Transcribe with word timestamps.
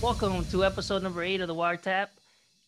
Welcome 0.00 0.44
to 0.46 0.64
episode 0.64 1.02
number 1.02 1.22
eight 1.22 1.40
of 1.40 1.48
the 1.48 1.54
Wiretap. 1.54 2.08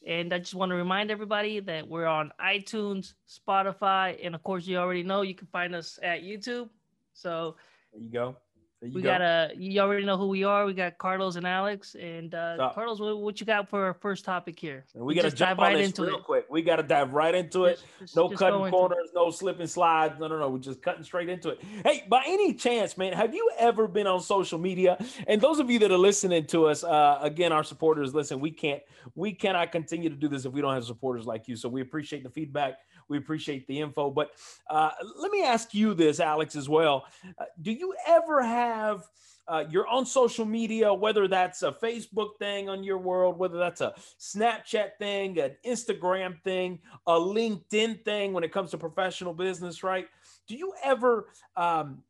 And 0.07 0.33
I 0.33 0.39
just 0.39 0.55
want 0.55 0.71
to 0.71 0.77
remind 0.77 1.11
everybody 1.11 1.61
that 1.61 1.87
we're 1.87 2.07
on 2.07 2.33
iTunes, 2.41 3.15
Spotify, 3.29 4.19
and 4.25 4.35
of 4.35 4.43
course, 4.43 4.67
you 4.67 4.79
already 4.79 5.03
know 5.03 5.23
you 5.23 5.35
can 5.35 5.47
find 5.49 5.75
us 5.75 5.99
at 6.03 6.23
YouTube. 6.23 6.69
So 7.13 7.57
There 7.93 8.03
you 8.03 8.11
go. 8.11 8.37
We 8.83 9.01
go. 9.01 9.09
got 9.09 9.23
a, 9.23 9.53
you 9.57 9.81
already 9.81 10.05
know 10.05 10.19
who 10.19 10.29
we 10.29 10.45
are. 10.45 10.67
We 10.67 10.75
got 10.75 10.99
Carlos 10.99 11.37
and 11.37 11.47
Alex. 11.47 11.95
And 11.99 12.35
uh, 12.35 12.57
Stop. 12.57 12.75
Carlos, 12.75 13.01
what, 13.01 13.19
what 13.19 13.41
you 13.41 13.47
got 13.47 13.71
for 13.71 13.83
our 13.87 13.95
first 13.95 14.25
topic 14.25 14.59
here? 14.61 14.85
And 14.95 15.03
we 15.03 15.15
got 15.15 15.23
to 15.23 15.31
dive 15.31 15.57
right 15.57 15.81
into 15.81 16.03
real 16.03 16.17
it. 16.17 16.25
quick. 16.25 16.45
We 16.51 16.61
got 16.61 16.77
to 16.77 16.83
dive 16.83 17.13
right 17.15 17.35
into 17.35 17.65
it. 17.65 17.77
Just- 17.77 17.85
just- 18.01 18.17
No 18.17 18.29
just 18.29 18.39
cutting 18.39 18.71
corners, 18.71 19.09
no 19.15 19.31
slipping 19.31 19.67
slides. 19.67 20.21
No, 20.21 20.29
no, 20.29 20.39
no. 20.39 20.51
We're 20.51 20.59
just 20.59 20.83
cutting 20.83 21.03
straight 21.05 21.31
into 21.31 21.51
it. 21.51 21.61
Hey, 21.85 22.05
by 22.09 22.23
any 22.27 22.53
chance, 22.53 22.99
man, 22.99 23.15
have 23.15 23.35
you 23.35 23.51
ever 23.59 23.89
been 23.89 24.07
on 24.07 24.21
social 24.21 24.59
media? 24.59 25.03
And 25.27 25.41
those 25.41 25.59
of 25.59 25.71
you 25.71 25.79
that 25.79 25.91
are 25.91 25.97
listening 25.99 26.47
to 26.49 26.67
us, 26.67 26.85
uh, 26.85 27.19
again, 27.23 27.53
our 27.53 27.65
supporters, 27.65 28.15
listen, 28.15 28.41
we 28.41 28.51
can't, 28.51 28.83
we 29.15 29.33
cannot 29.33 29.73
continue 29.73 30.11
to 30.11 30.17
do 30.17 30.29
this 30.29 30.45
if 30.45 30.53
we 30.53 30.61
don't 30.61 30.75
have 30.75 30.85
supporters 30.85 31.25
like 31.25 31.49
you. 31.49 31.57
So 31.57 31.69
we 31.71 31.81
appreciate 31.81 32.23
the 32.25 32.31
feedback. 32.31 32.75
We 33.09 33.19
appreciate 33.19 33.67
the 33.67 33.81
info. 33.81 34.11
But 34.11 34.31
uh, 34.69 34.91
let 35.17 35.31
me 35.31 35.45
ask 35.45 35.75
you 35.75 35.95
this, 35.95 36.21
Alex, 36.21 36.57
as 36.57 36.69
well. 36.69 37.07
Uh, 37.39 37.45
do 37.63 37.73
you 37.73 37.95
ever 38.07 38.43
have 38.43 39.05
uh, 39.49 39.65
you're 39.71 39.87
on 39.87 40.05
social 40.05 40.45
media, 40.45 40.93
whether 40.93 41.29
that's 41.29 41.63
a 41.63 41.71
Facebook 41.71 42.37
thing 42.39 42.69
on 42.69 42.83
your 42.83 42.99
world, 42.99 43.39
whether 43.39 43.59
that's 43.59 43.81
a 43.81 43.95
Snapchat 44.19 44.97
thing, 44.99 45.39
an 45.39 45.57
Instagram 45.65 46.41
thing, 46.43 46.81
a 47.07 47.13
LinkedIn 47.13 48.05
thing 48.05 48.33
when 48.33 48.43
it 48.43 48.53
comes 48.53 48.73
to 48.73 48.79
professional 48.79 49.33
business, 49.33 49.85
right? 49.85 50.09
Do 50.49 50.57
you 50.57 50.73
ever 50.83 51.29
um, 51.57 52.03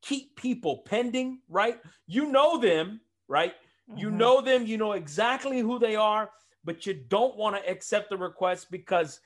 keep 0.00 0.36
people 0.36 0.82
pending, 0.84 1.40
right? 1.48 1.80
You 2.06 2.30
know 2.30 2.58
them, 2.58 3.00
right? 3.26 3.54
You 3.96 4.08
Mhm. 4.10 4.16
know 4.16 4.40
them, 4.40 4.66
you 4.66 4.76
know 4.76 4.92
exactly 4.92 5.60
who 5.60 5.78
they 5.80 5.96
are, 5.96 6.30
but 6.64 6.86
you 6.86 6.94
don't 6.94 7.36
want 7.36 7.56
to 7.56 7.68
accept 7.68 8.10
the 8.10 8.16
request 8.16 8.70
because 8.70 9.20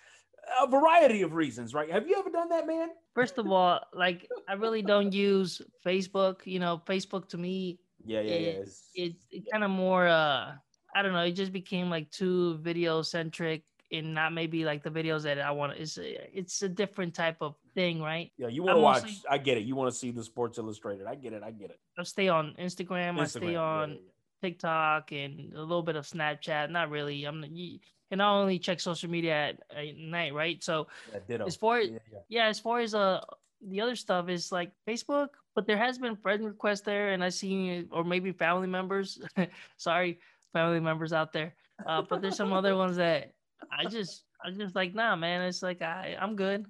a 0.61 0.67
variety 0.67 1.23
of 1.23 1.35
reasons, 1.35 1.75
right? 1.75 1.91
Have 1.91 2.09
you 2.09 2.17
ever 2.19 2.31
done 2.31 2.49
that, 2.51 2.67
man? 2.67 2.89
First 3.15 3.39
of 3.39 3.47
all, 3.51 3.81
like 3.93 4.29
I 4.49 4.55
really 4.55 4.83
don't 4.83 5.13
use 5.13 5.61
Facebook. 5.85 6.47
You 6.47 6.59
know, 6.59 6.83
Facebook 6.87 7.29
to 7.31 7.39
me 7.39 7.79
Yeah, 8.05 8.21
yeah, 8.23 8.35
yeah. 8.35 8.51
It- 8.95 9.17
it's 9.31 9.51
kind 9.53 9.63
of 9.65 9.71
more 9.71 10.09
uh 10.09 10.53
i 10.95 11.03
don't 11.03 11.13
know 11.13 11.23
it 11.23 11.33
just 11.33 11.53
became 11.53 11.89
like 11.91 12.11
too 12.11 12.57
video 12.59 13.03
centric 13.03 13.63
and 13.93 14.15
not 14.15 14.33
maybe 14.33 14.65
like 14.65 14.83
the 14.83 14.91
videos 14.91 15.23
that 15.23 15.39
i 15.41 15.51
want 15.51 15.73
it's 15.77 15.99
it's 16.03 16.63
a 16.63 16.69
different 16.69 17.15
type 17.15 17.37
of 17.41 17.55
thing 17.75 18.01
right 18.03 18.33
Yeah, 18.39 18.49
you 18.49 18.63
want 18.65 18.77
to 18.77 18.81
watch. 18.81 19.03
mostly- 19.03 19.29
I 19.31 19.39
get 19.39 19.57
it. 19.59 19.65
You 19.65 19.77
want 19.77 19.93
to 19.93 19.97
see 19.97 20.11
the 20.11 20.25
Sports 20.25 20.59
Illustrated. 20.59 21.07
I 21.07 21.15
get 21.15 21.33
it. 21.33 21.43
I 21.45 21.51
get 21.53 21.71
it. 21.71 21.79
i 21.99 22.03
stay 22.03 22.29
on 22.29 22.55
instagram, 22.59 23.21
i 23.21 23.25
Instagram, 23.25 23.29
stay 23.29 23.53
yeah, 23.53 23.61
on 23.61 23.89
yeah, 23.91 23.97
yeah. 23.97 24.41
tiktok 24.43 25.13
and 25.13 25.53
a 25.55 25.61
little 25.61 25.83
bit 25.83 25.97
of 25.97 26.05
snapchat 26.07 26.71
not 26.71 26.91
really 26.91 27.25
i'm 27.25 27.45
you, 27.53 27.79
and 28.11 28.23
i 28.23 28.29
only 28.29 28.59
check 28.59 28.81
social 28.81 29.11
media 29.11 29.33
at, 29.33 29.61
at 29.77 29.97
night 29.97 30.35
right 30.35 30.63
so 30.63 30.87
Yeah, 31.29 31.45
as 31.47 31.57
far 31.57 31.81
Yeah, 31.81 31.99
yeah. 32.13 32.19
yeah 32.29 32.47
as 32.47 32.59
far 32.59 32.81
as 32.81 32.95
uh 32.95 33.21
the 33.69 33.81
other 33.81 33.97
stuff 33.97 34.29
is 34.29 34.51
like 34.53 34.73
facebook 34.89 35.29
but 35.55 35.67
there 35.67 35.77
has 35.77 35.99
been 35.99 36.17
friend 36.17 36.45
requests 36.45 36.81
there 36.83 37.11
and 37.13 37.23
i 37.23 37.29
seen 37.29 37.89
or 37.93 38.05
maybe 38.05 38.33
family 38.33 38.67
members 38.67 39.21
sorry 39.77 40.19
family 40.53 40.81
members 40.81 41.13
out 41.13 41.33
there 41.33 41.55
uh 41.87 42.03
but 42.03 42.21
there's 42.23 42.37
some 42.37 42.53
other 42.53 42.77
ones 42.77 42.97
that 42.97 43.33
i 43.71 43.85
just 43.85 44.25
i 44.45 44.51
just 44.51 44.75
like 44.75 44.95
nah 44.95 45.15
man 45.15 45.43
it's 45.43 45.63
like 45.63 45.83
i 45.83 46.17
i'm 46.21 46.37
good 46.37 46.67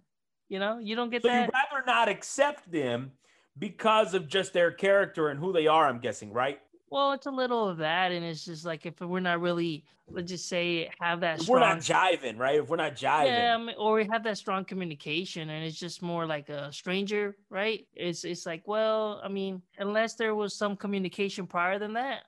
you 0.49 0.59
know 0.59 0.79
you 0.79 0.97
don't 0.97 1.11
get 1.11 1.23
So 1.23 1.29
that 1.29 1.47
you'd 1.47 1.53
rather 1.55 1.87
not 1.87 2.09
accept 2.09 2.71
them 2.71 3.13
because 3.59 4.15
of 4.15 4.27
just 4.27 4.53
their 4.53 4.73
character 4.73 5.29
and 5.29 5.39
who 5.39 5.53
they 5.53 5.67
are. 5.67 5.87
I'm 5.87 5.99
guessing, 6.01 6.33
right? 6.33 6.61
Well 6.91 7.13
it's 7.13 7.27
a 7.27 7.31
little 7.31 7.69
of 7.69 7.79
that 7.79 8.13
and 8.13 8.25
it's 8.25 8.45
just 8.45 8.65
like 8.65 8.87
if 8.87 9.01
we're 9.01 9.21
not 9.21 9.41
really 9.41 9.85
let's 10.13 10.31
just 10.31 10.49
say 10.49 10.91
have 11.01 11.21
that 11.21 11.41
If 11.41 11.49
we're 11.49 11.61
not 11.61 11.79
jiving, 11.79 12.39
right? 12.39 12.59
If 12.59 12.69
we're 12.69 12.77
not 12.77 12.97
jiving, 12.97 13.27
Yeah, 13.27 13.55
I 13.55 13.59
mean, 13.59 13.77
or 13.79 13.95
we 13.95 14.07
have 14.11 14.25
that 14.25 14.39
strong 14.39 14.65
communication, 14.65 15.51
and 15.51 15.65
it's 15.65 15.79
just 15.79 16.03
more 16.03 16.27
like 16.27 16.49
a 16.49 16.73
stranger, 16.73 17.37
right? 17.49 17.87
It's 17.95 18.25
it's 18.25 18.47
like, 18.47 18.67
well, 18.67 19.21
I 19.23 19.29
mean, 19.29 19.63
unless 19.79 20.15
there 20.15 20.35
was 20.35 20.55
some 20.55 20.77
communication 20.77 21.47
prior 21.47 21.79
than 21.79 21.93
that, 21.95 22.23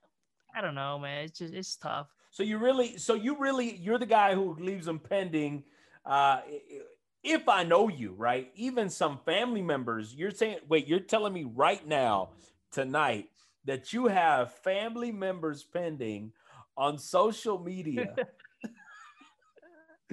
I 0.55 0.61
don't 0.61 0.75
know, 0.75 0.99
man. 0.99 1.25
It's 1.25 1.39
just 1.39 1.55
it's 1.55 1.77
tough. 1.77 2.09
So 2.31 2.43
you 2.43 2.59
really, 2.59 2.97
so 2.99 3.15
you 3.15 3.37
really, 3.37 3.77
you're 3.77 3.99
the 3.99 4.07
guy 4.07 4.35
who 4.35 4.55
leaves 4.59 4.87
them 4.87 4.99
pending. 4.99 5.65
Uh, 6.05 6.41
if 7.23 7.49
I 7.49 7.63
know 7.63 7.89
you, 7.89 8.15
right? 8.17 8.51
Even 8.57 8.89
some 8.89 9.19
family 9.25 9.63
members, 9.63 10.15
you're 10.15 10.31
saying, 10.31 10.59
wait, 10.69 10.89
you're 10.89 10.99
telling 10.99 11.33
me 11.33 11.45
right 11.45 11.87
now, 11.87 12.31
tonight, 12.73 13.29
that 13.65 13.93
you 13.93 14.07
have 14.07 14.53
family 14.53 15.13
members 15.13 15.63
pending 15.63 16.33
on 16.77 16.99
social 16.99 17.59
media. 17.59 18.15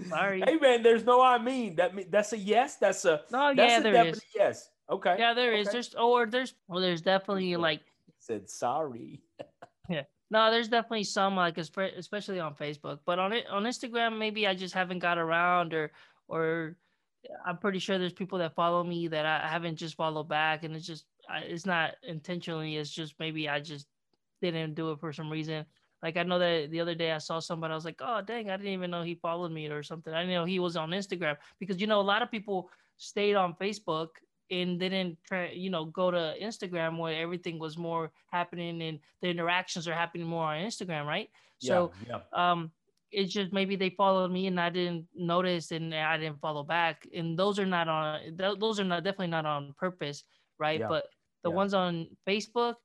Sorry. 0.08 0.42
hey 0.46 0.56
man, 0.56 0.82
there's 0.82 1.04
no 1.04 1.22
I 1.22 1.38
mean. 1.40 1.76
That 1.76 1.94
mean 1.94 2.08
that's 2.10 2.32
a 2.32 2.38
yes. 2.38 2.78
That's 2.78 3.04
a 3.04 3.22
no, 3.32 3.54
that's 3.54 3.72
yeah, 3.72 3.80
a 3.80 3.84
there 3.84 4.06
is. 4.08 4.22
yes. 4.34 4.70
Okay. 4.90 5.16
Yeah, 5.20 5.34
there 5.34 5.54
is. 5.54 5.68
okay. 5.68 5.74
There's 5.74 5.96
or 5.96 6.26
there's 6.26 6.54
well, 6.68 6.80
there's 6.80 7.02
definitely 7.02 7.56
like 7.58 7.82
Said 8.20 8.50
sorry. 8.50 9.22
Yeah. 9.90 10.04
No, 10.30 10.52
there's 10.52 10.68
definitely 10.68 11.06
some 11.06 11.36
like 11.36 11.58
especially 11.58 12.40
on 12.40 12.54
Facebook, 12.54 13.00
but 13.06 13.18
on 13.18 13.34
it 13.34 13.48
on 13.50 13.64
Instagram, 13.64 14.20
maybe 14.20 14.46
I 14.46 14.54
just 14.54 14.76
haven't 14.76 15.00
got 15.00 15.18
around 15.18 15.74
or 15.74 15.92
or 16.28 16.78
I'm 17.44 17.58
pretty 17.58 17.80
sure 17.80 17.98
there's 17.98 18.14
people 18.14 18.38
that 18.38 18.54
follow 18.54 18.84
me 18.84 19.08
that 19.08 19.26
I 19.26 19.48
haven't 19.48 19.78
just 19.78 19.96
followed 19.96 20.30
back, 20.30 20.64
and 20.64 20.76
it's 20.76 20.86
just 20.86 21.06
I- 21.30 21.40
it's 21.48 21.66
not 21.66 21.96
intentionally. 22.04 22.76
It's 22.78 22.90
just 22.90 23.16
maybe 23.20 23.48
I 23.50 23.60
just 23.60 23.88
didn't 24.42 24.76
do 24.76 24.92
it 24.92 25.00
for 25.00 25.14
some 25.14 25.30
reason. 25.30 25.66
Like 26.02 26.18
I 26.18 26.24
know 26.24 26.40
that 26.40 26.72
the 26.72 26.80
other 26.80 26.96
day 26.96 27.12
I 27.12 27.18
saw 27.18 27.40
somebody, 27.40 27.72
I 27.74 27.76
was 27.76 27.86
like, 27.86 28.02
oh 28.02 28.22
dang, 28.22 28.50
I 28.50 28.58
didn't 28.58 28.74
even 28.74 28.92
know 28.92 29.04
he 29.04 29.16
followed 29.16 29.52
me 29.52 29.68
or 29.68 29.84
something. 29.84 30.14
I 30.14 30.22
didn't 30.22 30.36
know 30.36 30.46
he 30.46 30.60
was 30.60 30.78
on 30.78 30.92
Instagram 30.92 31.36
because 31.60 31.80
you 31.82 31.88
know 31.88 32.00
a 32.00 32.10
lot 32.14 32.22
of 32.22 32.32
people 32.32 32.70
stayed 32.98 33.36
on 33.36 33.56
Facebook 33.56 34.08
and 34.52 34.80
didn't 34.80 35.18
try, 35.26 35.52
you 35.52 35.70
know, 35.70 35.86
go 35.86 36.10
to 36.10 36.36
Instagram 36.42 36.98
where 36.98 37.22
everything 37.22 37.60
was 37.60 37.78
more 37.78 38.12
happening 38.32 38.82
and 38.82 39.00
the 39.22 39.28
interactions 39.30 39.88
are 39.88 39.94
happening 39.94 40.26
more 40.28 40.46
on 40.46 40.62
Instagram, 40.64 41.06
right? 41.06 41.30
So 41.60 41.92
yeah, 42.08 42.20
yeah. 42.34 42.52
um 42.52 42.72
it's 43.12 43.34
just 43.34 43.52
maybe 43.52 43.76
they 43.76 43.90
followed 43.90 44.32
me 44.32 44.48
and 44.48 44.60
I 44.60 44.70
didn't 44.70 45.08
notice 45.16 45.72
and 45.72 45.94
I 45.94 46.18
didn't 46.18 46.40
follow 46.40 46.64
back. 46.64 47.08
And 47.14 47.38
those 47.38 47.60
are 47.60 47.66
not 47.66 47.88
on 47.88 48.38
those 48.38 48.80
are 48.80 48.86
not 48.86 49.04
definitely 49.04 49.28
not 49.28 49.46
on 49.46 49.74
purpose, 49.78 50.24
right? 50.60 50.80
Yeah. 50.80 50.88
But 50.88 51.06
the 51.44 51.50
Yeah. 51.50 51.56
ones 51.56 51.74
on 51.74 52.08
Facebook, 52.28 52.76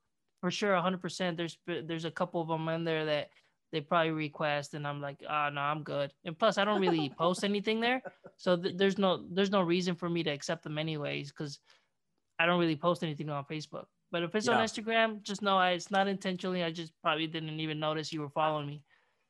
for 0.41 0.51
sure, 0.51 0.75
100%. 0.75 1.37
There's 1.37 1.57
there's 1.65 2.05
a 2.05 2.11
couple 2.11 2.41
of 2.41 2.47
them 2.47 2.67
in 2.69 2.83
there 2.83 3.05
that 3.05 3.29
they 3.71 3.81
probably 3.81 4.11
request, 4.11 4.73
and 4.73 4.87
I'm 4.87 5.01
like, 5.01 5.21
ah, 5.27 5.47
oh 5.47 5.49
no, 5.53 5.61
I'm 5.61 5.83
good. 5.83 6.13
And 6.23 6.37
plus, 6.37 6.57
I 6.57 6.65
don't 6.65 6.81
really 6.81 7.09
post 7.17 7.43
anything 7.43 7.79
there, 7.81 8.01
so 8.37 8.55
th- 8.55 8.77
there's 8.77 8.97
no 8.97 9.25
there's 9.29 9.51
no 9.51 9.61
reason 9.61 9.95
for 9.95 10.09
me 10.09 10.23
to 10.23 10.29
accept 10.29 10.63
them 10.63 10.77
anyways, 10.77 11.31
because 11.31 11.59
I 12.39 12.45
don't 12.45 12.59
really 12.59 12.75
post 12.75 13.03
anything 13.03 13.29
on 13.29 13.43
Facebook. 13.45 13.85
But 14.11 14.23
if 14.23 14.35
it's 14.35 14.47
on 14.47 14.63
Instagram, 14.63 15.21
just 15.23 15.41
know 15.41 15.57
I, 15.57 15.71
it's 15.71 15.91
not 15.91 16.07
intentionally. 16.07 16.63
I 16.63 16.71
just 16.71 16.93
probably 17.01 17.27
didn't 17.27 17.59
even 17.59 17.79
notice 17.79 18.13
you 18.13 18.21
were 18.21 18.29
following 18.29 18.67
me. 18.67 18.83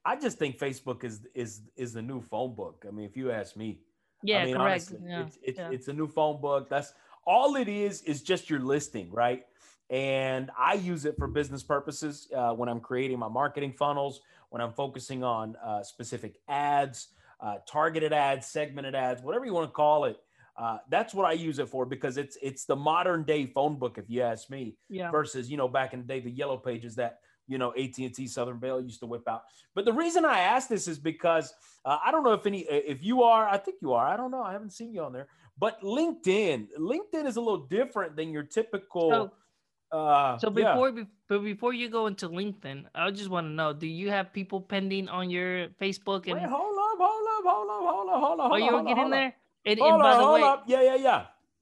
I 0.03 0.15
just 0.15 0.37
think 0.37 0.59
Facebook 0.59 1.03
is 1.03 1.25
is 1.33 1.61
is 1.75 1.93
the 1.93 2.01
new 2.01 2.21
phone 2.21 2.53
book. 2.53 2.85
I 2.87 2.91
mean, 2.91 3.05
if 3.05 3.17
you 3.17 3.31
ask 3.31 3.55
me, 3.55 3.79
Yeah, 4.21 4.39
I 4.39 4.45
mean, 4.45 4.55
correct. 4.55 4.91
honestly, 4.91 4.99
yeah, 5.09 5.21
it's 5.25 5.37
it's, 5.41 5.57
yeah. 5.59 5.69
it's 5.71 5.87
a 5.87 5.93
new 5.93 6.07
phone 6.07 6.39
book. 6.39 6.69
That's 6.69 6.93
all 7.25 7.55
it 7.55 7.67
is. 7.67 8.01
Is 8.03 8.21
just 8.21 8.49
your 8.49 8.59
listing, 8.59 9.11
right? 9.11 9.45
And 9.89 10.49
I 10.57 10.73
use 10.73 11.05
it 11.05 11.15
for 11.17 11.27
business 11.27 11.61
purposes 11.61 12.27
uh, 12.35 12.53
when 12.53 12.69
I'm 12.69 12.79
creating 12.79 13.19
my 13.19 13.27
marketing 13.27 13.73
funnels, 13.73 14.21
when 14.49 14.61
I'm 14.61 14.73
focusing 14.73 15.23
on 15.23 15.55
uh, 15.63 15.83
specific 15.83 16.39
ads, 16.47 17.09
uh, 17.39 17.57
targeted 17.67 18.13
ads, 18.13 18.47
segmented 18.47 18.95
ads, 18.95 19.21
whatever 19.21 19.45
you 19.45 19.53
want 19.53 19.67
to 19.67 19.73
call 19.73 20.05
it. 20.05 20.17
Uh, 20.57 20.77
that's 20.89 21.13
what 21.13 21.25
I 21.25 21.33
use 21.33 21.59
it 21.59 21.67
for 21.67 21.85
because 21.85 22.17
it's 22.17 22.37
it's 22.41 22.63
the 22.65 22.75
modern 22.75 23.23
day 23.23 23.45
phone 23.45 23.77
book, 23.77 23.97
if 23.97 24.05
you 24.07 24.21
ask 24.21 24.49
me 24.49 24.77
yeah. 24.89 25.11
versus 25.11 25.51
you 25.51 25.57
know 25.57 25.67
back 25.67 25.93
in 25.93 25.99
the 25.99 26.07
day 26.07 26.21
the 26.21 26.31
yellow 26.31 26.57
pages 26.57 26.95
that 26.95 27.19
you 27.45 27.57
know 27.57 27.73
AT&T 27.77 28.25
Southern 28.27 28.57
Bell 28.57 28.79
used 28.79 29.01
to 29.01 29.05
whip 29.05 29.27
out. 29.27 29.43
But 29.73 29.83
the 29.83 29.91
reason 29.91 30.23
I 30.23 30.39
ask 30.39 30.69
this 30.69 30.87
is 30.87 30.97
because 30.97 31.53
uh, 31.83 31.97
I 32.03 32.09
don't 32.09 32.23
know 32.23 32.31
if 32.31 32.45
any 32.45 32.59
if 32.61 33.03
you 33.03 33.23
are 33.23 33.47
I 33.47 33.57
think 33.57 33.77
you 33.81 33.93
are 33.93 34.07
I 34.07 34.15
don't 34.15 34.31
know 34.31 34.41
I 34.41 34.53
haven't 34.53 34.71
seen 34.71 34.93
you 34.93 35.03
on 35.03 35.11
there. 35.11 35.27
But 35.57 35.81
LinkedIn 35.81 36.67
LinkedIn 36.79 37.25
is 37.25 37.37
a 37.37 37.41
little 37.41 37.65
different 37.65 38.15
than 38.15 38.31
your 38.31 38.43
typical. 38.43 39.09
So- 39.11 39.31
uh, 39.97 40.37
So 40.37 40.49
yeah. 40.49 40.73
before 40.73 40.91
be- 40.91 41.07
but 41.27 41.39
before 41.43 41.73
you 41.73 41.89
go 41.89 42.07
into 42.07 42.27
LinkedIn, 42.29 42.85
I 42.93 43.09
just 43.11 43.29
want 43.29 43.45
to 43.47 43.51
know: 43.51 43.71
Do 43.73 43.87
you 43.87 44.09
have 44.09 44.33
people 44.33 44.59
pending 44.61 45.07
on 45.09 45.29
your 45.29 45.69
Facebook? 45.81 46.25
Wait, 46.25 46.37
And 46.37 46.51
hold 46.51 46.77
up, 46.77 46.97
hold 46.99 47.27
up, 47.37 47.43
hold 47.45 47.69
up, 47.69 47.81
hold 47.81 48.09
up, 48.09 48.19
hold 48.21 48.39
up. 48.41 48.51
are 48.51 48.59
you 48.59 48.65
up, 48.65 48.71
gonna 48.71 48.83
hold 48.83 48.87
get 48.87 48.91
up, 48.93 48.97
in 48.97 49.11
hold 49.11 49.13
up. 49.13 49.17
there? 49.17 49.35
And, 49.67 49.79
Hold 49.79 49.93
and 49.93 50.03
by 50.03 50.11
up, 50.11 50.17
the 50.17 50.23
hold 50.25 50.33
way, 50.35 50.43
up. 50.43 50.63
Yeah, 50.67 50.81
yeah, 50.81 50.95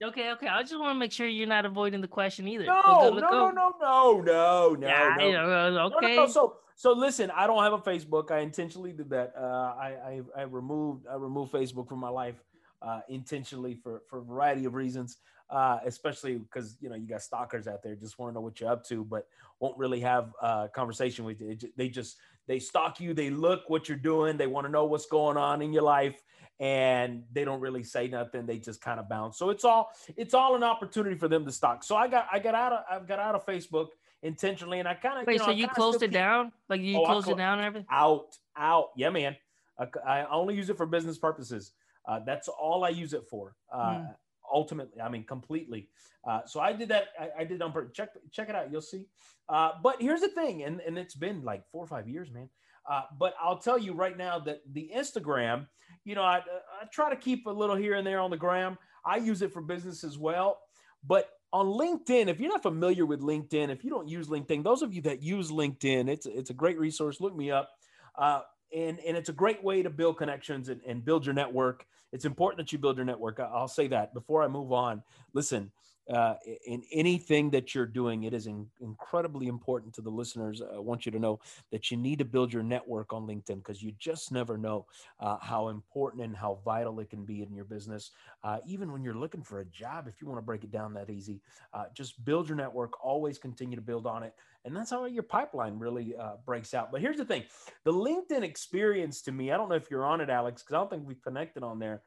yeah. 0.02 0.08
okay, 0.10 0.32
okay. 0.34 0.48
I 0.48 0.62
just 0.64 0.78
want 0.80 0.96
to 0.96 1.00
make 1.00 1.12
sure 1.14 1.26
you're 1.28 1.48
not 1.48 1.66
avoiding 1.66 2.02
the 2.02 2.08
question 2.08 2.48
either. 2.50 2.66
No, 2.66 2.82
no, 2.86 3.10
no, 3.12 3.20
no, 3.52 3.52
no, 3.52 4.22
no, 4.22 4.76
no, 4.76 4.88
Yeah, 4.88 5.16
no. 5.18 5.32
know, 5.32 5.44
uh, 5.44 5.70
No, 5.70 5.88
no, 5.90 5.96
okay. 5.98 6.16
no. 6.18 6.28
So, 6.28 6.58
so 6.76 6.92
listen, 6.92 7.32
I 7.32 7.48
don't 7.48 7.64
have 7.64 7.72
a 7.74 7.78
Facebook. 7.78 8.30
I 8.32 8.40
intentionally 8.40 8.92
did 8.92 9.10
that. 9.12 9.34
Uh, 9.38 9.42
I, 9.80 9.88
I, 10.06 10.22
I 10.40 10.42
removed, 10.44 11.06
I 11.10 11.16
removed 11.16 11.54
Facebook 11.54 11.88
from 11.88 12.00
my 12.00 12.10
life 12.10 12.36
uh, 12.84 13.02
intentionally 13.10 13.76
for 13.76 14.02
for 14.10 14.20
a 14.20 14.24
variety 14.24 14.66
of 14.66 14.74
reasons. 14.74 15.18
uh, 15.54 15.80
especially 15.86 16.36
because 16.36 16.78
you 16.82 16.90
know 16.90 16.96
you 16.96 17.08
got 17.08 17.22
stalkers 17.22 17.68
out 17.68 17.84
there 17.84 17.96
just 17.96 18.18
want 18.18 18.32
to 18.32 18.34
know 18.34 18.42
what 18.42 18.60
you're 18.60 18.72
up 18.72 18.84
to, 18.86 19.04
but 19.04 19.28
won't 19.60 19.78
really 19.78 20.00
have 20.00 20.34
a 20.42 20.68
conversation 20.74 21.26
with 21.26 21.40
you. 21.42 21.56
They 21.78 21.90
just 21.90 22.18
they 22.48 22.60
stalk 22.60 23.00
you, 23.00 23.14
they 23.14 23.30
look 23.30 23.70
what 23.70 23.88
you're 23.88 23.98
doing, 23.98 24.36
they 24.36 24.48
want 24.48 24.66
to 24.66 24.72
know 24.72 24.86
what's 24.86 25.06
going 25.06 25.38
on 25.38 25.62
in 25.62 25.72
your 25.72 25.84
life, 25.84 26.22
and 26.60 27.24
they 27.32 27.46
don't 27.46 27.62
really 27.62 27.84
say 27.84 28.08
nothing. 28.08 28.46
They 28.46 28.58
just 28.58 28.82
kind 28.82 29.00
of 29.00 29.08
bounce. 29.08 29.38
So 29.38 29.52
it's 29.52 29.64
all 29.64 29.92
it's 30.18 30.34
all 30.34 30.56
an 30.56 30.64
opportunity 30.64 31.16
for 31.18 31.28
them 31.28 31.46
to 31.46 31.52
stalk. 31.52 31.84
So 31.84 31.96
I 31.96 32.08
got 32.08 32.28
I 32.32 32.40
got 32.40 32.56
out 32.56 32.74
of 32.74 32.80
I've 32.90 33.08
got 33.08 33.20
out 33.20 33.36
of 33.36 33.46
Facebook 33.46 33.90
intentionally, 34.24 34.80
and 34.80 34.88
I 34.88 34.96
kind 34.96 35.20
of 35.20 35.28
wait. 35.28 35.34
You 35.34 35.40
know, 35.40 35.46
so 35.46 35.52
you 35.52 35.68
closed 35.68 36.02
it 36.02 36.08
keep, 36.08 36.14
down? 36.14 36.52
Like 36.68 36.82
you 36.82 36.98
oh, 36.98 37.06
closed 37.06 37.30
it 37.30 37.38
down 37.38 37.60
and 37.60 37.68
everything? 37.68 37.88
Out, 37.92 38.38
out. 38.58 38.90
Yeah, 38.98 39.12
man. 39.12 39.36
I, 39.80 39.88
I 40.22 40.26
only 40.30 40.56
use 40.56 40.70
it 40.70 40.78
for 40.78 40.86
business 40.86 41.18
purposes. 41.18 41.74
Uh, 42.08 42.20
that's 42.26 42.48
all 42.48 42.84
I 42.84 42.90
use 42.90 43.14
it 43.14 43.24
for. 43.30 43.56
Uh, 43.72 43.78
mm. 43.78 44.16
Ultimately, 44.54 45.02
I 45.02 45.10
mean, 45.10 45.24
completely. 45.24 45.90
Uh, 46.28 46.42
so 46.46 46.60
I 46.60 46.74
did 46.74 46.90
that. 46.90 47.08
I, 47.20 47.42
I 47.42 47.44
did 47.44 47.62
on 47.62 47.74
check 47.94 48.10
check 48.32 48.50
it 48.50 48.56
out. 48.56 48.72
You'll 48.72 48.82
see. 48.82 49.08
Uh, 49.50 49.72
but 49.82 50.02
here's 50.02 50.22
the 50.22 50.30
thing, 50.30 50.64
and 50.64 50.80
and 50.82 50.98
it's 50.98 51.16
been 51.16 51.44
like 51.44 51.64
four 51.72 51.84
or 51.84 51.88
five 51.88 52.08
years, 52.08 52.32
man. 52.32 52.50
Uh, 52.90 53.04
but 53.18 53.34
I'll 53.42 53.58
tell 53.58 53.78
you 53.78 53.94
right 53.94 54.18
now 54.18 54.40
that 54.40 54.62
the 54.74 54.92
Instagram, 54.94 55.68
you 56.04 56.16
know, 56.16 56.24
I, 56.24 56.38
I 56.38 56.86
try 56.92 57.10
to 57.10 57.16
keep 57.16 57.48
a 57.48 57.52
little 57.52 57.76
here 57.76 57.96
and 57.96 58.06
there 58.06 58.20
on 58.20 58.30
the 58.30 58.38
gram. 58.38 58.78
I 59.06 59.18
use 59.18 59.42
it 59.42 59.54
for 59.54 59.62
business 59.62 60.04
as 60.04 60.18
well. 60.18 60.60
But 61.06 61.30
on 61.52 61.68
LinkedIn, 61.68 62.28
if 62.28 62.40
you're 62.40 62.50
not 62.50 62.64
familiar 62.64 63.06
with 63.06 63.22
LinkedIn, 63.22 63.70
if 63.70 63.84
you 63.84 63.90
don't 63.90 64.08
use 64.08 64.28
LinkedIn, 64.28 64.64
those 64.64 64.82
of 64.82 64.94
you 64.94 65.02
that 65.04 65.22
use 65.22 65.52
LinkedIn, 65.52 66.10
it's 66.10 66.26
it's 66.26 66.50
a 66.50 66.54
great 66.54 66.80
resource. 66.80 67.22
Look 67.22 67.36
me 67.36 67.52
up. 67.52 67.70
Uh, 68.18 68.42
and, 68.76 69.00
and 69.00 69.16
it's 69.16 69.30
a 69.30 69.34
great 69.34 69.64
way 69.64 69.84
to 69.84 69.90
build 69.90 70.18
connections 70.18 70.70
and, 70.70 70.82
and 70.86 71.04
build 71.06 71.26
your 71.26 71.36
network. 71.36 71.86
It's 72.12 72.26
important 72.26 72.58
that 72.58 72.72
you 72.72 72.78
build 72.80 72.98
your 72.98 73.06
network. 73.06 73.40
I'll 73.40 73.68
say 73.68 73.88
that 73.88 74.14
before 74.14 74.44
I 74.44 74.48
move 74.48 74.72
on. 74.72 75.02
Listen, 75.34 75.72
uh, 76.12 76.36
in 76.66 76.84
anything 76.92 77.50
that 77.52 77.74
you're 77.74 77.86
doing, 77.86 78.24
it 78.24 78.34
is 78.34 78.48
in, 78.48 78.68
incredibly 78.82 79.48
important 79.48 79.94
to 79.94 80.02
the 80.02 80.10
listeners. 80.10 80.62
I 80.62 80.80
want 80.80 81.06
you 81.06 81.12
to 81.14 81.20
know 81.20 81.40
that 81.72 81.92
you 81.92 81.98
need 81.98 82.20
to 82.20 82.26
build 82.26 82.52
your 82.52 82.64
network 82.64 83.14
on 83.14 83.26
LinkedIn 83.26 83.58
because 83.58 83.82
you 83.82 83.94
just 83.98 84.32
never 84.32 84.58
know 84.58 84.86
uh, 85.20 85.38
how 85.42 85.70
important 85.70 86.24
and 86.24 86.36
how 86.36 86.60
vital 86.66 87.00
it 87.00 87.10
can 87.10 87.24
be 87.24 87.42
in 87.42 87.54
your 87.54 87.66
business. 87.66 88.12
Uh, 88.44 88.58
even 88.66 88.92
when 88.92 89.04
you're 89.04 89.14
looking 89.14 89.42
for 89.42 89.60
a 89.60 89.66
job, 89.66 90.08
if 90.08 90.22
you 90.22 90.28
want 90.28 90.38
to 90.38 90.46
break 90.46 90.64
it 90.64 90.72
down 90.72 90.94
that 90.94 91.10
easy, 91.10 91.40
uh, 91.74 91.86
just 91.94 92.24
build 92.26 92.50
your 92.50 92.58
network, 92.58 93.04
always 93.04 93.38
continue 93.38 93.76
to 93.76 93.82
build 93.82 94.06
on 94.06 94.24
it. 94.24 94.34
And 94.66 94.76
that's 94.76 94.92
how 94.92 95.06
your 95.06 95.24
pipeline 95.24 95.78
really 95.80 96.16
uh, 96.16 96.34
breaks 96.46 96.74
out. 96.74 96.92
But 96.92 97.02
here's 97.02 97.18
the 97.18 97.26
thing 97.26 97.44
the 97.86 97.94
LinkedIn 97.94 98.44
experience 98.44 99.22
to 99.24 99.32
me, 99.32 99.52
I 99.52 99.58
don't 99.58 99.70
know 99.70 99.76
if 99.76 99.90
you're 99.90 100.06
on 100.06 100.20
it, 100.22 100.30
Alex, 100.30 100.64
because 100.64 100.74
I 100.74 100.78
don't 100.78 100.90
think 100.90 101.08
we've 101.08 101.22
connected 101.22 101.64
on 101.64 101.80
there. 101.80 102.02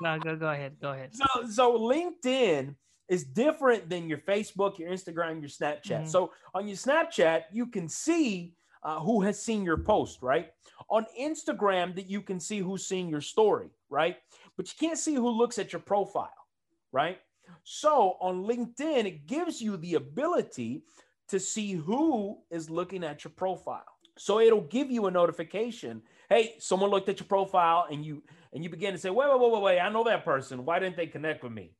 No, 0.00 0.18
go, 0.18 0.36
go 0.36 0.48
ahead. 0.48 0.76
Go 0.80 0.92
ahead. 0.92 1.14
So, 1.14 1.46
so 1.48 1.78
LinkedIn 1.78 2.74
is 3.08 3.24
different 3.24 3.88
than 3.88 4.08
your 4.08 4.18
Facebook, 4.18 4.78
your 4.78 4.90
Instagram, 4.90 5.40
your 5.40 5.50
Snapchat. 5.50 5.82
Mm-hmm. 5.84 6.06
So 6.06 6.32
on 6.54 6.66
your 6.66 6.76
Snapchat, 6.76 7.42
you 7.52 7.66
can 7.66 7.88
see 7.88 8.54
uh, 8.82 9.00
who 9.00 9.22
has 9.22 9.40
seen 9.40 9.64
your 9.64 9.78
post, 9.78 10.22
right? 10.22 10.50
On 10.90 11.06
Instagram, 11.18 11.94
that 11.96 12.08
you 12.08 12.20
can 12.20 12.38
see 12.40 12.58
who's 12.58 12.86
seen 12.86 13.08
your 13.08 13.20
story, 13.20 13.68
right? 13.88 14.16
But 14.56 14.68
you 14.68 14.88
can't 14.88 14.98
see 14.98 15.14
who 15.14 15.30
looks 15.30 15.58
at 15.58 15.72
your 15.72 15.80
profile, 15.80 16.30
right? 16.92 17.18
So 17.62 18.16
on 18.20 18.44
LinkedIn, 18.44 19.06
it 19.06 19.26
gives 19.26 19.60
you 19.60 19.76
the 19.76 19.94
ability 19.94 20.82
to 21.28 21.40
see 21.40 21.72
who 21.72 22.38
is 22.50 22.68
looking 22.68 23.04
at 23.04 23.24
your 23.24 23.32
profile. 23.32 23.84
So 24.16 24.40
it'll 24.40 24.60
give 24.60 24.90
you 24.90 25.06
a 25.06 25.10
notification. 25.10 26.02
Hey, 26.28 26.54
someone 26.58 26.90
looked 26.90 27.08
at 27.08 27.20
your 27.20 27.26
profile, 27.26 27.86
and 27.90 28.04
you 28.04 28.22
and 28.52 28.62
you 28.62 28.70
begin 28.70 28.92
to 28.92 28.98
say, 28.98 29.10
wait, 29.10 29.28
wait, 29.28 29.40
wait, 29.40 29.52
wait, 29.52 29.62
wait. 29.62 29.80
I 29.80 29.88
know 29.88 30.04
that 30.04 30.24
person. 30.24 30.64
Why 30.64 30.78
didn't 30.78 30.96
they 30.96 31.08
connect 31.08 31.42
with 31.42 31.52
me? 31.52 31.72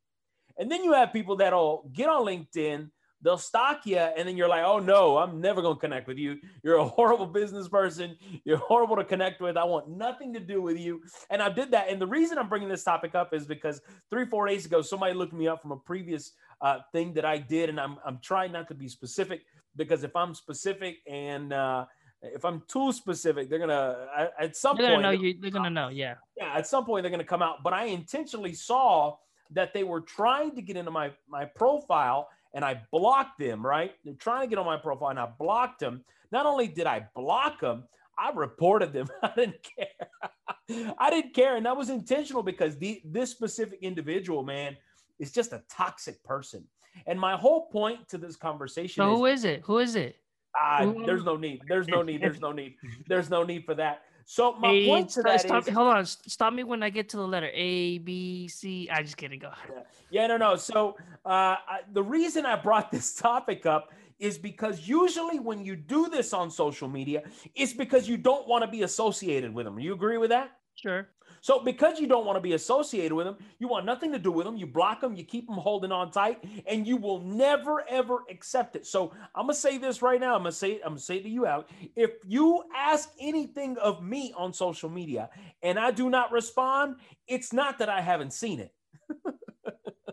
And 0.58 0.70
then 0.70 0.84
you 0.84 0.92
have 0.92 1.12
people 1.12 1.36
that'll 1.36 1.90
get 1.92 2.08
on 2.08 2.24
LinkedIn, 2.24 2.90
they'll 3.22 3.38
stalk 3.38 3.86
you, 3.86 3.96
and 3.96 4.28
then 4.28 4.36
you're 4.36 4.48
like, 4.48 4.64
oh 4.64 4.78
no, 4.78 5.16
I'm 5.16 5.40
never 5.40 5.62
going 5.62 5.76
to 5.76 5.80
connect 5.80 6.06
with 6.06 6.18
you. 6.18 6.38
You're 6.62 6.76
a 6.76 6.84
horrible 6.88 7.26
business 7.26 7.68
person. 7.68 8.16
You're 8.44 8.58
horrible 8.58 8.96
to 8.96 9.04
connect 9.04 9.40
with. 9.40 9.56
I 9.56 9.64
want 9.64 9.88
nothing 9.88 10.32
to 10.34 10.40
do 10.40 10.60
with 10.62 10.78
you. 10.78 11.02
And 11.30 11.42
I 11.42 11.48
did 11.48 11.70
that. 11.72 11.88
And 11.88 12.00
the 12.00 12.06
reason 12.06 12.38
I'm 12.38 12.48
bringing 12.48 12.68
this 12.68 12.84
topic 12.84 13.14
up 13.14 13.32
is 13.32 13.46
because 13.46 13.80
three, 14.10 14.26
four 14.26 14.46
days 14.46 14.66
ago, 14.66 14.82
somebody 14.82 15.14
looked 15.14 15.32
me 15.32 15.48
up 15.48 15.62
from 15.62 15.72
a 15.72 15.76
previous 15.76 16.32
uh, 16.60 16.80
thing 16.92 17.14
that 17.14 17.24
I 17.24 17.38
did. 17.38 17.68
And 17.70 17.80
I'm, 17.80 17.96
I'm 18.04 18.18
trying 18.22 18.52
not 18.52 18.68
to 18.68 18.74
be 18.74 18.88
specific 18.88 19.42
because 19.74 20.04
if 20.04 20.14
I'm 20.14 20.34
specific 20.34 20.98
and, 21.08 21.52
uh, 21.52 21.86
if 22.32 22.44
I'm 22.44 22.62
too 22.68 22.90
specific, 22.92 23.50
they're 23.50 23.58
gonna 23.58 24.30
at 24.40 24.56
some 24.56 24.78
they're 24.78 24.88
point. 24.88 25.02
Gonna 25.02 25.16
know 25.16 25.22
you, 25.22 25.34
they're 25.38 25.50
gonna 25.50 25.68
know, 25.68 25.88
yeah. 25.88 26.14
Yeah, 26.38 26.54
at 26.54 26.66
some 26.66 26.86
point 26.86 27.02
they're 27.02 27.10
gonna 27.10 27.22
come 27.22 27.42
out. 27.42 27.62
But 27.62 27.74
I 27.74 27.84
intentionally 27.84 28.54
saw 28.54 29.16
that 29.50 29.74
they 29.74 29.84
were 29.84 30.00
trying 30.00 30.54
to 30.56 30.62
get 30.62 30.76
into 30.76 30.90
my 30.90 31.12
my 31.28 31.44
profile 31.44 32.28
and 32.54 32.64
I 32.64 32.80
blocked 32.92 33.38
them, 33.38 33.64
right? 33.64 33.92
They're 34.04 34.14
trying 34.14 34.42
to 34.42 34.46
get 34.46 34.58
on 34.58 34.66
my 34.66 34.76
profile 34.76 35.10
and 35.10 35.18
I 35.18 35.28
blocked 35.38 35.80
them. 35.80 36.04
Not 36.30 36.46
only 36.46 36.68
did 36.68 36.86
I 36.86 37.06
block 37.14 37.60
them, 37.60 37.84
I 38.18 38.30
reported 38.30 38.92
them. 38.92 39.08
I 39.22 39.32
didn't 39.36 39.66
care. 39.76 40.94
I 40.98 41.10
didn't 41.10 41.34
care. 41.34 41.56
And 41.56 41.66
that 41.66 41.76
was 41.76 41.90
intentional 41.90 42.42
because 42.42 42.76
the, 42.78 43.02
this 43.04 43.30
specific 43.30 43.80
individual, 43.82 44.44
man, 44.44 44.76
is 45.18 45.32
just 45.32 45.52
a 45.52 45.62
toxic 45.68 46.22
person. 46.22 46.64
And 47.06 47.18
my 47.18 47.36
whole 47.36 47.66
point 47.66 48.08
to 48.08 48.18
this 48.18 48.36
conversation 48.36 49.02
so 49.02 49.12
is, 49.12 49.18
who 49.18 49.26
is 49.26 49.44
it? 49.44 49.62
Who 49.64 49.78
is 49.78 49.96
it? 49.96 50.16
Uh, 50.60 50.92
there's 51.04 51.24
no 51.24 51.36
need. 51.36 51.60
There's 51.66 51.88
no 51.88 52.02
need. 52.02 52.20
There's 52.20 52.40
no 52.40 52.52
need. 52.52 52.76
There's 53.08 53.30
no 53.30 53.42
need 53.42 53.64
for 53.64 53.74
that. 53.74 54.02
So 54.26 54.52
my 54.52 54.70
a, 54.70 54.86
point 54.86 55.10
to 55.10 55.22
that 55.22 55.40
stop, 55.42 55.68
is, 55.68 55.74
hold 55.74 55.88
on, 55.88 56.06
stop 56.06 56.52
me 56.52 56.64
when 56.64 56.82
I 56.82 56.90
get 56.90 57.10
to 57.10 57.16
the 57.16 57.26
letter 57.26 57.50
A, 57.52 57.98
B, 57.98 58.48
C. 58.48 58.88
I 58.90 59.02
just 59.02 59.16
get 59.16 59.26
kidding. 59.26 59.40
Go. 59.40 59.50
Yeah, 59.72 59.82
yeah 60.10 60.26
no, 60.26 60.36
no. 60.36 60.56
So 60.56 60.96
uh, 61.24 61.56
I, 61.66 61.80
the 61.92 62.02
reason 62.02 62.46
I 62.46 62.56
brought 62.56 62.90
this 62.90 63.14
topic 63.14 63.66
up 63.66 63.92
is 64.18 64.38
because 64.38 64.88
usually 64.88 65.38
when 65.38 65.64
you 65.64 65.76
do 65.76 66.08
this 66.08 66.32
on 66.32 66.50
social 66.50 66.88
media, 66.88 67.22
it's 67.54 67.72
because 67.72 68.08
you 68.08 68.16
don't 68.16 68.48
want 68.48 68.64
to 68.64 68.70
be 68.70 68.82
associated 68.82 69.52
with 69.52 69.66
them. 69.66 69.78
You 69.78 69.92
agree 69.92 70.18
with 70.18 70.30
that? 70.30 70.52
Sure. 70.76 71.08
So 71.44 71.60
because 71.60 72.00
you 72.00 72.06
don't 72.06 72.24
want 72.24 72.38
to 72.38 72.40
be 72.40 72.54
associated 72.54 73.12
with 73.12 73.26
them, 73.26 73.36
you 73.58 73.68
want 73.68 73.84
nothing 73.84 74.10
to 74.12 74.18
do 74.18 74.32
with 74.32 74.46
them, 74.46 74.56
you 74.56 74.66
block 74.66 75.02
them, 75.02 75.14
you 75.14 75.24
keep 75.24 75.46
them 75.46 75.58
holding 75.58 75.92
on 75.92 76.10
tight, 76.10 76.42
and 76.66 76.86
you 76.86 76.96
will 76.96 77.20
never 77.20 77.84
ever 77.86 78.20
accept 78.30 78.76
it. 78.76 78.86
So 78.86 79.12
I'm 79.34 79.42
gonna 79.42 79.52
say 79.52 79.76
this 79.76 80.00
right 80.00 80.18
now. 80.18 80.36
I'm 80.36 80.40
gonna 80.40 80.52
say 80.52 80.76
I'm 80.76 80.92
gonna 80.92 81.00
say 81.00 81.16
it 81.18 81.24
to 81.24 81.28
you 81.28 81.44
out. 81.44 81.68
If 81.96 82.12
you 82.26 82.64
ask 82.74 83.10
anything 83.20 83.76
of 83.76 84.02
me 84.02 84.32
on 84.34 84.54
social 84.54 84.88
media 84.88 85.28
and 85.62 85.78
I 85.78 85.90
do 85.90 86.08
not 86.08 86.32
respond, 86.32 86.96
it's 87.28 87.52
not 87.52 87.76
that 87.80 87.90
I 87.90 88.00
haven't 88.00 88.32
seen 88.32 88.60
it. 88.60 88.72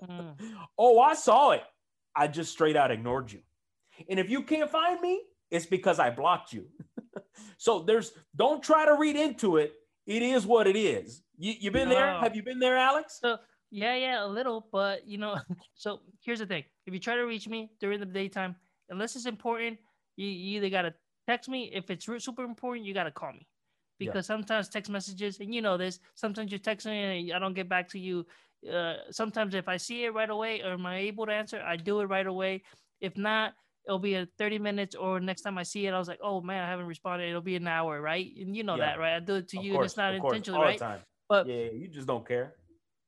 mm. 0.04 0.36
Oh, 0.78 1.00
I 1.00 1.13
saw 1.13 1.51
it. 1.51 1.63
I 2.13 2.28
just 2.28 2.51
straight 2.51 2.75
out 2.75 2.92
ignored 2.92 3.31
you. 3.31 3.40
And 4.09 4.19
if 4.19 4.30
you 4.30 4.44
can't 4.44 4.69
find 4.69 5.00
me, 5.00 5.21
it's 5.50 5.66
because 5.66 5.97
I 5.97 6.09
blocked 6.09 6.52
you. 6.52 6.68
so 7.57 7.83
there's 7.83 8.11
don't 8.35 8.61
try 8.61 8.85
to 8.85 8.95
read 8.95 9.16
into 9.16 9.56
it 9.56 9.76
it 10.11 10.21
is 10.21 10.45
what 10.45 10.68
it 10.68 10.75
is. 10.75 11.23
You 11.37 11.53
you 11.59 11.71
been 11.71 11.89
no. 11.89 11.95
there? 11.95 12.19
Have 12.19 12.35
you 12.35 12.44
been 12.44 12.59
there, 12.59 12.77
Alex? 12.77 13.19
So 13.21 13.37
yeah, 13.71 13.95
yeah, 13.95 14.25
a 14.25 14.27
little, 14.27 14.68
but 14.71 15.07
you 15.07 15.18
know, 15.18 15.37
so 15.75 16.01
here's 16.19 16.39
the 16.39 16.45
thing: 16.45 16.63
if 16.85 16.94
you 16.94 16.99
try 16.99 17.15
to 17.15 17.23
reach 17.23 17.47
me 17.47 17.71
during 17.80 17.99
the 17.99 18.06
daytime, 18.06 18.56
unless 18.89 19.15
it's 19.15 19.25
important, 19.25 19.80
you, 20.18 20.27
you 20.27 20.57
either 20.57 20.69
gotta 20.69 20.94
text 21.27 21.49
me. 21.49 21.71
If 21.73 21.89
it's 21.89 22.06
super 22.06 22.44
important, 22.44 22.85
you 22.85 22.94
gotta 22.94 23.11
call 23.11 23.31
me, 23.31 23.47
because 23.97 24.25
yeah. 24.25 24.35
sometimes 24.35 24.68
text 24.68 24.91
messages, 24.91 25.39
and 25.39 25.56
you 25.56 25.61
know 25.61 25.77
this, 25.77 25.99
sometimes 26.15 26.51
you 26.51 26.57
text 26.57 26.85
me 26.85 27.30
and 27.30 27.33
I 27.33 27.39
don't 27.39 27.53
get 27.53 27.69
back 27.69 27.87
to 27.89 27.99
you. 27.99 28.25
Uh, 28.71 28.97
sometimes 29.09 29.56
if 29.56 29.68
I 29.68 29.77
see 29.77 30.03
it 30.03 30.13
right 30.13 30.30
away 30.30 30.61
or 30.61 30.73
am 30.73 30.85
I 30.85 30.97
able 30.97 31.25
to 31.25 31.31
answer, 31.31 31.63
I 31.65 31.77
do 31.77 32.01
it 32.01 32.06
right 32.06 32.27
away. 32.27 32.61
If 32.99 33.18
not, 33.18 33.53
it'll 33.88 34.00
be 34.00 34.16
a 34.16 34.28
30 34.38 34.59
minutes 34.59 34.95
or 34.95 35.19
next 35.19 35.42
time 35.42 35.57
I 35.57 35.64
see 35.64 35.88
it, 35.88 35.94
I 35.94 36.00
was 36.00 36.07
like, 36.07 36.19
oh 36.23 36.42
man, 36.42 36.64
I 36.64 36.68
haven't 36.68 36.88
responded. 36.88 37.30
It'll 37.30 37.42
be 37.42 37.56
an 37.56 37.68
hour, 37.68 38.02
right? 38.02 38.31
And 38.40 38.56
you 38.56 38.64
know 38.64 38.76
yeah. 38.76 38.85
that, 38.88 39.00
right? 39.00 39.16
I 39.16 39.19
do 39.19 39.35
it 39.35 39.47
to 39.50 39.57
of 39.57 39.64
you 39.64 39.73
course, 39.73 39.81
and 39.81 39.85
it's 39.85 39.97
not 39.97 40.14
intentionally, 40.14 40.78
right? 40.80 41.02
But 41.28 41.47
yeah, 41.47 41.71
you 41.71 41.88
just 41.88 42.07
don't 42.07 42.28
care. 42.28 42.54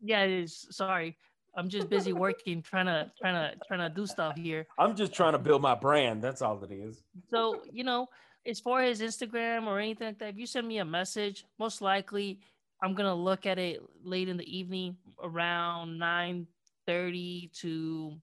Yeah, 0.01 0.23
it 0.23 0.31
is. 0.31 0.67
Sorry. 0.71 1.17
I'm 1.55 1.69
just 1.69 1.89
busy 1.89 2.13
working, 2.13 2.61
trying 2.63 2.87
to 2.87 3.11
trying 3.19 3.35
to 3.35 3.57
trying 3.67 3.87
to 3.87 3.93
do 3.93 4.07
stuff 4.07 4.35
here. 4.35 4.65
I'm 4.79 4.95
just 4.95 5.13
trying 5.13 5.33
to 5.33 5.39
build 5.39 5.61
my 5.61 5.75
brand. 5.75 6.21
That's 6.21 6.41
all 6.41 6.61
it 6.63 6.71
is. 6.71 7.03
So, 7.29 7.61
you 7.71 7.83
know, 7.83 8.07
as 8.45 8.59
far 8.59 8.81
as 8.81 9.01
Instagram 9.01 9.67
or 9.67 9.79
anything 9.79 10.07
like 10.07 10.19
that, 10.19 10.29
if 10.29 10.37
you 10.37 10.47
send 10.47 10.67
me 10.67 10.79
a 10.79 10.85
message, 10.85 11.45
most 11.59 11.81
likely 11.81 12.39
I'm 12.81 12.95
gonna 12.95 13.13
look 13.13 13.45
at 13.45 13.59
it 13.59 13.81
late 14.03 14.29
in 14.29 14.37
the 14.37 14.57
evening 14.57 14.97
around 15.21 15.99
9 15.99 16.47
30 16.85 17.51
to 17.61 18.13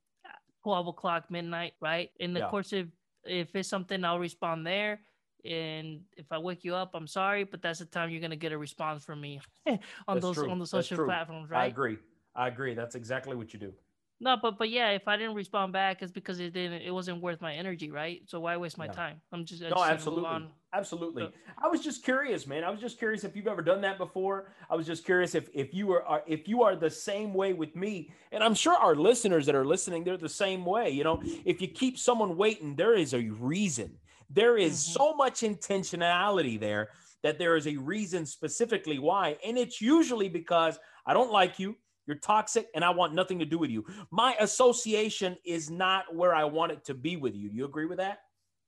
12 0.62 0.86
o'clock 0.88 1.30
midnight, 1.30 1.74
right? 1.80 2.10
In 2.18 2.32
the 2.32 2.40
yeah. 2.40 2.48
course 2.48 2.72
of 2.72 2.88
if 3.24 3.54
it's 3.54 3.68
something, 3.68 4.04
I'll 4.04 4.18
respond 4.18 4.66
there. 4.66 5.00
And 5.44 6.02
if 6.16 6.26
I 6.30 6.38
wake 6.38 6.64
you 6.64 6.74
up, 6.74 6.90
I'm 6.94 7.06
sorry, 7.06 7.44
but 7.44 7.62
that's 7.62 7.78
the 7.78 7.86
time 7.86 8.10
you're 8.10 8.20
gonna 8.20 8.36
get 8.36 8.52
a 8.52 8.58
response 8.58 9.04
from 9.04 9.20
me 9.20 9.40
on 9.66 9.78
that's 10.08 10.20
those 10.20 10.36
true. 10.36 10.50
on 10.50 10.58
the 10.58 10.66
social 10.66 10.98
platforms, 11.04 11.48
right? 11.50 11.62
I 11.62 11.66
agree. 11.66 11.98
I 12.34 12.48
agree. 12.48 12.74
That's 12.74 12.94
exactly 12.94 13.36
what 13.36 13.52
you 13.52 13.58
do. 13.58 13.72
No, 14.20 14.36
but 14.40 14.58
but 14.58 14.68
yeah, 14.68 14.90
if 14.90 15.08
I 15.08 15.16
didn't 15.16 15.34
respond 15.34 15.72
back, 15.72 16.02
it's 16.02 16.12
because 16.12 16.40
it 16.40 16.52
didn't. 16.52 16.82
It 16.82 16.90
wasn't 16.92 17.22
worth 17.22 17.40
my 17.40 17.54
energy, 17.54 17.90
right? 17.90 18.20
So 18.26 18.40
why 18.40 18.56
waste 18.58 18.76
my 18.76 18.86
Yeah. 18.86 18.92
time? 18.92 19.22
I'm 19.32 19.46
just 19.46 19.62
I 19.62 19.70
No, 19.70 19.76
just 19.76 19.90
absolutely. 19.90 20.46
Absolutely. 20.72 21.24
So- 21.24 21.32
I 21.58 21.68
was 21.68 21.80
just 21.80 22.04
curious, 22.04 22.46
man. 22.46 22.62
I 22.64 22.70
was 22.70 22.80
just 22.80 22.98
curious 22.98 23.24
if 23.24 23.34
you've 23.34 23.48
ever 23.48 23.62
done 23.62 23.80
that 23.82 23.98
before. 23.98 24.52
I 24.70 24.76
was 24.76 24.86
just 24.86 25.04
curious 25.04 25.34
if 25.34 25.48
if 25.52 25.74
you 25.74 25.92
are 25.92 26.02
are- 26.04 26.24
if 26.26 26.46
you 26.48 26.62
are 26.62 26.76
the 26.76 26.90
same 26.90 27.34
way 27.34 27.52
with 27.52 27.74
me, 27.74 28.12
and 28.32 28.42
I'm 28.42 28.54
sure 28.54 28.74
our 28.74 28.94
listeners 28.94 29.46
that 29.46 29.54
are 29.54 29.64
listening, 29.66 30.04
they're 30.04 30.16
the 30.16 30.28
same 30.28 30.64
way. 30.64 30.90
You 30.90 31.04
know, 31.04 31.20
if 31.44 31.60
you 31.60 31.68
keep 31.68 31.98
someone 31.98 32.36
waiting, 32.36 32.76
there 32.76 32.94
is 32.94 33.14
a 33.14 33.28
reason. 33.30 33.98
There 34.28 34.56
is 34.56 34.74
Mhm. 34.74 34.92
so 34.92 35.14
much 35.14 35.40
intentionality 35.40 36.58
there 36.58 36.90
that 37.22 37.38
there 37.38 37.56
is 37.56 37.66
a 37.66 37.76
reason 37.76 38.24
specifically 38.24 38.98
why, 38.98 39.38
and 39.44 39.58
it's 39.58 39.80
usually 39.80 40.28
because 40.28 40.78
I 41.04 41.14
don't 41.14 41.32
like 41.32 41.58
you. 41.58 41.76
You're 42.06 42.16
toxic, 42.16 42.68
and 42.74 42.84
I 42.84 42.90
want 42.90 43.12
nothing 43.12 43.40
to 43.40 43.44
do 43.44 43.58
with 43.58 43.70
you. 43.70 43.84
My 44.10 44.34
association 44.40 45.36
is 45.44 45.68
not 45.70 46.14
where 46.14 46.34
I 46.34 46.44
want 46.44 46.72
it 46.72 46.84
to 46.84 46.94
be 46.94 47.16
with 47.16 47.34
you. 47.34 47.50
Do 47.50 47.56
you 47.56 47.64
agree 47.64 47.86
with 47.86 47.98
that? 47.98 48.20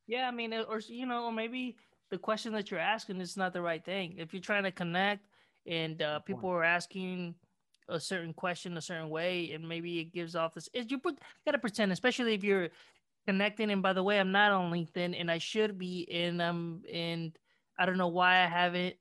Yeah, 0.06 0.28
I 0.28 0.32
mean, 0.32 0.52
or 0.52 0.80
you 0.80 1.06
know, 1.06 1.24
or 1.26 1.32
maybe 1.32 1.76
the 2.12 2.18
question 2.18 2.52
that 2.52 2.70
you're 2.70 2.78
asking 2.78 3.18
is 3.22 3.38
not 3.38 3.54
the 3.54 3.62
right 3.62 3.82
thing. 3.82 4.16
If 4.18 4.34
you're 4.34 4.42
trying 4.42 4.64
to 4.64 4.70
connect 4.70 5.26
and 5.66 6.00
uh, 6.02 6.18
people 6.20 6.50
are 6.50 6.62
asking 6.62 7.34
a 7.88 7.98
certain 7.98 8.34
question 8.34 8.76
a 8.76 8.82
certain 8.82 9.08
way, 9.08 9.50
and 9.52 9.66
maybe 9.66 9.98
it 9.98 10.12
gives 10.12 10.36
off 10.36 10.52
this, 10.52 10.68
is 10.74 10.90
you 10.90 10.98
put, 10.98 11.18
gotta 11.46 11.58
pretend, 11.58 11.90
especially 11.90 12.34
if 12.34 12.44
you're 12.44 12.68
connecting. 13.26 13.70
And 13.70 13.82
by 13.82 13.94
the 13.94 14.02
way, 14.02 14.20
I'm 14.20 14.30
not 14.30 14.52
on 14.52 14.70
LinkedIn, 14.70 15.18
and 15.18 15.30
I 15.30 15.38
should 15.38 15.78
be, 15.78 16.06
and 16.12 16.42
um, 16.42 16.82
and 16.92 17.32
I 17.78 17.86
don't 17.86 17.96
know 17.96 18.08
why 18.08 18.44
I 18.44 18.46
haven't, 18.46 18.96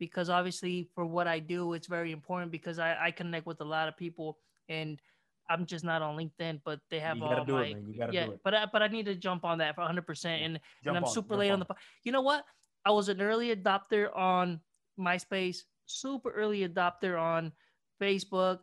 because 0.00 0.28
obviously 0.28 0.88
for 0.92 1.06
what 1.06 1.28
I 1.28 1.38
do, 1.38 1.72
it's 1.72 1.86
very 1.86 2.10
important 2.10 2.50
because 2.50 2.80
I 2.80 2.96
I 3.00 3.10
connect 3.12 3.46
with 3.46 3.60
a 3.60 3.64
lot 3.64 3.86
of 3.86 3.96
people, 3.96 4.38
and 4.68 5.00
I'm 5.48 5.66
just 5.66 5.84
not 5.84 6.02
on 6.02 6.16
LinkedIn, 6.16 6.60
but 6.64 6.80
they 6.90 6.98
have 6.98 7.18
You 7.18 7.24
all 7.24 7.44
my 7.46 7.62
it, 7.62 7.74
man. 7.74 7.86
You 7.88 7.98
gotta 7.98 8.12
yeah, 8.12 8.26
do 8.26 8.32
it. 8.32 8.40
but 8.42 8.54
I, 8.54 8.66
but 8.72 8.82
I 8.82 8.88
need 8.88 9.06
to 9.06 9.14
jump 9.14 9.44
on 9.44 9.58
that 9.58 9.74
for 9.74 9.82
100. 9.82 10.06
percent 10.06 10.42
And 10.42 10.60
Jump 10.82 10.88
and 10.88 10.96
I'm 10.96 11.04
on, 11.04 11.10
super 11.10 11.36
late 11.36 11.50
on 11.50 11.60
on. 11.60 11.66
the. 11.68 11.74
You 12.02 12.12
know 12.12 12.22
what? 12.22 12.44
I 12.86 12.90
was 12.92 13.08
an 13.08 13.20
early 13.20 13.54
adopter 13.54 14.16
on 14.16 14.60
MySpace, 14.98 15.64
super 15.86 16.30
early 16.30 16.66
adopter 16.66 17.20
on 17.20 17.52
Facebook, 18.00 18.60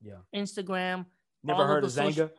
Yeah. 0.00 0.16
Instagram. 0.34 1.04
Never 1.44 1.62
of 1.62 1.68
heard 1.68 1.84
of 1.84 1.92
social- 1.92 2.28
Xanga? 2.28 2.32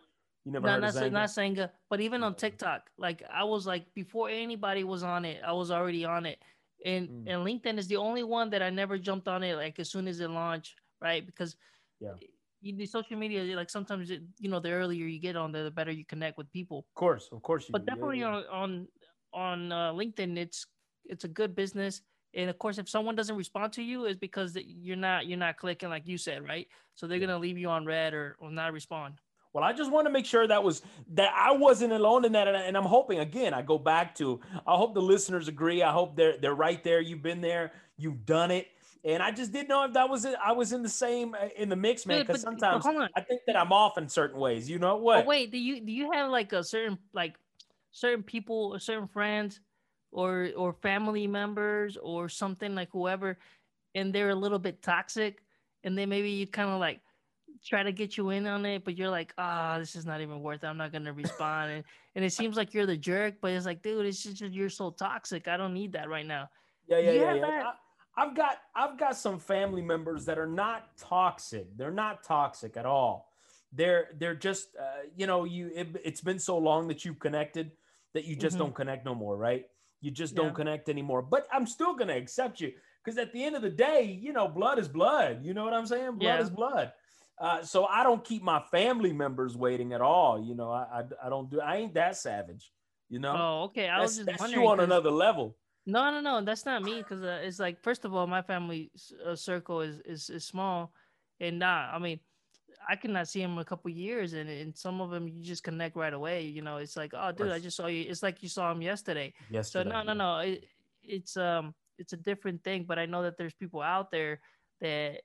You 0.46 0.52
never 0.54 0.66
Not 0.66 0.74
heard 0.74 0.82
not, 0.82 0.96
of 0.96 0.96
Xanga? 0.96 1.12
not 1.12 1.30
Senga, 1.30 1.72
but 1.92 2.02
even 2.02 2.24
on 2.24 2.34
TikTok, 2.34 2.90
like 2.98 3.22
I 3.30 3.44
was 3.44 3.68
like 3.68 3.94
before 3.94 4.30
anybody 4.30 4.84
was 4.84 5.04
on 5.04 5.24
it, 5.24 5.44
I 5.46 5.52
was 5.54 5.70
already 5.70 6.04
on 6.04 6.26
it. 6.26 6.42
And 6.84 7.08
Mm. 7.10 7.28
and 7.30 7.46
LinkedIn 7.46 7.78
is 7.78 7.88
the 7.88 7.98
only 7.98 8.24
one 8.24 8.50
that 8.50 8.64
I 8.64 8.72
never 8.72 8.98
jumped 8.98 9.28
on 9.28 9.44
it 9.44 9.56
like 9.56 9.78
as 9.78 9.92
soon 9.92 10.08
as 10.08 10.20
it 10.20 10.30
launched, 10.32 10.82
right? 11.00 11.24
Because 11.24 11.56
Yeah. 12.00 12.16
you 12.62 12.76
the 12.76 12.88
social 12.88 13.18
media 13.18 13.44
like 13.56 13.70
sometimes 13.70 14.10
it, 14.10 14.24
you 14.40 14.50
know 14.50 14.60
the 14.60 14.72
earlier 14.72 15.06
you 15.06 15.20
get 15.20 15.36
on 15.36 15.52
there, 15.52 15.64
the 15.64 15.70
better 15.70 15.92
you 15.92 16.06
connect 16.06 16.40
with 16.40 16.50
people 16.52 16.80
Of 16.80 16.94
course, 16.96 17.30
of 17.32 17.44
course 17.44 17.68
you 17.70 17.74
but 17.74 17.86
do. 17.86 17.92
Yeah, 17.92 17.94
definitely 17.94 18.20
yeah. 18.22 18.34
on 18.34 18.46
on 18.48 18.88
on 19.34 19.72
uh, 19.72 19.94
LinkedIn, 19.94 20.38
it's 20.38 20.66
it's 21.06 21.24
a 21.24 21.28
good 21.28 21.56
business. 21.56 22.02
And 22.34 22.50
of 22.50 22.58
course, 22.60 22.78
if 22.78 22.88
someone 22.88 23.16
doesn't 23.16 23.36
respond 23.36 23.74
to 23.74 23.84
you, 23.84 24.06
it's 24.06 24.18
because 24.20 24.56
you're 24.56 24.96
not 24.96 25.28
you're 25.28 25.38
not 25.38 25.58
clicking 25.58 25.90
like 25.90 26.08
you 26.08 26.18
said, 26.18 26.48
right? 26.48 26.68
So 26.96 27.08
they're 27.08 27.18
Yeah. 27.18 27.28
gonna 27.28 27.40
leave 27.40 27.58
you 27.58 27.70
on 27.70 27.86
red 27.86 28.14
or, 28.14 28.38
or 28.40 28.50
not 28.52 28.72
respond. 28.74 29.16
Well, 29.54 29.66
I 29.66 29.74
just 29.74 29.92
want 29.92 30.06
to 30.08 30.12
make 30.12 30.26
sure 30.26 30.48
that 30.48 30.64
was 30.64 30.82
that 31.10 31.34
I 31.36 31.52
wasn't 31.52 31.92
alone 31.92 32.24
in 32.24 32.32
that, 32.32 32.48
and, 32.48 32.56
I- 32.56 32.62
and 32.62 32.78
I'm 32.78 32.86
hoping 32.86 33.20
again. 33.20 33.54
I 33.54 33.62
go 33.62 33.78
back 33.78 34.16
to. 34.16 34.40
I 34.66 34.78
hope 34.78 34.94
the 34.94 35.02
listeners 35.02 35.50
agree. 35.50 35.84
I 35.84 35.92
hope 35.92 36.16
they're 36.16 36.38
they're 36.38 36.56
right 36.56 36.82
there. 36.86 37.02
You've 37.02 37.22
been 37.22 37.42
there. 37.42 37.74
You've 37.98 38.26
done 38.26 38.50
it. 38.52 38.68
And 39.04 39.22
I 39.22 39.32
just 39.32 39.52
didn't 39.52 39.68
know 39.68 39.84
if 39.84 39.94
that 39.94 40.08
was 40.10 40.24
it. 40.26 40.36
I 40.42 40.52
was 40.54 40.72
in 40.74 40.84
the 40.84 40.90
same 40.90 41.36
in 41.58 41.68
the 41.68 41.76
mix, 41.76 42.06
man. 42.06 42.22
Because 42.22 42.46
but- 42.46 42.60
but 42.60 42.82
sometimes. 42.84 43.10
I 43.16 43.20
think 43.22 43.42
that 43.48 43.58
I'm 43.58 43.74
off 43.74 43.98
in 43.98 44.08
certain 44.08 44.40
ways. 44.40 44.70
You 44.70 44.80
know 44.80 44.96
But 44.96 45.04
what? 45.04 45.26
wait, 45.26 45.52
do 45.52 45.58
you 45.58 45.82
do 45.82 45.92
you 45.92 46.12
have 46.14 46.32
like 46.32 46.54
a 46.54 46.64
certain 46.64 46.98
like 47.12 47.36
certain 47.92 48.24
people 48.24 48.72
or 48.74 48.80
certain 48.80 49.08
friends 49.10 49.60
or 50.12 50.50
or 50.56 50.74
family 50.74 51.28
members 51.28 51.98
or 51.98 52.30
something 52.30 52.76
like 52.76 52.90
whoever, 52.92 53.38
and 53.96 54.14
they're 54.14 54.30
a 54.30 54.36
little 54.36 54.60
bit 54.60 54.82
toxic, 54.82 55.44
and 55.84 55.98
then 55.98 56.10
maybe 56.10 56.30
you 56.30 56.48
kind 56.48 56.70
of 56.70 56.80
like 56.80 57.02
try 57.64 57.84
to 57.84 57.92
get 57.92 58.18
you 58.18 58.30
in 58.32 58.48
on 58.48 58.66
it, 58.66 58.84
but 58.84 58.98
you're 58.98 59.10
like, 59.10 59.34
ah, 59.38 59.78
this 59.78 59.96
is 59.96 60.06
not 60.06 60.22
even 60.22 60.42
worth 60.42 60.64
it. 60.64 60.68
I'm 60.68 60.78
not 60.78 60.92
gonna 60.92 61.14
respond, 61.14 61.72
and 61.72 61.84
and 62.16 62.26
it 62.26 62.34
seems 62.34 62.58
like 62.58 62.74
you're 62.74 62.86
the 62.86 62.98
jerk, 62.98 63.36
but 63.42 63.52
it's 63.52 63.66
like, 63.66 63.82
dude, 63.82 64.06
it's 64.06 64.24
just 64.24 64.42
you're 64.42 64.70
so 64.70 64.92
toxic. 64.92 65.48
I 65.48 65.58
don't 65.58 65.74
need 65.74 65.94
that 65.94 66.10
right 66.10 66.26
now. 66.26 66.50
Yeah, 66.88 67.00
yeah, 67.00 67.12
yeah. 67.12 67.34
yeah. 67.36 67.42
that? 67.42 67.66
I, 67.66 67.74
I've 68.24 68.36
got 68.36 68.58
I've 68.76 68.98
got 69.00 69.16
some 69.16 69.40
family 69.40 69.82
members 69.82 70.26
that 70.26 70.38
are 70.38 70.48
not 70.48 70.98
toxic. 70.98 71.66
They're 71.78 71.92
not 71.92 72.24
toxic 72.24 72.76
at 72.76 72.86
all. 72.86 73.32
They're 73.72 74.10
they're 74.18 74.36
just 74.36 74.76
uh, 74.76 75.08
you 75.16 75.28
know 75.28 75.46
you 75.46 75.72
it, 75.74 75.88
it's 76.04 76.22
been 76.22 76.40
so 76.40 76.58
long 76.58 76.90
that 76.90 77.06
you've 77.06 77.20
connected 77.20 77.72
that 78.14 78.26
you 78.26 78.36
just 78.36 78.58
Mhm. 78.58 78.60
don't 78.60 78.76
connect 78.76 79.06
no 79.06 79.16
more, 79.16 79.38
right? 79.38 79.70
You 80.02 80.12
just 80.12 80.36
Yeah. 80.36 80.42
don't 80.42 80.54
connect 80.54 80.90
anymore. 80.90 81.22
But 81.22 81.48
I'm 81.52 81.66
still 81.66 81.96
gonna 81.96 82.16
accept 82.16 82.60
you 82.60 82.74
because 83.04 83.18
at 83.18 83.32
the 83.34 83.44
end 83.44 83.56
of 83.56 83.62
the 83.62 83.70
day, 83.70 84.04
you 84.04 84.34
know, 84.34 84.48
blood 84.48 84.80
is 84.80 84.88
blood. 84.88 85.46
You 85.46 85.54
know 85.54 85.64
what 85.64 85.74
I'm 85.74 85.86
saying? 85.86 86.14
Blood 86.18 86.40
Yeah. 86.40 86.42
is 86.42 86.50
blood. 86.50 86.92
Uh, 87.40 87.64
so 87.64 87.86
I 87.86 88.04
don't 88.04 88.24
keep 88.24 88.44
my 88.44 88.60
family 88.72 89.14
members 89.14 89.56
waiting 89.58 89.94
at 89.94 90.02
all. 90.02 90.40
You 90.44 90.56
know, 90.56 90.72
I, 90.72 91.02
I 91.02 91.28
I 91.28 91.30
don't 91.30 91.50
do. 91.50 91.62
I 91.62 91.78
ain't 91.78 91.94
that 91.96 92.16
savage. 92.18 92.72
You 93.10 93.20
know, 93.20 93.34
Oh, 93.36 93.64
okay. 93.64 93.90
I 93.90 94.00
that's, 94.00 94.12
was 94.12 94.18
just 94.18 94.30
that's 94.30 94.42
wondering. 94.42 94.64
you 94.64 94.70
on 94.72 94.80
another 94.80 95.12
level. 95.12 95.58
No, 95.86 96.12
no, 96.12 96.22
no. 96.22 96.42
That's 96.46 96.66
not 96.66 96.84
me 96.84 97.02
because 97.02 97.24
uh, 97.24 97.42
it's 97.44 97.60
like 97.60 97.82
first 97.82 98.06
of 98.06 98.14
all, 98.14 98.28
my 98.28 98.42
family 98.42 98.92
uh, 99.26 99.36
circle 99.36 99.82
is, 99.82 100.00
is 100.06 100.30
is 100.30 100.46
small, 100.46 100.94
and 101.40 101.60
nah, 101.60 101.90
I 101.92 101.98
mean, 102.00 102.20
I 102.88 102.96
cannot 102.96 103.28
see 103.28 103.42
him 103.42 103.58
a 103.58 103.66
couple 103.66 103.90
years, 103.92 104.34
and 104.34 104.50
and 104.50 104.76
some 104.76 105.02
of 105.02 105.10
them 105.10 105.28
you 105.28 105.44
just 105.44 105.64
connect 105.64 105.96
right 105.96 106.14
away. 106.14 106.44
You 106.44 106.62
know, 106.62 106.78
it's 106.78 106.98
like, 106.98 107.14
oh, 107.16 107.32
dude, 107.32 107.52
I 107.52 107.60
just 107.60 107.78
saw 107.78 107.88
you. 107.88 108.06
It's 108.08 108.24
like 108.24 108.42
you 108.44 108.50
saw 108.50 108.72
him 108.72 108.82
yesterday. 108.82 109.34
Yes. 109.50 109.72
So 109.72 109.84
no, 109.84 110.04
no, 110.04 110.14
no. 110.14 110.40
It, 110.40 110.66
it's 111.04 111.38
um, 111.38 111.74
it's 111.98 112.14
a 112.14 112.18
different 112.18 112.64
thing. 112.64 112.86
But 112.88 113.00
I 113.00 113.06
know 113.06 113.24
that 113.24 113.38
there's 113.38 113.54
people 113.54 113.82
out 113.82 114.12
there 114.12 114.40
that 114.82 115.22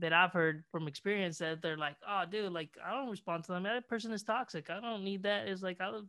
that 0.00 0.12
I've 0.12 0.32
heard 0.32 0.64
from 0.70 0.88
experience 0.88 1.38
that 1.38 1.62
they're 1.62 1.76
like, 1.76 1.96
oh, 2.08 2.24
dude, 2.30 2.52
like 2.52 2.70
I 2.84 2.90
don't 2.90 3.10
respond 3.10 3.44
to 3.44 3.52
them. 3.52 3.62
That 3.64 3.88
person 3.88 4.12
is 4.12 4.22
toxic. 4.22 4.70
I 4.70 4.80
don't 4.80 5.04
need 5.04 5.22
that. 5.22 5.48
It's 5.48 5.62
like 5.62 5.80
I 5.80 5.90
don't, 5.90 6.08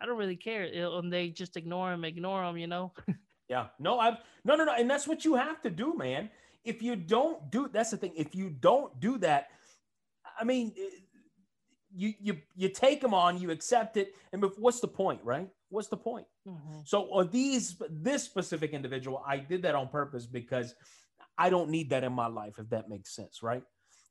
I 0.00 0.06
don't 0.06 0.18
really 0.18 0.36
care, 0.36 0.64
and 0.64 1.12
they 1.12 1.30
just 1.30 1.56
ignore 1.56 1.92
him, 1.92 2.04
ignore 2.04 2.44
him. 2.44 2.56
You 2.56 2.66
know. 2.66 2.92
Yeah. 3.48 3.66
No, 3.78 3.98
I've 3.98 4.18
no, 4.44 4.56
no, 4.56 4.64
no. 4.64 4.74
And 4.74 4.90
that's 4.90 5.06
what 5.06 5.24
you 5.24 5.34
have 5.34 5.62
to 5.62 5.70
do, 5.70 5.96
man. 5.96 6.30
If 6.64 6.82
you 6.82 6.96
don't 6.96 7.50
do, 7.50 7.68
that's 7.72 7.90
the 7.90 7.96
thing. 7.96 8.12
If 8.16 8.34
you 8.34 8.50
don't 8.50 8.98
do 9.00 9.18
that, 9.18 9.50
I 10.38 10.44
mean, 10.44 10.72
eh, 10.76 10.90
you 11.90 12.14
you 12.20 12.42
you 12.54 12.68
take 12.68 13.00
them 13.00 13.14
on, 13.14 13.38
you 13.40 13.50
accept 13.50 13.96
it, 13.96 14.14
and 14.32 14.44
what's 14.58 14.80
the 14.80 14.88
point, 14.88 15.22
right? 15.24 15.48
What's 15.68 15.88
the 15.88 15.96
point? 15.96 16.26
Mhm. 16.46 16.86
So 16.86 17.12
are 17.14 17.24
these 17.24 17.80
this 17.90 18.22
specific 18.24 18.72
individual, 18.72 19.22
I 19.26 19.38
did 19.38 19.62
that 19.62 19.74
on 19.74 19.88
purpose 19.88 20.26
because 20.26 20.74
I 21.38 21.50
don't 21.50 21.70
need 21.70 21.90
that 21.90 22.04
in 22.04 22.12
my 22.12 22.26
life, 22.26 22.58
if 22.58 22.68
that 22.70 22.88
makes 22.88 23.14
sense, 23.14 23.42
right? 23.42 23.62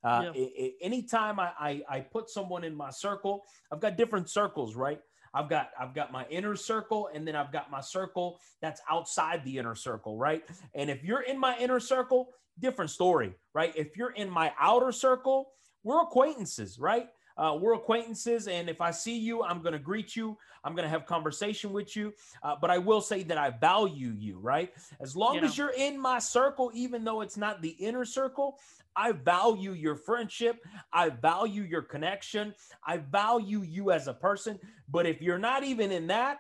Uh, 0.04 0.32
Yeah. 0.36 0.70
anytime 0.82 1.40
I, 1.40 1.54
I 1.60 1.84
I 1.90 2.00
put 2.02 2.30
someone 2.30 2.64
in 2.64 2.76
my 2.76 2.90
circle, 2.92 3.44
I've 3.72 3.80
got 3.80 3.98
different 3.98 4.30
circles, 4.30 4.76
right? 4.76 5.02
I've 5.34 5.50
got 5.50 5.72
I've 5.78 5.94
got 5.94 6.12
my 6.12 6.26
inner 6.30 6.56
circle, 6.56 7.10
and 7.14 7.28
then 7.28 7.36
I've 7.36 7.52
got 7.52 7.70
my 7.70 7.82
circle 7.82 8.40
that's 8.62 8.82
outside 8.90 9.44
the 9.44 9.58
inner 9.58 9.76
circle, 9.76 10.18
right? 10.18 10.44
And 10.74 10.90
if 10.90 11.04
you're 11.04 11.22
in 11.22 11.38
my 11.38 11.58
inner 11.58 11.80
circle, 11.80 12.34
different 12.60 12.90
story, 12.92 13.36
right? 13.54 13.76
If 13.76 13.98
you're 13.98 14.12
in 14.14 14.30
my 14.30 14.54
outer 14.60 14.92
circle, 14.92 15.52
we're 15.86 16.02
acquaintances, 16.02 16.78
right? 16.78 17.08
Uh, 17.38 17.58
we're 17.60 17.74
acquaintances, 17.74 18.48
and 18.48 18.70
if 18.70 18.80
I 18.80 18.92
see 18.92 19.18
you, 19.18 19.44
I'm 19.44 19.62
going 19.62 19.74
to 19.74 19.80
greet 19.80 20.16
you. 20.16 20.38
I'm 20.64 20.74
going 20.74 20.84
to 20.86 20.90
have 20.90 21.06
conversation 21.06 21.74
with 21.74 21.96
you. 21.96 22.14
Uh, 22.42 22.56
but 22.60 22.72
I 22.72 22.78
will 22.78 23.02
say 23.02 23.24
that 23.24 23.38
I 23.38 23.52
value 23.52 24.14
you, 24.18 24.40
right? 24.40 24.74
As 25.02 25.16
long 25.16 25.38
as 25.40 25.58
you're 25.58 25.74
in 25.78 26.00
my 26.00 26.18
circle, 26.18 26.72
even 26.74 27.04
though 27.04 27.22
it's 27.22 27.38
not 27.38 27.62
the 27.62 27.70
inner 27.70 28.06
circle, 28.06 28.58
I 28.96 29.12
value 29.12 29.74
your 29.74 29.96
friendship. 29.96 30.66
I 30.94 31.10
value 31.10 31.64
your 31.64 31.82
connection. 31.82 32.56
I 32.88 32.98
value 32.98 33.62
you 33.62 33.92
as 33.92 34.08
a 34.08 34.14
person. 34.14 34.58
But 34.90 35.06
if 35.06 35.22
you're 35.22 35.38
not 35.38 35.66
even 35.66 35.92
in 35.92 36.08
that, 36.08 36.40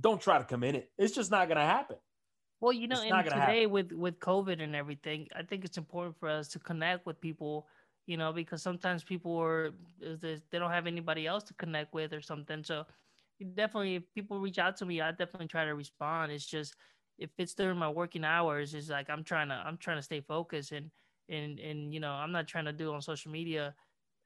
don't 0.00 0.20
try 0.20 0.38
to 0.38 0.44
come 0.44 0.64
in 0.64 0.74
it. 0.74 0.90
It's 0.98 1.14
just 1.14 1.30
not 1.30 1.46
going 1.46 1.58
to 1.58 1.64
happen. 1.64 1.96
Well, 2.60 2.72
you 2.72 2.88
know, 2.88 3.00
and 3.00 3.24
today 3.28 3.66
with 3.66 3.92
with 3.92 4.18
COVID 4.20 4.62
and 4.62 4.74
everything, 4.74 5.28
I 5.36 5.42
think 5.42 5.64
it's 5.64 5.76
important 5.76 6.18
for 6.18 6.28
us 6.28 6.48
to 6.48 6.58
connect 6.58 7.04
with 7.06 7.20
people. 7.20 7.66
You 8.06 8.16
know, 8.18 8.32
because 8.32 8.62
sometimes 8.62 9.04
people 9.04 9.36
are 9.38 9.72
is 10.00 10.18
uh, 10.24 10.26
this- 10.26 10.42
they 10.50 10.58
don't 10.58 10.70
have 10.70 10.86
anybody 10.86 11.26
else 11.26 11.44
to 11.44 11.54
connect 11.54 11.94
with 11.94 12.12
or 12.12 12.20
something. 12.20 12.62
So, 12.64 12.86
definitely, 13.54 13.96
if 13.96 14.12
people 14.14 14.40
reach 14.40 14.58
out 14.58 14.76
to 14.78 14.86
me, 14.86 15.00
I 15.00 15.10
definitely 15.12 15.48
try 15.48 15.64
to 15.64 15.74
respond. 15.74 16.32
It's 16.32 16.46
just 16.46 16.74
if 17.18 17.30
it's 17.38 17.54
during 17.54 17.78
my 17.78 17.88
working 17.88 18.24
hours, 18.24 18.74
it's 18.74 18.88
like 18.90 19.08
I'm 19.10 19.24
trying 19.24 19.48
to 19.48 19.54
I'm 19.54 19.78
trying 19.78 19.98
to 19.98 20.02
stay 20.02 20.20
focused 20.20 20.72
and 20.72 20.90
and 21.28 21.58
and 21.60 21.92
you 21.94 22.00
know 22.00 22.12
I'm 22.12 22.32
not 22.32 22.48
trying 22.48 22.66
to 22.66 22.72
do 22.72 22.92
on 22.92 23.00
social 23.02 23.32
media. 23.32 23.74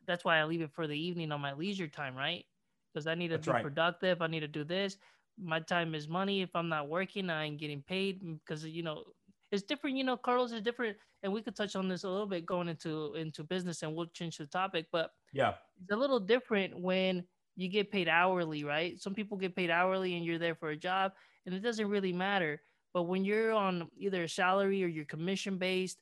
That's 0.06 0.24
why 0.24 0.38
I 0.38 0.44
leave 0.44 0.62
it 0.62 0.72
for 0.72 0.86
the 0.86 0.98
evening 0.98 1.32
on 1.32 1.40
my 1.40 1.52
leisure 1.54 1.88
time, 1.88 2.16
right? 2.16 2.44
Because 2.92 3.06
I 3.06 3.14
need 3.14 3.28
to 3.28 3.38
That's 3.38 3.46
be 3.46 3.52
right. 3.52 3.68
productive. 3.68 4.22
I 4.22 4.26
need 4.26 4.40
to 4.40 4.48
do 4.48 4.64
this 4.64 4.98
my 5.40 5.60
time 5.60 5.94
is 5.94 6.08
money. 6.08 6.42
If 6.42 6.56
I'm 6.56 6.68
not 6.68 6.88
working, 6.88 7.30
I 7.30 7.44
ain't 7.44 7.58
getting 7.60 7.82
paid 7.82 8.20
because 8.44 8.64
you 8.66 8.82
know 8.82 9.04
it's 9.50 9.62
different, 9.62 9.96
you 9.96 10.04
know, 10.04 10.16
Carlos 10.16 10.52
is 10.52 10.62
different, 10.62 10.96
and 11.22 11.32
we 11.32 11.42
could 11.42 11.56
touch 11.56 11.76
on 11.76 11.88
this 11.88 12.04
a 12.04 12.08
little 12.08 12.26
bit 12.26 12.46
going 12.46 12.68
into 12.68 13.14
into 13.14 13.44
business, 13.44 13.82
and 13.82 13.94
we'll 13.94 14.06
change 14.06 14.38
the 14.38 14.46
topic. 14.46 14.86
But 14.92 15.12
yeah, 15.32 15.54
it's 15.82 15.92
a 15.92 15.96
little 15.96 16.20
different 16.20 16.78
when 16.78 17.24
you 17.56 17.68
get 17.68 17.90
paid 17.90 18.08
hourly, 18.08 18.64
right? 18.64 19.00
Some 19.00 19.14
people 19.14 19.36
get 19.36 19.56
paid 19.56 19.70
hourly, 19.70 20.16
and 20.16 20.24
you're 20.24 20.38
there 20.38 20.54
for 20.54 20.70
a 20.70 20.76
job, 20.76 21.12
and 21.46 21.54
it 21.54 21.60
doesn't 21.60 21.88
really 21.88 22.12
matter. 22.12 22.60
But 22.94 23.04
when 23.04 23.24
you're 23.24 23.52
on 23.52 23.88
either 23.96 24.24
a 24.24 24.28
salary 24.28 24.82
or 24.82 24.86
you're 24.86 25.04
commission 25.04 25.58
based, 25.58 25.98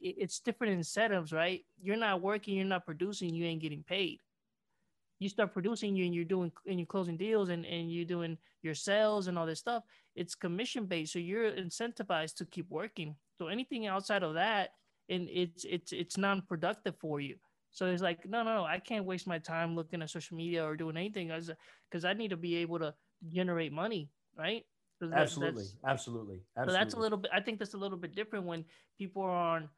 it's 0.00 0.40
different 0.40 0.74
incentives, 0.74 1.32
right? 1.32 1.64
You're 1.80 1.96
not 1.96 2.22
working, 2.22 2.56
you're 2.56 2.64
not 2.64 2.86
producing, 2.86 3.34
you 3.34 3.46
ain't 3.46 3.62
getting 3.62 3.82
paid. 3.82 4.20
You 5.18 5.28
start 5.28 5.52
producing 5.52 5.96
you 5.96 6.04
and 6.04 6.14
you're 6.14 6.24
doing 6.24 6.52
and 6.66 6.78
you're 6.78 6.86
closing 6.86 7.16
deals 7.16 7.48
and, 7.48 7.64
and 7.66 7.90
you're 7.92 8.04
doing 8.04 8.38
your 8.62 8.74
sales 8.74 9.26
and 9.26 9.38
all 9.38 9.46
this 9.46 9.58
stuff. 9.58 9.82
It's 10.14 10.34
commission 10.34 10.86
based. 10.86 11.12
So 11.12 11.18
you're 11.18 11.50
incentivized 11.52 12.36
to 12.36 12.44
keep 12.44 12.70
working. 12.70 13.16
So 13.36 13.48
anything 13.48 13.86
outside 13.86 14.22
of 14.22 14.34
that, 14.34 14.70
and 15.08 15.28
it's 15.30 15.64
it's 15.64 15.92
it's 15.92 16.16
non-productive 16.16 16.96
for 17.00 17.20
you. 17.20 17.36
So 17.70 17.86
it's 17.86 18.02
like, 18.02 18.26
no, 18.28 18.42
no, 18.42 18.54
no, 18.56 18.64
I 18.64 18.78
can't 18.78 19.04
waste 19.04 19.26
my 19.26 19.38
time 19.38 19.74
looking 19.76 20.02
at 20.02 20.10
social 20.10 20.36
media 20.36 20.64
or 20.64 20.76
doing 20.76 20.96
anything 20.96 21.28
because 21.28 22.04
I 22.04 22.12
need 22.12 22.30
to 22.30 22.36
be 22.36 22.56
able 22.56 22.78
to 22.78 22.94
generate 23.28 23.72
money, 23.72 24.10
right? 24.36 24.64
Absolutely, 25.12 25.64
absolutely, 25.86 25.86
absolutely. 25.86 26.42
So 26.64 26.72
that's 26.72 26.94
a 26.94 26.98
little 26.98 27.18
bit. 27.18 27.30
I 27.32 27.40
think 27.40 27.58
that's 27.58 27.74
a 27.74 27.78
little 27.78 27.98
bit 27.98 28.14
different 28.14 28.46
when 28.46 28.64
people 28.96 29.22
are 29.22 29.30
on 29.30 29.68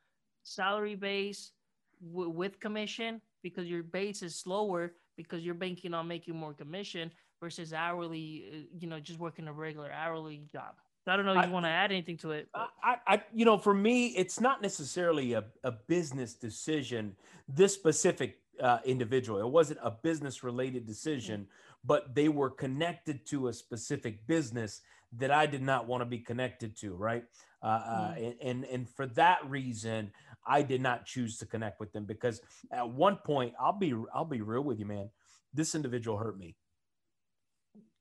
salary 0.42 0.94
base 0.94 1.52
w- 2.00 2.30
with 2.30 2.58
commission 2.60 3.20
because 3.42 3.66
your 3.66 3.82
base 3.82 4.22
is 4.22 4.36
slower 4.36 4.94
because 5.16 5.42
you're 5.42 5.54
banking 5.54 5.94
on 5.94 6.08
making 6.08 6.36
more 6.36 6.52
commission 6.52 7.10
versus 7.40 7.72
hourly. 7.72 8.44
Uh, 8.52 8.56
you 8.78 8.88
know, 8.88 9.00
just 9.00 9.18
working 9.18 9.48
a 9.48 9.52
regular 9.52 9.90
hourly 9.92 10.42
job. 10.50 10.74
I 11.06 11.16
don't 11.16 11.26
know 11.26 11.38
if 11.38 11.46
you 11.46 11.52
want 11.52 11.64
to 11.64 11.70
add 11.70 11.90
anything 11.90 12.18
to 12.18 12.32
it. 12.32 12.48
I, 12.54 12.96
I, 13.06 13.22
you 13.34 13.44
know, 13.44 13.58
for 13.58 13.74
me, 13.74 14.08
it's 14.08 14.40
not 14.40 14.62
necessarily 14.62 15.32
a, 15.32 15.44
a 15.64 15.72
business 15.72 16.34
decision. 16.34 17.16
This 17.48 17.74
specific 17.74 18.38
uh, 18.62 18.78
individual, 18.84 19.40
it 19.40 19.48
wasn't 19.48 19.80
a 19.82 19.90
business 19.90 20.44
related 20.44 20.86
decision, 20.86 21.40
mm-hmm. 21.40 21.86
but 21.86 22.14
they 22.14 22.28
were 22.28 22.50
connected 22.50 23.26
to 23.28 23.48
a 23.48 23.52
specific 23.52 24.26
business 24.26 24.82
that 25.16 25.30
I 25.30 25.46
did 25.46 25.62
not 25.62 25.88
want 25.88 26.02
to 26.02 26.04
be 26.04 26.18
connected 26.18 26.76
to, 26.78 26.94
right? 26.94 27.24
Uh, 27.62 27.66
uh, 27.66 28.14
mm. 28.14 28.26
and, 28.26 28.34
and 28.40 28.64
and 28.64 28.88
for 28.88 29.06
that 29.06 29.38
reason, 29.46 30.10
I 30.46 30.62
did 30.62 30.80
not 30.80 31.06
choose 31.06 31.38
to 31.38 31.46
connect 31.46 31.80
with 31.80 31.92
them 31.92 32.04
because 32.04 32.40
at 32.72 32.88
one 32.88 33.16
point, 33.16 33.54
I'll 33.60 33.78
be 33.78 33.94
I'll 34.14 34.24
be 34.24 34.40
real 34.40 34.62
with 34.62 34.78
you, 34.78 34.86
man. 34.86 35.10
This 35.52 35.74
individual 35.74 36.16
hurt 36.16 36.38
me. 36.38 36.56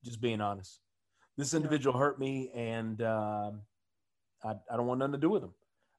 Just 0.03 0.21
being 0.21 0.39
honest, 0.39 0.79
this 1.37 1.53
individual 1.53 1.95
yeah. 1.95 1.99
hurt 1.99 2.19
me, 2.19 2.51
and 2.55 3.01
um, 3.01 3.61
I 4.43 4.55
I 4.71 4.77
don't 4.77 4.87
want 4.87 4.99
nothing 4.99 5.13
to 5.13 5.19
do 5.19 5.29
with 5.29 5.41
them. 5.41 5.53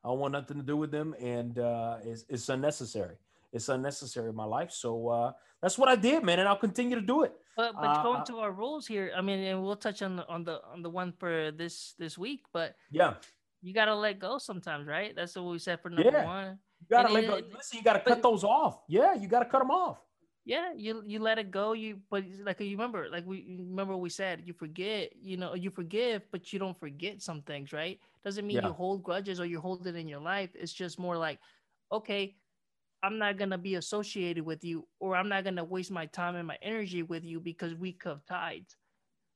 I 0.04 0.08
don't 0.08 0.18
want 0.18 0.32
nothing 0.32 0.56
to 0.56 0.62
do 0.62 0.76
with 0.76 0.90
them, 0.90 1.14
and 1.20 1.58
uh, 1.58 1.98
it's, 2.02 2.24
it's 2.28 2.48
unnecessary. 2.48 3.16
It's 3.52 3.68
unnecessary 3.68 4.30
in 4.30 4.36
my 4.36 4.44
life. 4.44 4.70
So 4.72 5.08
uh, 5.08 5.32
that's 5.60 5.76
what 5.76 5.88
I 5.88 5.96
did, 5.96 6.24
man, 6.24 6.38
and 6.38 6.48
I'll 6.48 6.56
continue 6.56 6.96
to 6.96 7.04
do 7.04 7.22
it. 7.24 7.32
But 7.56 7.74
but 7.74 7.84
uh, 7.84 8.02
going 8.02 8.24
to 8.26 8.38
our 8.38 8.52
rules 8.52 8.86
here, 8.86 9.12
I 9.14 9.20
mean, 9.20 9.40
and 9.40 9.62
we'll 9.62 9.76
touch 9.76 10.00
on 10.02 10.16
the 10.16 10.26
on 10.28 10.44
the 10.44 10.62
on 10.72 10.82
the 10.82 10.88
one 10.88 11.12
for 11.12 11.50
this 11.50 11.94
this 11.98 12.16
week. 12.16 12.44
But 12.52 12.76
yeah, 12.90 13.14
you 13.62 13.74
gotta 13.74 13.94
let 13.94 14.18
go 14.18 14.38
sometimes, 14.38 14.86
right? 14.86 15.14
That's 15.14 15.36
what 15.36 15.44
we 15.44 15.58
said 15.58 15.80
for 15.80 15.90
number 15.90 16.10
yeah. 16.10 16.24
one. 16.24 16.58
You 16.80 16.86
gotta 16.90 17.06
and 17.06 17.14
let 17.14 17.24
it, 17.24 17.26
go. 17.26 17.56
Listen, 17.56 17.78
you 17.78 17.84
gotta 17.84 18.00
cut 18.00 18.22
those 18.22 18.44
off. 18.44 18.80
Yeah, 18.88 19.14
you 19.14 19.28
gotta 19.28 19.44
cut 19.44 19.58
them 19.58 19.70
off. 19.70 19.98
Yeah, 20.46 20.72
you 20.74 21.02
you 21.06 21.20
let 21.20 21.38
it 21.38 21.50
go. 21.50 21.74
You 21.74 21.98
but 22.10 22.24
like 22.42 22.60
you 22.60 22.70
remember, 22.70 23.08
like 23.10 23.26
we 23.26 23.58
remember 23.58 23.96
we 23.96 24.08
said, 24.08 24.42
you 24.44 24.54
forget. 24.54 25.12
You 25.20 25.36
know, 25.36 25.54
you 25.54 25.70
forgive, 25.70 26.22
but 26.32 26.52
you 26.52 26.58
don't 26.58 26.78
forget 26.78 27.20
some 27.20 27.42
things, 27.42 27.72
right? 27.72 27.98
Doesn't 28.24 28.46
mean 28.46 28.56
yeah. 28.56 28.68
you 28.68 28.72
hold 28.72 29.02
grudges 29.02 29.40
or 29.40 29.46
you 29.46 29.60
hold 29.60 29.86
it 29.86 29.96
in 29.96 30.08
your 30.08 30.20
life. 30.20 30.50
It's 30.54 30.72
just 30.72 30.98
more 30.98 31.16
like, 31.16 31.38
okay, 31.92 32.36
I'm 33.02 33.18
not 33.18 33.36
gonna 33.36 33.58
be 33.58 33.74
associated 33.74 34.44
with 34.44 34.64
you, 34.64 34.86
or 35.00 35.16
I'm 35.16 35.28
not 35.28 35.44
gonna 35.44 35.64
waste 35.64 35.90
my 35.90 36.06
time 36.06 36.36
and 36.36 36.46
my 36.46 36.56
energy 36.62 37.02
with 37.02 37.24
you 37.24 37.40
because 37.40 37.74
we 37.74 37.92
cut 37.92 38.26
ties. 38.26 38.76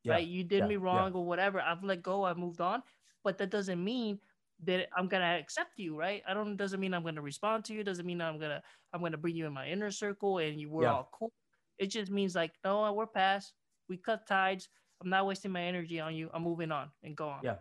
Yeah. 0.02 0.14
Right? 0.14 0.26
You 0.26 0.44
did 0.44 0.60
yeah. 0.60 0.66
me 0.66 0.76
wrong 0.76 1.12
or 1.12 1.26
whatever. 1.26 1.60
I've 1.60 1.84
let 1.84 2.02
go. 2.02 2.24
I've 2.24 2.38
moved 2.38 2.62
on 2.62 2.82
but 3.24 3.38
that 3.38 3.50
doesn't 3.50 3.82
mean 3.82 4.20
that 4.64 4.88
I'm 4.96 5.08
gonna 5.08 5.38
accept 5.40 5.72
you, 5.76 5.96
right? 5.96 6.22
I 6.28 6.34
don't 6.34 6.56
doesn't 6.56 6.78
mean 6.78 6.94
I'm 6.94 7.02
gonna 7.02 7.22
respond 7.22 7.64
to 7.66 7.74
you. 7.74 7.82
Doesn't 7.82 8.06
mean 8.06 8.20
I'm 8.20 8.38
gonna 8.38 8.62
I'm 8.92 9.00
gonna 9.00 9.16
bring 9.16 9.36
you 9.36 9.46
in 9.46 9.52
my 9.52 9.66
inner 9.66 9.90
circle 9.90 10.38
and 10.38 10.60
you 10.60 10.70
we're 10.70 10.84
yeah. 10.84 10.92
all 10.92 11.08
cool. 11.12 11.32
It 11.78 11.86
just 11.86 12.10
means 12.10 12.34
like, 12.34 12.52
no, 12.64 12.92
we're 12.92 13.06
past. 13.06 13.54
We 13.88 13.96
cut 13.96 14.26
ties. 14.26 14.68
I'm 15.02 15.10
not 15.10 15.26
wasting 15.26 15.50
my 15.50 15.62
energy 15.62 15.98
on 15.98 16.14
you. 16.14 16.30
I'm 16.32 16.42
moving 16.42 16.70
on 16.70 16.90
and 17.02 17.16
go 17.16 17.28
on. 17.28 17.40
Yeah, 17.42 17.56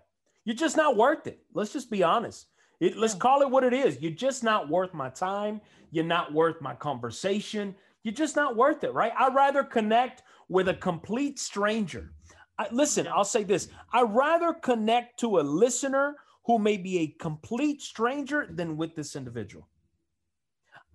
you're 0.45 0.55
just 0.55 0.77
not 0.77 0.95
worth 0.95 1.25
it. 1.27 1.39
Let's 1.53 1.73
just 1.73 1.89
be 1.89 2.03
honest. 2.03 2.47
It, 2.79 2.97
let's 2.97 3.13
yeah. 3.13 3.19
call 3.19 3.41
it 3.41 3.49
what 3.49 3.63
it 3.63 3.73
is. 3.73 3.99
You're 4.01 4.11
just 4.11 4.43
not 4.43 4.69
worth 4.69 4.93
my 4.93 5.09
time. 5.09 5.61
You're 5.91 6.05
not 6.05 6.33
worth 6.33 6.61
my 6.61 6.75
conversation. 6.75 7.75
You're 8.03 8.13
just 8.13 8.35
not 8.35 8.55
worth 8.55 8.83
it, 8.83 8.93
right? 8.93 9.13
I'd 9.17 9.33
rather 9.33 9.63
connect 9.63 10.23
with 10.49 10.67
a 10.67 10.73
complete 10.73 11.39
stranger 11.39 12.13
I, 12.57 12.67
listen. 12.71 13.07
I'll 13.07 13.23
say 13.25 13.43
this. 13.43 13.69
I 13.91 14.03
rather 14.03 14.53
connect 14.53 15.19
to 15.21 15.39
a 15.39 15.41
listener 15.41 16.15
who 16.45 16.59
may 16.59 16.77
be 16.77 16.99
a 16.99 17.07
complete 17.07 17.81
stranger 17.81 18.47
than 18.49 18.77
with 18.77 18.95
this 18.95 19.15
individual. 19.15 19.67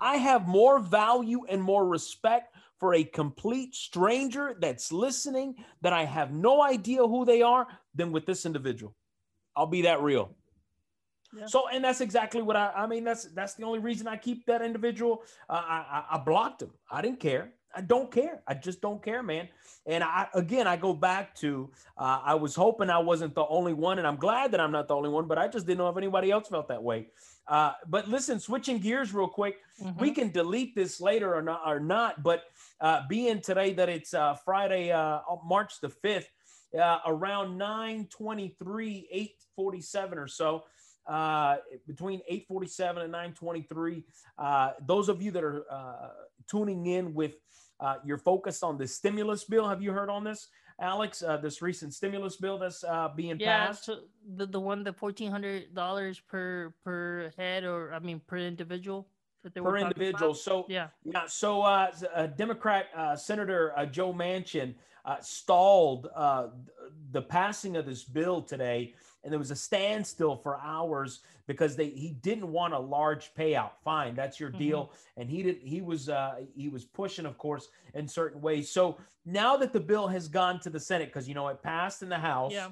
I 0.00 0.16
have 0.16 0.46
more 0.46 0.78
value 0.78 1.44
and 1.48 1.62
more 1.62 1.86
respect 1.86 2.54
for 2.78 2.94
a 2.94 3.02
complete 3.02 3.74
stranger 3.74 4.56
that's 4.60 4.92
listening 4.92 5.56
that 5.80 5.92
I 5.92 6.04
have 6.04 6.32
no 6.32 6.62
idea 6.62 7.04
who 7.04 7.24
they 7.24 7.42
are 7.42 7.66
than 7.94 8.12
with 8.12 8.24
this 8.24 8.46
individual. 8.46 8.94
I'll 9.56 9.66
be 9.66 9.82
that 9.82 10.00
real. 10.00 10.36
Yeah. 11.36 11.46
So, 11.46 11.68
and 11.68 11.84
that's 11.84 12.00
exactly 12.00 12.40
what 12.40 12.56
I, 12.56 12.70
I 12.76 12.86
mean, 12.86 13.02
that's, 13.02 13.24
that's 13.34 13.54
the 13.54 13.64
only 13.64 13.80
reason 13.80 14.06
I 14.06 14.16
keep 14.16 14.46
that 14.46 14.62
individual. 14.62 15.22
Uh, 15.48 15.54
I, 15.54 16.04
I, 16.10 16.16
I 16.16 16.18
blocked 16.18 16.62
him. 16.62 16.70
I 16.90 17.02
didn't 17.02 17.20
care. 17.20 17.52
I 17.78 17.80
don't 17.80 18.10
care. 18.10 18.42
I 18.44 18.54
just 18.54 18.80
don't 18.80 19.00
care, 19.00 19.22
man. 19.22 19.48
And 19.86 20.02
I 20.02 20.26
again, 20.34 20.66
I 20.66 20.76
go 20.76 20.92
back 20.92 21.32
to 21.36 21.70
uh, 21.96 22.20
I 22.24 22.34
was 22.34 22.56
hoping 22.56 22.90
I 22.90 22.98
wasn't 22.98 23.36
the 23.36 23.46
only 23.46 23.72
one, 23.72 23.98
and 23.98 24.06
I'm 24.06 24.16
glad 24.16 24.50
that 24.50 24.60
I'm 24.60 24.72
not 24.72 24.88
the 24.88 24.96
only 24.96 25.10
one. 25.10 25.28
But 25.28 25.38
I 25.38 25.46
just 25.46 25.64
didn't 25.64 25.78
know 25.78 25.88
if 25.88 25.96
anybody 25.96 26.32
else 26.32 26.48
felt 26.48 26.66
that 26.68 26.82
way. 26.82 27.06
Uh, 27.46 27.74
but 27.86 28.08
listen, 28.08 28.40
switching 28.40 28.80
gears 28.80 29.14
real 29.14 29.28
quick, 29.28 29.58
mm-hmm. 29.80 29.98
we 30.00 30.10
can 30.10 30.32
delete 30.32 30.74
this 30.74 31.00
later 31.00 31.32
or 31.32 31.40
not, 31.40 31.62
or 31.64 31.78
not. 31.78 32.24
But 32.24 32.42
uh, 32.80 33.02
being 33.08 33.40
today 33.40 33.72
that 33.74 33.88
it's 33.88 34.12
uh, 34.12 34.34
Friday, 34.44 34.90
uh, 34.90 35.20
March 35.44 35.80
the 35.80 35.88
fifth, 35.88 36.28
uh, 36.76 36.98
around 37.06 37.60
9:23, 37.60 39.30
8:47 39.56 40.16
or 40.16 40.26
so. 40.26 40.64
Uh, 41.08 41.56
between 41.86 42.20
8:47 42.30 43.04
and 43.04 43.12
9:23. 43.14 44.02
Uh, 44.36 44.72
those 44.86 45.08
of 45.08 45.22
you 45.22 45.30
that 45.30 45.42
are 45.42 45.64
uh, 45.70 46.08
tuning 46.46 46.84
in 46.84 47.14
with 47.14 47.32
uh, 47.80 47.96
you're 48.04 48.18
focused 48.18 48.62
on 48.62 48.78
the 48.78 48.86
stimulus 48.86 49.44
bill. 49.44 49.68
Have 49.68 49.82
you 49.82 49.92
heard 49.92 50.10
on 50.10 50.24
this, 50.24 50.48
Alex? 50.80 51.22
Uh, 51.22 51.36
this 51.36 51.62
recent 51.62 51.94
stimulus 51.94 52.36
bill 52.36 52.58
that's 52.58 52.84
uh, 52.84 53.08
being 53.14 53.38
yeah, 53.38 53.66
passed. 53.66 53.84
so 53.84 54.00
the 54.36 54.46
the 54.46 54.60
one 54.60 54.84
the 54.84 54.92
fourteen 54.92 55.30
hundred 55.30 55.74
dollars 55.74 56.20
per 56.20 56.72
per 56.84 57.30
head, 57.36 57.64
or 57.64 57.92
I 57.92 57.98
mean 57.98 58.20
per 58.26 58.38
individual. 58.38 59.08
per 59.54 59.76
individual. 59.76 60.34
So 60.34 60.66
yeah, 60.68 60.88
yeah. 61.04 61.26
So 61.26 61.62
uh, 61.62 61.90
Democrat 62.36 62.86
uh, 62.96 63.16
Senator 63.16 63.72
uh, 63.76 63.86
Joe 63.86 64.12
Manchin 64.12 64.74
uh, 65.04 65.16
stalled 65.20 66.08
uh, 66.14 66.48
the 67.12 67.22
passing 67.22 67.76
of 67.76 67.86
this 67.86 68.04
bill 68.04 68.42
today, 68.42 68.94
and 69.24 69.32
there 69.32 69.38
was 69.38 69.50
a 69.50 69.56
standstill 69.56 70.36
for 70.36 70.58
hours 70.60 71.20
because 71.46 71.76
they 71.76 71.88
he 71.88 72.10
didn't 72.22 72.50
want 72.50 72.74
a 72.74 72.78
large 72.78 73.34
payout. 73.34 73.72
Fine, 73.84 74.14
that's 74.14 74.38
your 74.38 74.50
mm-hmm. 74.50 74.58
deal. 74.58 74.92
And 75.16 75.28
he 75.28 75.42
did 75.42 75.58
he 75.62 75.80
was 75.80 76.08
uh, 76.08 76.36
he 76.54 76.68
was 76.68 76.84
pushing, 76.84 77.26
of 77.26 77.36
course, 77.38 77.68
in 77.94 78.06
certain 78.06 78.40
ways. 78.40 78.70
So 78.70 78.98
now 79.24 79.56
that 79.56 79.72
the 79.72 79.80
bill 79.80 80.06
has 80.08 80.28
gone 80.28 80.60
to 80.60 80.70
the 80.70 80.80
Senate, 80.80 81.08
because 81.08 81.28
you 81.28 81.34
know 81.34 81.48
it 81.48 81.62
passed 81.62 82.02
in 82.02 82.08
the 82.08 82.18
House, 82.18 82.52
yeah, 82.52 82.68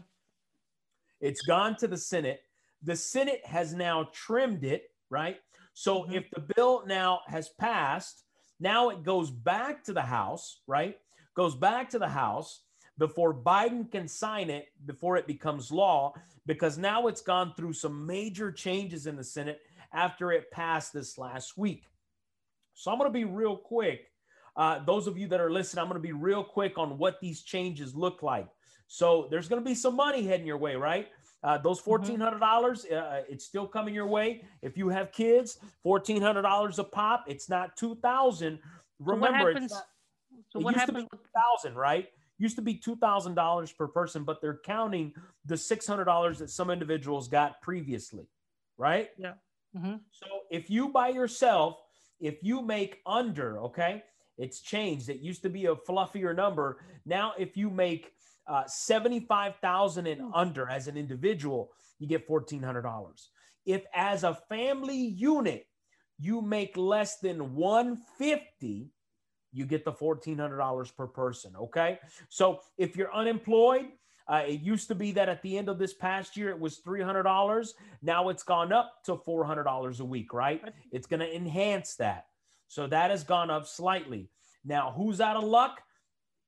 it's 1.21 1.43
gone 1.43 1.77
to 1.77 1.89
the 1.89 1.97
Senate. 1.97 2.43
The 2.83 2.97
Senate 2.97 3.45
has 3.45 3.75
now 3.75 4.09
trimmed 4.13 4.65
it, 4.65 4.91
right? 5.11 5.39
So 5.75 6.03
mm-hmm. 6.03 6.15
if 6.15 6.31
the 6.31 6.55
bill 6.55 6.85
now 6.87 7.21
has 7.27 7.49
passed, 7.49 8.23
now 8.61 8.91
it 8.91 9.03
goes 9.03 9.31
back 9.31 9.83
to 9.85 9.93
the 9.93 10.03
House, 10.03 10.61
right? 10.67 10.99
Goes 11.35 11.55
back 11.55 11.91
to 11.91 11.99
the 11.99 12.09
House 12.09 12.63
before 12.99 13.35
Biden 13.35 13.91
can 13.91 14.09
sign 14.09 14.51
it 14.51 14.69
before 14.87 15.17
it 15.17 15.27
becomes 15.27 15.71
law 15.71 16.15
because 16.47 16.79
now 16.79 17.07
it's 17.09 17.21
gone 17.21 17.53
through 17.57 17.73
some 17.73 18.07
major 18.07 18.51
changes 18.51 19.07
in 19.07 19.17
the 19.17 19.25
Senate 19.25 19.61
after 19.93 20.33
it 20.33 20.51
passed 20.51 20.93
this 20.93 21.19
last 21.19 21.57
week. 21.59 21.85
So 22.75 22.91
I'm 22.91 22.99
going 22.99 23.11
to 23.11 23.13
be 23.13 23.25
real 23.25 23.57
quick. 23.57 24.11
Uh, 24.57 24.83
those 24.85 25.07
of 25.07 25.19
you 25.19 25.29
that 25.29 25.41
are 25.41 25.51
listening, 25.51 25.83
I'm 25.83 25.89
going 25.89 26.01
to 26.01 26.07
be 26.07 26.13
real 26.13 26.43
quick 26.43 26.79
on 26.79 26.99
what 26.99 27.21
these 27.21 27.43
changes 27.43 27.95
look 27.95 28.23
like. 28.23 28.49
So 28.87 29.29
there's 29.31 29.49
going 29.49 29.63
to 29.63 29.69
be 29.69 29.75
some 29.75 29.97
money 29.97 30.27
heading 30.27 30.47
your 30.47 30.57
way, 30.57 30.77
right? 30.77 31.09
Uh, 31.43 31.59
those 31.59 31.79
mm-hmm. 31.79 31.85
fourteen 31.85 32.21
hundred 32.21 32.39
dollars, 32.41 32.85
uh, 32.87 33.23
it's 33.29 33.45
still 33.45 33.67
coming 33.67 33.95
your 33.95 34.07
way. 34.07 34.43
If 34.63 34.77
you 34.77 34.89
have 34.89 35.13
kids, 35.13 35.59
fourteen 35.83 36.23
hundred 36.23 36.43
dollars 36.43 36.79
a 36.79 36.85
pop. 36.85 37.25
It's 37.29 37.49
not 37.49 37.77
two 37.77 37.97
thousand. 37.97 38.59
Remember, 38.99 39.27
so 39.27 39.33
what 39.33 39.55
happens? 39.55 39.73
Not, 39.73 39.87
so 40.51 40.61
what 40.61 40.75
happens? 40.75 41.09
Thousand, 41.35 41.77
right? 41.77 42.09
Used 42.38 42.57
to 42.57 42.62
be 42.62 42.75
$2,000 42.75 43.77
per 43.77 43.88
person, 43.88 44.25
but 44.25 44.40
they're 44.40 44.61
counting 44.64 45.14
the 45.44 45.55
$600 45.55 46.38
that 46.38 46.51
some 46.51 46.70
individuals 46.70 47.29
got 47.29 47.61
previously. 47.62 48.27
right? 48.79 49.09
Yeah. 49.18 49.33
Mm-hmm. 49.77 49.96
So 50.11 50.27
if 50.51 50.70
you 50.70 50.88
by 50.88 51.09
yourself, 51.09 51.79
if 52.20 52.42
you 52.42 52.62
make 52.62 53.01
under, 53.07 53.61
okay, 53.61 54.03
it's 54.38 54.61
changed. 54.61 55.09
It 55.09 55.20
used 55.20 55.42
to 55.42 55.51
be 55.51 55.66
a 55.66 55.75
fluffier 55.75 56.35
number. 56.35 56.79
Now, 57.05 57.33
if 57.38 57.57
you 57.57 57.70
make 57.70 58.12
uh, 58.46 58.64
75,000 58.66 60.07
and 60.07 60.22
under 60.35 60.68
as 60.68 60.88
an 60.88 60.96
individual, 60.96 61.72
you 61.99 62.07
get 62.07 62.29
$1,400. 62.29 63.29
If 63.64 63.85
as 63.94 64.25
a 64.25 64.38
family 64.49 64.96
unit, 64.96 65.66
you 66.18 66.40
make 66.40 66.77
less 66.77 67.18
than 67.18 67.55
150, 67.55 68.90
you 69.57 69.64
get 69.64 69.85
the 69.85 69.92
$1,400 69.92 70.97
per 70.97 71.07
person. 71.07 71.55
Okay. 71.57 71.99
So 72.29 72.61
if 72.77 72.97
you're 72.97 73.14
unemployed, 73.14 73.87
uh, 74.29 74.42
it 74.47 74.61
used 74.61 74.88
to 74.88 74.95
be 74.95 75.12
that 75.12 75.29
at 75.29 75.40
the 75.42 75.57
end 75.57 75.69
of 75.69 75.79
this 75.79 75.95
past 75.95 76.37
year, 76.37 76.51
it 76.51 76.59
was 76.59 76.81
$300. 76.81 77.69
Now 78.03 78.29
it's 78.29 78.42
gone 78.42 78.73
up 78.73 79.03
to 79.05 79.16
$400 79.16 80.01
a 80.01 80.05
week, 80.05 80.33
right? 80.33 80.62
It's 80.92 81.07
going 81.07 81.21
to 81.21 81.35
enhance 81.35 81.95
that. 81.97 82.27
So 82.69 82.87
that 82.88 83.11
has 83.11 83.25
gone 83.25 83.51
up 83.51 83.66
slightly. 83.66 84.29
Now, 84.64 84.92
who's 84.97 85.21
out 85.21 85.37
of 85.37 85.45
luck? 85.45 85.81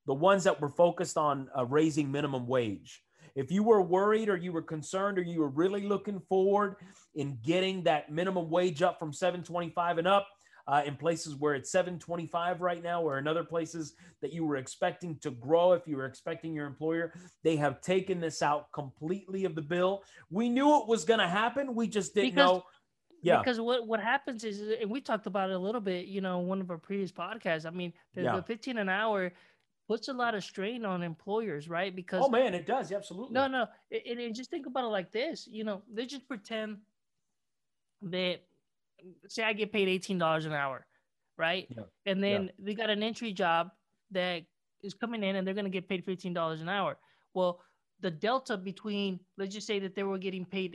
The 0.05 0.13
ones 0.13 0.43
that 0.43 0.59
were 0.59 0.69
focused 0.69 1.17
on 1.17 1.49
uh, 1.57 1.65
raising 1.65 2.11
minimum 2.11 2.47
wage. 2.47 3.01
If 3.35 3.51
you 3.51 3.63
were 3.63 3.81
worried 3.81 4.27
or 4.27 4.35
you 4.35 4.51
were 4.51 4.61
concerned 4.61 5.17
or 5.17 5.21
you 5.21 5.39
were 5.39 5.49
really 5.49 5.87
looking 5.87 6.19
forward 6.19 6.75
in 7.15 7.37
getting 7.43 7.83
that 7.83 8.11
minimum 8.11 8.49
wage 8.49 8.81
up 8.81 8.99
from 8.99 9.13
725 9.13 9.99
and 9.99 10.07
up, 10.07 10.27
uh, 10.69 10.83
in 10.85 10.95
places 10.95 11.35
where 11.35 11.55
it's 11.55 11.71
725 11.71 12.61
right 12.61 12.83
now 12.83 13.01
or 13.01 13.17
in 13.17 13.27
other 13.27 13.43
places 13.43 13.95
that 14.21 14.31
you 14.31 14.45
were 14.45 14.57
expecting 14.57 15.17
to 15.17 15.31
grow 15.31 15.71
if 15.73 15.87
you 15.87 15.97
were 15.97 16.05
expecting 16.05 16.53
your 16.53 16.67
employer 16.67 17.11
they 17.43 17.55
have 17.55 17.81
taken 17.81 18.19
this 18.19 18.41
out 18.43 18.71
completely 18.71 19.45
of 19.45 19.55
the 19.55 19.61
bill 19.61 20.03
we 20.29 20.47
knew 20.47 20.77
it 20.79 20.87
was 20.87 21.03
going 21.05 21.19
to 21.19 21.27
happen 21.27 21.73
we 21.73 21.87
just 21.87 22.13
didn't 22.13 22.35
Because- 22.35 22.47
know 22.57 22.63
yeah 23.23 23.39
Because 23.39 23.59
what, 23.59 23.87
what 23.87 23.99
happens 23.99 24.43
is, 24.43 24.61
and 24.79 24.89
we 24.91 25.01
talked 25.01 25.25
about 25.25 25.49
it 25.49 25.55
a 25.55 25.59
little 25.59 25.81
bit, 25.81 26.05
you 26.05 26.21
know, 26.21 26.39
one 26.39 26.61
of 26.61 26.69
our 26.71 26.77
previous 26.77 27.11
podcasts. 27.11 27.65
I 27.65 27.69
mean, 27.69 27.91
the, 28.13 28.21
Yeah. 28.21 28.35
the 28.37 28.43
15 28.43 28.77
an 28.77 28.87
hour 28.87 29.33
puts 29.89 30.07
a 30.07 30.13
lot 30.13 30.35
of 30.35 30.43
strain 30.43 30.85
on 30.85 31.03
employers, 31.03 31.67
right? 31.67 31.93
Because 31.93 32.23
oh 32.23 32.29
man 32.29 32.53
it 32.53 32.65
does 32.65 32.91
absolutely 32.93 33.33
no, 33.33 33.47
no, 33.47 33.67
and, 33.91 34.19
and 34.19 34.33
just 34.35 34.49
think 34.51 34.67
about 34.67 34.83
it 34.85 34.93
like 34.99 35.11
this, 35.11 35.47
you 35.51 35.63
know, 35.65 35.81
they 35.91 36.05
just 36.05 36.27
pretend 36.29 36.77
that, 38.03 38.39
say, 39.27 39.43
I 39.43 39.53
get 39.53 39.71
paid 39.71 39.87
$18 40.01 40.45
an 40.45 40.53
hour, 40.53 40.85
right? 41.37 41.67
Yeah. 41.75 41.83
And 42.05 42.23
then 42.23 42.51
they 42.59 42.73
got 42.73 42.89
an 42.89 43.03
entry 43.03 43.33
job 43.33 43.69
that 44.11 44.43
is 44.81 44.93
coming 44.93 45.23
in 45.23 45.35
and 45.35 45.45
they're 45.45 45.53
going 45.53 45.65
to 45.65 45.69
get 45.69 45.87
paid 45.87 46.05
$15 46.05 46.61
an 46.61 46.69
hour. 46.69 46.97
Well, 47.33 47.61
the 48.01 48.11
delta 48.11 48.57
between, 48.57 49.19
let's 49.37 49.53
just 49.53 49.67
say 49.67 49.79
that 49.79 49.95
they 49.95 50.03
were 50.03 50.17
getting 50.17 50.45
paid 50.45 50.73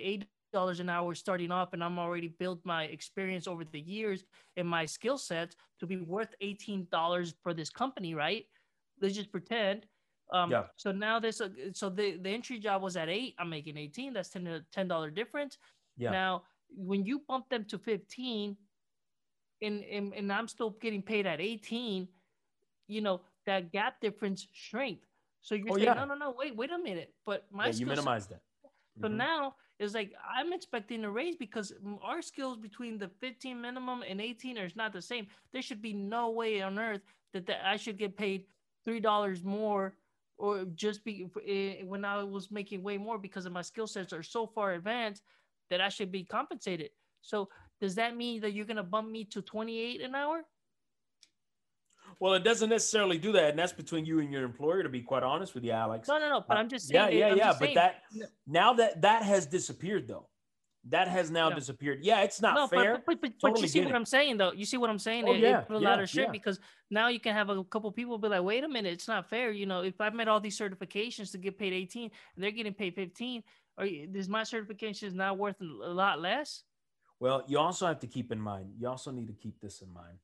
$8 0.54 0.80
an 0.80 0.88
hour 0.88 1.14
starting 1.14 1.50
off, 1.50 1.72
and 1.72 1.82
I'm 1.82 1.98
already 1.98 2.28
built 2.28 2.60
my 2.64 2.84
experience 2.84 3.48
over 3.48 3.64
the 3.64 3.80
years 3.80 4.24
and 4.56 4.68
my 4.68 4.84
skill 4.84 5.18
sets 5.18 5.56
to 5.80 5.86
be 5.86 5.96
worth 5.96 6.34
$18 6.42 7.34
for 7.42 7.54
this 7.54 7.70
company, 7.70 8.14
right? 8.14 8.44
Let's 9.00 9.14
just 9.14 9.32
pretend. 9.32 9.86
Um, 10.32 10.50
Yeah. 10.50 10.64
So 10.76 10.92
now 10.92 11.18
this, 11.18 11.40
uh, 11.40 11.48
so 11.72 11.90
the, 11.90 12.18
the 12.18 12.30
entry 12.30 12.58
job 12.58 12.82
was 12.82 12.96
at 12.96 13.08
eight. 13.08 13.34
I'm 13.38 13.50
making 13.50 13.76
18. 13.76 14.12
That's 14.12 14.28
10 14.30 14.44
to 14.44 14.64
$10 14.76 15.14
difference. 15.14 15.58
yeah 15.96 16.10
Now, 16.10 16.44
when 16.76 17.04
you 17.04 17.20
bump 17.26 17.48
them 17.50 17.64
to 17.66 17.78
15 17.78 18.56
and, 19.62 19.84
and, 19.84 20.14
and 20.14 20.32
I'm 20.32 20.48
still 20.48 20.70
getting 20.70 21.02
paid 21.02 21.26
at 21.26 21.40
18, 21.40 22.08
you 22.88 23.00
know, 23.00 23.22
that 23.46 23.72
gap 23.72 24.00
difference 24.00 24.46
shrink. 24.52 25.00
So 25.40 25.54
you're 25.54 25.70
Oh, 25.70 25.76
saying, 25.76 25.86
yeah. 25.86 25.94
no, 25.94 26.04
no, 26.04 26.14
no, 26.14 26.34
wait, 26.36 26.56
wait 26.56 26.70
a 26.70 26.78
minute. 26.78 27.12
But 27.26 27.46
my 27.50 27.68
yeah, 27.68 27.78
you 27.78 27.86
minimized 27.86 28.30
it 28.32 28.40
so 29.00 29.08
Mhm. 29.08 29.18
now 29.18 29.54
it's 29.78 29.94
like 29.94 30.12
I'm 30.36 30.52
expecting 30.52 31.04
a 31.04 31.10
raise 31.10 31.36
because 31.36 31.72
our 32.02 32.22
skills 32.22 32.56
between 32.56 32.98
the 32.98 33.08
15 33.20 33.60
minimum 33.60 34.02
and 34.08 34.20
18 34.20 34.58
are 34.58 34.68
not 34.76 34.92
the 34.92 35.02
same. 35.02 35.26
There 35.52 35.62
should 35.62 35.82
be 35.82 35.92
no 35.92 36.30
way 36.30 36.62
on 36.62 36.78
earth 36.78 37.02
that, 37.32 37.46
that 37.46 37.66
I 37.66 37.76
should 37.76 37.98
get 37.98 38.16
paid 38.16 38.46
three 38.84 39.00
dollars 39.00 39.42
more 39.42 39.96
or 40.38 40.64
just 40.74 41.04
be 41.04 41.26
eh, 41.46 41.82
when 41.84 42.04
I 42.04 42.22
was 42.22 42.50
making 42.50 42.82
way 42.82 42.98
more 42.98 43.18
because 43.18 43.46
of 43.46 43.52
my 43.52 43.62
skill 43.62 43.86
sets 43.86 44.12
are 44.12 44.22
so 44.22 44.46
far 44.46 44.74
advanced 44.74 45.22
that 45.74 45.80
I 45.80 45.88
should 45.88 46.12
be 46.12 46.22
compensated. 46.22 46.90
So 47.20 47.48
does 47.80 47.96
that 47.96 48.16
mean 48.16 48.40
that 48.42 48.52
you're 48.52 48.64
gonna 48.64 48.84
bump 48.84 49.10
me 49.10 49.24
to 49.24 49.42
28 49.42 50.00
an 50.02 50.14
hour? 50.14 50.42
well 52.20 52.34
it 52.34 52.44
doesn't 52.44 52.68
necessarily 52.70 53.18
do 53.18 53.32
that 53.32 53.50
and 53.50 53.58
that's 53.58 53.72
between 53.72 54.04
you 54.04 54.20
and 54.20 54.30
your 54.32 54.44
employer 54.44 54.82
to 54.84 54.88
be 54.88 55.00
quite 55.00 55.24
honest 55.24 55.52
with 55.54 55.64
you 55.64 55.72
alex 55.72 56.06
No, 56.06 56.18
no, 56.18 56.28
no. 56.28 56.44
But 56.46 56.56
Uh, 56.56 56.60
I'm 56.60 56.68
just 56.68 56.92
yeah 56.92 57.06
saying. 57.06 57.18
yeah 57.18 57.28
I'm 57.28 57.36
yeah 57.38 57.48
but 57.58 57.58
saying- 57.58 57.74
that 57.74 58.02
now 58.46 58.74
that 58.74 59.02
that 59.02 59.22
has 59.22 59.46
disappeared 59.46 60.06
though 60.06 60.28
that 60.90 61.08
has 61.08 61.30
now 61.30 61.48
Yeah. 61.48 61.54
disappeared 61.56 61.98
yeah 62.02 62.20
it's 62.22 62.40
not 62.40 62.54
no, 62.54 62.68
fair 62.68 63.02
but, 63.06 63.20
but, 63.20 63.32
but, 63.40 63.52
but 63.54 63.60
you 63.60 63.66
see 63.66 63.80
what 63.80 63.90
it. 63.90 63.94
I'm 63.96 64.04
saying, 64.04 64.36
though. 64.36 64.52
You 64.52 64.66
see 64.66 64.76
what 64.76 64.90
I'm 64.90 64.98
saying? 64.98 65.24
Oh, 65.26 65.32
it, 65.32 65.40
yeah, 65.40 65.60
it 65.60 65.66
put 65.66 65.76
a 65.76 65.78
lot 65.90 65.98
of 66.00 66.08
shit 66.10 66.26
yeah. 66.26 66.30
because 66.30 66.60
now 66.90 67.08
you 67.08 67.18
can 67.18 67.32
have 67.34 67.48
a 67.48 67.64
couple 67.64 67.90
people 67.90 68.18
be 68.18 68.28
like, 68.28 68.42
wait 68.42 68.62
a 68.62 68.68
minute, 68.68 68.92
it's 68.92 69.08
not 69.08 69.28
fair. 69.30 69.50
You 69.50 69.64
know, 69.64 69.80
if 69.80 69.98
I've 69.98 70.14
met 70.14 70.28
all 70.28 70.40
these 70.40 70.58
certifications 70.58 71.32
to 71.32 71.38
get 71.38 71.58
paid 71.58 71.72
18 71.72 72.10
and 72.34 72.44
they're 72.44 72.50
getting 72.50 72.74
paid 72.74 72.94
15, 72.94 73.42
or 73.78 73.84
is 73.86 74.28
my 74.28 74.44
certification 74.44 75.08
is 75.08 75.14
now 75.14 75.34
worth 75.34 75.60
a 75.60 75.64
lot 75.64 76.20
less? 76.20 76.64
Well, 77.20 77.44
you 77.46 77.58
also 77.58 77.86
have 77.86 78.00
to 78.00 78.06
keep 78.06 78.32
in 78.32 78.40
mind, 78.40 78.74
you 78.78 78.88
also 78.88 79.10
need 79.10 79.28
to 79.28 79.34
keep 79.34 79.60
this 79.60 79.80
in 79.82 79.92
mind 79.92 80.18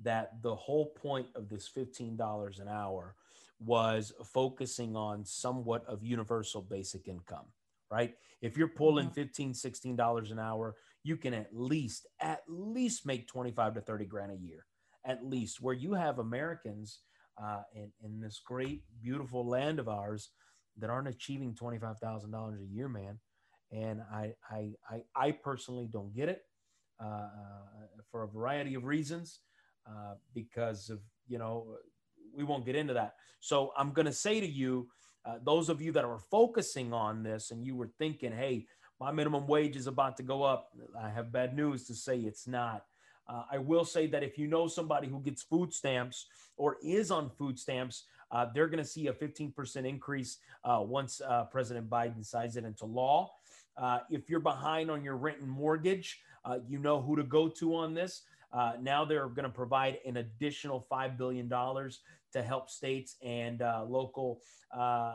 that 0.00 0.42
the 0.42 0.54
whole 0.54 0.86
point 0.90 1.28
of 1.34 1.48
this 1.48 1.68
$15 1.68 2.58
an 2.58 2.68
hour 2.68 3.16
was 3.60 4.12
focusing 4.24 4.96
on 4.96 5.24
somewhat 5.24 5.84
of 5.86 6.02
universal 6.04 6.60
basic 6.60 7.08
income, 7.08 7.46
right? 7.90 8.16
If 8.42 8.56
you're 8.56 8.68
pulling 8.68 9.08
Mhm. 9.08 9.14
$15, 9.14 9.60
$16 9.60 10.30
an 10.30 10.38
hour, 10.38 10.76
you 11.02 11.16
can 11.16 11.32
at 11.32 11.54
least, 11.54 12.06
at 12.20 12.42
least 12.48 13.06
make 13.06 13.26
25 13.28 13.74
to 13.74 13.80
30 13.80 14.04
grand 14.06 14.32
a 14.32 14.36
year, 14.36 14.66
at 15.04 15.24
least 15.24 15.60
where 15.62 15.74
you 15.74 15.94
have 15.94 16.18
Americans 16.18 17.00
uh, 17.42 17.62
in, 17.72 17.92
in 18.02 18.20
this 18.20 18.40
great, 18.40 18.82
beautiful 19.00 19.46
land 19.46 19.78
of 19.78 19.88
ours 19.88 20.30
that 20.78 20.90
aren't 20.90 21.08
achieving 21.08 21.54
$25,000 21.54 22.60
a 22.60 22.64
year, 22.64 22.88
man 22.88 23.18
and 23.74 24.00
I 24.12 24.34
I 24.50 24.70
I, 24.88 25.02
I 25.16 25.30
personally 25.32 25.88
don't 25.92 26.14
get 26.14 26.28
it 26.28 26.42
uh, 27.00 27.28
for 28.10 28.22
a 28.22 28.28
variety 28.28 28.74
of 28.74 28.84
reasons 28.84 29.40
uh, 29.86 30.14
because 30.34 30.90
of 30.90 31.00
you 31.26 31.38
know 31.38 31.76
we 32.36 32.44
won't 32.44 32.64
get 32.64 32.76
into 32.76 32.94
that. 32.94 33.14
So 33.40 33.72
I'm 33.76 33.92
going 33.92 34.06
to 34.06 34.12
say 34.12 34.40
to 34.40 34.46
you, 34.46 34.88
uh, 35.24 35.36
those 35.44 35.68
of 35.68 35.80
you 35.80 35.92
that 35.92 36.04
are 36.04 36.18
focusing 36.18 36.92
on 36.92 37.22
this 37.22 37.52
and 37.52 37.64
you 37.64 37.76
were 37.76 37.90
thinking, 37.98 38.32
hey, 38.32 38.66
my 38.98 39.12
minimum 39.12 39.46
wage 39.46 39.76
is 39.76 39.86
about 39.86 40.16
to 40.16 40.24
go 40.24 40.42
up. 40.42 40.70
I 41.00 41.10
have 41.10 41.30
bad 41.30 41.54
news 41.54 41.86
to 41.86 41.94
say 41.94 42.18
it's 42.18 42.48
not. 42.48 42.84
Uh, 43.28 43.44
I 43.52 43.58
will 43.58 43.84
say 43.84 44.06
that 44.08 44.24
if 44.24 44.36
you 44.36 44.48
know 44.48 44.66
somebody 44.66 45.06
who 45.06 45.20
gets 45.20 45.42
food 45.42 45.72
stamps 45.72 46.26
or 46.56 46.76
is 46.82 47.10
on 47.12 47.30
food 47.30 47.58
stamps, 47.58 48.04
uh, 48.30 48.46
they're 48.54 48.68
going 48.68 48.82
to 48.82 48.88
see 48.88 49.08
a 49.08 49.12
15% 49.12 49.86
increase 49.86 50.38
uh, 50.64 50.80
once 50.80 51.20
uh, 51.20 51.44
President 51.44 51.88
Biden 51.88 52.24
signs 52.24 52.56
it 52.56 52.64
into 52.64 52.86
law. 52.86 53.32
Uh, 53.76 54.00
if 54.10 54.30
you're 54.30 54.40
behind 54.40 54.90
on 54.90 55.02
your 55.02 55.16
rent 55.16 55.40
and 55.40 55.50
mortgage, 55.50 56.20
uh, 56.44 56.58
you 56.66 56.78
know 56.78 57.00
who 57.00 57.16
to 57.16 57.22
go 57.22 57.48
to 57.48 57.74
on 57.74 57.94
this. 57.94 58.22
Uh, 58.52 58.72
now 58.80 59.04
they're 59.04 59.26
going 59.28 59.44
to 59.44 59.48
provide 59.48 59.98
an 60.06 60.18
additional 60.18 60.86
$5 60.90 61.16
billion 61.16 61.48
to 61.48 62.42
help 62.42 62.70
states 62.70 63.16
and 63.24 63.62
uh, 63.62 63.84
local, 63.88 64.40
uh, 64.76 65.14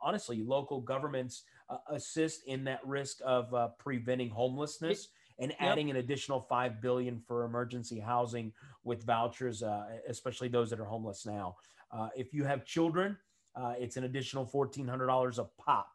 honestly, 0.00 0.42
local 0.44 0.80
governments 0.80 1.42
uh, 1.68 1.78
assist 1.88 2.44
in 2.46 2.64
that 2.64 2.80
risk 2.86 3.18
of 3.24 3.52
uh, 3.54 3.68
preventing 3.78 4.30
homelessness 4.30 5.08
and 5.38 5.52
adding 5.58 5.90
an 5.90 5.96
additional 5.96 6.40
5 6.40 6.80
billion 6.80 7.20
for 7.26 7.44
emergency 7.44 7.98
housing 7.98 8.52
with 8.84 9.04
vouchers, 9.04 9.62
uh, 9.62 9.86
especially 10.08 10.46
those 10.48 10.70
that 10.70 10.78
are 10.78 10.84
homeless 10.84 11.26
now. 11.26 11.56
Uh, 11.96 12.08
if 12.16 12.34
you 12.34 12.44
have 12.44 12.64
children, 12.64 13.16
uh, 13.54 13.74
it's 13.78 13.96
an 13.96 14.04
additional 14.04 14.44
$1,400 14.44 15.38
a 15.38 15.44
pop 15.62 15.94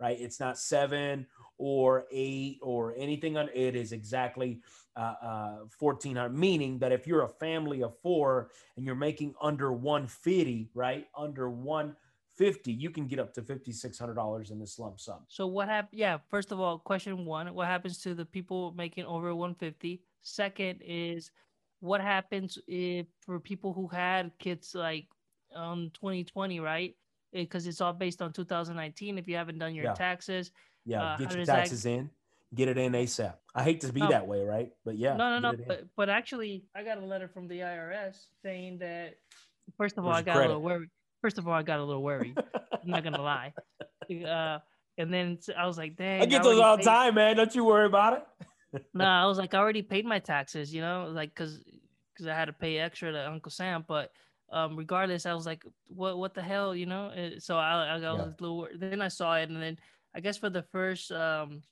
right? 0.00 0.18
It's 0.18 0.40
not 0.40 0.58
seven 0.58 1.26
or 1.58 2.06
eight 2.10 2.58
or 2.62 2.94
anything. 2.96 3.36
On 3.36 3.48
it 3.54 3.76
is 3.76 3.92
exactly 3.92 4.60
uh, 4.96 5.14
uh, 5.22 5.56
fourteen 5.78 6.16
hundred. 6.16 6.36
Meaning 6.36 6.78
that 6.78 6.90
if 6.90 7.06
you're 7.06 7.22
a 7.22 7.28
family 7.28 7.82
of 7.82 7.96
four 8.02 8.50
and 8.76 8.84
you're 8.84 8.94
making 8.94 9.34
under 9.40 9.72
one 9.72 10.06
fifty, 10.06 10.70
right, 10.74 11.06
under 11.16 11.50
one 11.50 11.94
fifty, 12.34 12.72
you 12.72 12.90
can 12.90 13.06
get 13.06 13.18
up 13.18 13.34
to 13.34 13.42
fifty 13.42 13.72
six 13.72 13.98
hundred 13.98 14.14
dollars 14.14 14.50
in 14.50 14.58
this 14.58 14.78
lump 14.78 14.98
sum. 14.98 15.20
So 15.28 15.46
what 15.46 15.68
happened? 15.68 16.00
Yeah, 16.00 16.18
first 16.28 16.50
of 16.50 16.58
all, 16.58 16.78
question 16.78 17.24
one: 17.26 17.52
What 17.54 17.66
happens 17.66 17.98
to 18.02 18.14
the 18.14 18.24
people 18.24 18.72
making 18.72 19.04
over 19.04 19.34
150? 19.34 20.02
Second 20.22 20.80
is 20.84 21.30
what 21.80 22.00
happens 22.00 22.58
if 22.66 23.06
for 23.20 23.38
people 23.40 23.72
who 23.72 23.88
had 23.88 24.32
kids 24.38 24.74
like 24.74 25.06
um 25.54 25.90
2020, 25.94 26.60
right? 26.60 26.94
Because 27.32 27.66
it's 27.66 27.80
all 27.80 27.92
based 27.92 28.22
on 28.22 28.32
2019. 28.32 29.18
If 29.18 29.28
you 29.28 29.36
haven't 29.36 29.58
done 29.58 29.74
your 29.74 29.84
Yeah. 29.86 29.94
taxes, 29.94 30.52
Yeah, 30.86 31.02
Uh, 31.02 31.16
get 31.18 31.30
your 31.30 31.38
does 31.40 31.46
that- 31.48 31.56
taxes 31.56 31.84
in, 31.86 32.10
get 32.54 32.68
it 32.68 32.78
in 32.78 32.92
ASAP. 32.92 33.34
I 33.54 33.62
hate 33.62 33.82
to 33.82 33.92
be 33.92 34.00
No. 34.00 34.08
that 34.08 34.26
way, 34.26 34.42
right? 34.44 34.72
But 34.84 34.96
yeah, 34.96 35.14
no, 35.14 35.38
no, 35.38 35.52
no. 35.52 35.64
But, 35.66 35.84
but 35.94 36.08
actually, 36.08 36.64
I 36.74 36.82
got 36.84 36.96
a 36.98 37.04
letter 37.04 37.28
from 37.28 37.48
the 37.48 37.60
IRS 37.62 38.16
saying 38.42 38.78
that. 38.78 39.16
First 39.76 39.98
of 39.98 40.04
all, 40.04 40.10
Where's 40.12 40.20
I 40.20 40.22
got 40.22 40.32
credit? 40.36 40.46
a 40.46 40.48
little 40.56 40.62
worried. 40.62 40.90
First 41.20 41.36
of 41.38 41.46
all, 41.46 41.52
I 41.54 41.62
got 41.62 41.78
a 41.80 41.84
little 41.84 42.02
worried. 42.02 42.36
I'm 42.54 42.88
not 42.90 43.04
gonna 43.04 43.20
lie. 43.22 43.52
Uh, 44.10 44.58
And 44.98 45.12
then 45.14 45.38
I 45.56 45.66
was 45.66 45.78
like, 45.78 45.94
dang. 45.96 46.20
I 46.20 46.26
get 46.26 46.42
those 46.42 46.58
all 46.58 46.76
the 46.76 46.82
time, 46.82 47.14
man. 47.14 47.36
Don't 47.36 47.54
you 47.54 47.64
worry 47.64 47.86
about 47.86 48.14
it. 48.72 48.82
no, 48.94 49.04
I 49.04 49.24
was 49.26 49.38
like, 49.38 49.54
I 49.54 49.58
already 49.58 49.82
paid 49.82 50.04
my 50.04 50.18
taxes, 50.18 50.74
you 50.74 50.80
know, 50.80 51.08
like 51.12 51.30
because 51.30 51.62
because 52.12 52.26
I 52.26 52.34
had 52.34 52.46
to 52.46 52.52
pay 52.52 52.78
extra 52.78 53.12
to 53.12 53.28
Uncle 53.30 53.50
Sam. 53.52 53.84
But 53.86 54.12
um, 54.52 54.76
regardless, 54.76 55.26
I 55.26 55.34
was 55.34 55.46
like, 55.46 55.64
what 55.86 56.18
what 56.18 56.34
the 56.34 56.42
hell, 56.42 56.74
you 56.74 56.86
know? 56.86 57.12
So 57.38 57.56
I, 57.56 57.86
I, 57.86 57.94
was 57.94 58.02
yeah. 58.02 58.12
a 58.12 58.34
little. 58.40 58.68
Then 58.76 59.00
I 59.00 59.08
saw 59.08 59.36
it, 59.36 59.48
and 59.48 59.62
then 59.62 59.78
I 60.14 60.20
guess 60.20 60.36
for 60.36 60.50
the 60.50 60.62
first, 60.62 61.12
um, 61.12 61.62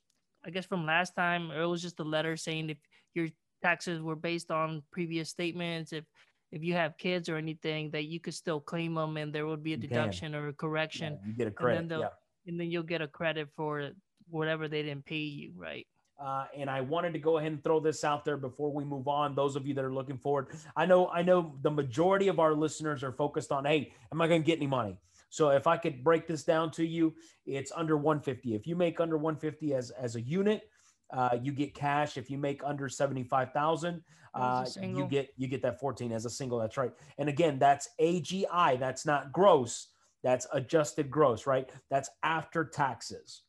I 0.45 0.49
guess 0.49 0.65
from 0.65 0.85
last 0.85 1.15
time, 1.15 1.51
it 1.51 1.65
was 1.65 1.81
just 1.81 1.99
a 1.99 2.03
letter 2.03 2.37
saying 2.37 2.69
if 2.69 2.77
your 3.13 3.27
taxes 3.61 4.01
were 4.01 4.15
based 4.15 4.51
on 4.51 4.83
previous 4.91 5.29
statements, 5.29 5.91
if 5.91 6.05
if 6.51 6.63
you 6.63 6.73
have 6.73 6.97
kids 6.97 7.29
or 7.29 7.35
anything, 7.35 7.91
that 7.91 8.05
you 8.05 8.19
could 8.19 8.33
still 8.33 8.59
claim 8.59 8.95
them, 8.95 9.17
and 9.17 9.33
there 9.33 9.45
would 9.45 9.63
be 9.63 9.73
a 9.73 9.77
deduction 9.77 10.33
or 10.33 10.47
a 10.47 10.53
correction. 10.53 11.19
Yeah, 11.21 11.27
you 11.27 11.33
get 11.33 11.47
a 11.47 11.51
credit. 11.51 11.91
And 11.91 11.91
yeah. 11.91 12.07
and 12.47 12.59
then 12.59 12.71
you'll 12.71 12.83
get 12.83 13.01
a 13.01 13.07
credit 13.07 13.49
for 13.55 13.91
whatever 14.29 14.67
they 14.67 14.83
didn't 14.83 15.05
pay 15.05 15.17
you, 15.17 15.51
right? 15.55 15.85
Uh, 16.19 16.45
and 16.55 16.69
I 16.69 16.81
wanted 16.81 17.13
to 17.13 17.19
go 17.19 17.37
ahead 17.37 17.51
and 17.51 17.63
throw 17.63 17.79
this 17.79 18.03
out 18.03 18.25
there 18.25 18.35
before 18.35 18.73
we 18.73 18.83
move 18.83 19.07
on. 19.07 19.35
Those 19.35 19.55
of 19.55 19.65
you 19.65 19.73
that 19.75 19.85
are 19.85 19.93
looking 19.93 20.17
forward, 20.17 20.47
I 20.75 20.85
know, 20.85 21.07
I 21.07 21.21
know 21.21 21.55
the 21.61 21.71
majority 21.71 22.27
of 22.27 22.39
our 22.39 22.53
listeners 22.53 23.03
are 23.03 23.13
focused 23.13 23.51
on, 23.51 23.63
hey, 23.65 23.93
am 24.11 24.21
I 24.21 24.27
going 24.27 24.41
to 24.41 24.45
get 24.45 24.57
any 24.57 24.67
money? 24.67 24.97
So 25.29 25.49
if 25.49 25.67
I 25.67 25.77
could 25.77 26.03
break 26.03 26.27
this 26.27 26.43
down 26.43 26.71
to 26.71 26.85
you, 26.85 27.13
it's 27.45 27.71
under 27.73 27.95
150. 27.95 28.55
If 28.55 28.67
you 28.67 28.75
make 28.75 28.99
under 28.99 29.17
150 29.17 29.73
as 29.75 29.91
as 29.91 30.15
a 30.15 30.21
unit, 30.21 30.63
uh, 31.11 31.37
you 31.41 31.51
get 31.51 31.73
cash. 31.73 32.17
If 32.17 32.29
you 32.29 32.37
make 32.37 32.61
under 32.63 32.89
75,000, 32.89 34.03
uh, 34.33 34.65
you 34.81 35.07
get 35.07 35.29
you 35.37 35.47
get 35.47 35.61
that 35.61 35.79
14 35.79 36.11
as 36.11 36.25
a 36.25 36.29
single. 36.29 36.59
That's 36.59 36.77
right. 36.77 36.91
And 37.17 37.29
again, 37.29 37.59
that's 37.59 37.89
AGI. 38.01 38.79
That's 38.79 39.05
not 39.05 39.31
gross. 39.31 39.87
That's 40.23 40.47
adjusted 40.51 41.09
gross, 41.09 41.47
right? 41.47 41.69
That's 41.89 42.09
after 42.23 42.65
taxes. 42.65 43.43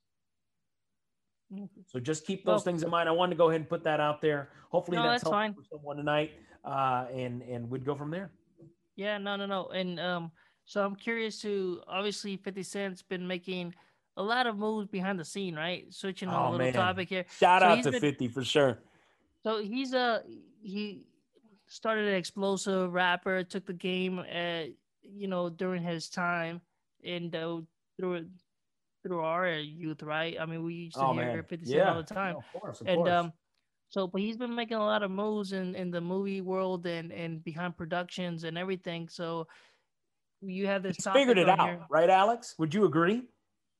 So 1.87 1.99
just 1.99 2.27
keep 2.27 2.45
those 2.45 2.53
well, 2.53 2.59
things 2.61 2.83
in 2.83 2.91
mind. 2.91 3.09
I 3.09 3.13
wanted 3.13 3.31
to 3.31 3.37
go 3.37 3.49
ahead 3.49 3.61
and 3.61 3.69
put 3.69 3.83
that 3.85 4.01
out 4.01 4.21
there. 4.21 4.51
Hopefully 4.71 4.97
no, 4.97 5.05
that's, 5.05 5.25
that's 5.25 5.31
fine. 5.31 5.53
for 5.53 5.63
someone 5.69 5.97
tonight, 5.97 6.33
uh, 6.65 7.07
and 7.13 7.43
and 7.43 7.69
we'd 7.69 7.85
go 7.85 7.95
from 7.95 8.11
there. 8.11 8.31
Yeah, 8.97 9.19
no, 9.19 9.37
no, 9.37 9.47
no. 9.47 9.69
And 9.69 9.99
um, 9.99 10.31
so 10.65 10.85
I'm 10.85 10.95
curious 10.95 11.41
to 11.43 11.81
obviously 11.89 12.37
50 12.37 12.63
Cent's 12.63 13.03
been 13.03 13.27
making 13.27 13.75
a 14.17 14.23
lot 14.23 14.47
of 14.47 14.59
moves 14.59 14.87
behind 14.89 15.19
the 15.19 15.25
scene, 15.25 15.57
right? 15.57 15.93
Switching 15.93 16.29
on 16.29 16.35
oh, 16.35 16.49
a 16.49 16.51
little 16.53 16.67
man. 16.67 16.73
topic 16.73 17.09
here. 17.09 17.25
Shout 17.39 17.63
so 17.63 17.67
out 17.67 17.83
to 17.83 17.91
been, 17.91 18.01
50 18.01 18.29
for 18.29 18.45
sure. 18.45 18.79
So 19.43 19.63
he's 19.63 19.95
a 19.95 20.23
he 20.63 21.07
started 21.67 22.07
an 22.07 22.15
explosive 22.15 22.93
rapper, 22.93 23.43
took 23.43 23.67
the 23.67 23.73
game 23.73 24.19
at 24.19 24.69
you 25.03 25.27
know 25.27 25.49
during 25.49 25.83
his 25.83 26.09
time 26.09 26.61
and 27.05 27.35
uh, 27.35 27.61
through 27.97 28.27
through 29.03 29.21
our 29.21 29.49
youth, 29.49 30.03
right? 30.03 30.37
I 30.41 30.47
mean, 30.47 30.65
we 30.65 30.75
used 30.75 30.97
to 30.97 31.05
oh, 31.05 31.13
hear 31.13 31.27
man. 31.27 31.45
50 31.49 31.67
Cent 31.67 31.77
yeah. 31.77 31.91
all 31.91 32.03
the 32.03 32.15
time. 32.15 32.37
Of 32.37 32.61
course, 32.61 32.81
of 32.81 32.87
and 32.87 32.97
course. 32.97 33.11
um, 33.11 33.33
so, 33.89 34.07
but 34.07 34.21
he's 34.21 34.37
been 34.37 34.55
making 34.55 34.77
a 34.77 34.85
lot 34.85 35.03
of 35.03 35.11
moves 35.11 35.53
in, 35.53 35.75
in 35.75 35.91
the 35.91 36.01
movie 36.01 36.41
world 36.41 36.87
and, 36.87 37.13
and 37.13 37.43
behind 37.43 37.77
productions 37.77 38.45
and 38.45 38.57
everything. 38.57 39.09
So, 39.09 39.47
you 40.43 40.67
have 40.67 40.83
this. 40.83 40.97
figured 41.13 41.39
it 41.39 41.49
out, 41.49 41.69
here. 41.69 41.81
right, 41.91 42.09
Alex? 42.09 42.55
Would 42.59 42.73
you 42.73 42.85
agree? 42.85 43.23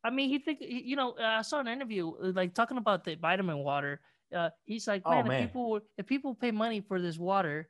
I 0.03 0.11
mean, 0.11 0.29
he 0.29 0.39
think 0.39 0.59
you 0.61 0.97
know. 0.97 1.13
Uh, 1.13 1.39
I 1.39 1.43
saw 1.43 1.61
an 1.61 1.69
interview 1.69 2.13
like 2.21 2.55
talking 2.55 2.79
about 2.79 3.05
the 3.05 3.17
vitamin 3.17 3.59
water. 3.59 4.01
Uh, 4.35 4.51
he's 4.65 4.87
like, 4.87 5.05
man, 5.07 5.25
oh, 5.25 5.29
man. 5.29 5.43
if 5.43 5.49
people 5.49 5.81
if 5.99 6.07
people 6.07 6.35
pay 6.35 6.51
money 6.51 6.81
for 6.81 7.01
this 7.01 7.19
water, 7.19 7.69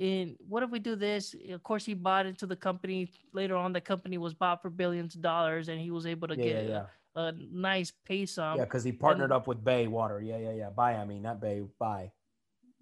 and 0.00 0.36
what 0.48 0.62
if 0.62 0.70
we 0.70 0.78
do 0.78 0.94
this? 0.94 1.34
Of 1.50 1.62
course, 1.62 1.84
he 1.84 1.94
bought 1.94 2.26
into 2.26 2.46
the 2.46 2.54
company. 2.54 3.10
Later 3.32 3.56
on, 3.56 3.72
the 3.72 3.80
company 3.80 4.16
was 4.16 4.32
bought 4.32 4.62
for 4.62 4.70
billions 4.70 5.14
of 5.14 5.22
dollars, 5.22 5.68
and 5.68 5.80
he 5.80 5.90
was 5.90 6.06
able 6.06 6.28
to 6.28 6.36
yeah, 6.36 6.44
get 6.44 6.64
yeah, 6.64 6.70
yeah. 6.70 6.84
A, 7.16 7.20
a, 7.20 7.32
nice 7.50 7.92
pay 8.04 8.24
sum. 8.24 8.58
Yeah, 8.58 8.64
because 8.64 8.84
he 8.84 8.92
partnered 8.92 9.30
and, 9.30 9.32
up 9.32 9.48
with 9.48 9.64
Bay 9.64 9.88
Water. 9.88 10.20
Yeah, 10.20 10.38
yeah, 10.38 10.52
yeah. 10.52 10.70
Bai, 10.70 10.94
I 10.94 11.04
mean, 11.04 11.22
not 11.22 11.40
Bay. 11.40 11.62
Bai. 11.80 12.12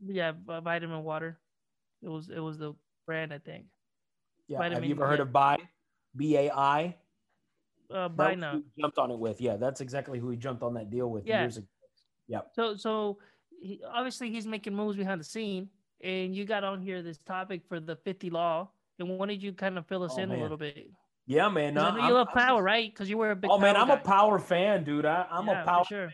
Yeah, 0.05 0.33
vitamin 0.47 1.03
water. 1.05 1.39
It 2.03 2.09
was 2.11 2.29
it 2.29 2.41
was 2.41 2.59
the 2.59 2.75
brand, 3.07 3.33
I 3.33 3.39
think. 3.39 3.65
Yeah. 4.47 4.59
Vitamin, 4.59 4.83
Have 4.83 4.85
you 4.85 4.95
ever 4.95 5.07
heard 5.07 5.21
of 5.21 5.33
Bai? 5.33 5.57
B 6.15 6.37
A 6.37 6.51
I. 6.51 6.97
Uh, 7.91 8.09
Bai 8.09 8.35
now. 8.35 8.61
Jumped 8.79 8.99
on 8.99 9.11
it 9.11 9.19
with. 9.19 9.41
Yeah, 9.41 9.57
that's 9.57 9.81
exactly 9.81 10.19
who 10.19 10.29
he 10.29 10.37
jumped 10.37 10.63
on 10.63 10.75
that 10.75 10.91
deal 10.91 11.11
with 11.11 11.27
yeah. 11.27 11.41
years 11.41 11.57
ago. 11.57 11.67
Yeah. 12.29 12.41
So 12.53 12.77
so 12.77 13.19
he, 13.59 13.81
obviously 13.91 14.31
he's 14.31 14.47
making 14.47 14.75
moves 14.75 14.99
behind 14.99 15.19
the 15.19 15.25
scene 15.25 15.71
and 16.03 16.35
you 16.35 16.45
got 16.45 16.65
on 16.65 16.81
here 16.83 17.03
this 17.03 17.19
topic 17.19 17.63
for 17.69 17.81
the 17.81 17.97
50 17.97 18.31
law. 18.31 18.69
And 18.99 19.19
wanted 19.19 19.43
you 19.43 19.53
kind 19.53 19.77
of 19.77 19.87
fill 19.87 20.03
us 20.05 20.15
oh, 20.17 20.23
in 20.23 20.31
man. 20.31 20.39
a 20.39 20.43
little 20.43 20.57
bit? 20.57 20.91
Yeah, 21.27 21.49
man. 21.49 21.75
No, 21.75 21.97
you 21.97 22.15
love 22.15 22.29
power, 22.33 22.63
right? 22.63 22.91
Because 22.91 23.11
you 23.11 23.19
were 23.19 23.33
a 23.33 23.37
big. 23.37 23.51
Oh 23.51 23.59
man, 23.59 23.77
I'm 23.77 23.89
guy. 23.89 23.95
a 23.95 23.99
power 23.99 24.39
fan, 24.39 24.85
dude. 24.85 25.05
I, 25.05 25.27
am 25.31 25.47
yeah, 25.47 25.63
a 25.63 25.65
power 25.67 25.85
sure. 25.85 26.07
fan. 26.07 26.13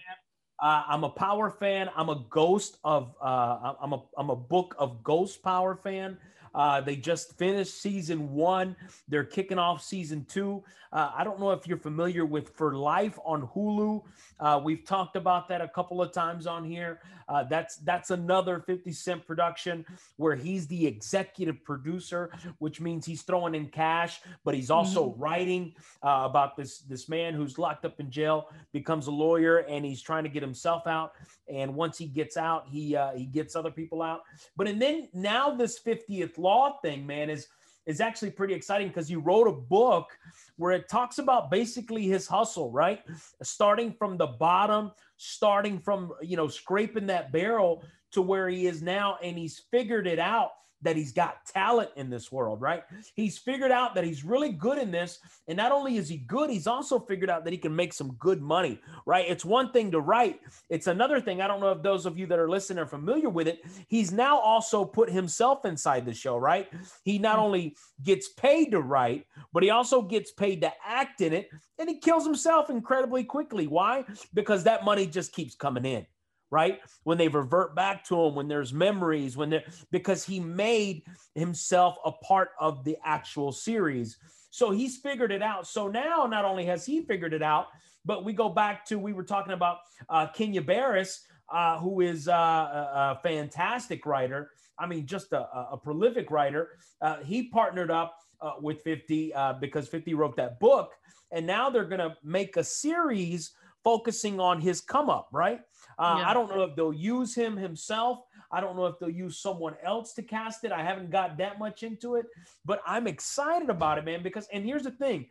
Uh, 0.61 0.83
I'm 0.89 1.05
a 1.05 1.11
power 1.11 1.51
fan. 1.51 1.91
I'm 1.95 2.09
a 2.09 2.25
ghost 2.31 2.79
of. 2.83 3.15
Uh, 3.23 3.75
I'm 3.81 3.93
a 3.93 4.03
I'm 4.17 4.31
a 4.31 4.37
book 4.37 4.75
of 4.79 5.05
ghost 5.05 5.43
power 5.43 5.77
fan. 5.77 6.17
Uh, 6.55 6.81
they 6.81 6.97
just 6.97 7.37
finished 7.39 7.81
season 7.81 8.33
one. 8.33 8.77
They're 9.09 9.25
kicking 9.25 9.59
off 9.59 9.83
season 9.83 10.25
two. 10.29 10.63
Uh, 10.93 11.11
I 11.17 11.25
don't 11.25 11.41
know 11.41 11.53
if 11.53 11.67
you're 11.67 11.79
familiar 11.79 12.27
with 12.27 12.51
For 12.51 12.75
Life 12.75 13.19
on 13.25 13.49
Hulu. 13.49 14.03
Uh, 14.39 14.61
we've 14.63 14.85
talked 14.85 15.17
about 15.17 15.49
that 15.49 15.63
a 15.63 15.69
couple 15.69 16.03
of 16.03 16.13
times 16.13 16.47
on 16.47 16.65
here. 16.65 17.01
Uh, 17.29 17.45
that's 17.45 17.77
that's 17.77 18.11
another 18.11 18.61
50 18.61 18.93
Cent 18.93 19.27
production 19.27 19.87
where 20.17 20.37
he's 20.37 20.67
the 20.67 20.87
executive 20.87 21.65
producer, 21.65 22.31
which 22.59 22.81
means 22.81 23.07
he's 23.07 23.23
throwing 23.23 23.55
in 23.55 23.69
cash, 23.69 24.21
but 24.45 24.55
he's 24.55 24.71
also 24.71 25.09
mm-hmm. 25.09 25.23
writing 25.23 25.75
uh, 26.03 26.23
about 26.25 26.57
this 26.57 26.81
this 26.81 27.09
man 27.09 27.33
who's 27.33 27.59
locked 27.59 27.87
up 27.87 27.99
in 28.01 28.11
jail, 28.11 28.49
becomes 28.73 29.07
a 29.07 29.11
lawyer, 29.11 29.59
and 29.59 29.85
he's 29.87 30.03
trying 30.03 30.25
to 30.25 30.31
get 30.31 30.43
himself 30.43 30.87
out. 30.87 31.13
And 31.49 31.75
once 31.75 31.97
he 31.97 32.07
gets 32.07 32.37
out, 32.37 32.67
he 32.69 32.95
uh, 32.95 33.13
he 33.13 33.25
gets 33.25 33.57
other 33.57 33.71
people 33.71 34.03
out. 34.03 34.23
But 34.57 34.69
and 34.69 34.83
then 34.83 35.09
now 35.15 35.55
this 35.55 35.81
50th 35.81 36.37
law 36.43 36.79
thing, 36.83 37.07
man, 37.07 37.31
is 37.31 37.47
is 37.85 38.01
actually 38.01 38.31
pretty 38.31 38.55
exciting 38.55 38.89
because 38.89 39.11
you 39.11 39.19
wrote 39.19 39.49
a 39.49 39.53
book 39.53 40.17
where 40.57 40.73
it 40.73 40.89
talks 40.89 41.19
about 41.19 41.51
basically 41.51 42.05
his 42.05 42.29
hustle, 42.29 42.71
right? 42.71 43.01
Starting 43.43 43.93
from 43.93 44.17
the 44.17 44.27
bottom, 44.27 44.93
starting 45.17 45.81
from, 45.81 46.13
you 46.23 46.37
know, 46.37 46.47
scraping 46.47 47.07
that 47.07 47.33
barrel 47.33 47.83
to 48.13 48.23
where 48.23 48.49
he 48.49 48.67
is 48.67 48.83
now, 48.83 49.19
and 49.23 49.37
he's 49.37 49.65
figured 49.71 50.07
it 50.07 50.21
out 50.21 50.53
that 50.83 50.97
he's 50.97 51.13
got 51.13 51.45
talent 51.47 51.91
in 51.97 52.11
this 52.11 52.31
world, 52.31 52.61
right? 52.61 52.85
He's 53.15 53.39
figured 53.39 53.73
out 53.73 53.95
that 53.95 54.05
he's 54.05 54.25
really 54.25 54.51
good 54.51 54.79
in 54.79 54.91
this. 54.91 55.19
And 55.49 55.57
not 55.57 55.73
only 55.73 55.97
is 55.97 56.09
he 56.09 56.19
good, 56.19 56.51
he's 56.51 56.67
also 56.67 56.99
figured 56.99 57.31
out 57.31 57.45
that 57.45 57.53
he 57.53 57.59
can 57.59 57.75
make 57.75 57.93
some 57.93 58.13
good 58.19 58.43
money, 58.43 58.81
right? 59.07 59.25
It's 59.29 59.45
one 59.45 59.73
thing 59.73 59.91
to 59.93 60.01
write, 60.01 60.41
it's 60.69 60.87
another 60.87 61.21
thing. 61.21 61.41
I 61.41 61.47
don't 61.47 61.61
know 61.61 61.73
if 61.73 61.83
those 61.83 62.07
of 62.07 62.19
you 62.19 62.27
that 62.27 62.39
are 62.39 62.51
listening 62.51 62.79
are 62.79 62.87
familiar 62.87 63.29
with 63.29 63.49
it. 63.49 63.63
He's 63.89 64.13
now 64.13 64.39
also 64.39 64.85
put 64.85 65.11
himself 65.11 65.65
inside 65.65 66.05
the 66.05 66.15
show, 66.15 66.37
right? 66.37 66.69
He 67.05 67.19
not 67.19 67.39
mm. 67.39 67.43
only 67.43 67.77
gets 68.03 68.29
paid 68.29 68.71
to 68.73 68.81
write, 68.81 69.27
but 69.53 69.63
he 69.63 69.71
also 69.71 70.03
gets 70.03 70.33
paid 70.33 70.61
to 70.63 70.73
act 70.85 71.21
in 71.21 71.33
it. 71.33 71.49
And 71.79 71.89
he 71.89 71.99
kills 71.99 72.25
himself 72.25 72.71
incredibly 72.71 73.25
quickly. 73.25 73.67
Why? 73.67 74.05
Because 74.35 74.65
that 74.65 74.85
money 74.85 75.07
just 75.07 75.33
keeps 75.33 75.55
coming 75.55 75.85
in 75.85 76.07
right? 76.53 76.81
When 77.05 77.17
they 77.17 77.29
revert 77.29 77.75
back 77.75 78.05
to 78.05 78.23
him, 78.23 78.35
when 78.35 78.47
there's 78.47 78.75
memories, 78.75 79.37
when 79.37 79.49
they're 79.49 79.65
because 79.91 80.25
he 80.25 80.39
made 80.39 81.03
himself 81.35 81.97
a 82.05 82.13
part 82.13 82.51
of 82.61 82.85
the 82.85 82.97
actual 83.05 83.51
series. 83.51 84.19
So 84.51 84.71
he's 84.71 84.99
figured 84.99 85.33
it 85.33 85.43
out. 85.43 85.67
So 85.67 85.89
now 85.89 86.27
not 86.27 86.45
only 86.45 86.67
has 86.67 86.85
he 86.85 87.01
figured 87.01 87.33
it 87.33 87.43
out, 87.43 87.69
but 88.05 88.25
we 88.25 88.35
go 88.35 88.51
back 88.51 88.85
to 88.87 88.99
we 88.99 89.15
were 89.15 89.25
talking 89.25 89.55
about 89.55 89.79
uh, 90.11 90.27
Kenya 90.27 90.61
Barris, 90.61 91.25
uh, 91.51 91.79
who 91.79 92.03
is 92.03 92.29
uh, 92.29 92.33
a, 92.33 92.37
a, 92.37 93.21
fantastic 93.23 94.05
writer. 94.05 94.51
I 94.79 94.87
mean, 94.87 95.07
just 95.07 95.33
a, 95.33 95.49
a 95.73 95.79
prolific 95.83 96.31
writer. 96.31 96.77
Uh, 97.01 97.19
he 97.23 97.49
partnered 97.49 97.91
up 97.91 98.19
uh, 98.43 98.53
with 98.61 98.83
50 98.83 99.33
uh, 99.33 99.55
because 99.55 99.89
50 99.89 100.13
wrote 100.15 100.37
that 100.37 100.61
book, 100.61 100.93
and 101.31 101.47
now 101.47 101.71
they're 101.71 101.85
going 101.85 102.01
to 102.01 102.17
make 102.23 102.59
a 102.59 102.65
series 102.65 103.53
focusing 103.85 104.39
on 104.39 104.61
his 104.61 104.81
come 104.81 105.09
up, 105.09 105.29
right? 105.33 105.61
Uh, 105.99 106.17
yeah. 106.19 106.31
I 106.31 106.35
don't 106.35 106.49
know 106.49 106.63
if 106.63 106.77
they'll 106.77 106.93
use 106.93 107.35
him 107.35 107.57
himself. 107.57 108.21
I 108.51 108.61
don't 108.61 108.77
know 108.77 108.87
if 108.87 108.99
they'll 108.99 109.11
use 109.11 109.39
someone 109.39 109.75
else 109.83 110.13
to 110.15 110.23
cast 110.23 110.65
it. 110.65 110.73
I 110.73 110.83
haven't 110.83 111.11
got 111.11 111.39
that 111.39 111.59
much 111.59 111.83
into 111.83 112.17
it, 112.17 112.27
but 112.65 112.83
I'm 112.87 113.07
excited 113.07 113.71
about 113.71 113.99
it, 113.99 114.05
man. 114.05 114.23
Because, 114.23 114.47
and 114.53 114.65
here's 114.65 114.83
the 114.83 114.91
thing 114.91 115.27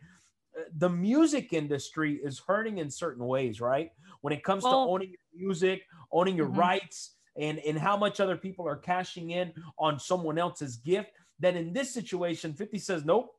uh, 0.58 0.62
the 0.78 0.88
music 0.88 1.52
industry 1.52 2.20
is 2.22 2.40
hurting 2.46 2.78
in 2.78 2.90
certain 2.90 3.26
ways, 3.26 3.60
right? 3.60 3.90
When 4.22 4.32
it 4.32 4.42
comes 4.42 4.64
well, 4.64 4.86
to 4.86 4.92
owning 4.92 5.10
your 5.10 5.46
music, 5.46 5.82
owning 6.10 6.36
your 6.36 6.48
mm-hmm. 6.48 6.60
rights, 6.60 7.16
and, 7.36 7.58
and 7.60 7.78
how 7.78 7.96
much 7.96 8.20
other 8.20 8.36
people 8.36 8.68
are 8.68 8.76
cashing 8.76 9.30
in 9.30 9.52
on 9.78 9.98
someone 9.98 10.38
else's 10.38 10.76
gift, 10.76 11.10
then 11.38 11.56
in 11.56 11.72
this 11.72 11.92
situation, 11.92 12.52
50 12.52 12.78
says, 12.78 13.04
nope, 13.04 13.34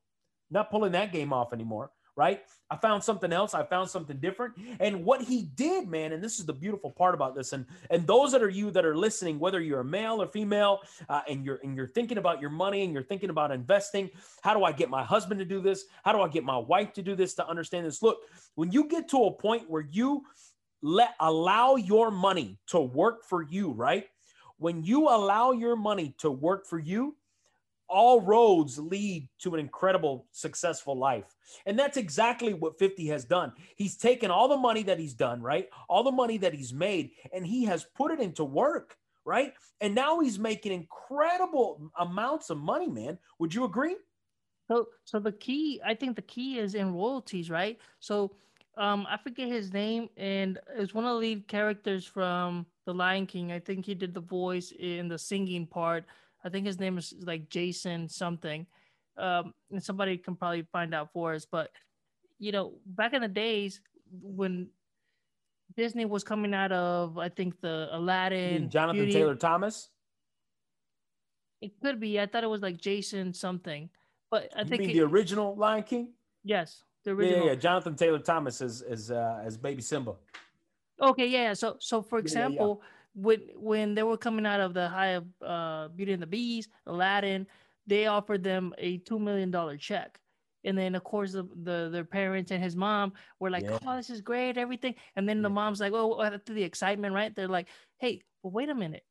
not 0.50 0.72
pulling 0.72 0.92
that 0.94 1.12
game 1.12 1.32
off 1.32 1.54
anymore 1.54 1.92
right? 2.16 2.42
I 2.70 2.78
found 2.78 3.04
something 3.04 3.32
else. 3.32 3.54
I 3.54 3.64
found 3.64 3.90
something 3.90 4.18
different. 4.18 4.56
And 4.80 5.06
what 5.06 5.22
he 5.22 5.44
did, 5.56 5.88
man, 5.88 6.12
and 6.12 6.24
this 6.24 6.40
is 6.40 6.46
the 6.46 6.54
beautiful 6.54 6.92
part 6.92 7.14
about 7.14 7.36
this, 7.36 7.54
and 7.54 7.66
and 7.90 8.06
those 8.08 8.32
that 8.32 8.42
are 8.42 8.50
you 8.50 8.72
that 8.72 8.86
are 8.86 8.96
listening, 8.96 9.40
whether 9.40 9.62
you're 9.62 9.82
a 9.82 9.86
male 9.86 10.22
or 10.22 10.28
female, 10.28 10.80
uh, 11.10 11.22
and 11.28 11.46
you're 11.46 11.60
and 11.64 11.76
you're 11.76 11.88
thinking 11.88 12.18
about 12.18 12.42
your 12.42 12.50
money 12.50 12.84
and 12.84 12.94
you're 12.94 13.04
thinking 13.04 13.30
about 13.30 13.52
investing, 13.52 14.10
how 14.42 14.54
do 14.54 14.64
I 14.64 14.72
get 14.72 14.90
my 14.90 15.04
husband 15.04 15.40
to 15.40 15.46
do 15.46 15.62
this? 15.62 15.86
How 16.04 16.12
do 16.12 16.22
I 16.22 16.28
get 16.28 16.44
my 16.44 16.58
wife 16.58 16.94
to 16.94 17.02
do 17.02 17.16
this 17.16 17.34
to 17.36 17.48
understand 17.48 17.86
this? 17.86 18.02
Look, 18.02 18.20
when 18.56 18.72
you 18.72 18.88
get 18.88 19.08
to 19.10 19.26
a 19.26 19.32
point 19.32 19.70
where 19.70 19.86
you 19.92 20.24
let 20.82 21.16
allow 21.20 21.76
your 21.76 22.12
money 22.12 22.60
to 22.68 22.80
work 22.80 23.24
for 23.26 23.42
you, 23.42 23.72
right? 23.72 24.06
When 24.58 24.84
you 24.84 25.10
allow 25.10 25.52
your 25.52 25.76
money 25.76 26.14
to 26.20 26.30
work 26.30 26.66
for 26.66 26.78
you, 26.80 27.16
all 27.94 28.22
roads 28.22 28.80
lead 28.80 29.30
to 29.38 29.54
an 29.54 29.60
incredible 29.60 30.26
successful 30.32 30.98
life. 30.98 31.36
And 31.68 31.78
that's 31.78 31.96
exactly 31.96 32.56
what 32.56 32.80
50 32.80 33.06
has 33.08 33.24
done. 33.24 33.54
He's 33.76 33.96
taken 33.96 34.32
all 34.32 34.48
the 34.48 34.58
money 34.58 34.82
that 34.84 35.00
he's 35.00 35.14
done 35.14 35.42
right? 35.42 35.70
All 35.88 36.04
the 36.04 36.12
money 36.12 36.38
that 36.40 36.56
he's 36.56 36.74
made 36.74 37.12
and 37.32 37.46
he 37.46 37.66
has 37.66 37.86
put 37.96 38.12
it 38.12 38.20
into 38.20 38.44
work 38.44 38.98
right? 39.26 39.54
And 39.80 39.96
now 39.96 40.20
he's 40.20 40.40
making 40.40 40.74
incredible 40.74 41.92
amounts 41.98 42.50
of 42.50 42.58
money 42.58 42.90
man. 42.90 43.20
Would 43.38 43.54
you 43.54 43.64
agree? 43.64 43.96
So 44.70 44.88
so 45.06 45.20
the 45.20 45.32
key 45.32 45.80
i 45.86 45.94
think 45.94 46.16
the 46.16 46.22
key 46.24 46.58
is 46.58 46.74
in 46.74 46.94
royalties 46.94 47.50
right? 47.52 47.78
So 48.00 48.36
um 48.76 49.06
i 49.08 49.18
forget 49.18 49.50
his 49.50 49.72
name 49.72 50.10
and 50.18 50.58
it's 50.76 50.96
one 50.96 51.06
of 51.06 51.12
the 51.12 51.20
lead 51.20 51.48
characters 51.48 52.06
from 52.06 52.66
the 52.86 52.94
lion 52.94 53.28
king. 53.28 53.52
I 53.52 53.60
think 53.60 53.86
he 53.86 53.94
did 53.94 54.14
the 54.16 54.28
voice 54.42 54.74
in 54.80 55.08
the 55.08 55.20
singing 55.20 55.68
part 55.68 56.06
I 56.44 56.50
think 56.50 56.66
his 56.66 56.80
name 56.80 56.98
is 56.98 57.14
like 57.22 57.50
Jason 57.50 58.10
something. 58.10 58.66
Um, 59.18 59.54
and 59.72 59.84
somebody 59.84 60.18
can 60.18 60.36
probably 60.36 60.68
find 60.72 60.94
out 60.94 61.12
for 61.14 61.34
us. 61.34 61.46
But 61.46 61.72
you 62.40 62.52
know, 62.52 62.74
back 62.86 63.14
in 63.14 63.22
the 63.22 63.28
days 63.28 63.82
when 64.22 64.70
Disney 65.76 66.06
was 66.06 66.24
coming 66.24 66.54
out 66.54 66.72
of, 66.72 67.18
I 67.18 67.30
think 67.30 67.60
the 67.62 67.90
Aladdin, 67.92 68.70
Jonathan 68.70 69.04
Beauty, 69.04 69.14
Taylor 69.14 69.36
Thomas. 69.36 69.90
It 71.62 71.80
could 71.82 72.00
be. 72.00 72.20
I 72.20 72.26
thought 72.26 72.44
it 72.44 72.50
was 72.50 72.62
like 72.62 72.78
Jason 72.78 73.34
something, 73.34 73.90
but 74.30 74.50
I 74.56 74.62
you 74.62 74.68
think 74.68 74.82
mean 74.82 74.90
it, 74.90 74.94
the 74.94 75.02
original 75.02 75.56
Lion 75.56 75.84
King. 75.84 76.10
Yes, 76.44 76.84
the 77.06 77.12
original. 77.12 77.46
Yeah, 77.46 77.52
yeah. 77.52 77.56
Jonathan 77.56 77.96
Taylor 77.96 78.20
Thomas 78.20 78.62
is 78.62 78.82
is 78.82 79.12
uh, 79.12 79.42
as 79.46 79.58
Baby 79.58 79.82
Simba. 79.82 80.16
Okay, 81.02 81.28
yeah. 81.28 81.54
So, 81.54 81.78
so 81.80 82.02
for 82.02 82.20
example, 82.20 82.82
yeah, 82.82 82.88
yeah 82.88 83.03
when 83.16 83.42
when 83.56 83.96
they 83.96 84.04
were 84.04 84.18
coming 84.18 84.46
out 84.46 84.60
of 84.60 84.74
the 84.74 84.88
high 84.88 85.20
of 85.20 85.26
uh, 85.46 85.88
Beauty 85.90 86.14
and 86.14 86.22
the 86.22 86.28
Beast, 86.28 86.70
Aladdin, 86.88 87.48
they 87.88 88.08
offered 88.08 88.44
them 88.44 88.74
a 88.78 88.98
two 89.00 89.20
million 89.20 89.52
dollar 89.52 89.78
check. 89.78 90.20
And 90.66 90.78
then 90.78 90.96
of 90.96 91.04
course 91.04 91.34
the, 91.34 91.44
the 91.64 91.90
their 91.92 92.06
parents 92.06 92.52
and 92.52 92.64
his 92.64 92.76
mom 92.76 93.14
were 93.40 93.50
like, 93.50 93.64
yeah. 93.64 93.78
"Oh, 93.86 93.96
this 93.96 94.10
is 94.10 94.22
great, 94.22 94.58
everything." 94.58 94.96
And 95.16 95.28
then 95.28 95.38
yeah. 95.38 95.44
the 95.44 95.50
mom's 95.50 95.80
like, 95.80 95.94
"Oh, 95.94 96.22
after 96.22 96.54
the 96.54 96.64
excitement, 96.64 97.14
right?" 97.14 97.36
They're 97.36 97.48
like, 97.48 97.68
"Hey, 97.98 98.22
but 98.42 98.54
wait 98.54 98.70
a 98.70 98.76
minute, 98.76 99.04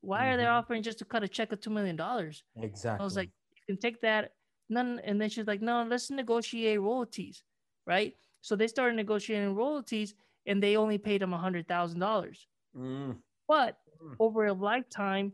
why 0.00 0.20
mm-hmm. 0.20 0.28
are 0.28 0.36
they 0.36 0.42
mm-hmm. 0.44 0.52
offering 0.52 0.82
just 0.82 0.98
to 1.00 1.04
cut 1.04 1.22
a 1.22 1.28
check 1.28 1.52
of 1.52 1.60
two 1.60 1.70
million 1.70 1.96
dollars?" 1.96 2.42
Exactly. 2.56 3.02
I 3.02 3.04
was 3.04 3.16
like, 3.16 3.30
"You 3.54 3.74
can 3.74 3.80
take 3.80 4.00
that." 4.00 4.32
None. 4.70 5.00
And 5.04 5.20
then 5.20 5.28
she's 5.28 5.46
like, 5.46 5.60
"No, 5.60 5.84
let's 5.84 6.10
negotiate 6.10 6.80
royalties, 6.80 7.42
right?" 7.86 8.14
So 8.40 8.56
they 8.56 8.66
started 8.66 8.96
negotiating 8.96 9.54
royalties, 9.54 10.14
and 10.46 10.62
they 10.62 10.76
only 10.76 10.96
paid 10.96 11.22
him 11.22 11.34
a 11.34 11.38
hundred 11.38 11.68
thousand 11.68 12.00
dollars. 12.00 12.46
Mm. 12.74 13.16
But 13.48 13.78
mm. 14.02 14.14
over 14.20 14.46
a 14.46 14.52
lifetime, 14.52 15.32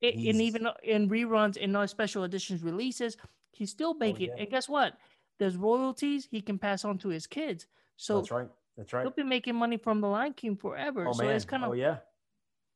it, 0.00 0.14
and 0.14 0.40
even 0.40 0.68
in 0.82 1.08
reruns 1.08 1.56
and 1.60 1.72
no 1.72 1.86
special 1.86 2.24
editions 2.24 2.62
releases, 2.62 3.16
he's 3.52 3.70
still 3.70 3.94
making. 3.94 4.30
Oh, 4.30 4.34
yeah. 4.36 4.42
And 4.42 4.50
guess 4.50 4.68
what? 4.68 4.94
There's 5.38 5.56
royalties 5.56 6.28
he 6.30 6.40
can 6.40 6.58
pass 6.58 6.84
on 6.84 6.98
to 6.98 7.08
his 7.08 7.26
kids. 7.26 7.66
So 7.96 8.16
that's 8.16 8.30
right. 8.30 8.48
That's 8.76 8.92
right. 8.92 9.02
He'll 9.02 9.12
be 9.12 9.22
making 9.22 9.54
money 9.54 9.78
from 9.78 10.00
the 10.00 10.08
Lion 10.08 10.34
King 10.34 10.56
forever. 10.56 11.06
Oh, 11.08 11.12
so 11.12 11.24
man. 11.24 11.34
it's 11.34 11.44
kind 11.44 11.64
of 11.64 11.70
oh 11.70 11.74
yeah. 11.74 11.98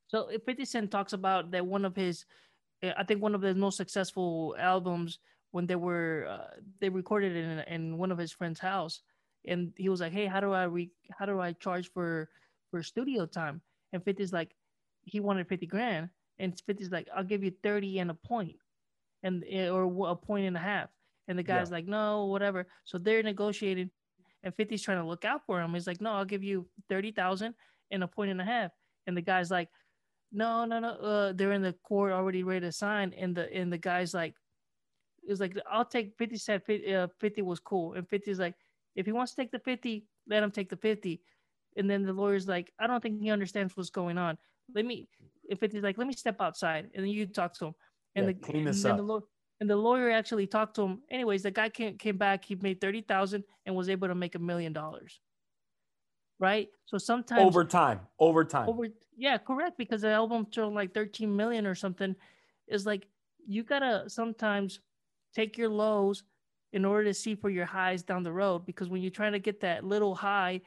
So 0.09 0.31
50 0.47 0.65
Cent 0.65 0.91
talks 0.91 1.13
about 1.13 1.51
that 1.51 1.67
one 1.67 1.85
of 1.85 1.95
his, 1.95 2.25
I 2.83 3.05
think 3.05 3.21
one 3.21 3.35
of 3.35 3.43
his 3.43 3.57
most 3.57 3.77
successful 3.77 4.57
albums 4.59 5.19
when 5.51 5.67
they 5.67 5.77
were 5.77 6.27
uh, 6.29 6.57
they 6.81 6.89
recorded 6.89 7.37
it 7.37 7.45
in, 7.45 7.59
in 7.75 7.99
one 7.99 8.11
of 8.11 8.19
his 8.19 8.33
friend's 8.33 8.61
house, 8.61 9.03
and 9.47 9.73
he 9.77 9.89
was 9.89 10.01
like, 10.01 10.13
"Hey, 10.13 10.27
how 10.27 10.41
do 10.41 10.53
I 10.53 10.65
re 10.65 10.91
how 11.19 11.27
do 11.27 11.41
I 11.41 11.53
charge 11.53 11.91
for 11.93 12.29
for 12.71 12.83
studio 12.83 13.27
time?" 13.27 13.61
And 13.93 14.05
50's 14.05 14.33
like, 14.33 14.55
he 15.09 15.21
wanted 15.21 15.49
50 15.49 15.67
grand 15.67 16.09
and 16.39 16.55
50's 16.69 16.91
like 16.91 17.09
i'll 17.15 17.25
give 17.25 17.43
you 17.43 17.53
30 17.63 17.99
and 17.99 18.11
a 18.11 18.15
point 18.15 18.57
and 19.23 19.45
eh, 19.49 19.69
or 19.69 20.11
a 20.11 20.17
point 20.17 20.47
and 20.47 20.57
a 20.57 20.61
half. 20.61 20.89
And 21.27 21.39
the 21.39 21.43
guy's 21.43 21.69
yeah. 21.69 21.77
like 21.77 21.87
no 21.87 22.27
whatever. 22.27 22.67
So 22.85 22.99
they're 22.99 23.23
negotiating 23.23 23.91
and 24.43 24.57
50's 24.57 24.83
trying 24.83 24.99
to 24.99 25.07
look 25.07 25.25
out 25.25 25.45
for 25.47 25.61
him. 25.61 25.75
He's 25.75 25.87
like 25.87 26.01
no 26.01 26.13
i'll 26.13 26.25
give 26.25 26.45
you 26.45 26.67
30000 26.89 27.55
and 27.91 28.03
a 28.03 28.09
point 28.09 28.31
and 28.31 28.41
a 28.41 28.45
half. 28.45 28.71
And 29.07 29.17
the 29.17 29.23
guy's 29.23 29.51
like 29.51 29.69
no 30.33 30.65
no 30.65 30.79
no 30.79 30.91
uh, 30.91 31.33
they're 31.33 31.53
in 31.53 31.63
the 31.63 31.75
court 31.83 32.13
already 32.13 32.43
ready 32.43 32.61
to 32.61 32.73
sign 32.73 33.15
and 33.17 33.35
the 33.35 33.53
and 33.55 33.73
the 33.73 33.79
guy's 33.79 34.13
like 34.13 34.35
it 35.27 35.31
was 35.31 35.41
like 35.41 35.57
i'll 35.71 35.87
take 35.87 36.13
50 36.19 36.37
said 36.37 36.63
50, 36.65 36.95
uh, 36.95 37.09
50 37.19 37.41
was 37.41 37.61
cool 37.61 37.95
and 37.95 38.07
50's 38.07 38.39
like 38.39 38.55
if 38.95 39.07
he 39.07 39.13
wants 39.13 39.33
to 39.33 39.41
take 39.41 39.51
the 39.51 39.59
50 39.59 40.05
let 40.29 40.43
him 40.43 40.51
take 40.51 40.69
the 40.69 40.77
50 40.77 41.23
and 41.79 41.89
then 41.89 42.05
the 42.05 42.13
lawyer's 42.13 42.47
like 42.47 42.71
i 42.79 42.87
don't 42.87 43.03
think 43.03 43.23
he 43.23 43.31
understands 43.31 43.75
what's 43.75 43.89
going 43.89 44.19
on 44.19 44.37
let 44.75 44.85
me 44.85 45.09
if 45.49 45.63
it's 45.63 45.75
like 45.75 45.99
let 45.99 46.07
me 46.07 46.13
step 46.13 46.37
outside 46.41 46.89
and 46.95 47.05
then 47.05 47.11
you 47.11 47.27
talk 47.27 47.55
to 47.55 47.67
him. 47.67 47.75
And 48.15 48.27
yeah, 48.27 48.33
the 48.33 48.39
clean 48.39 48.65
this 48.65 48.85
and 48.85 49.01
up. 49.01 49.07
The 49.07 49.21
and 49.61 49.69
the 49.69 49.77
lawyer 49.77 50.11
actually 50.11 50.47
talked 50.47 50.77
to 50.77 50.83
him. 50.83 51.03
Anyways 51.11 51.43
the 51.43 51.51
guy 51.51 51.69
came, 51.69 51.97
came 51.97 52.17
back 52.17 52.45
he 52.45 52.55
made 52.57 52.81
30,000 52.81 53.43
and 53.67 53.75
was 53.75 53.89
able 53.89 54.09
to 54.09 54.15
make 54.15 54.35
a 54.35 54.39
million 54.39 54.73
dollars. 54.73 55.21
Right? 56.39 56.69
So 56.85 56.99
sometimes 56.99 57.43
over 57.43 57.65
time 57.65 58.01
over 58.19 58.45
time. 58.45 58.69
Over 58.69 58.89
yeah 59.17 59.39
correct 59.39 59.79
because 59.79 60.03
the 60.03 60.11
album 60.11 60.47
turned 60.47 60.75
like 60.75 60.95
13 60.95 61.35
million 61.35 61.67
or 61.67 61.75
something. 61.75 62.15
Is 62.69 62.87
like 62.87 63.07
you 63.47 63.63
gotta 63.63 64.05
sometimes 64.09 64.81
take 65.35 65.57
your 65.57 65.71
lows 65.71 66.25
in 66.73 66.85
order 66.85 67.05
to 67.05 67.15
see 67.15 67.35
for 67.35 67.49
your 67.49 67.65
highs 67.65 68.03
down 68.03 68.23
the 68.23 68.33
road 68.33 68.67
because 68.67 68.89
when 68.89 69.01
you're 69.01 69.11
trying 69.11 69.33
to 69.33 69.39
get 69.39 69.61
that 69.61 69.85
little 69.85 70.15
high 70.15 70.61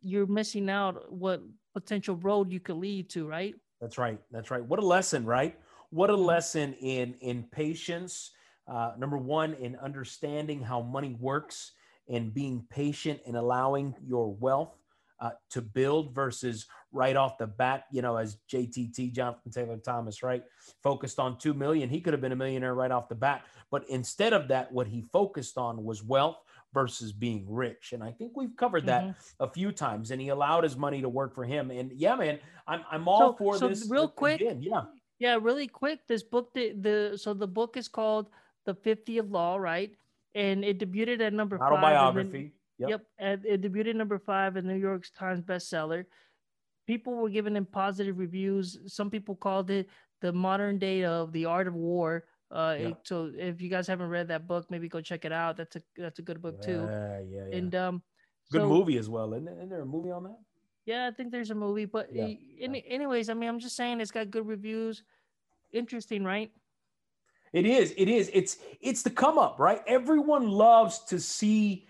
you're 0.00 0.26
missing 0.26 0.68
out 0.70 1.12
what 1.12 1.42
potential 1.72 2.16
road 2.16 2.52
you 2.52 2.60
could 2.60 2.76
lead 2.76 3.10
to, 3.10 3.26
right? 3.26 3.54
That's 3.80 3.98
right. 3.98 4.18
That's 4.30 4.50
right. 4.50 4.64
What 4.64 4.78
a 4.78 4.86
lesson, 4.86 5.24
right? 5.24 5.58
What 5.90 6.10
a 6.10 6.16
lesson 6.16 6.74
in 6.74 7.14
in 7.20 7.44
patience. 7.44 8.30
Uh, 8.68 8.92
number 8.96 9.18
one, 9.18 9.54
in 9.54 9.76
understanding 9.76 10.62
how 10.62 10.80
money 10.80 11.16
works 11.18 11.72
and 12.08 12.32
being 12.32 12.64
patient 12.70 13.20
and 13.26 13.36
allowing 13.36 13.94
your 14.06 14.32
wealth 14.34 14.76
uh, 15.20 15.30
to 15.50 15.62
build 15.62 16.14
versus 16.14 16.66
right 16.92 17.16
off 17.16 17.38
the 17.38 17.46
bat, 17.46 17.84
you 17.92 18.02
know, 18.02 18.16
as 18.16 18.38
JTT, 18.52 19.12
Jonathan 19.12 19.52
Taylor 19.52 19.76
Thomas, 19.78 20.22
right, 20.22 20.42
focused 20.82 21.18
on 21.18 21.38
2 21.38 21.54
million. 21.54 21.88
He 21.88 22.00
could 22.00 22.12
have 22.12 22.20
been 22.20 22.32
a 22.32 22.36
millionaire 22.36 22.74
right 22.74 22.90
off 22.90 23.08
the 23.08 23.14
bat. 23.14 23.42
But 23.70 23.88
instead 23.88 24.32
of 24.32 24.48
that, 24.48 24.72
what 24.72 24.88
he 24.88 25.02
focused 25.12 25.58
on 25.58 25.84
was 25.84 26.02
wealth 26.02 26.38
versus 26.72 27.12
being 27.12 27.46
rich. 27.48 27.92
And 27.92 28.02
I 28.02 28.12
think 28.12 28.32
we've 28.34 28.56
covered 28.56 28.86
that 28.86 29.04
mm-hmm. 29.04 29.44
a 29.44 29.48
few 29.48 29.72
times. 29.72 30.10
And 30.10 30.20
he 30.20 30.28
allowed 30.28 30.64
his 30.64 30.76
money 30.76 31.00
to 31.02 31.08
work 31.08 31.34
for 31.34 31.44
him. 31.44 31.70
And 31.70 31.92
yeah, 31.92 32.14
man, 32.16 32.38
I'm 32.66 32.82
I'm 32.90 33.08
all 33.08 33.32
so, 33.32 33.36
for 33.36 33.58
so 33.58 33.68
this. 33.68 33.88
Real 33.90 34.08
quick, 34.08 34.40
again. 34.40 34.62
yeah, 34.62 34.82
yeah, 35.18 35.38
really 35.40 35.68
quick. 35.68 36.00
This 36.08 36.22
book, 36.22 36.52
the, 36.54 36.72
the 36.72 37.18
so 37.18 37.34
the 37.34 37.46
book 37.46 37.76
is 37.76 37.88
called 37.88 38.28
The 38.64 38.74
50th 38.74 39.30
Law, 39.30 39.56
right? 39.56 39.92
And 40.34 40.64
it 40.64 40.78
debuted 40.78 41.20
at 41.20 41.32
number 41.32 41.58
five. 41.58 41.72
Autobiography. 41.72 42.54
Then, 42.78 42.88
yep. 42.88 43.02
yep. 43.20 43.40
it 43.44 43.62
debuted 43.62 43.90
at 43.90 43.96
number 43.96 44.18
five 44.18 44.56
in 44.56 44.66
New 44.66 44.76
York 44.76 45.04
Times 45.16 45.42
bestseller. 45.42 46.06
People 46.86 47.14
were 47.14 47.28
giving 47.28 47.54
him 47.54 47.66
positive 47.66 48.18
reviews. 48.18 48.78
Some 48.86 49.10
people 49.10 49.36
called 49.36 49.70
it 49.70 49.88
the 50.22 50.32
modern 50.32 50.78
day 50.78 51.04
of 51.04 51.32
the 51.32 51.44
art 51.44 51.68
of 51.68 51.74
war. 51.74 52.24
Uh, 52.52 52.76
yeah. 52.78 52.90
so 53.02 53.30
if 53.34 53.62
you 53.62 53.70
guys 53.70 53.86
haven't 53.86 54.08
read 54.08 54.28
that 54.28 54.46
book, 54.46 54.70
maybe 54.70 54.86
go 54.86 55.00
check 55.00 55.24
it 55.24 55.32
out. 55.32 55.56
That's 55.56 55.76
a 55.76 55.82
that's 55.96 56.18
a 56.18 56.22
good 56.22 56.42
book 56.42 56.60
too. 56.60 56.86
Yeah, 56.86 57.20
yeah, 57.20 57.44
yeah. 57.48 57.56
And 57.56 57.74
um, 57.74 58.02
good 58.50 58.60
so, 58.60 58.68
movie 58.68 58.98
as 58.98 59.08
well. 59.08 59.32
Isn't, 59.32 59.48
isn't, 59.48 59.70
there 59.70 59.80
a 59.80 59.86
movie 59.86 60.10
on 60.10 60.24
that? 60.24 60.38
Yeah, 60.84 61.06
I 61.06 61.12
think 61.12 61.32
there's 61.32 61.50
a 61.50 61.54
movie. 61.54 61.86
But 61.86 62.14
yeah, 62.14 62.26
yeah. 62.58 62.68
anyways, 62.86 63.30
I 63.30 63.34
mean, 63.34 63.48
I'm 63.48 63.58
just 63.58 63.74
saying 63.74 64.00
it's 64.00 64.10
got 64.10 64.30
good 64.30 64.46
reviews. 64.46 65.02
Interesting, 65.72 66.24
right? 66.24 66.52
It 67.54 67.64
is. 67.64 67.94
It 67.96 68.08
is. 68.08 68.30
It's 68.34 68.58
it's 68.82 69.02
the 69.02 69.10
come 69.10 69.38
up, 69.38 69.58
right? 69.58 69.80
Everyone 69.86 70.46
loves 70.48 71.04
to 71.06 71.18
see, 71.18 71.86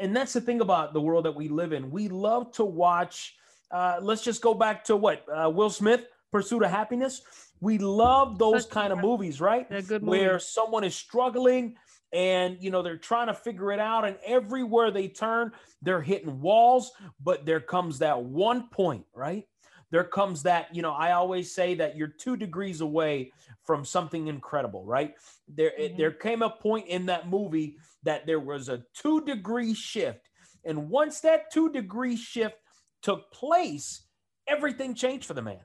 and 0.00 0.14
that's 0.14 0.32
the 0.32 0.40
thing 0.40 0.60
about 0.60 0.92
the 0.92 1.00
world 1.00 1.24
that 1.24 1.36
we 1.36 1.48
live 1.48 1.72
in. 1.72 1.88
We 1.88 2.08
love 2.08 2.50
to 2.54 2.64
watch. 2.64 3.36
Uh, 3.70 3.98
let's 4.02 4.24
just 4.24 4.42
go 4.42 4.54
back 4.54 4.82
to 4.86 4.96
what 4.96 5.24
uh, 5.32 5.48
Will 5.48 5.70
Smith, 5.70 6.06
Pursuit 6.32 6.64
of 6.64 6.70
Happiness 6.72 7.22
we 7.60 7.78
love 7.78 8.38
those 8.38 8.66
kind 8.66 8.92
of 8.92 9.00
movies, 9.00 9.40
right? 9.40 9.66
Where 10.00 10.38
someone 10.38 10.84
is 10.84 10.94
struggling 10.94 11.76
and 12.12 12.56
you 12.60 12.70
know 12.70 12.82
they're 12.82 12.96
trying 12.96 13.28
to 13.28 13.34
figure 13.34 13.70
it 13.70 13.78
out 13.78 14.04
and 14.04 14.16
everywhere 14.26 14.90
they 14.90 15.06
turn 15.06 15.52
they're 15.80 16.02
hitting 16.02 16.40
walls 16.40 16.90
but 17.22 17.46
there 17.46 17.60
comes 17.60 18.00
that 18.00 18.20
one 18.20 18.68
point 18.68 19.04
right 19.14 19.46
there 19.90 20.04
comes 20.04 20.44
that, 20.44 20.74
you 20.74 20.82
know, 20.82 20.92
I 20.92 21.12
always 21.12 21.52
say 21.54 21.74
that 21.74 21.96
you're 21.96 22.08
two 22.08 22.36
degrees 22.36 22.80
away 22.80 23.32
from 23.64 23.84
something 23.84 24.28
incredible, 24.28 24.84
right? 24.84 25.14
There, 25.48 25.72
mm-hmm. 25.78 25.96
there 25.96 26.12
came 26.12 26.42
a 26.42 26.50
point 26.50 26.86
in 26.86 27.06
that 27.06 27.28
movie 27.28 27.76
that 28.04 28.26
there 28.26 28.40
was 28.40 28.68
a 28.68 28.84
two 28.94 29.24
degree 29.24 29.74
shift. 29.74 30.28
And 30.64 30.90
once 30.90 31.20
that 31.20 31.50
two 31.50 31.72
degree 31.72 32.16
shift 32.16 32.56
took 33.02 33.32
place, 33.32 34.02
everything 34.46 34.94
changed 34.94 35.26
for 35.26 35.34
the 35.34 35.42
man. 35.42 35.60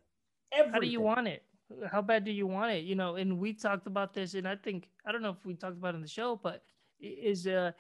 Everything. 0.52 0.74
How 0.74 0.80
do 0.80 0.88
you 0.88 1.02
want 1.02 1.28
it? 1.28 1.44
How 1.92 2.02
bad 2.02 2.26
do 2.26 2.32
you 2.32 2.48
want 2.48 2.72
it? 2.72 2.84
You 2.84 2.96
know, 2.96 3.16
and 3.16 3.40
we 3.40 3.54
talked 3.54 3.88
about 3.88 4.14
this, 4.14 4.34
and 4.36 4.48
I 4.48 4.56
think 4.56 4.90
I 5.06 5.12
don't 5.12 5.22
know 5.22 5.32
if 5.32 5.46
we 5.46 5.56
talked 5.56 5.78
about 5.78 5.94
it 5.94 5.98
in 5.98 6.02
the 6.02 6.08
show, 6.08 6.40
but 6.42 6.64
is 7.00 7.48
uh 7.48 7.72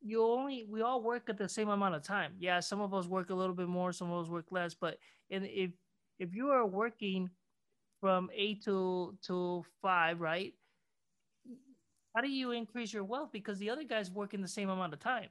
you 0.00 0.22
only 0.22 0.64
we 0.68 0.82
all 0.82 1.02
work 1.02 1.28
at 1.28 1.38
the 1.38 1.48
same 1.48 1.68
amount 1.68 1.94
of 1.94 2.02
time. 2.02 2.32
Yeah, 2.38 2.60
some 2.60 2.80
of 2.80 2.94
us 2.94 3.06
work 3.06 3.30
a 3.30 3.34
little 3.34 3.54
bit 3.54 3.68
more, 3.68 3.92
some 3.92 4.10
of 4.10 4.24
us 4.24 4.30
work 4.30 4.46
less, 4.50 4.74
but 4.74 4.98
and 5.30 5.44
if 5.44 5.70
if 6.18 6.34
you 6.34 6.48
are 6.48 6.66
working 6.66 7.30
from 8.00 8.30
eight 8.34 8.64
to 8.64 9.16
to 9.26 9.64
five, 9.82 10.20
right? 10.20 10.54
How 12.14 12.22
do 12.22 12.28
you 12.28 12.52
increase 12.52 12.92
your 12.94 13.04
wealth? 13.04 13.30
Because 13.32 13.58
the 13.58 13.68
other 13.68 13.84
guys 13.84 14.10
work 14.10 14.32
in 14.32 14.40
the 14.40 14.48
same 14.48 14.70
amount 14.70 14.94
of 14.94 15.00
time. 15.00 15.28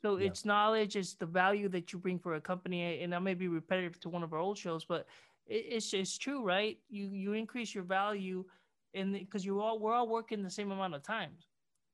So 0.00 0.16
yeah. 0.16 0.28
it's 0.28 0.44
knowledge, 0.44 0.96
it's 0.96 1.14
the 1.14 1.26
value 1.26 1.68
that 1.70 1.92
you 1.92 1.98
bring 1.98 2.18
for 2.18 2.34
a 2.34 2.40
company. 2.40 3.02
And 3.02 3.14
I 3.14 3.18
may 3.18 3.34
be 3.34 3.48
repetitive 3.48 4.00
to 4.00 4.08
one 4.08 4.22
of 4.22 4.32
our 4.32 4.38
old 4.38 4.56
shows, 4.56 4.84
but 4.84 5.06
it, 5.46 5.66
it's 5.68 5.92
it's 5.94 6.18
true, 6.18 6.42
right? 6.42 6.78
You 6.88 7.10
you 7.12 7.32
increase 7.32 7.74
your 7.74 7.84
value, 7.84 8.44
and 8.94 9.12
because 9.12 9.44
you 9.44 9.60
all 9.60 9.78
we're 9.78 9.94
all 9.94 10.08
working 10.08 10.42
the 10.42 10.50
same 10.50 10.70
amount 10.70 10.94
of 10.94 11.02
times. 11.02 11.48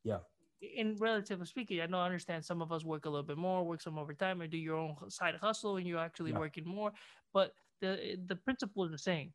Yeah 0.05 0.19
in 0.61 0.97
relative 0.97 1.47
speaking, 1.49 1.81
I 1.81 1.87
know 1.87 1.99
I 1.99 2.05
understand 2.05 2.45
some 2.45 2.61
of 2.61 2.73
us 2.73 2.85
work 2.85 3.07
a 3.07 3.11
little 3.11 3.25
bit 3.25 3.39
more, 3.39 3.65
work 3.65 3.81
some 3.81 3.99
overtime, 3.99 4.41
or 4.41 4.47
do 4.47 4.59
your 4.59 4.77
own 4.77 4.95
side 5.09 5.37
hustle, 5.41 5.77
and 5.77 5.87
you're 5.87 5.99
actually 5.99 6.33
yeah. 6.33 6.39
working 6.39 6.67
more. 6.67 6.93
But 7.33 7.53
the 7.81 8.19
the 8.27 8.37
principle 8.37 8.85
is 8.85 8.91
the 8.91 8.99
same. 8.99 9.33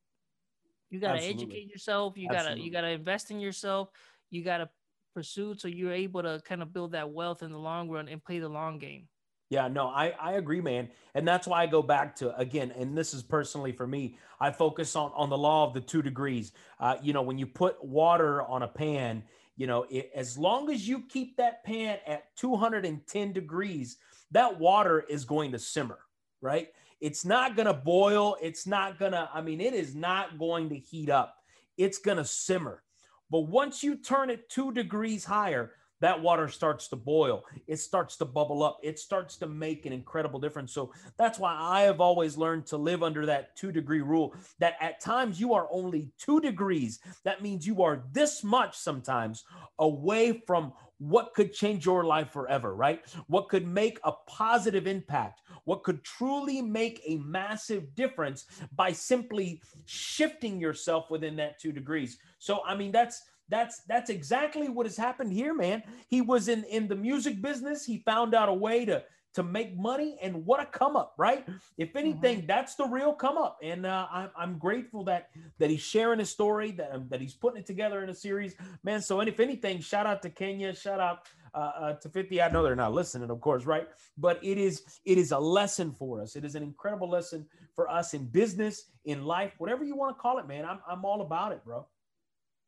You 0.90 1.00
gotta 1.00 1.16
Absolutely. 1.16 1.44
educate 1.44 1.70
yourself. 1.70 2.18
You 2.18 2.30
Absolutely. 2.30 2.56
gotta 2.56 2.66
you 2.66 2.72
gotta 2.72 2.90
invest 2.90 3.32
in 3.32 3.40
yourself. 3.40 3.90
You 4.30 4.44
gotta 4.44 4.70
pursue 5.14 5.56
so 5.58 5.68
you're 5.68 5.94
able 5.94 6.22
to 6.22 6.42
kind 6.46 6.62
of 6.62 6.74
build 6.74 6.92
that 6.92 7.10
wealth 7.10 7.42
in 7.42 7.52
the 7.52 7.58
long 7.58 7.90
run 7.90 8.08
and 8.08 8.24
play 8.24 8.40
the 8.40 8.50
long 8.50 8.78
game. 8.78 9.08
Yeah, 9.50 9.68
no, 9.68 9.88
I, 9.88 10.14
I 10.20 10.34
agree, 10.34 10.62
man. 10.62 10.90
And 11.14 11.28
that's 11.28 11.48
why 11.48 11.62
I 11.62 11.68
go 11.68 11.82
back 11.82 12.16
to 12.18 12.36
again, 12.36 12.72
and 12.72 12.98
this 12.98 13.14
is 13.14 13.22
personally 13.22 13.72
for 13.72 13.86
me, 13.86 14.18
I 14.40 14.52
focus 14.52 14.96
on 14.96 15.12
on 15.16 15.30
the 15.30 15.38
law 15.38 15.68
of 15.68 15.74
the 15.74 15.82
two 15.82 16.02
degrees. 16.02 16.52
Uh, 16.80 16.96
you 17.02 17.14
know, 17.14 17.22
when 17.22 17.38
you 17.38 17.46
put 17.46 17.84
water 17.84 18.42
on 18.42 18.64
a 18.64 18.68
pan, 18.68 19.24
you 19.56 19.68
know, 19.68 19.86
it, 19.90 20.12
as 20.16 20.38
long 20.38 20.72
as 20.72 20.88
you 20.88 21.04
keep 21.08 21.38
that 21.38 21.64
pan 21.64 22.00
at 22.08 22.36
210 22.38 23.34
degrees, 23.34 23.98
that 24.32 24.60
water 24.60 25.06
is 25.08 25.26
going 25.26 25.52
to 25.52 25.60
simmer, 25.60 26.00
right? 26.42 26.70
It's 27.00 27.24
not 27.24 27.56
going 27.56 27.68
to 27.68 27.74
boil. 27.74 28.38
It's 28.42 28.66
not 28.66 29.00
going 29.00 29.12
to, 29.12 29.30
I 29.34 29.42
mean, 29.42 29.62
it 29.62 29.74
is 29.74 29.96
not 29.96 30.40
going 30.40 30.70
to 30.70 30.76
heat 30.78 31.10
up. 31.10 31.36
It's 31.78 32.00
going 32.00 32.18
to 32.18 32.26
simmer. 32.26 32.82
But 33.30 33.42
once 33.42 33.84
you 33.84 33.96
turn 33.96 34.30
it 34.30 34.50
two 34.50 34.72
degrees 34.72 35.26
higher, 35.26 35.72
that 36.02 36.22
water 36.22 36.48
starts 36.48 36.88
to 36.90 36.96
boil. 36.96 37.44
It 37.68 37.78
starts 37.78 38.18
to 38.18 38.26
bubble 38.26 38.64
up. 38.64 38.80
It 38.84 39.00
starts 39.00 39.38
to 39.38 39.48
make 39.48 39.86
an 39.86 39.94
incredible 39.94 40.40
difference. 40.40 40.74
So 40.74 40.92
that's 41.18 41.40
why 41.40 41.56
I 41.58 41.82
have 41.82 42.02
always 42.02 42.38
learned 42.38 42.66
to 42.68 42.78
live 42.78 43.04
under 43.04 43.26
that 43.26 43.56
two 43.56 43.72
degree 43.72 44.02
rule 44.02 44.36
that 44.60 44.76
at 44.82 45.00
times 45.00 45.40
you 45.40 45.54
are 45.54 45.68
only 45.72 46.12
two 46.18 46.42
degrees. 46.42 47.00
That 47.24 47.42
means 47.42 47.66
you 47.66 47.84
are 47.84 48.04
this 48.12 48.44
much 48.44 48.78
sometimes 48.78 49.44
away 49.80 50.44
from 50.46 50.74
what 50.98 51.34
could 51.34 51.54
change 51.54 51.86
your 51.86 52.06
life 52.06 52.32
forever, 52.32 52.76
right? 52.76 53.02
What 53.28 53.50
could 53.50 53.68
make 53.68 54.00
a 54.04 54.14
positive 54.28 54.88
impact, 54.88 55.42
what 55.66 55.84
could 55.84 56.04
truly 56.04 56.62
make 56.62 57.02
a 57.06 57.18
massive 57.18 57.94
difference 57.96 58.46
by 58.76 58.92
simply 58.94 59.62
shifting 59.86 60.60
yourself 60.60 61.10
within 61.10 61.36
that 61.38 61.60
two 61.60 61.74
degrees. 61.74 62.18
So, 62.40 62.62
I 62.66 62.76
mean, 62.76 62.92
that's 62.92 63.24
that's 63.50 63.82
that's 63.88 64.10
exactly 64.10 64.70
what 64.70 64.86
has 64.86 64.98
happened 64.98 65.34
here, 65.34 65.54
man. 65.54 65.84
He 66.08 66.22
was 66.22 66.48
in 66.48 66.64
in 66.66 66.88
the 66.88 66.96
music 66.96 67.42
business. 67.42 67.86
He 67.86 68.00
found 68.00 68.34
out 68.34 68.50
a 68.50 68.54
way 68.54 68.86
to 68.86 69.04
to 69.36 69.44
make 69.44 69.78
money, 69.78 70.18
and 70.22 70.46
what 70.46 70.62
a 70.62 70.66
come 70.66 70.96
up, 70.96 71.14
right? 71.18 71.46
If 71.78 71.96
anything, 71.96 72.40
mm-hmm. 72.40 72.48
that's 72.48 72.76
the 72.76 72.86
real 72.86 73.14
come 73.14 73.38
up, 73.38 73.58
and 73.62 73.86
uh, 73.86 74.08
I'm 74.12 74.30
I'm 74.38 74.58
grateful 74.58 75.04
that 75.06 75.30
that 75.60 75.70
he's 75.70 75.82
sharing 75.82 76.20
his 76.20 76.30
story, 76.30 76.72
that 76.72 76.96
um, 76.96 77.08
that 77.10 77.22
he's 77.22 77.34
putting 77.34 77.60
it 77.60 77.66
together 77.66 78.02
in 78.02 78.10
a 78.10 78.16
series, 78.16 78.56
man. 78.84 79.02
So, 79.02 79.20
and 79.20 79.30
if 79.30 79.40
anything, 79.40 79.82
shout 79.82 80.08
out 80.08 80.22
to 80.24 80.30
Kenya, 80.30 80.74
shout 80.74 81.02
out 81.02 81.28
uh, 81.54 81.58
uh, 81.58 81.94
to 81.96 82.10
50. 82.10 82.42
I 82.42 82.50
know 82.50 82.64
they're 82.64 82.76
not 82.76 82.94
listening, 82.94 83.30
of 83.30 83.42
course, 83.42 83.66
right? 83.66 83.88
But 84.18 84.40
it 84.42 84.58
is 84.58 84.84
it 85.04 85.18
is 85.18 85.32
a 85.32 85.40
lesson 85.40 85.92
for 85.92 86.22
us. 86.22 86.36
It 86.36 86.46
is 86.46 86.56
an 86.56 86.64
incredible 86.64 87.10
lesson 87.10 87.46
for 87.76 87.90
us 87.90 88.14
in 88.14 88.26
business, 88.28 88.86
in 89.04 89.26
life, 89.26 89.54
whatever 89.58 89.84
you 89.84 89.98
want 89.98 90.16
to 90.16 90.22
call 90.22 90.40
it, 90.40 90.48
man. 90.48 90.66
I'm 90.66 90.80
I'm 90.90 91.04
all 91.04 91.22
about 91.22 91.52
it, 91.52 91.64
bro. 91.66 91.86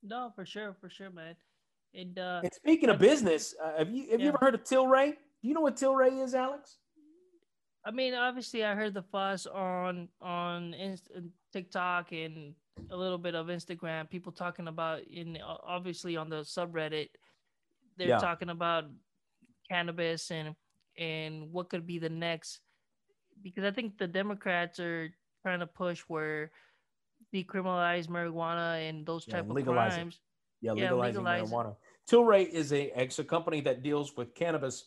No, 0.04 0.32
for 0.36 0.46
sure, 0.46 0.76
for 0.80 0.90
sure, 0.90 1.10
man. 1.10 1.36
And, 1.94 2.18
uh, 2.20 2.42
and 2.44 2.54
speaking 2.54 2.90
of 2.90 3.00
business, 3.00 3.56
uh, 3.64 3.80
have 3.80 3.90
you 3.90 4.12
have 4.12 4.20
yeah. 4.20 4.26
you 4.26 4.30
ever 4.30 4.38
heard 4.40 4.56
of 4.56 4.64
Tilray? 4.64 5.12
Do 5.42 5.48
you 5.48 5.54
know 5.54 5.62
what 5.62 5.78
Tilray 5.78 6.24
is, 6.24 6.36
Alex? 6.36 6.78
I 7.86 7.92
mean, 7.92 8.14
obviously, 8.14 8.66
I 8.66 8.76
heard 8.76 8.94
the 8.94 9.04
fuss 9.04 9.46
on 9.48 10.10
on 10.22 10.74
Inst- 10.74 11.10
uh, 11.16 11.22
TikTok 11.54 12.12
and 12.12 12.54
a 12.92 12.98
little 12.98 13.18
bit 13.18 13.36
of 13.36 13.48
Instagram. 13.48 14.10
People 14.10 14.32
talking 14.32 14.68
about 14.68 15.02
in 15.08 15.38
obviously 15.42 16.18
on 16.18 16.30
the 16.30 16.42
subreddit, 16.42 17.10
they're 17.98 18.10
yeah. 18.10 18.18
talking 18.18 18.50
about 18.50 18.86
cannabis 19.70 20.32
and 20.32 20.56
and 20.98 21.52
what 21.52 21.70
could 21.70 21.88
be 21.88 22.00
the 22.00 22.10
next. 22.10 22.60
Because 23.42 23.64
I 23.64 23.72
think 23.72 23.98
the 23.98 24.08
Democrats 24.08 24.80
are 24.80 25.10
trying 25.42 25.60
to 25.60 25.68
push 25.68 26.02
where 26.08 26.52
decriminalize 27.34 28.08
marijuana 28.08 28.88
and 28.90 29.06
those 29.06 29.26
type 29.26 29.50
of 29.50 29.64
crimes. 29.66 30.16
It. 30.16 30.68
Yeah, 30.68 30.72
legalizing 30.74 31.24
yeah, 31.24 31.42
marijuana. 31.42 31.76
Tilray 32.10 32.50
is 32.50 32.72
a 32.74 33.00
it's 33.00 33.20
a 33.20 33.24
company 33.24 33.62
that 33.62 33.84
deals 33.84 34.16
with 34.16 34.34
cannabis, 34.34 34.86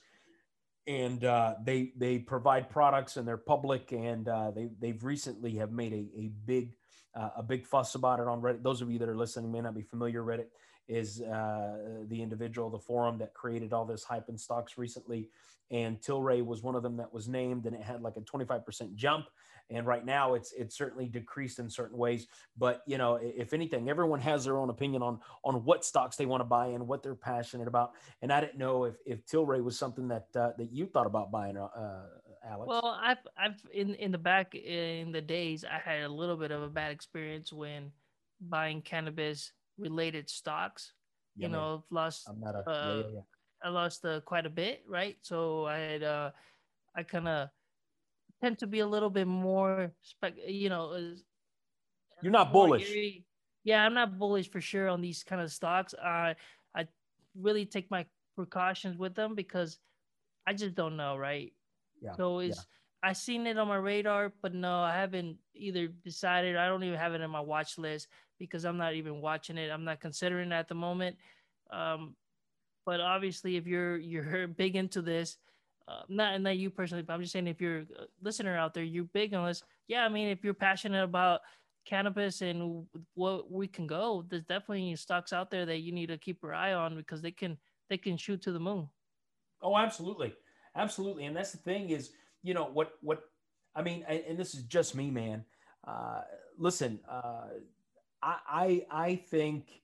and 0.87 1.25
uh, 1.25 1.55
they 1.65 1.93
they 1.97 2.19
provide 2.19 2.71
products 2.71 3.17
and 3.17 3.29
they're 3.29 3.37
public, 3.37 3.93
and 3.93 4.27
uh, 4.29 4.51
they 4.51 4.71
they've 4.81 5.03
recently 5.05 5.57
have 5.57 5.71
made 5.71 5.93
a 5.93 6.09
a 6.19 6.31
big 6.47 6.75
uh, 7.15 7.31
a 7.37 7.43
big 7.43 7.67
fuss 7.67 7.95
about 7.95 8.21
it 8.21 8.27
on 8.27 8.41
Reddit. 8.41 8.63
Those 8.63 8.81
of 8.83 8.91
you 8.91 8.99
that 8.99 9.09
are 9.09 9.17
listening 9.17 9.53
may 9.53 9.61
not 9.61 9.75
be 9.75 9.83
familiar. 9.83 10.23
Reddit 10.23 10.47
is 10.89 11.21
uh, 11.21 11.77
the 12.09 12.21
individual, 12.21 12.69
the 12.69 12.79
forum 12.79 13.19
that 13.19 13.33
created 13.35 13.73
all 13.73 13.85
this 13.85 14.03
hype 14.03 14.29
and 14.29 14.41
stocks 14.41 14.77
recently, 14.77 15.29
and 15.71 16.01
Tilray 16.01 16.45
was 16.45 16.63
one 16.63 16.75
of 16.75 16.83
them 16.83 16.97
that 16.97 17.13
was 17.13 17.29
named, 17.29 17.67
and 17.67 17.77
it 17.77 17.83
had 17.83 18.03
like 18.03 18.17
a 18.17 18.21
25% 18.21 18.95
jump 18.95 19.27
and 19.71 19.87
right 19.87 20.05
now 20.05 20.35
it's 20.35 20.53
it's 20.53 20.77
certainly 20.77 21.07
decreased 21.07 21.59
in 21.59 21.69
certain 21.69 21.97
ways 21.97 22.27
but 22.59 22.83
you 22.87 22.99
know 22.99 23.19
if 23.21 23.53
anything 23.53 23.89
everyone 23.89 24.21
has 24.21 24.45
their 24.45 24.59
own 24.59 24.71
opinion 24.71 25.03
on 25.03 25.19
on 25.45 25.57
what 25.65 25.85
stocks 25.85 26.17
they 26.17 26.27
want 26.27 26.41
to 26.41 26.45
buy 26.45 26.67
and 26.69 26.87
what 26.87 27.03
they're 27.03 27.15
passionate 27.15 27.69
about 27.69 27.93
and 28.23 28.33
i 28.33 28.41
didn't 28.41 28.59
know 28.59 28.85
if 28.85 28.95
if 29.07 29.25
tilray 29.27 29.63
was 29.63 29.79
something 29.79 30.09
that 30.09 30.27
uh, 30.37 30.51
that 30.59 30.71
you 30.73 30.87
thought 30.87 31.07
about 31.07 31.31
buying 31.31 31.57
uh, 31.57 32.03
alex. 32.49 32.69
Well 32.69 32.99
i've 33.03 33.19
i've 33.37 33.61
in 33.73 33.95
in 33.95 34.13
the 34.13 34.19
back 34.19 34.55
in 34.55 35.13
the 35.13 35.21
days 35.23 35.65
i 35.65 35.79
had 35.79 36.03
a 36.03 36.09
little 36.09 36.37
bit 36.37 36.51
of 36.51 36.63
a 36.63 36.69
bad 36.69 36.91
experience 36.93 37.53
when 37.53 37.93
buying 38.41 38.83
cannabis 38.83 39.53
related 39.79 40.29
stocks 40.29 40.93
yeah, 41.37 41.47
you 41.47 41.53
know 41.53 41.85
lost 41.91 42.29
I'm 42.29 42.41
not 42.41 42.55
a, 42.55 42.69
uh, 42.69 42.97
yeah, 42.97 43.15
yeah, 43.15 43.21
i 43.63 43.69
lost 43.69 44.05
uh, 44.05 44.21
quite 44.21 44.47
a 44.47 44.51
bit 44.51 44.83
right? 44.89 45.17
So 45.23 45.67
i 45.67 45.79
had 45.79 46.03
uh 46.03 46.31
i 46.97 47.03
kind 47.03 47.29
of 47.29 47.51
tend 48.41 48.59
to 48.59 48.67
be 48.67 48.81
a 48.81 48.87
little 48.87 49.11
bit 49.11 49.27
more 49.27 49.93
spec 50.03 50.35
you 50.47 50.69
know 50.69 51.15
you're 52.23 52.33
not 52.33 52.53
bullish. 52.53 52.91
eerie. 52.91 53.25
yeah 53.65 53.85
i'm 53.85 53.95
not 53.95 54.19
bullish 54.19 54.51
for 54.51 54.61
sure 54.61 54.89
on 54.89 55.01
these 55.01 55.23
kind 55.23 55.41
of 55.41 55.53
stocks. 55.53 55.95
I 56.03 56.35
i 56.75 56.87
really 57.39 57.67
take 57.67 57.91
my 57.91 58.07
precautions 58.37 58.97
with 58.97 59.15
them 59.15 59.35
because 59.35 59.79
i 60.47 60.53
just 60.53 60.75
don't 60.75 60.97
know 60.97 61.17
right? 61.17 61.53
Yeah 62.01 62.17
so 62.17 62.39
it's 62.39 62.57
yeah. 62.57 63.11
i 63.11 63.13
seen 63.13 63.47
it 63.47 63.59
on 63.59 63.69
my 63.69 63.77
radar 63.77 64.33
but 64.43 64.55
no 64.55 64.81
i 64.81 64.95
haven't 64.95 65.37
either 65.55 65.89
decided. 65.89 66.57
I 66.57 66.67
don't 66.69 66.83
even 66.85 66.99
have 66.99 67.13
it 67.13 67.21
in 67.21 67.31
my 67.31 67.41
watch 67.41 67.77
list 67.77 68.09
because 68.39 68.65
i'm 68.65 68.79
not 68.79 68.95
even 68.95 69.21
watching 69.21 69.59
it. 69.59 69.71
I'm 69.71 69.85
not 69.85 70.01
considering 70.01 70.53
it 70.53 70.55
at 70.55 70.69
the 70.69 70.75
moment. 70.75 71.17
Um 71.71 72.17
but 72.87 73.01
obviously 73.01 73.57
if 73.57 73.67
you're 73.67 73.99
you're 74.13 74.47
big 74.49 74.77
into 74.77 75.03
this 75.03 75.37
uh, 75.91 76.03
not 76.09 76.41
not 76.41 76.57
you 76.57 76.71
personally, 76.71 77.03
but 77.03 77.15
I'm 77.15 77.21
just 77.21 77.33
saying 77.33 77.49
if 77.49 77.61
you're 77.61 77.81
a 77.81 78.07
listener 78.23 78.57
out 78.57 78.75
there, 78.75 78.85
you're 78.85 79.05
big 79.05 79.35
on 79.35 79.47
this. 79.47 79.63
Yeah, 79.89 80.05
I 80.05 80.09
mean, 80.09 80.29
if 80.29 80.45
you're 80.45 80.55
passionate 80.55 81.03
about 81.03 81.41
cannabis 81.85 82.43
and 82.43 82.87
what 83.15 83.51
we 83.51 83.67
can 83.67 83.87
go, 83.87 84.25
there's 84.29 84.45
definitely 84.45 84.95
stocks 84.97 85.33
out 85.33 85.51
there 85.51 85.67
that 85.67 85.79
you 85.79 85.93
need 85.93 86.07
to 86.07 86.19
keep 86.19 86.43
your 86.43 86.55
eye 86.55 86.75
on 86.75 86.97
because 86.97 87.23
they 87.23 87.33
can 87.33 87.59
they 87.89 87.97
can 87.97 88.17
shoot 88.17 88.43
to 88.43 88.53
the 88.53 88.61
moon. 88.61 88.89
Oh, 89.63 89.77
absolutely, 89.77 90.35
absolutely, 90.77 91.25
and 91.25 91.37
that's 91.37 91.53
the 91.53 91.59
thing 91.59 91.91
is, 91.91 92.11
you 92.43 92.55
know 92.55 92.65
what 92.73 92.93
what 93.01 93.25
I 93.75 93.83
mean, 93.83 94.05
and, 94.07 94.23
and 94.29 94.39
this 94.39 94.55
is 94.55 94.63
just 94.63 94.95
me, 94.95 95.11
man. 95.11 95.45
Uh, 95.87 96.21
listen, 96.57 97.01
uh, 97.11 97.49
I, 98.23 98.37
I 98.49 98.87
I 98.91 99.17
think 99.17 99.81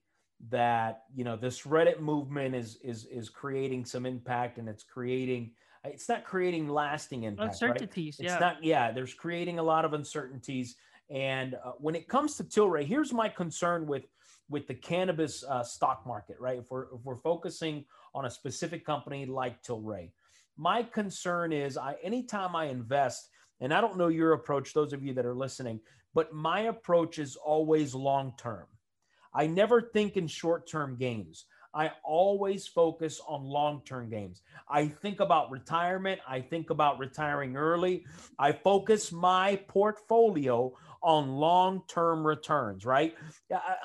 that 0.51 1.05
you 1.15 1.25
know 1.25 1.37
this 1.37 1.63
Reddit 1.63 1.99
movement 1.99 2.55
is 2.55 2.79
is 2.85 3.07
is 3.07 3.29
creating 3.29 3.85
some 3.85 4.07
impact 4.07 4.59
and 4.59 4.69
it's 4.69 4.85
creating 4.85 5.53
it's 5.87 6.09
not 6.09 6.25
creating 6.25 6.69
lasting 6.69 7.25
impact. 7.25 7.53
Uncertainties, 7.53 8.17
right? 8.19 8.27
yeah. 8.27 8.33
It's 8.33 8.41
not, 8.41 8.65
yeah. 8.65 8.93
There's 8.93 9.15
creating 9.15 9.59
a 9.59 9.63
lot 9.63 9.85
of 9.85 9.93
uncertainties, 9.93 10.77
and 11.11 11.55
uh, 11.55 11.73
when 11.79 11.95
it 11.95 12.09
comes 12.09 12.37
to 12.37 12.45
Tilray, 12.45 12.85
here's 12.85 13.13
my 13.13 13.29
concern 13.29 13.87
with 13.87 14.05
with 14.49 14.67
the 14.69 14.75
cannabis 14.75 15.45
uh, 15.45 15.63
stock 15.63 16.07
market, 16.07 16.37
right? 16.39 16.59
If 16.59 16.71
we're 16.71 16.85
if 16.85 17.05
we're 17.05 17.17
focusing 17.17 17.85
on 18.15 18.27
a 18.27 18.31
specific 18.31 18.85
company 18.85 19.27
like 19.27 19.63
Tilray, 19.63 20.11
my 20.57 20.83
concern 20.83 21.53
is 21.53 21.77
I 21.77 21.97
anytime 22.03 22.57
I 22.57 22.67
invest, 22.67 23.29
and 23.61 23.73
I 23.73 23.81
don't 23.81 23.97
know 23.97 24.09
your 24.09 24.33
approach, 24.33 24.73
those 24.73 24.93
of 24.93 25.05
you 25.05 25.15
that 25.15 25.27
are 25.27 25.35
listening, 25.35 25.81
but 26.15 26.33
my 26.33 26.61
approach 26.63 27.19
is 27.19 27.37
always 27.37 27.95
long 27.95 28.33
term. 28.39 28.67
I 29.35 29.47
never 29.47 29.83
think 29.83 30.17
in 30.17 30.27
short 30.27 30.69
term 30.69 30.97
gains. 30.97 31.45
I 31.77 31.93
always 32.03 32.67
focus 32.67 33.21
on 33.29 33.45
long 33.45 33.83
term 33.85 34.09
games. 34.09 34.41
I 34.69 34.89
think 34.89 35.21
about 35.21 35.51
retirement. 35.51 36.21
I 36.27 36.41
think 36.41 36.71
about 36.71 36.99
retiring 36.99 37.57
early. 37.57 38.07
I 38.39 38.53
focus 38.53 39.13
my 39.13 39.57
portfolio 39.69 40.73
on 41.03 41.29
long 41.29 41.83
term 41.87 42.27
returns, 42.27 42.87
right? 42.87 43.15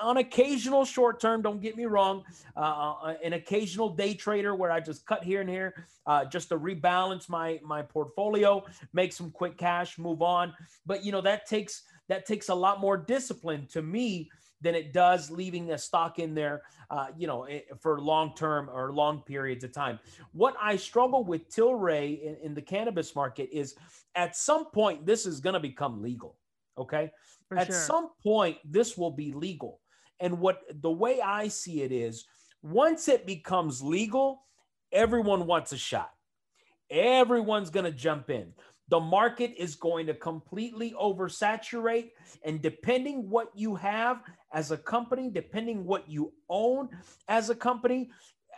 On 0.00 0.16
occasional 0.16 0.86
short 0.86 1.20
term, 1.20 1.42
don't 1.42 1.60
get 1.60 1.76
me 1.76 1.84
wrong, 1.84 2.24
uh, 2.56 2.60
uh, 2.60 3.14
an 3.22 3.34
occasional 3.34 3.90
day 3.90 4.14
trader 4.14 4.54
where 4.54 4.72
I 4.72 4.80
just 4.80 5.04
cut 5.04 5.22
here 5.22 5.42
and 5.42 5.50
here 5.50 5.86
uh, 6.06 6.24
just 6.24 6.48
to 6.48 6.58
rebalance 6.58 7.28
my, 7.28 7.60
my 7.62 7.82
portfolio, 7.82 8.64
make 8.94 9.12
some 9.12 9.30
quick 9.30 9.58
cash, 9.58 9.98
move 9.98 10.22
on. 10.22 10.54
But, 10.86 11.04
you 11.04 11.12
know, 11.12 11.20
that 11.20 11.46
takes 11.46 11.82
that 12.08 12.26
takes 12.26 12.48
a 12.48 12.54
lot 12.54 12.80
more 12.80 12.96
discipline 12.96 13.66
to 13.72 13.82
me 13.82 14.30
than 14.62 14.74
it 14.74 14.92
does 14.92 15.30
leaving 15.30 15.72
a 15.72 15.78
stock 15.78 16.18
in 16.18 16.34
there, 16.34 16.62
uh, 16.90 17.08
you 17.16 17.26
know, 17.26 17.44
eh, 17.44 17.60
for 17.80 18.00
long 18.00 18.34
term 18.34 18.70
or 18.72 18.92
long 18.92 19.20
periods 19.22 19.64
of 19.64 19.72
time. 19.72 19.98
What 20.32 20.54
I 20.60 20.76
struggle 20.76 21.24
with 21.24 21.50
Tilray 21.50 22.22
in, 22.22 22.36
in 22.42 22.54
the 22.54 22.62
cannabis 22.62 23.14
market 23.14 23.50
is 23.52 23.74
at 24.14 24.36
some 24.36 24.66
point 24.66 25.04
this 25.04 25.26
is 25.26 25.40
going 25.40 25.54
to 25.54 25.60
become 25.60 26.02
legal. 26.02 26.36
Okay, 26.78 27.10
for 27.48 27.58
at 27.58 27.66
sure. 27.66 27.76
some 27.76 28.10
point 28.22 28.56
this 28.64 28.96
will 28.96 29.10
be 29.10 29.32
legal, 29.32 29.80
and 30.20 30.38
what 30.38 30.62
the 30.80 30.90
way 30.90 31.20
I 31.20 31.48
see 31.48 31.82
it 31.82 31.92
is, 31.92 32.24
once 32.62 33.08
it 33.08 33.26
becomes 33.26 33.82
legal, 33.82 34.44
everyone 34.90 35.46
wants 35.46 35.72
a 35.72 35.76
shot. 35.76 36.12
Everyone's 36.88 37.70
going 37.70 37.84
to 37.84 37.92
jump 37.92 38.30
in 38.30 38.52
the 38.88 39.00
market 39.00 39.54
is 39.56 39.74
going 39.74 40.06
to 40.06 40.14
completely 40.14 40.94
oversaturate. 41.00 42.10
And 42.44 42.60
depending 42.60 43.30
what 43.30 43.50
you 43.54 43.74
have 43.76 44.22
as 44.52 44.70
a 44.70 44.76
company 44.76 45.30
depending 45.30 45.84
what 45.84 46.08
you 46.08 46.32
own 46.48 46.88
as 47.28 47.50
a 47.50 47.54
company 47.54 48.10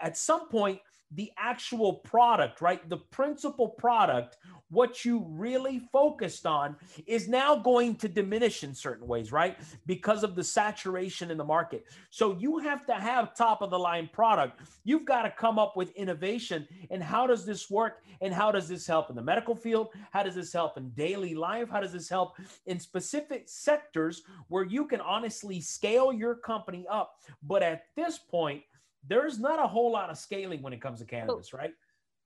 at 0.02 0.16
some 0.16 0.48
point 0.48 0.80
the 1.14 1.30
actual 1.38 1.94
product, 1.94 2.60
right? 2.60 2.88
The 2.88 2.96
principal 2.96 3.68
product, 3.68 4.36
what 4.70 5.04
you 5.04 5.24
really 5.28 5.80
focused 5.92 6.46
on, 6.46 6.76
is 7.06 7.28
now 7.28 7.56
going 7.56 7.96
to 7.96 8.08
diminish 8.08 8.64
in 8.64 8.74
certain 8.74 9.06
ways, 9.06 9.30
right? 9.30 9.56
Because 9.86 10.24
of 10.24 10.34
the 10.34 10.42
saturation 10.42 11.30
in 11.30 11.38
the 11.38 11.44
market. 11.44 11.84
So 12.10 12.36
you 12.38 12.58
have 12.58 12.84
to 12.86 12.94
have 12.94 13.36
top 13.36 13.62
of 13.62 13.70
the 13.70 13.78
line 13.78 14.10
product. 14.12 14.60
You've 14.82 15.04
got 15.04 15.22
to 15.22 15.30
come 15.30 15.58
up 15.58 15.76
with 15.76 15.90
innovation. 15.92 16.66
And 16.90 17.02
how 17.02 17.26
does 17.26 17.46
this 17.46 17.70
work? 17.70 18.02
And 18.20 18.34
how 18.34 18.50
does 18.50 18.68
this 18.68 18.86
help 18.86 19.10
in 19.10 19.16
the 19.16 19.22
medical 19.22 19.54
field? 19.54 19.88
How 20.10 20.22
does 20.22 20.34
this 20.34 20.52
help 20.52 20.76
in 20.76 20.90
daily 20.90 21.34
life? 21.34 21.68
How 21.70 21.80
does 21.80 21.92
this 21.92 22.08
help 22.08 22.36
in 22.66 22.80
specific 22.80 23.44
sectors 23.46 24.22
where 24.48 24.64
you 24.64 24.86
can 24.86 25.00
honestly 25.00 25.60
scale 25.60 26.12
your 26.12 26.34
company 26.34 26.86
up? 26.90 27.20
But 27.42 27.62
at 27.62 27.84
this 27.96 28.18
point, 28.18 28.62
there's 29.08 29.38
not 29.38 29.62
a 29.62 29.66
whole 29.66 29.90
lot 29.90 30.10
of 30.10 30.18
scaling 30.18 30.62
when 30.62 30.72
it 30.72 30.80
comes 30.80 31.00
to 31.00 31.04
cannabis, 31.04 31.50
so, 31.50 31.58
right? 31.58 31.72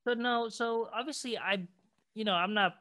So 0.07 0.13
no, 0.13 0.49
so 0.49 0.89
obviously 0.93 1.37
I, 1.37 1.67
you 2.13 2.23
know, 2.23 2.33
I'm 2.33 2.53
not, 2.53 2.75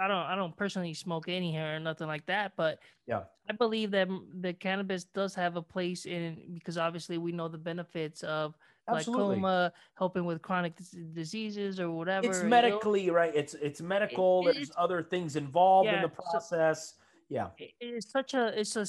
I 0.00 0.08
don't, 0.08 0.16
I 0.16 0.34
don't 0.34 0.56
personally 0.56 0.94
smoke 0.94 1.28
any 1.28 1.52
hair 1.52 1.76
or 1.76 1.80
nothing 1.80 2.06
like 2.06 2.26
that, 2.26 2.52
but 2.56 2.78
yeah, 3.06 3.22
I 3.48 3.52
believe 3.52 3.90
that 3.92 4.08
the 4.40 4.52
cannabis 4.52 5.04
does 5.04 5.34
have 5.34 5.56
a 5.56 5.62
place 5.62 6.06
in 6.06 6.38
because 6.52 6.78
obviously 6.78 7.18
we 7.18 7.32
know 7.32 7.48
the 7.48 7.58
benefits 7.58 8.22
of 8.22 8.54
Absolutely. 8.88 9.26
glaucoma, 9.26 9.72
helping 9.94 10.24
with 10.24 10.42
chronic 10.42 10.74
diseases 11.12 11.78
or 11.78 11.90
whatever. 11.90 12.28
It's 12.28 12.42
medically 12.42 13.02
you 13.02 13.08
know? 13.08 13.14
right. 13.14 13.34
It's 13.34 13.54
it's 13.54 13.80
medical. 13.80 14.46
It, 14.48 14.54
There's 14.54 14.72
other 14.76 15.02
things 15.02 15.36
involved 15.36 15.86
yeah, 15.86 15.96
in 15.96 16.02
the 16.02 16.08
process. 16.08 16.90
So, 16.90 17.04
yeah 17.30 17.48
it's 17.78 18.10
such 18.10 18.34
a 18.34 18.58
it's 18.58 18.76
a 18.76 18.84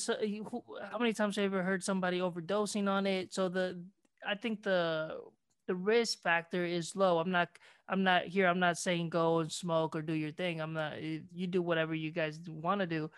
how 0.91 0.97
many 0.97 1.13
times 1.13 1.35
have 1.35 1.43
you 1.43 1.45
ever 1.45 1.63
heard 1.63 1.83
somebody 1.83 2.19
overdosing 2.19 2.89
on 2.89 3.05
it 3.05 3.33
so 3.33 3.47
the 3.47 3.79
I 4.27 4.35
think 4.35 4.63
the 4.63 5.19
the 5.67 5.75
risk 5.75 6.21
factor 6.21 6.65
is 6.65 6.95
low. 6.95 7.19
I'm 7.19 7.31
not 7.31 7.49
I'm 7.87 8.03
not 8.03 8.23
here. 8.23 8.47
I'm 8.47 8.59
not 8.59 8.77
saying 8.77 9.09
go 9.09 9.39
and 9.39 9.51
smoke 9.51 9.95
or 9.95 10.01
do 10.01 10.13
your 10.13 10.31
thing. 10.31 10.61
I'm 10.61 10.73
not. 10.73 10.93
Eh, 10.93 11.19
you 11.33 11.47
do 11.47 11.61
whatever 11.61 11.93
you 11.93 12.11
guys 12.11 12.39
want 12.47 12.81
to 12.81 12.87
do, 12.87 13.09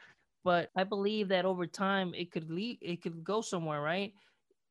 but 0.43 0.69
I 0.75 0.83
believe 0.83 1.27
that 1.29 1.45
over 1.45 1.67
time 1.67 2.13
it 2.15 2.31
could 2.31 2.49
lead. 2.49 2.79
It 2.81 3.01
could 3.01 3.23
go 3.23 3.41
somewhere, 3.41 3.81
right? 3.81 4.13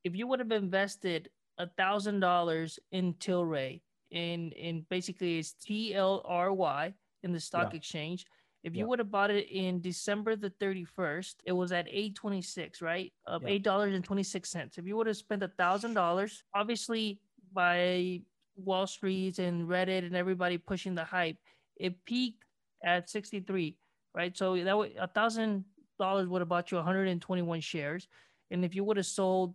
If 0.05 0.17
you 0.17 0.27
would 0.27 0.41
have 0.41 0.53
invested 0.53 1.31
a 1.59 1.69
thousand 1.79 2.21
dollars 2.21 2.79
in 2.91 3.15
Tilray, 3.15 3.81
in 4.11 4.53
in 4.53 4.85
basically 4.91 5.39
it's 5.39 5.53
T 5.55 5.95
L 5.95 6.23
R 6.25 6.53
Y 6.53 6.93
in 7.23 7.33
the 7.33 7.41
stock 7.41 7.73
yeah. 7.73 7.79
exchange 7.79 8.27
if 8.63 8.77
you 8.77 8.87
would 8.87 9.01
have 9.01 9.11
bought 9.11 9.31
it 9.31 9.49
in 9.51 9.81
December 9.81 10.37
the 10.37 10.51
31st, 10.51 11.35
it 11.45 11.53
was 11.53 11.73
at 11.73 11.89
826, 11.89 12.81
right? 12.81 13.13
Of 13.27 13.43
yeah. 13.43 13.59
$8.26. 13.59 14.79
If 14.79 14.87
you 14.87 14.97
would 14.97 15.09
have 15.09 15.17
spent 15.17 15.43
a 15.43 15.49
thousand 15.49 15.95
dollars, 15.95 16.45
obviously 16.55 17.19
by 17.53 18.23
Wall 18.57 18.87
Street 18.87 19.39
and 19.41 19.69
Reddit 19.69 20.07
and 20.07 20.15
everybody 20.15 20.59
pushing 20.59 20.95
the 20.95 21.05
hype, 21.05 21.37
it 21.77 22.05
peaked 22.05 22.45
at 22.85 23.11
63, 23.11 23.77
right? 24.15 24.37
So 24.37 24.57
that 24.63 24.77
would 24.77 24.93
a 24.97 25.09
thousand 25.09 25.65
dollars 25.99 26.29
would 26.29 26.41
have 26.41 26.49
bought 26.49 26.71
you 26.71 26.77
121 26.77 27.61
shares. 27.61 28.07
And 28.53 28.65
if 28.65 28.77
you 28.77 28.85
would 28.85 28.97
have 28.97 29.07
sold 29.07 29.55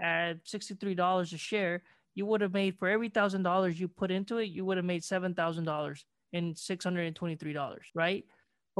at 0.00 0.44
$63 0.44 1.32
a 1.32 1.38
share, 1.38 1.82
you 2.14 2.26
would 2.26 2.40
have 2.40 2.52
made 2.52 2.76
for 2.78 2.88
every 2.88 3.08
thousand 3.08 3.44
dollars 3.44 3.78
you 3.78 3.86
put 3.86 4.10
into 4.10 4.38
it, 4.38 4.46
you 4.46 4.64
would 4.64 4.76
have 4.76 4.86
made 4.86 5.04
seven 5.04 5.34
thousand 5.34 5.64
dollars 5.64 6.04
and 6.32 6.56
six 6.58 6.84
hundred 6.84 7.06
and 7.06 7.14
twenty-three 7.14 7.52
dollars, 7.52 7.86
right? 7.94 8.24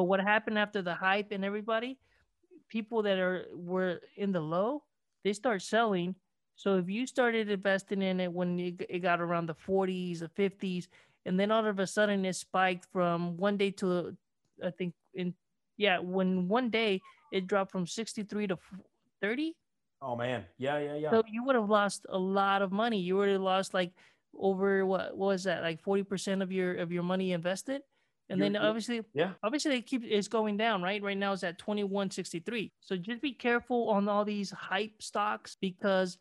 But 0.01 0.05
what 0.05 0.21
happened 0.21 0.59
after 0.59 0.81
the 0.81 0.95
hype 0.95 1.31
and 1.31 1.45
everybody, 1.45 1.99
people 2.71 3.03
that 3.03 3.19
are 3.19 3.45
were 3.53 4.01
in 4.17 4.33
the 4.33 4.41
low, 4.41 4.83
they 5.25 5.35
start 5.35 5.61
selling. 5.61 6.15
So 6.57 6.79
if 6.79 6.89
you 6.89 7.07
started 7.07 7.51
investing 7.51 8.01
in 8.01 8.19
it 8.19 8.33
when 8.33 8.59
it 8.59 9.03
got 9.03 9.21
around 9.21 9.45
the 9.45 9.55
40s 9.55 10.23
or 10.23 10.29
50s, 10.29 10.89
and 11.27 11.39
then 11.39 11.51
all 11.51 11.67
of 11.67 11.79
a 11.81 11.87
sudden 11.87 12.25
it 12.25 12.35
spiked 12.35 12.87
from 12.91 13.37
one 13.37 13.59
day 13.59 13.73
to, 13.73 14.17
I 14.65 14.71
think 14.71 14.95
in, 15.13 15.35
yeah, 15.77 15.99
when 15.99 16.49
one 16.49 16.71
day 16.71 17.03
it 17.31 17.47
dropped 17.47 17.71
from 17.71 17.87
63 17.87 18.47
to 18.47 18.59
30. 19.21 19.55
Oh 20.01 20.17
man, 20.17 20.47
yeah, 20.57 20.79
yeah, 20.79 20.95
yeah. 20.95 21.11
So 21.11 21.25
you 21.31 21.45
would 21.45 21.57
have 21.57 21.69
lost 21.69 22.07
a 22.09 22.19
lot 22.19 22.63
of 22.63 22.73
money. 22.73 23.01
You 23.01 23.19
would 23.19 23.29
have 23.29 23.43
lost 23.43 23.75
like 23.75 23.93
over 24.33 24.87
what, 24.87 25.15
what 25.15 25.27
was 25.27 25.45
that, 25.45 25.61
like 25.61 25.85
40% 25.85 26.43
of 26.43 26.51
your 26.51 26.77
of 26.77 26.91
your 26.91 27.03
money 27.03 27.33
invested 27.33 27.83
and 28.31 28.39
You're, 28.39 28.51
then 28.51 28.57
obviously, 28.57 29.03
yeah, 29.13 29.33
obviously 29.43 29.73
they 29.73 29.81
keep 29.83 30.05
it's 30.05 30.29
going 30.29 30.57
down, 30.57 30.83
right? 30.83 31.03
Right 31.03 31.19
now 31.19 31.33
it's 31.33 31.43
at 31.43 31.59
2163. 31.59 32.73
So 32.81 32.97
just 32.97 33.21
be 33.21 33.33
careful 33.33 33.91
on 33.91 34.09
all 34.09 34.25
these 34.25 34.51
hype 34.51 35.03
stocks 35.03 35.57
because 35.61 36.17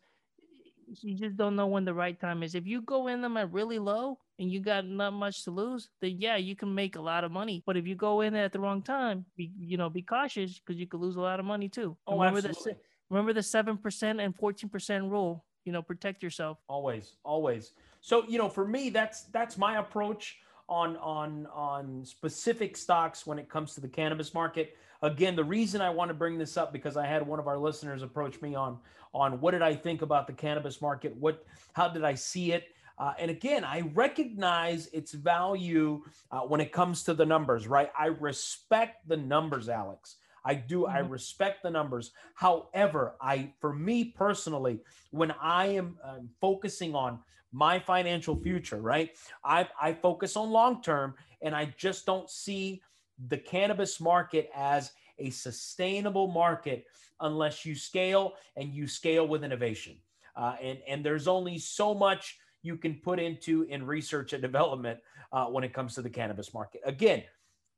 you 1.02 1.14
just 1.14 1.36
don't 1.36 1.54
know 1.54 1.68
when 1.68 1.84
the 1.84 1.94
right 1.94 2.18
time 2.18 2.42
is. 2.42 2.56
If 2.56 2.66
you 2.66 2.82
go 2.82 3.06
in 3.06 3.22
them 3.22 3.36
at 3.36 3.52
really 3.52 3.78
low 3.78 4.18
and 4.40 4.50
you 4.50 4.60
got 4.60 4.84
not 4.84 5.12
much 5.12 5.44
to 5.44 5.52
lose, 5.52 5.88
then 6.00 6.16
yeah, 6.18 6.36
you 6.36 6.56
can 6.56 6.74
make 6.74 6.96
a 6.96 7.00
lot 7.00 7.22
of 7.22 7.30
money. 7.30 7.62
But 7.64 7.76
if 7.76 7.86
you 7.86 7.94
go 7.94 8.22
in 8.22 8.34
at 8.34 8.52
the 8.52 8.58
wrong 8.58 8.82
time, 8.82 9.24
be 9.36 9.52
you 9.56 9.76
know, 9.76 9.88
be 9.88 10.02
cautious 10.02 10.58
because 10.58 10.80
you 10.80 10.88
could 10.88 11.00
lose 11.00 11.16
a 11.16 11.20
lot 11.20 11.38
of 11.38 11.46
money 11.46 11.68
too. 11.68 11.96
Oh, 12.08 12.18
remember 12.18 12.38
absolutely. 12.48 12.72
the 12.72 12.78
remember 13.08 13.32
the 13.32 13.42
seven 13.42 13.76
percent 13.76 14.20
and 14.20 14.34
fourteen 14.34 14.68
percent 14.68 15.04
rule. 15.04 15.44
You 15.64 15.72
know, 15.72 15.82
protect 15.82 16.24
yourself. 16.24 16.58
Always, 16.68 17.16
always. 17.22 17.72
So 18.00 18.24
you 18.26 18.38
know, 18.38 18.48
for 18.48 18.66
me, 18.66 18.90
that's 18.90 19.24
that's 19.24 19.56
my 19.56 19.78
approach 19.78 20.38
on 20.70 20.96
on 20.98 21.46
on 21.52 22.04
specific 22.04 22.76
stocks 22.76 23.26
when 23.26 23.38
it 23.38 23.48
comes 23.48 23.74
to 23.74 23.80
the 23.80 23.88
cannabis 23.88 24.32
market. 24.32 24.76
Again, 25.02 25.34
the 25.34 25.44
reason 25.44 25.80
I 25.80 25.90
want 25.90 26.08
to 26.08 26.14
bring 26.14 26.38
this 26.38 26.56
up 26.56 26.72
because 26.72 26.96
I 26.96 27.06
had 27.06 27.26
one 27.26 27.38
of 27.38 27.48
our 27.48 27.58
listeners 27.58 28.02
approach 28.02 28.40
me 28.40 28.54
on 28.54 28.78
on 29.12 29.40
what 29.40 29.50
did 29.50 29.62
I 29.62 29.74
think 29.74 30.02
about 30.02 30.26
the 30.26 30.32
cannabis 30.32 30.80
market? 30.80 31.14
What 31.16 31.44
how 31.72 31.88
did 31.88 32.04
I 32.04 32.14
see 32.14 32.52
it? 32.52 32.68
Uh, 32.96 33.14
and 33.18 33.30
again, 33.30 33.64
I 33.64 33.80
recognize 33.94 34.86
its 34.88 35.12
value 35.12 36.04
uh, 36.30 36.40
when 36.40 36.60
it 36.60 36.70
comes 36.70 37.02
to 37.04 37.14
the 37.14 37.24
numbers, 37.24 37.66
right? 37.66 37.90
I 37.98 38.06
respect 38.08 39.08
the 39.08 39.16
numbers, 39.16 39.70
Alex. 39.70 40.16
I 40.44 40.54
do. 40.54 40.82
Mm-hmm. 40.82 40.96
I 40.96 40.98
respect 41.00 41.62
the 41.62 41.70
numbers. 41.70 42.12
However, 42.34 43.14
I, 43.20 43.52
for 43.60 43.72
me 43.72 44.04
personally, 44.04 44.80
when 45.10 45.32
I 45.40 45.66
am 45.66 45.98
um, 46.04 46.28
focusing 46.40 46.94
on 46.94 47.20
my 47.52 47.78
financial 47.78 48.36
future, 48.36 48.80
right? 48.80 49.10
I, 49.44 49.68
I 49.80 49.92
focus 49.92 50.36
on 50.36 50.50
long 50.50 50.82
term 50.82 51.14
and 51.42 51.54
I 51.54 51.74
just 51.76 52.06
don't 52.06 52.30
see 52.30 52.82
the 53.28 53.36
cannabis 53.36 54.00
market 54.00 54.50
as 54.54 54.92
a 55.18 55.30
sustainable 55.30 56.28
market 56.28 56.86
unless 57.20 57.66
you 57.66 57.74
scale 57.74 58.34
and 58.56 58.72
you 58.72 58.86
scale 58.86 59.26
with 59.26 59.44
innovation. 59.44 59.96
Uh, 60.36 60.54
and 60.62 60.78
and 60.86 61.04
there's 61.04 61.28
only 61.28 61.58
so 61.58 61.92
much 61.92 62.38
you 62.62 62.76
can 62.76 62.94
put 62.94 63.18
into 63.18 63.62
in 63.64 63.84
research 63.84 64.32
and 64.32 64.42
development 64.42 64.98
uh, 65.32 65.46
when 65.46 65.64
it 65.64 65.72
comes 65.72 65.94
to 65.94 66.02
the 66.02 66.10
cannabis 66.10 66.54
market. 66.54 66.80
Again, 66.84 67.22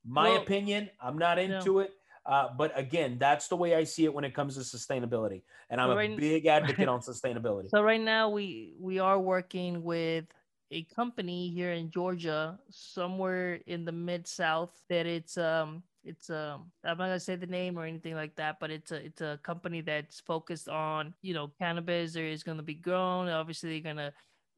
my 0.04 0.30
well, 0.30 0.42
opinion, 0.42 0.90
I'm 1.00 1.18
not 1.18 1.38
into 1.38 1.80
it. 1.80 1.92
Uh, 2.24 2.48
but 2.56 2.76
again, 2.78 3.16
that's 3.18 3.48
the 3.48 3.56
way 3.56 3.74
I 3.74 3.84
see 3.84 4.04
it 4.04 4.14
when 4.14 4.24
it 4.24 4.34
comes 4.34 4.54
to 4.54 4.60
sustainability, 4.60 5.42
and 5.70 5.80
I'm 5.80 5.90
so 5.90 5.96
right, 5.96 6.12
a 6.12 6.16
big 6.16 6.46
advocate 6.46 6.88
on 6.88 7.00
sustainability. 7.00 7.68
So 7.70 7.82
right 7.82 8.00
now, 8.00 8.28
we 8.30 8.74
we 8.78 9.00
are 9.00 9.18
working 9.18 9.82
with 9.82 10.26
a 10.70 10.84
company 10.84 11.50
here 11.50 11.72
in 11.72 11.90
Georgia, 11.90 12.58
somewhere 12.70 13.60
in 13.66 13.84
the 13.84 13.92
mid 13.92 14.28
South, 14.28 14.70
that 14.88 15.06
it's 15.06 15.36
um 15.36 15.82
it's 16.04 16.30
um 16.30 16.70
I'm 16.84 16.98
not 16.98 17.06
gonna 17.06 17.20
say 17.20 17.34
the 17.34 17.46
name 17.46 17.76
or 17.76 17.84
anything 17.84 18.14
like 18.14 18.36
that, 18.36 18.60
but 18.60 18.70
it's 18.70 18.92
a 18.92 19.04
it's 19.04 19.20
a 19.20 19.40
company 19.42 19.80
that's 19.80 20.20
focused 20.20 20.68
on 20.68 21.14
you 21.22 21.34
know 21.34 21.50
cannabis. 21.58 22.12
There 22.12 22.26
is 22.26 22.44
gonna 22.44 22.62
be 22.62 22.74
grown. 22.74 23.28
Obviously, 23.28 23.70
they're 23.70 23.92
gonna 23.92 24.12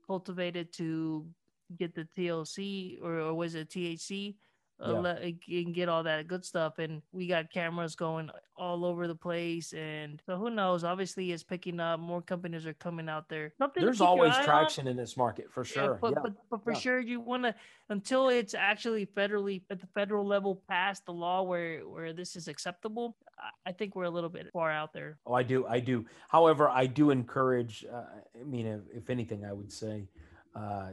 cultivate 0.07 0.57
it 0.57 0.71
to 0.75 1.27
get 1.79 1.95
the 1.95 2.07
TLC 2.17 3.03
or, 3.03 3.21
or 3.21 3.35
was 3.35 3.55
it 3.55 3.71
THC 3.71 4.35
uh, 4.81 5.01
yeah. 5.03 5.59
and 5.61 5.75
get 5.75 5.89
all 5.89 6.03
that 6.03 6.27
good 6.29 6.45
stuff. 6.45 6.79
And 6.79 7.03
we 7.13 7.27
got 7.27 7.51
cameras 7.51 7.95
going 7.95 8.31
all 8.57 8.85
over 8.85 9.07
the 9.07 9.15
place. 9.15 9.73
And 9.73 10.21
so 10.27 10.37
who 10.37 10.51
knows? 10.51 10.85
Obviously, 10.85 11.33
it's 11.33 11.43
picking 11.43 11.81
up. 11.81 12.01
More 12.01 12.23
companies 12.23 12.67
are 12.67 12.75
coming 12.75 13.09
out 13.09 13.29
there. 13.29 13.53
Something 13.59 13.83
There's 13.83 14.01
always 14.01 14.37
traction 14.39 14.87
on. 14.87 14.93
in 14.93 14.97
this 14.97 15.17
market 15.17 15.51
for 15.51 15.65
sure. 15.65 15.93
Yeah, 15.93 15.99
but, 16.01 16.13
yeah. 16.13 16.21
but, 16.23 16.33
but 16.51 16.65
for 16.65 16.73
yeah. 16.73 16.79
sure, 16.79 17.01
you 17.01 17.21
want 17.21 17.45
to 17.45 17.55
until 17.89 18.29
it's 18.29 18.55
actually 18.55 19.07
federally 19.07 19.63
at 19.71 19.81
the 19.81 19.87
federal 19.89 20.27
level 20.27 20.63
passed 20.69 21.07
the 21.07 21.13
law 21.13 21.43
where 21.43 21.81
where 21.81 22.13
this 22.13 22.37
is 22.37 22.49
acceptable. 22.49 23.17
I 23.67 23.73
think 23.73 23.95
we're 23.95 24.05
a 24.05 24.11
little 24.11 24.31
bit 24.31 24.49
far 24.53 24.71
out 24.71 24.93
there. 24.93 25.19
Oh, 25.27 25.35
I 25.35 25.43
do, 25.43 25.67
I 25.67 25.81
do. 25.81 26.07
However, 26.29 26.69
I 26.69 26.87
do 26.87 27.11
encourage. 27.11 27.85
Uh, 27.93 28.05
I 28.41 28.45
mean, 28.45 28.67
if, 28.67 28.81
if 28.95 29.11
anything, 29.11 29.45
I 29.45 29.53
would 29.53 29.73
say. 29.73 30.09
Uh, 30.55 30.91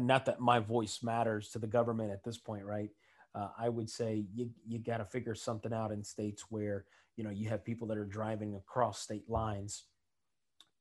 not 0.00 0.26
that 0.26 0.40
my 0.40 0.58
voice 0.58 1.00
matters 1.02 1.50
to 1.50 1.58
the 1.58 1.66
government 1.66 2.10
at 2.10 2.24
this 2.24 2.38
point, 2.38 2.64
right? 2.64 2.90
Uh, 3.34 3.48
I 3.58 3.68
would 3.68 3.90
say 3.90 4.24
you 4.34 4.50
you 4.66 4.78
got 4.78 4.98
to 4.98 5.04
figure 5.04 5.34
something 5.34 5.72
out 5.72 5.92
in 5.92 6.04
states 6.04 6.44
where 6.50 6.84
you 7.16 7.24
know 7.24 7.30
you 7.30 7.48
have 7.48 7.64
people 7.64 7.88
that 7.88 7.98
are 7.98 8.04
driving 8.04 8.54
across 8.54 9.00
state 9.00 9.28
lines, 9.28 9.84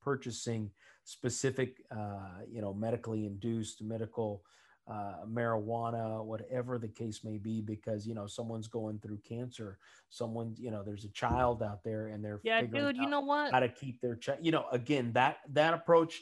purchasing 0.02 0.70
specific 1.04 1.82
uh, 1.92 2.42
you 2.50 2.62
know 2.62 2.74
medically 2.74 3.26
induced 3.26 3.82
medical 3.82 4.44
uh, 4.88 5.26
marijuana, 5.28 6.24
whatever 6.24 6.78
the 6.78 6.88
case 6.88 7.24
may 7.24 7.38
be, 7.38 7.62
because 7.62 8.06
you 8.06 8.14
know 8.14 8.28
someone's 8.28 8.68
going 8.68 9.00
through 9.00 9.20
cancer, 9.28 9.80
someone 10.10 10.54
you 10.58 10.70
know 10.70 10.84
there's 10.84 11.06
a 11.06 11.12
child 11.12 11.64
out 11.64 11.84
there 11.84 12.08
and 12.08 12.24
they're 12.24 12.42
yeah, 12.44 12.62
dude. 12.62 12.98
You 12.98 13.10
know 13.10 13.22
what? 13.22 13.52
How 13.52 13.62
to 13.62 13.70
keep 13.70 14.02
their 14.02 14.16
child? 14.16 14.40
You 14.42 14.52
know, 14.52 14.66
again 14.72 15.12
that 15.14 15.38
that 15.54 15.74
approach 15.74 16.22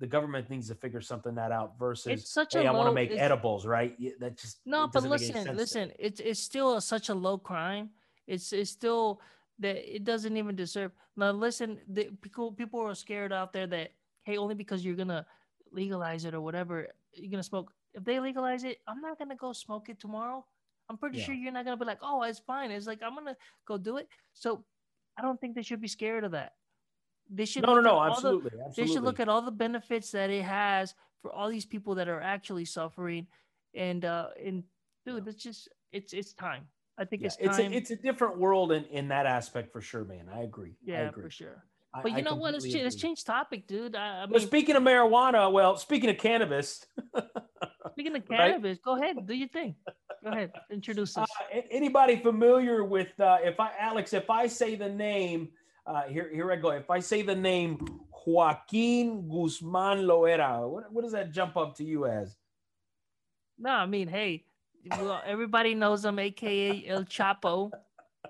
the 0.00 0.06
government 0.06 0.48
needs 0.48 0.66
to 0.68 0.74
figure 0.74 1.02
something 1.02 1.34
that 1.34 1.52
out 1.52 1.78
versus 1.78 2.06
it's 2.06 2.32
such 2.32 2.54
hey, 2.54 2.64
a 2.64 2.72
I 2.72 2.74
want 2.74 2.88
to 2.88 2.92
make 2.92 3.12
edibles, 3.12 3.66
right? 3.66 3.94
That 4.18 4.36
just 4.36 4.60
no, 4.64 4.88
but 4.88 5.04
listen, 5.04 5.54
listen, 5.54 5.92
it's 5.98 6.20
it's 6.20 6.40
still 6.40 6.76
a, 6.76 6.80
such 6.80 7.10
a 7.10 7.14
low 7.14 7.36
crime. 7.36 7.90
It's 8.26 8.52
it's 8.52 8.70
still 8.70 9.20
that 9.58 9.76
it 9.76 10.04
doesn't 10.04 10.36
even 10.36 10.56
deserve. 10.56 10.92
Now 11.16 11.30
listen, 11.32 11.78
the 11.86 12.08
people 12.22 12.50
people 12.52 12.80
are 12.80 12.94
scared 12.94 13.32
out 13.32 13.52
there 13.52 13.66
that 13.66 13.92
hey, 14.24 14.38
only 14.38 14.54
because 14.54 14.84
you're 14.84 14.96
gonna 14.96 15.26
legalize 15.70 16.24
it 16.24 16.34
or 16.34 16.40
whatever, 16.40 16.88
you're 17.12 17.30
gonna 17.30 17.42
smoke. 17.42 17.70
If 17.92 18.04
they 18.04 18.18
legalize 18.20 18.64
it, 18.64 18.78
I'm 18.88 19.02
not 19.02 19.18
gonna 19.18 19.36
go 19.36 19.52
smoke 19.52 19.90
it 19.90 20.00
tomorrow. 20.00 20.44
I'm 20.88 20.96
pretty 20.96 21.18
yeah. 21.18 21.24
sure 21.24 21.34
you're 21.34 21.52
not 21.52 21.66
gonna 21.66 21.76
be 21.76 21.84
like, 21.84 22.00
oh, 22.02 22.22
it's 22.22 22.38
fine. 22.38 22.70
It's 22.70 22.86
like 22.86 23.02
I'm 23.02 23.14
gonna 23.14 23.36
go 23.68 23.76
do 23.76 23.98
it. 23.98 24.08
So 24.32 24.64
I 25.18 25.22
don't 25.22 25.38
think 25.38 25.54
they 25.54 25.62
should 25.62 25.82
be 25.82 25.88
scared 25.88 26.24
of 26.24 26.32
that. 26.32 26.54
They 27.32 27.44
should 27.44 27.62
no, 27.64 27.74
no, 27.74 27.80
no, 27.80 28.02
absolutely, 28.02 28.50
the, 28.50 28.64
absolutely. 28.64 28.84
They 28.84 28.92
should 28.92 29.04
look 29.04 29.20
at 29.20 29.28
all 29.28 29.42
the 29.42 29.52
benefits 29.52 30.10
that 30.10 30.30
it 30.30 30.42
has 30.42 30.94
for 31.22 31.32
all 31.32 31.48
these 31.48 31.66
people 31.66 31.94
that 31.96 32.08
are 32.08 32.20
actually 32.20 32.64
suffering, 32.64 33.28
and 33.74 34.04
uh, 34.04 34.28
and 34.44 34.64
dude, 35.06 35.28
it's 35.28 35.42
just 35.42 35.68
it's 35.92 36.12
it's 36.12 36.32
time. 36.32 36.66
I 36.98 37.04
think 37.04 37.22
yeah, 37.22 37.26
it's 37.26 37.36
time. 37.36 37.48
It's 37.48 37.58
a, 37.58 37.76
it's 37.76 37.90
a 37.92 37.96
different 37.96 38.38
world 38.38 38.72
in 38.72 38.84
in 38.86 39.08
that 39.08 39.26
aspect 39.26 39.72
for 39.72 39.80
sure, 39.80 40.04
man. 40.04 40.28
I 40.32 40.42
agree. 40.42 40.74
Yeah, 40.84 40.98
I 40.98 41.02
agree. 41.02 41.24
for 41.24 41.30
sure. 41.30 41.64
But 42.02 42.12
I, 42.12 42.18
you 42.18 42.22
know 42.22 42.36
what? 42.36 42.52
Let's, 42.52 42.72
let's 42.72 42.94
change 42.96 43.24
topic, 43.24 43.66
dude. 43.66 43.96
I, 43.96 44.22
I 44.22 44.26
mean, 44.26 44.32
but 44.32 44.42
speaking 44.42 44.76
of 44.76 44.82
marijuana, 44.82 45.50
well, 45.50 45.76
speaking 45.76 46.08
of 46.08 46.18
cannabis. 46.18 46.86
speaking 47.92 48.14
of 48.14 48.28
cannabis, 48.28 48.78
right? 48.78 48.82
go 48.84 48.96
ahead, 48.96 49.26
do 49.26 49.34
your 49.34 49.48
thing. 49.48 49.74
Go 50.22 50.30
ahead, 50.30 50.52
introduce 50.70 51.16
us. 51.16 51.28
Uh, 51.52 51.60
anybody 51.70 52.16
familiar 52.16 52.84
with 52.84 53.18
uh, 53.18 53.38
if 53.42 53.58
I 53.58 53.70
Alex, 53.78 54.12
if 54.12 54.30
I 54.30 54.46
say 54.46 54.76
the 54.76 54.88
name 54.88 55.48
uh, 55.86 56.02
here, 56.04 56.30
here 56.32 56.50
I 56.52 56.56
go. 56.56 56.70
If 56.70 56.90
I 56.90 57.00
say 57.00 57.22
the 57.22 57.34
name 57.34 58.00
Joaquin 58.26 59.28
Guzman 59.28 60.04
Loera, 60.06 60.68
what, 60.68 60.92
what 60.92 61.02
does 61.02 61.12
that 61.12 61.32
jump 61.32 61.56
up 61.56 61.76
to 61.76 61.84
you 61.84 62.06
as? 62.06 62.36
No, 63.58 63.70
I 63.70 63.86
mean, 63.86 64.08
hey, 64.08 64.44
well, 64.90 65.22
everybody 65.26 65.74
knows 65.74 66.04
him, 66.04 66.18
aka 66.18 66.84
El 66.86 67.04
Chapo. 67.04 67.70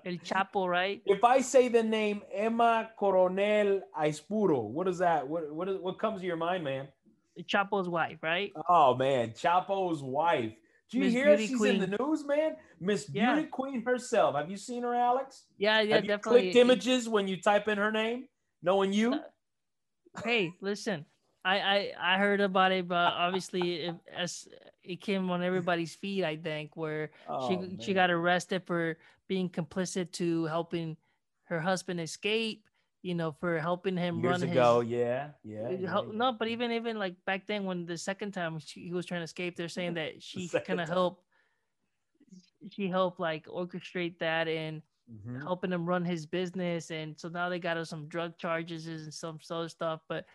El 0.05 0.13
Chapo, 0.15 0.67
right? 0.67 1.01
If 1.05 1.23
I 1.23 1.41
say 1.41 1.67
the 1.67 1.83
name 1.83 2.21
Emma 2.33 2.89
Coronel 2.97 3.81
Aispuro, 3.97 4.63
what 4.63 4.87
is 4.87 4.97
that? 4.97 5.27
What 5.27 5.53
what, 5.53 5.69
is, 5.69 5.77
what 5.77 5.99
comes 5.99 6.21
to 6.21 6.27
your 6.27 6.37
mind, 6.37 6.63
man? 6.63 6.87
Chapo's 7.43 7.87
wife, 7.87 8.17
right? 8.21 8.51
Oh 8.67 8.95
man, 8.95 9.31
Chapo's 9.31 10.01
wife. 10.01 10.53
Do 10.91 10.97
you 10.97 11.05
Miss 11.05 11.13
hear 11.13 11.25
Beauty 11.27 11.47
she's 11.47 11.57
Queen. 11.57 11.81
in 11.81 11.89
the 11.89 11.97
news, 11.97 12.25
man? 12.25 12.57
Miss 12.81 13.09
yeah. 13.13 13.33
Beauty 13.33 13.47
Queen 13.47 13.81
herself. 13.83 14.35
Have 14.35 14.51
you 14.51 14.57
seen 14.57 14.83
her, 14.83 14.93
Alex? 14.93 15.45
Yeah, 15.57 15.79
yeah, 15.79 15.95
Have 15.95 16.03
you 16.03 16.09
definitely. 16.09 16.41
Clicked 16.41 16.55
images 16.57 17.07
when 17.07 17.29
you 17.29 17.41
type 17.41 17.69
in 17.69 17.77
her 17.77 17.91
name, 17.91 18.27
knowing 18.61 18.91
you. 18.91 19.13
Uh, 19.13 19.19
hey, 20.25 20.51
listen, 20.59 21.05
I, 21.45 21.59
I 21.59 21.91
I 22.15 22.17
heard 22.17 22.41
about 22.41 22.73
it, 22.73 22.89
but 22.89 23.13
obviously 23.13 23.85
it, 23.85 23.95
as 24.13 24.49
it 24.83 24.99
came 24.99 25.31
on 25.31 25.41
everybody's 25.41 25.95
feed, 25.95 26.25
I 26.25 26.35
think, 26.35 26.75
where 26.75 27.11
oh, 27.29 27.47
she 27.47 27.55
man. 27.55 27.79
she 27.79 27.93
got 27.93 28.11
arrested 28.11 28.63
for 28.65 28.97
being 29.29 29.49
complicit 29.49 30.11
to 30.13 30.45
helping 30.45 30.97
her 31.45 31.61
husband 31.61 32.01
escape 32.01 32.65
you 33.01 33.15
know, 33.15 33.31
for 33.31 33.59
helping 33.59 33.97
him 33.97 34.19
Years 34.19 34.41
run 34.41 34.49
ago, 34.49 34.81
his, 34.81 34.91
yeah, 34.91 35.29
yeah, 35.43 35.69
yeah, 35.69 35.77
yeah, 35.79 36.01
No, 36.13 36.33
but 36.33 36.47
even 36.47 36.71
even 36.71 36.99
like 36.99 37.15
back 37.25 37.47
then 37.47 37.65
when 37.65 37.85
the 37.85 37.97
second 37.97 38.31
time 38.31 38.59
she, 38.59 38.81
he 38.81 38.93
was 38.93 39.05
trying 39.05 39.21
to 39.21 39.25
escape, 39.25 39.55
they're 39.55 39.69
saying 39.69 39.93
that 39.95 40.21
she 40.21 40.47
kind 40.47 40.81
of 40.81 40.87
helped. 40.87 41.23
She 42.69 42.87
helped 42.87 43.19
like 43.19 43.47
orchestrate 43.47 44.19
that 44.19 44.47
and 44.47 44.81
mm-hmm. 45.11 45.41
helping 45.41 45.71
him 45.71 45.85
run 45.85 46.05
his 46.05 46.25
business, 46.25 46.91
and 46.91 47.19
so 47.19 47.27
now 47.27 47.49
they 47.49 47.59
got 47.59 47.77
her 47.77 47.85
some 47.85 48.07
drug 48.07 48.37
charges 48.37 48.85
and 48.87 49.13
some 49.13 49.39
other 49.49 49.69
stuff, 49.69 50.01
but 50.07 50.25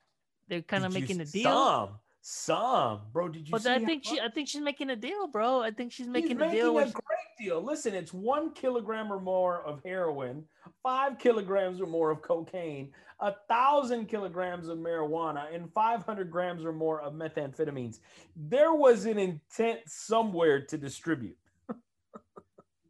they're 0.48 0.62
kind 0.62 0.84
of 0.84 0.92
making 0.92 1.20
a 1.20 1.24
deal. 1.24 2.00
Some, 2.28 3.02
bro. 3.12 3.28
Did 3.28 3.46
you? 3.46 3.52
But 3.52 3.64
I 3.66 3.78
think 3.78 4.04
she, 4.04 4.18
I 4.18 4.28
think 4.28 4.48
she's 4.48 4.60
making 4.60 4.90
a 4.90 4.96
deal, 4.96 5.28
bro. 5.28 5.62
I 5.62 5.70
think 5.70 5.92
she's 5.92 6.08
making 6.08 6.40
He's 6.40 6.48
a 6.48 6.50
deal. 6.50 6.74
Making 6.74 6.88
a 6.88 6.92
great 6.92 7.38
deal. 7.38 7.62
Listen, 7.62 7.94
it's 7.94 8.12
one 8.12 8.52
kilogram 8.52 9.12
or 9.12 9.20
more 9.20 9.64
of 9.64 9.80
heroin, 9.84 10.42
five 10.82 11.20
kilograms 11.20 11.80
or 11.80 11.86
more 11.86 12.10
of 12.10 12.22
cocaine, 12.22 12.90
a 13.20 13.32
thousand 13.48 14.06
kilograms 14.06 14.66
of 14.66 14.78
marijuana, 14.78 15.54
and 15.54 15.72
500 15.72 16.28
grams 16.28 16.64
or 16.64 16.72
more 16.72 17.00
of 17.00 17.12
methamphetamines. 17.12 18.00
There 18.34 18.74
was 18.74 19.04
an 19.04 19.20
intent 19.20 19.82
somewhere 19.86 20.62
to 20.62 20.76
distribute. 20.76 21.38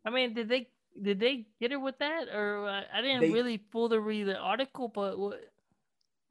I 0.06 0.08
mean, 0.08 0.32
did 0.32 0.48
they 0.48 0.68
did 1.02 1.20
they 1.20 1.46
get 1.60 1.72
her 1.72 1.78
with 1.78 1.98
that, 1.98 2.28
or 2.34 2.66
uh, 2.66 2.84
I 2.90 3.02
didn't 3.02 3.20
they, 3.20 3.30
really 3.30 3.62
fully 3.70 3.98
read 3.98 4.28
the 4.28 4.38
article, 4.38 4.88
but 4.88 5.18
what? 5.18 5.42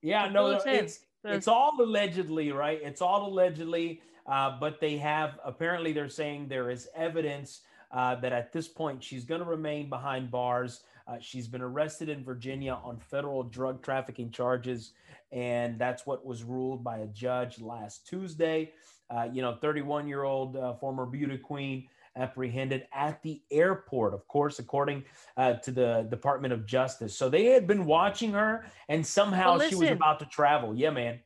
Yeah, 0.02 0.28
no, 0.28 0.60
it's 0.66 1.05
it's 1.26 1.48
all 1.48 1.74
allegedly, 1.80 2.52
right? 2.52 2.80
It's 2.82 3.02
all 3.02 3.28
allegedly, 3.28 4.02
uh, 4.28 4.58
but 4.60 4.80
they 4.80 4.98
have 4.98 5.40
apparently 5.44 5.94
they're 5.94 6.10
saying 6.10 6.48
there 6.48 6.70
is 6.70 6.88
evidence 6.96 7.62
uh, 7.92 8.16
that 8.16 8.34
at 8.34 8.52
this 8.52 8.68
point 8.68 9.04
she's 9.04 9.24
going 9.26 9.42
to 9.42 9.48
remain 9.48 9.90
behind 9.90 10.32
bars. 10.32 10.82
Uh, 11.08 11.18
she's 11.20 11.48
been 11.48 11.62
arrested 11.62 12.10
in 12.10 12.24
Virginia 12.24 12.80
on 12.84 12.98
federal 12.98 13.44
drug 13.44 13.82
trafficking 13.82 14.32
charges, 14.32 14.92
and 15.32 15.78
that's 15.78 16.06
what 16.06 16.26
was 16.26 16.44
ruled 16.44 16.84
by 16.84 17.00
a 17.00 17.08
judge 17.08 17.60
last 17.62 18.08
Tuesday. 18.08 18.72
Uh, 19.10 19.28
you 19.32 19.42
know, 19.42 19.56
31 19.62 20.08
year 20.08 20.24
old 20.24 20.56
uh, 20.58 20.74
former 20.74 21.06
beauty 21.06 21.38
queen 21.38 21.88
apprehended 22.16 22.88
at 22.94 23.22
the 23.24 23.42
airport, 23.52 24.14
of 24.14 24.28
course, 24.28 24.60
according 24.60 25.04
uh, 25.38 25.54
to 25.54 25.72
the 25.72 26.08
Department 26.10 26.54
of 26.54 26.66
Justice. 26.66 27.18
So 27.18 27.30
they 27.30 27.46
had 27.46 27.68
been 27.68 27.86
watching 27.86 28.32
her, 28.34 28.66
and 28.90 29.06
somehow 29.06 29.58
well, 29.58 29.70
she 29.70 29.76
was 29.76 29.90
about 29.90 30.20
to 30.20 30.26
travel. 30.26 30.76
Yeah, 30.76 30.92
man. 30.92 31.20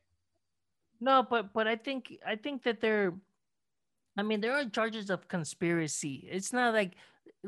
No, 0.99 1.23
but 1.23 1.53
but 1.53 1.67
I 1.67 1.75
think 1.75 2.13
I 2.25 2.35
think 2.35 2.63
that 2.63 2.81
they're. 2.81 3.13
I 4.17 4.23
mean, 4.23 4.41
there 4.41 4.53
are 4.53 4.65
charges 4.65 5.09
of 5.09 5.27
conspiracy. 5.27 6.27
It's 6.29 6.51
not 6.51 6.73
like 6.73 6.95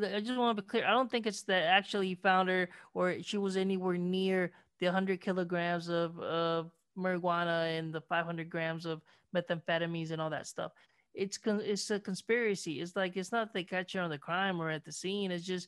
I 0.02 0.22
just 0.22 0.38
want 0.38 0.56
to 0.56 0.64
be 0.64 0.68
clear. 0.68 0.86
I 0.86 0.92
don't 0.92 1.12
think 1.12 1.28
it's 1.28 1.44
that 1.44 1.64
actually 1.64 2.16
found 2.16 2.48
her 2.48 2.70
or 2.94 3.22
she 3.22 3.38
was 3.38 3.58
anywhere 3.58 3.98
near 3.98 4.52
the 4.80 4.86
100 4.86 5.20
kilograms 5.20 5.90
of, 5.90 6.18
of 6.20 6.72
marijuana 6.98 7.78
and 7.78 7.94
the 7.94 8.02
500 8.02 8.50
grams 8.50 8.86
of 8.86 9.02
methamphetamines 9.36 10.12
and 10.12 10.22
all 10.22 10.30
that 10.30 10.48
stuff 10.48 10.72
it's 11.14 11.38
con- 11.38 11.62
it's 11.64 11.90
a 11.92 12.00
conspiracy. 12.00 12.82
It's 12.82 12.96
like 12.96 13.18
it's 13.18 13.32
not 13.32 13.54
they 13.54 13.64
catch 13.64 13.94
you 13.94 14.02
on 14.02 14.10
the 14.10 14.18
crime 14.18 14.62
or 14.62 14.70
at 14.70 14.86
the 14.86 14.92
scene. 14.92 15.32
It's 15.32 15.46
just 15.46 15.68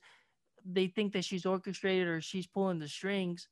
they 0.66 0.88
think 0.88 1.14
that 1.14 1.26
she's 1.26 1.46
orchestrated 1.46 2.08
or 2.08 2.22
she's 2.22 2.48
pulling 2.48 2.80
the 2.80 2.88
strings. 2.88 3.48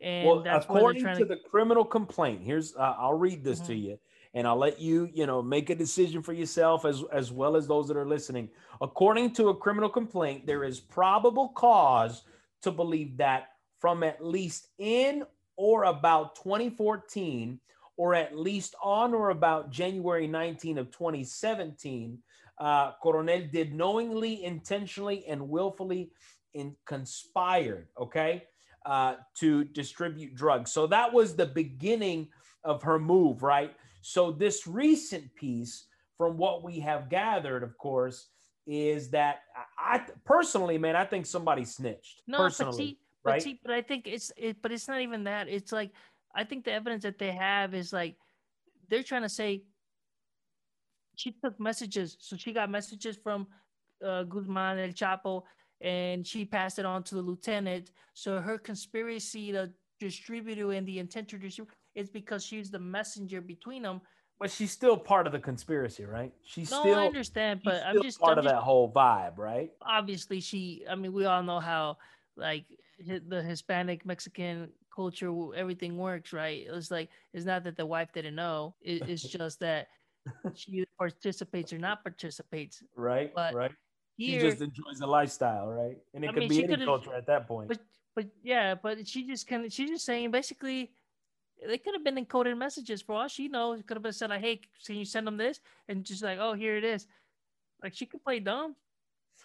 And 0.00 0.26
well, 0.26 0.42
that's 0.42 0.64
according 0.64 1.04
to, 1.04 1.14
to... 1.16 1.24
the 1.24 1.38
criminal 1.50 1.84
complaint, 1.84 2.42
here's 2.42 2.74
uh, 2.76 2.94
I'll 2.98 3.18
read 3.18 3.44
this 3.44 3.60
Mhm. 3.60 3.66
to 3.66 3.74
you, 3.74 3.98
and 4.34 4.46
I'll 4.46 4.56
let 4.56 4.80
you 4.80 5.08
you 5.12 5.26
know 5.26 5.42
make 5.42 5.70
a 5.70 5.74
decision 5.74 6.22
for 6.22 6.32
yourself 6.32 6.84
as 6.84 7.02
as 7.12 7.32
well 7.32 7.56
as 7.56 7.66
those 7.66 7.88
that 7.88 7.96
are 7.96 8.06
listening. 8.06 8.48
According 8.80 9.34
to 9.34 9.48
a 9.48 9.56
criminal 9.56 9.88
complaint, 9.88 10.46
there 10.46 10.64
is 10.64 10.80
probable 10.80 11.48
cause 11.50 12.22
to 12.62 12.70
believe 12.70 13.16
that 13.16 13.48
from 13.80 14.02
at 14.04 14.24
least 14.24 14.68
in 14.78 15.24
or 15.56 15.84
about 15.84 16.36
2014 16.36 17.60
or 18.02 18.16
at 18.16 18.36
least 18.36 18.74
on 18.82 19.14
or 19.14 19.30
about 19.30 19.70
January 19.70 20.26
19 20.26 20.76
of 20.76 20.90
2017, 20.90 22.18
uh, 22.58 22.90
Coronel 23.00 23.46
did 23.52 23.72
knowingly, 23.72 24.42
intentionally, 24.42 25.24
and 25.28 25.48
willfully 25.48 26.10
in 26.52 26.74
conspired, 26.84 27.86
okay, 27.96 28.42
uh, 28.86 29.14
to 29.36 29.62
distribute 29.66 30.34
drugs. 30.34 30.72
So 30.72 30.88
that 30.88 31.12
was 31.12 31.36
the 31.36 31.46
beginning 31.46 32.26
of 32.64 32.82
her 32.82 32.98
move, 32.98 33.44
right? 33.44 33.72
So 34.00 34.32
this 34.32 34.66
recent 34.66 35.32
piece, 35.36 35.84
from 36.18 36.36
what 36.36 36.64
we 36.64 36.80
have 36.80 37.08
gathered, 37.08 37.62
of 37.62 37.78
course, 37.78 38.30
is 38.66 39.10
that 39.10 39.42
I, 39.78 40.00
personally, 40.24 40.76
man, 40.76 40.96
I 40.96 41.04
think 41.04 41.24
somebody 41.24 41.64
snitched. 41.64 42.22
No, 42.26 42.38
personally, 42.38 42.72
but 42.72 42.76
see, 42.76 42.98
but 43.22 43.30
right? 43.30 43.42
see, 43.42 43.60
but 43.62 43.72
I 43.72 43.82
think 43.82 44.08
it's 44.08 44.32
it, 44.36 44.56
but 44.60 44.72
it's 44.72 44.88
not 44.88 45.00
even 45.00 45.22
that. 45.24 45.48
It's 45.48 45.70
like 45.70 45.92
I 46.34 46.44
think 46.44 46.64
the 46.64 46.72
evidence 46.72 47.02
that 47.02 47.18
they 47.18 47.32
have 47.32 47.74
is 47.74 47.92
like 47.92 48.16
they're 48.88 49.02
trying 49.02 49.22
to 49.22 49.28
say 49.28 49.64
she 51.14 51.32
took 51.44 51.58
messages, 51.60 52.16
so 52.20 52.36
she 52.36 52.52
got 52.52 52.70
messages 52.70 53.16
from 53.22 53.46
uh, 54.04 54.22
Guzman 54.24 54.78
El 54.78 54.88
Chapo, 54.88 55.42
and 55.80 56.26
she 56.26 56.44
passed 56.44 56.78
it 56.78 56.86
on 56.86 57.02
to 57.04 57.14
the 57.14 57.22
lieutenant. 57.22 57.90
So 58.14 58.40
her 58.40 58.58
conspiracy 58.58 59.52
to 59.52 59.70
distribute 60.00 60.58
and 60.76 60.86
the 60.86 60.98
intent 60.98 61.28
to 61.28 61.38
distribute 61.38 61.72
is 61.94 62.08
because 62.08 62.44
she's 62.44 62.70
the 62.70 62.78
messenger 62.78 63.40
between 63.40 63.82
them. 63.82 64.00
but 64.40 64.50
she's 64.50 64.72
still 64.72 64.96
part 64.96 65.26
of 65.26 65.32
the 65.32 65.38
conspiracy, 65.38 66.04
right? 66.04 66.32
She's 66.44 66.70
No, 66.70 66.80
still 66.80 66.98
I 66.98 67.06
understand, 67.06 67.60
but 67.62 67.82
I'm 67.86 68.02
just 68.02 68.18
part 68.18 68.32
I'm 68.32 68.38
of 68.38 68.44
just, 68.44 68.54
that 68.54 68.62
whole 68.62 68.90
vibe, 68.90 69.38
right? 69.38 69.70
obviously 69.84 70.40
she 70.40 70.84
i 70.88 70.94
mean 70.94 71.12
we 71.12 71.24
all 71.26 71.42
know 71.42 71.60
how 71.60 71.96
like 72.36 72.64
the 73.28 73.42
hispanic 73.42 74.06
mexican 74.06 74.68
culture 74.94 75.32
everything 75.54 75.96
works 75.96 76.32
right 76.32 76.66
it's 76.68 76.90
like 76.90 77.08
it's 77.32 77.44
not 77.46 77.64
that 77.64 77.76
the 77.76 77.86
wife 77.86 78.12
didn't 78.12 78.34
know 78.34 78.74
it, 78.82 79.02
it's 79.08 79.22
just 79.38 79.60
that 79.60 79.88
she 80.54 80.72
either 80.72 80.86
participates 80.98 81.72
or 81.72 81.78
not 81.78 82.02
participates 82.04 82.82
Right, 82.96 83.32
But 83.34 83.54
right. 83.54 83.72
She 84.18 84.32
here 84.32 84.42
just 84.50 84.60
enjoys 84.62 84.98
the 85.00 85.06
lifestyle, 85.06 85.68
right? 85.68 85.96
And 86.14 86.24
it 86.24 86.28
I 86.28 86.32
could 86.32 86.40
mean, 86.40 86.50
be 86.50 86.56
she 86.56 86.64
any 86.64 86.84
culture 86.84 87.14
at 87.14 87.26
that 87.26 87.48
point. 87.48 87.68
but 87.68 87.78
but 88.14 88.26
yeah 88.42 88.74
but 88.74 89.06
she 89.08 89.26
just 89.26 89.46
kind 89.48 89.64
of 89.64 89.72
she's 89.72 89.90
just 89.90 90.04
saying 90.04 90.30
basically 90.30 90.92
they 91.66 91.78
could 91.78 91.94
have 91.94 92.04
been 92.04 92.22
encoded 92.22 92.56
messages 92.58 93.00
for 93.02 93.14
all 93.14 93.28
she 93.28 93.48
knows 93.48 93.80
it 93.80 93.86
could 93.86 93.96
have 93.96 94.02
been 94.02 94.12
said 94.12 94.30
like 94.30 94.40
hey 94.40 94.60
can 94.84 94.96
you 94.96 95.04
send 95.04 95.26
them 95.26 95.36
this 95.36 95.60
and 95.88 96.04
just 96.04 96.22
like 96.22 96.38
oh 96.38 96.52
here 96.52 96.76
it 96.76 96.84
is 96.84 97.06
like 97.82 97.94
she 97.94 98.06
could 98.06 98.22
play 98.22 98.38
dumb 98.38 98.76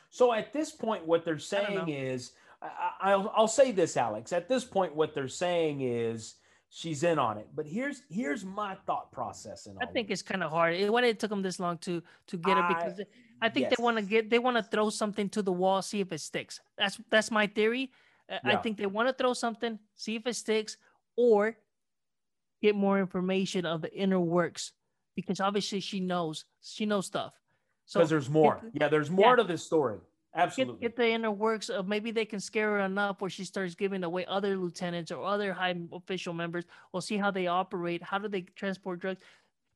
So 0.10 0.34
at 0.34 0.54
this 0.54 0.72
point, 0.72 1.06
what 1.06 1.26
they're 1.26 1.40
saying 1.40 1.90
is, 1.90 2.32
I, 2.62 3.12
I'll, 3.12 3.32
I'll 3.36 3.48
say 3.48 3.72
this, 3.72 3.98
Alex. 3.98 4.34
At 4.34 4.50
this 4.50 4.64
point, 4.64 4.96
what 4.96 5.14
they're 5.14 5.28
saying 5.28 5.82
is 5.82 6.36
she's 6.70 7.04
in 7.04 7.20
on 7.20 7.38
it. 7.38 7.48
But 7.56 7.66
here's 7.66 8.02
here's 8.10 8.44
my 8.44 8.76
thought 8.86 9.12
process. 9.12 9.68
In 9.68 9.74
all 9.74 9.80
I 9.82 9.86
think 9.86 10.10
it's 10.10 10.22
kind 10.22 10.44
of 10.44 10.52
hard. 10.52 10.76
It, 10.76 10.92
why 10.92 11.04
it 11.04 11.20
took 11.20 11.30
them 11.30 11.42
this 11.42 11.60
long 11.60 11.78
to 11.80 12.02
to 12.28 12.38
get 12.38 12.58
it 12.58 12.66
because 12.68 13.02
I 13.42 13.50
think 13.50 13.66
yes. 13.66 13.76
they 13.78 13.84
want 13.84 13.98
to 13.98 14.04
get 14.04 14.30
they 14.30 14.40
want 14.40 14.58
to 14.58 14.64
throw 14.64 14.90
something 14.90 15.30
to 15.30 15.42
the 15.42 15.52
wall, 15.52 15.82
see 15.82 16.00
if 16.02 16.12
it 16.12 16.20
sticks. 16.20 16.60
That's 16.78 17.00
that's 17.10 17.32
my 17.32 17.48
theory. 17.48 17.92
I- 18.30 18.54
I 18.54 18.56
think 18.58 18.78
they 18.78 18.88
want 18.88 19.08
to 19.08 19.14
throw 19.14 19.34
something, 19.34 19.80
see 19.96 20.16
if 20.16 20.28
it 20.28 20.36
sticks, 20.36 20.76
or 21.16 21.56
get 22.62 22.76
more 22.76 23.00
information 23.00 23.66
of 23.66 23.82
the 23.82 23.94
inner 23.94 24.20
works 24.20 24.74
because 25.16 25.40
obviously 25.40 25.80
she 25.80 26.00
knows 26.00 26.46
she 26.62 26.86
knows 26.86 27.06
stuff. 27.06 27.34
So 27.86 28.00
because 28.00 28.10
there's 28.10 28.30
more. 28.30 28.62
yeah, 28.74 28.90
there's 28.90 29.10
more 29.10 29.32
yeah. 29.32 29.36
to 29.38 29.44
this 29.44 29.64
story. 29.64 30.00
Get, 30.38 30.44
Absolutely. 30.44 30.82
get 30.82 30.96
the 30.96 31.10
inner 31.10 31.32
works 31.32 31.70
of 31.70 31.88
maybe 31.88 32.12
they 32.12 32.26
can 32.26 32.40
scare 32.40 32.72
her 32.72 32.80
enough 32.82 33.22
where 33.22 33.30
she 33.30 33.44
starts 33.44 33.76
giving 33.76 34.04
away 34.04 34.26
other 34.26 34.58
lieutenants 34.58 35.12
or 35.12 35.26
other 35.26 35.54
high 35.54 35.76
official 35.92 36.34
members. 36.34 36.66
We'll 36.94 37.02
see 37.02 37.18
how 37.18 37.32
they 37.32 37.48
operate. 37.48 38.04
How 38.04 38.18
do 38.18 38.28
they 38.28 38.42
transport 38.42 39.00
drugs? 39.00 39.22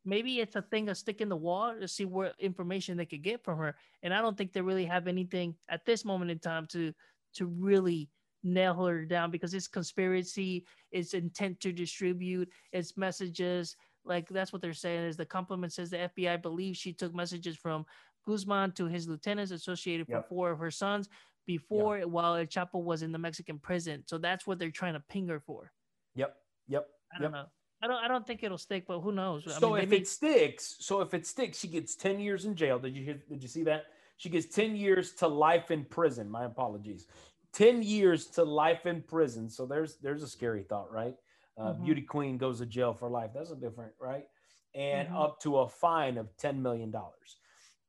Maybe 0.06 0.40
it's 0.40 0.56
a 0.56 0.62
thing 0.62 0.90
of 0.90 0.98
stick 0.98 1.22
in 1.22 1.30
the 1.30 1.36
wall 1.36 1.76
to 1.80 1.88
see 1.88 2.06
what 2.06 2.36
information 2.40 2.98
they 2.98 3.06
could 3.06 3.22
get 3.22 3.44
from 3.44 3.58
her. 3.60 3.76
And 4.04 4.14
I 4.14 4.22
don't 4.22 4.38
think 4.38 4.54
they 4.54 4.62
really 4.62 4.86
have 4.86 5.08
anything 5.08 5.56
at 5.70 5.86
this 5.86 6.06
moment 6.06 6.32
in 6.32 6.40
time 6.40 6.66
to 6.68 6.94
to 7.34 7.46
really 7.46 8.10
nail 8.44 8.86
her 8.86 9.06
down 9.06 9.32
because 9.32 9.54
it's 9.54 9.68
conspiracy, 9.68 10.66
it's 10.92 11.14
intent 11.14 11.60
to 11.62 11.72
distribute, 11.72 12.50
it's 12.72 12.98
messages. 12.98 13.76
Like 14.04 14.28
that's 14.30 14.52
what 14.52 14.62
they're 14.62 14.74
saying 14.74 15.06
is 15.06 15.18
the 15.18 15.26
compliment 15.26 15.74
says 15.74 15.92
the 15.92 16.10
FBI 16.18 16.42
believes 16.42 16.80
she 16.80 16.94
took 16.94 17.14
messages 17.14 17.56
from 17.56 17.86
Guzman 18.26 18.74
to 18.74 18.86
his 18.88 19.08
lieutenants 19.08 19.52
associated 19.52 20.08
for 20.10 20.20
Yep. 20.20 20.30
four 20.30 20.52
of 20.52 20.60
her 20.60 20.72
sons 20.72 21.10
before 21.46 22.02
while 22.02 22.36
El 22.36 22.46
Chapo 22.46 22.84
was 22.84 23.02
in 23.04 23.12
the 23.12 23.20
Mexican 23.20 23.60
prison. 23.60 24.04
So 24.08 24.18
that's 24.18 24.46
what 24.48 24.60
they're 24.60 24.72
trying 24.72 24.94
to 24.94 25.00
ping 25.02 25.28
her 25.28 25.40
for. 25.40 25.72
yep. 26.16 26.38
Yep. 26.68 26.90
I 27.14 27.20
don't 27.20 27.24
Yep. 27.24 27.32
know. 27.32 27.48
I 27.82 27.88
don't 27.88 28.04
I 28.04 28.08
don't 28.08 28.26
think 28.28 28.44
it'll 28.44 28.58
stick, 28.58 28.86
but 28.88 29.00
who 29.02 29.12
knows? 29.12 29.48
I 29.48 29.60
So 29.60 29.60
mean, 29.60 29.78
if 29.78 29.92
it 29.92 30.08
sticks, 30.08 30.78
so 30.80 31.02
if 31.02 31.14
it 31.14 31.26
sticks, 31.26 31.60
she 31.60 31.68
gets 31.68 31.96
10 31.96 32.20
years 32.20 32.46
in 32.46 32.56
jail. 32.56 32.78
Did 32.80 32.96
you 32.96 33.04
hear, 33.04 33.24
did 33.28 33.42
you 33.42 33.50
see 33.50 33.64
that? 33.64 33.86
She 34.18 34.30
gets 34.30 34.46
10 34.54 34.76
years 34.76 35.16
to 35.16 35.28
life 35.28 35.72
in 35.72 35.86
prison. 35.86 36.30
My 36.30 36.46
apologies. 36.46 37.08
10 37.52 37.82
years 37.82 38.28
to 38.32 38.44
life 38.44 38.86
in 38.86 39.02
prison. 39.02 39.50
So 39.50 39.66
there's 39.66 39.98
there's 39.98 40.22
a 40.24 40.28
scary 40.28 40.64
thought, 40.64 40.92
right? 40.92 41.16
Uh, 41.58 41.74
Mhm. 41.74 41.82
Beauty 41.84 42.04
queen 42.04 42.38
goes 42.38 42.60
to 42.60 42.66
jail 42.68 42.94
for 42.94 43.10
life. 43.10 43.32
That's 43.34 43.50
a 43.52 43.56
different, 43.56 43.96
right? 44.00 44.28
And 44.74 45.10
Mhm. 45.10 45.16
up 45.16 45.40
to 45.42 45.58
a 45.60 45.68
fine 45.68 46.18
of 46.18 46.38
10 46.38 46.62
million 46.62 46.92
dollars. 46.92 47.41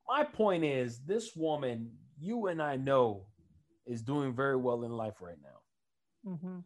My 0.07 0.23
point 0.23 0.63
is 0.63 0.99
this 0.99 1.35
woman, 1.35 1.91
you 2.19 2.47
and 2.47 2.61
I 2.61 2.75
know, 2.75 3.25
is 3.85 4.01
doing 4.01 4.33
very 4.33 4.55
well 4.55 4.83
in 4.83 4.91
life 4.91 5.21
right 5.21 5.37
now. 5.41 6.31
Mhm. 6.31 6.63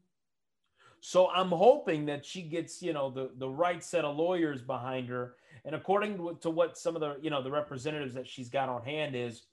So 1.00 1.30
I'm 1.30 1.50
hoping 1.50 2.06
that 2.08 2.26
she 2.26 2.42
gets, 2.44 2.82
you 2.82 2.94
know, 2.94 3.10
the 3.10 3.32
the 3.36 3.50
right 3.50 3.84
set 3.84 4.06
of 4.06 4.16
lawyers 4.18 4.62
behind 4.62 5.08
her. 5.10 5.36
And 5.66 5.76
according 5.76 6.18
to, 6.18 6.38
to 6.42 6.50
what 6.50 6.78
some 6.78 6.96
of 6.96 7.02
the, 7.02 7.18
you 7.22 7.30
know, 7.30 7.42
the 7.42 7.52
representatives 7.52 8.14
that 8.14 8.28
she's 8.28 8.50
got 8.50 8.70
on 8.70 8.84
hand 8.84 9.16
is, 9.16 9.44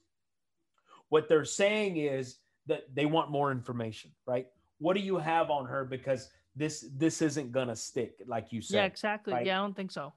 what 1.09 1.29
they're 1.29 1.45
saying 1.45 1.97
is 1.97 2.39
that 2.67 2.95
they 2.95 3.07
want 3.07 3.31
more 3.31 3.51
information, 3.51 4.11
right? 4.27 4.47
What 4.79 4.95
do 4.95 5.01
you 5.01 5.17
have 5.19 5.51
on 5.51 5.67
her? 5.67 5.85
Because 5.85 6.31
this 6.57 6.87
this 6.97 7.21
isn't 7.23 7.53
gonna 7.53 7.77
stick, 7.77 8.23
like 8.27 8.53
you 8.53 8.61
said. 8.61 8.77
Yeah, 8.77 8.85
exactly. 8.85 9.33
right? 9.33 9.47
Yeah, 9.47 9.59
I 9.59 9.63
don't 9.63 9.75
think 9.77 9.91
so. 9.91 10.13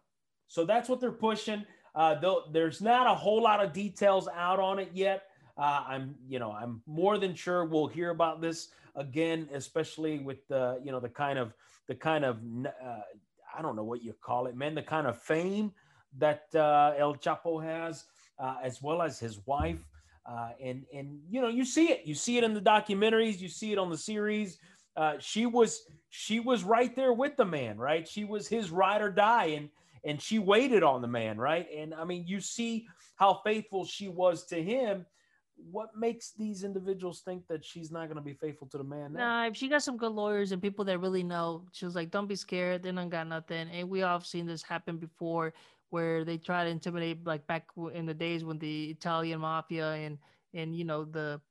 So 0.47 0.65
that's 0.65 0.87
what 0.87 0.99
they're 1.01 1.11
pushing. 1.11 1.65
Uh, 1.97 2.13
though 2.19 2.43
there's 2.51 2.79
not 2.79 3.07
a 3.07 3.15
whole 3.15 3.41
lot 3.41 3.59
of 3.63 3.73
details 3.73 4.29
out 4.35 4.59
on 4.59 4.77
it 4.77 4.91
yet. 4.93 5.23
Uh, 5.57 5.83
I'm, 5.87 6.15
you 6.29 6.37
know, 6.37 6.51
I'm 6.51 6.83
more 6.85 7.17
than 7.17 7.33
sure 7.33 7.65
we'll 7.65 7.87
hear 7.87 8.11
about 8.11 8.39
this 8.39 8.69
again, 8.95 9.49
especially 9.51 10.19
with 10.19 10.47
the, 10.47 10.79
you 10.83 10.91
know, 10.91 10.99
the 10.99 11.09
kind 11.09 11.39
of, 11.39 11.53
the 11.87 11.95
kind 11.95 12.23
of, 12.23 12.37
uh, 12.67 12.99
I 13.57 13.63
don't 13.63 13.75
know 13.75 13.83
what 13.83 14.03
you 14.03 14.13
call 14.21 14.45
it, 14.45 14.55
man, 14.55 14.75
the 14.75 14.83
kind 14.83 15.07
of 15.07 15.19
fame 15.19 15.73
that 16.19 16.43
uh, 16.53 16.93
El 16.99 17.15
Chapo 17.15 17.63
has, 17.63 18.05
uh, 18.37 18.57
as 18.63 18.79
well 18.79 19.01
as 19.01 19.19
his 19.19 19.39
wife. 19.47 19.83
Uh, 20.23 20.49
and 20.61 20.85
and 20.93 21.19
you 21.27 21.41
know, 21.41 21.47
you 21.47 21.65
see 21.65 21.89
it, 21.89 22.05
you 22.05 22.13
see 22.13 22.37
it 22.37 22.43
in 22.43 22.53
the 22.53 22.61
documentaries, 22.61 23.39
you 23.39 23.47
see 23.47 23.71
it 23.71 23.79
on 23.79 23.89
the 23.89 23.97
series. 23.97 24.59
She 25.19 25.45
was 25.47 25.83
she 26.09 26.39
was 26.39 26.63
right 26.63 26.95
there 26.95 27.13
with 27.13 27.37
the 27.37 27.45
man, 27.45 27.77
right? 27.77 28.07
She 28.07 28.25
was 28.25 28.47
his 28.47 28.69
ride 28.69 29.01
or 29.01 29.09
die, 29.09 29.45
and 29.57 29.69
and 30.07 30.21
she 30.21 30.39
waited 30.39 30.83
on 30.83 31.01
the 31.01 31.07
man, 31.07 31.37
right? 31.37 31.67
And 31.75 31.93
I 31.93 32.05
mean, 32.05 32.23
you 32.25 32.39
see 32.39 32.87
how 33.17 33.41
faithful 33.45 33.85
she 33.85 34.07
was 34.07 34.45
to 34.45 34.63
him. 34.63 35.05
What 35.71 35.97
makes 35.97 36.31
these 36.31 36.63
individuals 36.63 37.21
think 37.21 37.45
that 37.47 37.65
she's 37.65 37.91
not 37.91 38.05
going 38.05 38.15
to 38.15 38.23
be 38.23 38.33
faithful 38.33 38.67
to 38.67 38.77
the 38.77 38.83
man 38.83 39.13
now? 39.13 39.19
Nah, 39.19 39.47
if 39.47 39.57
she 39.57 39.67
got 39.67 39.83
some 39.83 39.97
good 39.97 40.13
lawyers 40.13 40.53
and 40.53 40.61
people 40.61 40.85
that 40.85 40.99
really 40.99 41.23
know, 41.23 41.65
she 41.73 41.83
was 41.83 41.95
like, 41.95 42.09
"Don't 42.09 42.27
be 42.27 42.35
scared. 42.35 42.83
They 42.83 42.91
don't 42.91 43.09
got 43.09 43.27
nothing." 43.27 43.67
And 43.69 43.89
we 43.89 44.01
all 44.03 44.13
have 44.13 44.25
seen 44.25 44.45
this 44.45 44.63
happen 44.63 44.97
before, 44.97 45.53
where 45.89 46.23
they 46.23 46.37
try 46.37 46.63
to 46.63 46.69
intimidate, 46.69 47.25
like 47.25 47.45
back 47.47 47.65
in 47.93 48.05
the 48.05 48.13
days 48.13 48.45
when 48.45 48.59
the 48.59 48.91
Italian 48.91 49.41
mafia 49.41 49.93
and 49.93 50.19
and 50.53 50.75
you 50.75 50.85
know 50.85 51.03
the, 51.03 51.41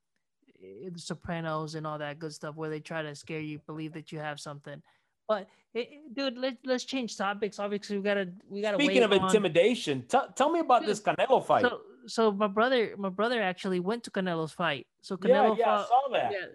eh, 0.63 0.89
the 0.91 1.01
Sopranos 1.01 1.75
and 1.75 1.87
all 1.87 1.99
that 1.99 2.19
good 2.21 2.33
stuff, 2.33 2.55
where 2.55 2.71
they 2.71 2.81
try 2.81 3.03
to 3.03 3.15
scare 3.15 3.41
you, 3.41 3.59
believe 3.67 3.93
that 3.93 4.13
you 4.13 4.21
have 4.21 4.41
something. 4.41 4.81
But 5.29 5.49
eh, 5.75 5.81
eh, 5.81 5.85
dude, 6.13 6.39
let's 6.39 6.57
let's 6.65 6.85
change 6.85 7.17
topics. 7.17 7.59
Obviously, 7.59 7.99
we 7.99 8.05
gotta 8.05 8.29
we 8.49 8.63
gotta. 8.63 8.77
Speaking 8.77 9.03
wait 9.03 9.03
of 9.03 9.13
on- 9.13 9.27
intimidation, 9.27 10.05
t- 10.09 10.19
tell 10.35 10.51
me 10.51 10.61
about 10.61 10.87
this 10.87 11.01
Canelo 11.01 11.45
fight. 11.45 11.63
So 11.63 11.81
so 12.07 12.33
my 12.33 12.47
brother 12.47 12.95
my 12.97 13.09
brother 13.09 13.43
actually 13.43 13.81
went 13.81 14.05
to 14.05 14.11
Canelo's 14.11 14.53
fight. 14.53 14.87
So 15.01 15.19
yeah, 15.23 15.37
Canelo 15.37 15.59
yeah, 15.59 15.65
I 15.65 15.77
fought, 15.77 15.89
saw 15.89 16.13
that. 16.13 16.33
yeah, 16.33 16.47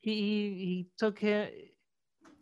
he, 0.00 0.14
he 0.14 0.64
he 0.64 0.86
took 0.98 1.18
him 1.18 1.48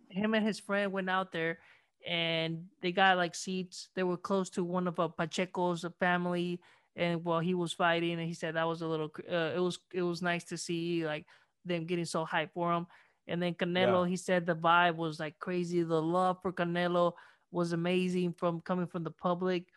him 0.08 0.34
and 0.34 0.46
his 0.46 0.60
friend 0.60 0.92
went 0.92 1.10
out 1.10 1.32
there 1.32 1.58
and 2.06 2.64
they 2.80 2.92
got 2.92 3.16
like 3.16 3.34
seats. 3.34 3.88
They 3.94 4.02
were 4.02 4.16
close 4.16 4.50
to 4.50 4.64
one 4.64 4.86
of 4.88 4.98
uh, 5.00 5.08
Pacheco's 5.08 5.84
family 5.98 6.60
and 6.96 7.24
while 7.24 7.40
he 7.40 7.54
was 7.54 7.72
fighting 7.72 8.12
and 8.12 8.22
he 8.22 8.34
said 8.34 8.54
that 8.54 8.68
was 8.68 8.82
a 8.82 8.86
little 8.86 9.10
uh, 9.30 9.52
it 9.54 9.60
was 9.60 9.78
it 9.92 10.02
was 10.02 10.22
nice 10.22 10.44
to 10.44 10.56
see 10.56 11.04
like 11.04 11.26
them 11.64 11.86
getting 11.86 12.04
so 12.04 12.24
hyped 12.24 12.52
for 12.52 12.72
him. 12.72 12.86
And 13.26 13.42
then 13.42 13.54
Canelo, 13.54 14.04
Yeah. 14.04 14.08
he 14.08 14.16
said 14.16 14.44
the 14.46 14.54
vibe 14.56 14.96
was 14.96 15.18
like 15.18 15.38
crazy. 15.38 15.82
The 15.82 16.00
love 16.00 16.38
for 16.42 16.52
Canelo 16.52 17.12
was 17.50 17.72
amazing 17.72 18.34
from 18.34 18.60
coming 18.60 18.86
from 18.86 19.04
the 19.04 19.10
public. 19.10 19.68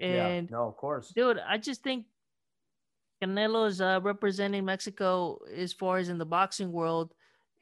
And 0.00 0.48
yeah, 0.50 0.56
no, 0.56 0.68
of 0.68 0.76
course. 0.76 1.08
dude, 1.14 1.38
I 1.38 1.58
just 1.58 1.82
think 1.82 2.06
Canelo 3.22 3.66
is 3.66 3.80
uh, 3.80 4.00
representing 4.02 4.64
Mexico 4.64 5.38
as 5.54 5.72
far 5.72 5.98
as 5.98 6.08
in 6.08 6.18
the 6.18 6.26
boxing 6.26 6.70
world 6.72 7.14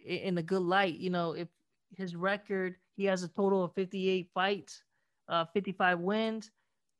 in 0.05 0.37
a 0.39 0.43
good 0.43 0.63
light. 0.63 0.95
You 0.99 1.11
know, 1.11 1.33
if 1.33 1.49
his 1.97 2.17
record, 2.17 2.77
he 2.97 3.05
has 3.05 3.23
a 3.23 3.29
total 3.29 3.65
of 3.65 3.73
58 3.75 4.29
fights, 4.35 4.83
uh, 5.29 5.45
55 5.55 6.01
wins, 6.01 6.51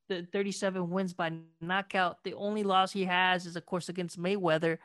the 0.09 0.27
37 0.33 0.89
wins 0.89 1.13
by 1.13 1.33
knockout. 1.61 2.23
The 2.25 2.35
only 2.35 2.63
loss 2.63 2.93
he 2.93 3.05
has 3.05 3.47
is, 3.47 3.57
of 3.57 3.67
course, 3.67 3.89
against 3.89 4.21
Mayweather. 4.21 4.79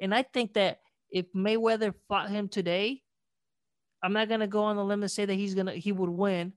And 0.00 0.14
I 0.14 0.22
think 0.22 0.54
that 0.54 0.80
if 1.10 1.26
Mayweather 1.34 1.94
fought 2.08 2.30
him 2.30 2.48
today, 2.48 3.02
I'm 4.02 4.12
not 4.12 4.28
gonna 4.28 4.46
go 4.46 4.64
on 4.64 4.76
the 4.76 4.84
limb 4.84 5.02
and 5.02 5.10
say 5.10 5.24
that 5.24 5.34
he's 5.34 5.54
gonna 5.54 5.72
he 5.72 5.92
would 5.92 6.10
win, 6.10 6.52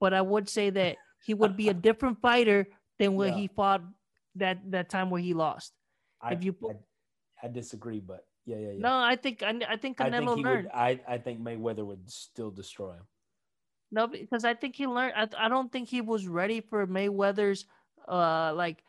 but 0.00 0.12
I 0.14 0.20
would 0.22 0.48
say 0.48 0.70
that 0.70 0.96
he 1.24 1.34
would 1.34 1.56
be 1.56 1.68
a 1.68 1.74
different 1.88 2.20
fighter 2.20 2.66
than 2.98 3.14
when 3.14 3.28
Yeah. 3.32 3.38
he 3.40 3.48
fought 3.48 3.82
that 4.36 4.58
that 4.70 4.88
time 4.90 5.10
where 5.10 5.20
he 5.22 5.34
lost. 5.34 5.72
I, 6.20 6.32
if 6.34 6.44
you 6.44 6.52
put- 6.52 6.76
I, 7.42 7.46
I 7.46 7.48
disagree, 7.48 8.00
but 8.00 8.26
yeah, 8.44 8.56
yeah, 8.56 8.70
yeah. 8.72 8.78
No, 8.78 8.98
I 8.98 9.16
think 9.16 9.42
I, 9.42 9.58
I 9.68 9.76
think 9.76 10.00
I 10.00 10.10
Canelo 10.10 10.34
think 10.34 10.46
learned. 10.46 10.64
would. 10.64 10.72
I, 10.74 11.00
I 11.08 11.18
think 11.18 11.40
Mayweather 11.40 11.84
would 11.84 12.10
still 12.10 12.50
destroy 12.50 12.92
him. 12.92 13.06
No, 13.92 14.06
because 14.06 14.44
I 14.44 14.54
think 14.54 14.76
he 14.76 14.86
learned. 14.86 15.14
I, 15.16 15.46
I 15.46 15.48
don't 15.48 15.72
think 15.72 15.88
he 15.88 16.00
was 16.00 16.26
ready 16.28 16.60
for 16.60 16.86
Mayweather's 16.86 17.64
uh 18.08 18.52
like 18.54 18.82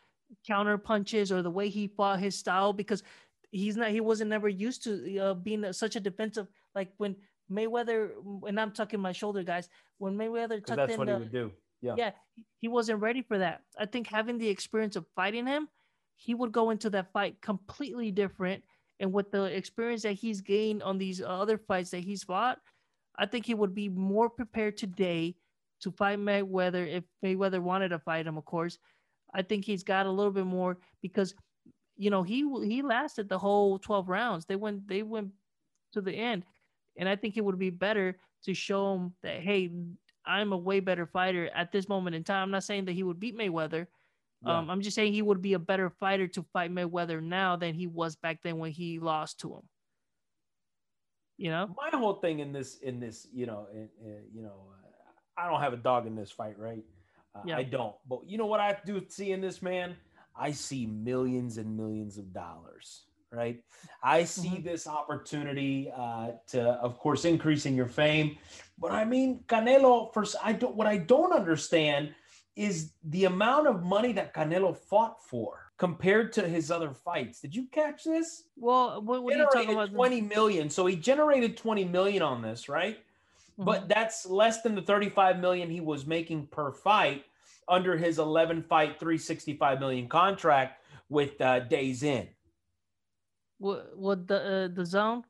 counter 0.48 0.78
punches 0.78 1.32
or 1.32 1.42
the 1.42 1.50
way 1.52 1.68
he 1.70 1.88
fought 1.88 2.20
his 2.20 2.38
style 2.38 2.72
because 2.72 3.04
he's 3.52 3.78
not. 3.78 3.92
He 3.92 4.02
wasn't 4.02 4.30
never 4.30 4.50
used 4.50 4.84
to 4.84 5.18
uh, 5.20 5.34
being 5.34 5.72
such 5.74 5.96
a 5.96 6.00
defensive. 6.00 6.48
Like 6.74 6.92
when 6.98 7.16
Mayweather, 7.52 8.12
and 8.48 8.60
I'm 8.60 8.72
tucking 8.72 9.00
my 9.00 9.12
shoulder, 9.12 9.44
guys. 9.44 9.70
When 9.98 10.18
Mayweather 10.18 10.66
tucked 10.66 10.78
that's 10.78 10.94
in 10.94 10.98
what 10.98 11.08
the, 11.08 11.14
he 11.14 11.20
would 11.20 11.32
do. 11.32 11.52
Yeah. 11.82 11.96
yeah, 11.98 12.12
he 12.60 12.68
wasn't 12.68 13.02
ready 13.02 13.24
for 13.24 13.40
that. 13.40 13.62
I 13.78 13.88
think 13.88 14.08
having 14.08 14.38
the 14.38 14.48
experience 14.48 14.96
of 14.96 15.06
fighting 15.16 15.48
him, 15.48 15.68
he 16.16 16.36
would 16.36 16.52
go 16.52 16.70
into 16.70 16.90
that 16.92 17.12
fight 17.12 17.42
completely 17.42 18.12
different. 18.12 18.64
And 19.00 19.12
with 19.12 19.32
the 19.32 19.46
experience 19.46 20.04
that 20.04 20.14
he's 20.14 20.42
gained 20.42 20.84
on 20.84 21.00
these 21.00 21.22
other 21.22 21.58
fights 21.58 21.90
that 21.90 22.04
he's 22.04 22.24
fought, 22.24 22.60
I 23.18 23.26
think 23.26 23.48
he 23.48 23.56
would 23.56 23.74
be 23.74 23.90
more 23.90 24.30
prepared 24.30 24.78
today 24.78 25.36
to 25.82 25.92
fight 25.92 26.20
Mayweather 26.20 26.88
if 26.88 27.04
Mayweather 27.26 27.60
wanted 27.60 27.90
to 27.90 28.00
fight 28.00 28.28
him, 28.28 28.38
of 28.38 28.46
course. 28.46 28.78
I 29.34 29.42
think 29.42 29.66
he's 29.66 29.84
got 29.84 30.06
a 30.06 30.12
little 30.12 30.32
bit 30.32 30.46
more 30.46 30.78
because, 31.02 31.34
you 31.98 32.10
know, 32.10 32.24
he 32.24 32.40
he 32.66 32.82
lasted 32.82 33.30
the 33.30 33.38
whole 33.38 33.78
12 33.80 34.10
rounds. 34.10 34.46
They 34.46 34.56
went 34.56 34.88
they 34.88 35.04
went 35.04 35.30
to 35.94 36.02
the 36.02 36.14
end. 36.14 36.44
And 36.98 37.08
I 37.08 37.16
think 37.16 37.38
it 37.38 37.46
would 37.46 37.60
be 37.60 37.70
better 37.70 38.18
to 38.44 38.54
show 38.54 38.94
him 38.96 39.14
that, 39.24 39.40
hey, 39.40 39.72
I'm 40.26 40.52
a 40.54 40.58
way 40.58 40.80
better 40.80 41.06
fighter 41.06 41.50
at 41.56 41.72
this 41.72 41.88
moment 41.88 42.16
in 42.16 42.24
time. 42.24 42.44
I'm 42.44 42.52
not 42.52 42.64
saying 42.64 42.86
that 42.86 42.92
he 42.94 43.04
would 43.04 43.20
beat 43.20 43.38
Mayweather. 43.38 43.88
Yeah. 44.46 44.58
Um, 44.58 44.70
I'm 44.70 44.82
just 44.82 44.96
saying 44.96 45.14
he 45.14 45.22
would 45.22 45.42
be 45.42 45.54
a 45.54 45.60
better 45.60 45.90
fighter 45.90 46.28
to 46.28 46.44
fight 46.52 46.74
Mayweather 46.74 47.22
now 47.22 47.56
than 47.56 47.74
he 47.76 47.88
was 47.88 48.16
back 48.16 48.42
then 48.44 48.58
when 48.58 48.72
he 48.72 49.00
lost 49.00 49.40
to 49.42 49.54
him. 49.54 49.62
You 51.38 51.50
know? 51.50 51.76
my 51.76 51.98
whole 51.98 52.16
thing 52.16 52.40
in 52.40 52.52
this 52.52 52.78
in 52.80 53.00
this 53.00 53.28
you 53.34 53.48
know 53.48 53.68
in, 53.74 53.90
in- 54.06 54.26
you 54.32 54.44
know 54.44 54.68
uh, 54.84 55.42
i 55.42 55.50
don't 55.50 55.60
have 55.60 55.74
a 55.74 55.78
dog 55.78 56.06
in 56.06 56.16
this 56.16 56.30
fight 56.30 56.60
right 56.60 56.84
uh, 57.34 57.40
Yeah. 57.46 57.58
i 57.58 57.64
don't 57.64 57.96
but 58.08 58.20
you 58.28 58.38
know 58.38 58.46
what 58.46 58.60
i 58.60 58.78
do 58.86 59.02
see 59.10 59.32
in 59.32 59.42
this 59.42 59.60
man 59.64 59.96
i 60.36 60.52
see 60.52 60.86
millions 60.86 61.58
and 61.58 61.76
millions 61.78 62.18
of 62.18 62.32
dollars 62.34 63.04
right 63.32 63.64
i 64.04 64.24
see 64.24 64.50
Mhm. 64.50 64.64
this 64.64 64.88
opportunity 64.88 65.92
uh, 65.96 66.32
to 66.48 66.62
of 66.62 66.98
course 67.00 67.26
increasing 67.26 67.76
your 67.76 67.88
fame 67.88 68.38
but 68.78 68.92
i 68.92 69.06
mean 69.06 69.44
canelo 69.48 70.14
first 70.14 70.36
i 70.44 70.52
don't 70.54 70.76
what 70.76 70.88
i 70.88 70.98
don't 70.98 71.34
understand 71.34 72.14
is 72.56 72.92
the 73.04 73.26
amount 73.26 73.68
of 73.68 73.84
money 73.84 74.12
that 74.12 74.34
canelo 74.34 74.76
fought 74.76 75.24
for 75.24 75.72
compared 75.78 76.32
to 76.34 76.48
his 76.48 76.70
other 76.70 76.92
fights 76.94 77.40
did 77.40 77.56
you 77.56 77.66
catch 77.72 78.04
this 78.04 78.44
Well, 78.58 79.02
what, 79.02 79.24
what 79.24 79.34
are 79.34 79.38
you 79.38 79.48
talking 79.52 79.72
about? 79.72 79.92
20 79.94 80.22
million. 80.22 80.70
So 80.70 80.86
he 80.86 80.96
generated 80.96 81.58
20 81.58 81.86
million 81.86 82.22
on 82.22 82.44
this, 82.44 82.70
right? 82.70 83.00
Mhm. 83.58 83.66
But 83.66 83.88
that's 83.90 84.28
less 84.28 84.62
than 84.62 84.76
the 84.76 84.82
35 84.84 85.40
million 85.40 85.72
he 85.72 85.82
was 85.82 86.06
making 86.06 86.48
per 86.48 86.72
fight 86.72 87.26
under 87.72 87.98
his 87.98 88.20
11 88.20 88.64
fight 88.64 89.00
365 89.00 89.80
million 89.80 90.08
contract 90.10 90.84
with 91.10 91.40
uh, 91.42 91.62
DAZN. 91.62 92.28
what, 93.58 93.98
what 93.98 94.28
the 94.28 94.40
uh, 94.40 94.68
the 94.76 94.86
zone? 94.86 95.24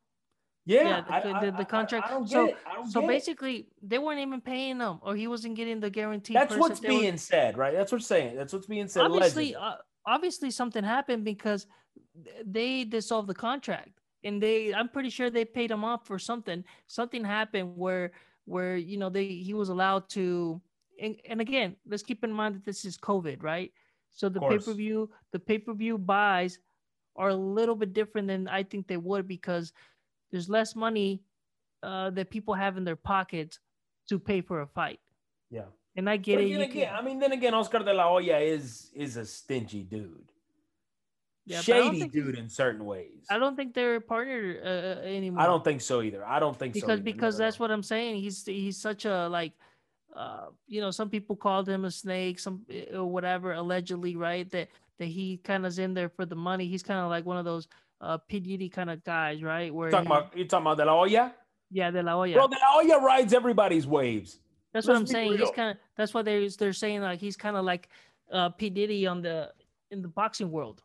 Yeah, 0.65 0.83
Yeah, 0.83 1.01
the- 1.01 1.13
I- 1.35 1.45
the- 1.45 1.57
the 1.57 1.65
contract. 1.65 2.07
I, 2.07 2.09
don't 2.11 2.23
get 2.23 2.31
So- 2.31 2.45
it. 2.47 2.57
I 2.69 2.75
don't 2.75 2.89
So 2.91 3.01
get 3.01 3.05
it. 3.05 3.13
basically, 3.13 3.67
they 3.81 3.97
weren't 3.99 4.19
even 4.19 4.41
paying 4.41 4.79
him, 4.79 4.99
or 5.01 5.15
he 5.15 5.27
wasn't 5.27 5.55
getting 5.55 5.79
the 5.79 5.89
guarantee. 5.89 6.33
that's 6.33 6.55
what's 6.55 6.79
that 6.79 6.87
they 6.87 6.93
were- 6.95 7.01
being 7.01 7.17
said, 7.17 7.57
right? 7.57 7.73
That's 7.73 7.91
what's 7.91 8.05
saying. 8.07 8.35
That's 8.35 8.53
what's 8.53 8.67
being 8.67 8.87
said. 8.87 9.03
obviously, 9.03 9.55
uh, 9.55 9.75
obviously 10.05 10.51
something 10.51 10.83
happened 10.83 11.23
because 11.25 11.67
they 12.45 12.83
dissolved 12.83 13.27
the 13.29 13.33
contract, 13.35 13.89
and 14.23 14.41
they. 14.41 14.73
I'm 14.73 14.89
pretty 14.89 15.09
sure 15.09 15.29
they 15.29 15.45
paid 15.45 15.69
him 15.71 15.83
off 15.83 16.05
for 16.07 16.17
something. 16.19 16.63
Something 16.87 17.23
happened 17.23 17.75
where 17.75 18.11
where 18.45 18.75
you 18.77 18.97
know 18.97 19.09
they 19.09 19.27
he 19.27 19.53
was 19.53 19.69
allowed 19.69 20.09
to. 20.09 20.61
And, 21.02 21.16
and 21.28 21.41
again, 21.41 21.76
let's 21.88 22.04
keep 22.04 22.24
in 22.24 22.32
mind 22.32 22.56
that 22.56 22.64
this 22.66 22.86
is 22.86 22.97
COVID, 22.97 23.41
right? 23.43 23.72
So 24.14 24.30
the 24.30 24.39
pay 24.39 24.60
per 24.60 24.74
view, 24.74 25.10
the 25.32 25.39
pay 25.39 25.58
per 25.58 25.74
view 25.74 25.97
buys 25.97 26.60
are 27.16 27.30
a 27.30 27.36
little 27.36 27.76
bit 27.76 27.93
different 27.93 28.28
than 28.28 28.47
I 28.47 28.64
think 28.64 28.88
they 28.88 28.97
would 28.97 29.28
because 29.28 29.74
there's 30.32 30.47
less 30.49 30.76
money 30.76 31.24
uh, 31.84 32.12
that 32.12 32.30
people 32.30 32.54
have 32.54 32.78
in 32.78 32.84
their 32.84 32.95
pockets 32.95 33.60
to 34.10 34.20
pay 34.20 34.41
for 34.41 34.62
a 34.62 34.68
fight. 34.68 34.99
yeah. 35.49 35.66
And 35.97 36.10
I 36.10 36.16
get 36.16 36.36
But 36.36 36.43
it. 36.45 36.52
again, 36.62 36.72
can- 36.72 36.95
I 36.95 37.02
mean, 37.02 37.20
then 37.20 37.34
again, 37.34 37.54
Oscar 37.54 37.80
de 37.80 37.93
la 37.93 38.08
Hoya 38.08 38.38
is 38.38 38.91
is 38.95 39.18
a 39.18 39.26
stingy 39.26 39.84
dude. 39.84 40.32
Yeah, 41.45 41.62
but 41.66 41.76
I 41.76 41.80
don't 41.80 41.93
Shady 41.95 42.08
dude 42.08 42.38
in 42.38 42.47
certain 42.47 42.86
ways. 42.86 43.26
I 43.30 43.38
don't 43.38 43.58
think 43.58 43.74
they're 43.74 43.99
partnered 43.99 44.62
uh, 44.64 45.02
anymore. 45.02 45.41
I 45.41 45.47
don't 45.47 45.64
think 45.66 45.82
so 45.82 46.02
either. 46.02 46.24
I 46.26 46.39
don't 46.39 46.58
think 46.58 46.76
so. 46.76 46.80
because 46.82 46.99
either. 46.99 47.04
because 47.04 47.36
No, 47.36 47.39
no, 47.39 47.45
that's 47.45 47.60
no. 47.60 47.64
what 47.64 47.72
I'm 47.72 47.84
saying. 47.84 48.22
He's 48.22 48.45
he's 48.45 48.78
such 48.78 49.04
a 49.04 49.28
like, 49.28 49.52
uh, 50.16 50.47
you 50.68 50.82
know, 50.82 50.91
some 50.91 51.09
people 51.09 51.36
called 51.36 51.68
him 51.70 51.86
a 51.86 51.91
snake, 51.91 52.39
some 52.39 52.62
eh, 52.70 52.86
or 52.95 53.05
whatever, 53.05 53.53
allegedly, 53.53 54.16
right? 54.16 54.49
That 54.51 54.70
that 54.99 55.05
he 55.05 55.38
kind 55.38 55.66
of's 55.66 55.80
in 55.80 55.93
there 55.93 56.09
for 56.09 56.26
the 56.26 56.36
money. 56.36 56.68
He's 56.68 56.84
kind 56.84 56.99
of 56.99 57.09
like 57.09 57.26
one 57.26 57.38
of 57.38 57.45
those 57.45 57.68
uh 58.01 58.18
P 58.18 58.39
Diddy 58.39 58.70
kind 58.70 58.89
of 58.89 59.03
guys, 59.03 59.41
right? 59.43 59.74
Where 59.74 59.88
you 59.88 59.91
talking 59.91 60.07
he- 60.09 60.14
about 60.18 60.38
you 60.38 60.45
talking 60.45 60.66
about 60.66 60.78
de 60.78 60.86
la 60.86 60.93
Hoya? 60.97 61.34
yeah, 61.70 61.89
De 61.91 62.03
La 62.03 62.14
Hoya. 62.14 62.36
Bro, 62.36 62.47
De 62.47 62.55
La 62.55 62.72
Hoya 62.74 62.99
rides 62.99 63.34
everybody's 63.34 63.88
waves. 63.88 64.39
that's 64.74 64.86
what 64.88 64.93
let's 64.93 65.01
I'm 65.01 65.05
be 65.05 65.12
saying. 65.12 65.38
He's 65.38 65.51
kind 65.51 65.72
of 65.72 65.78
that's 65.95 66.14
what 66.14 66.26
they're 66.26 66.49
they're 66.49 66.74
saying 66.74 67.01
like 67.01 67.20
he's 67.20 67.38
kind 67.38 67.55
of 67.55 67.64
like 67.66 67.89
uh 68.32 68.49
P 68.49 68.70
Diddy 68.70 69.07
on 69.07 69.22
the 69.22 69.51
in 69.91 70.01
the 70.01 70.07
boxing 70.07 70.51
world. 70.51 70.82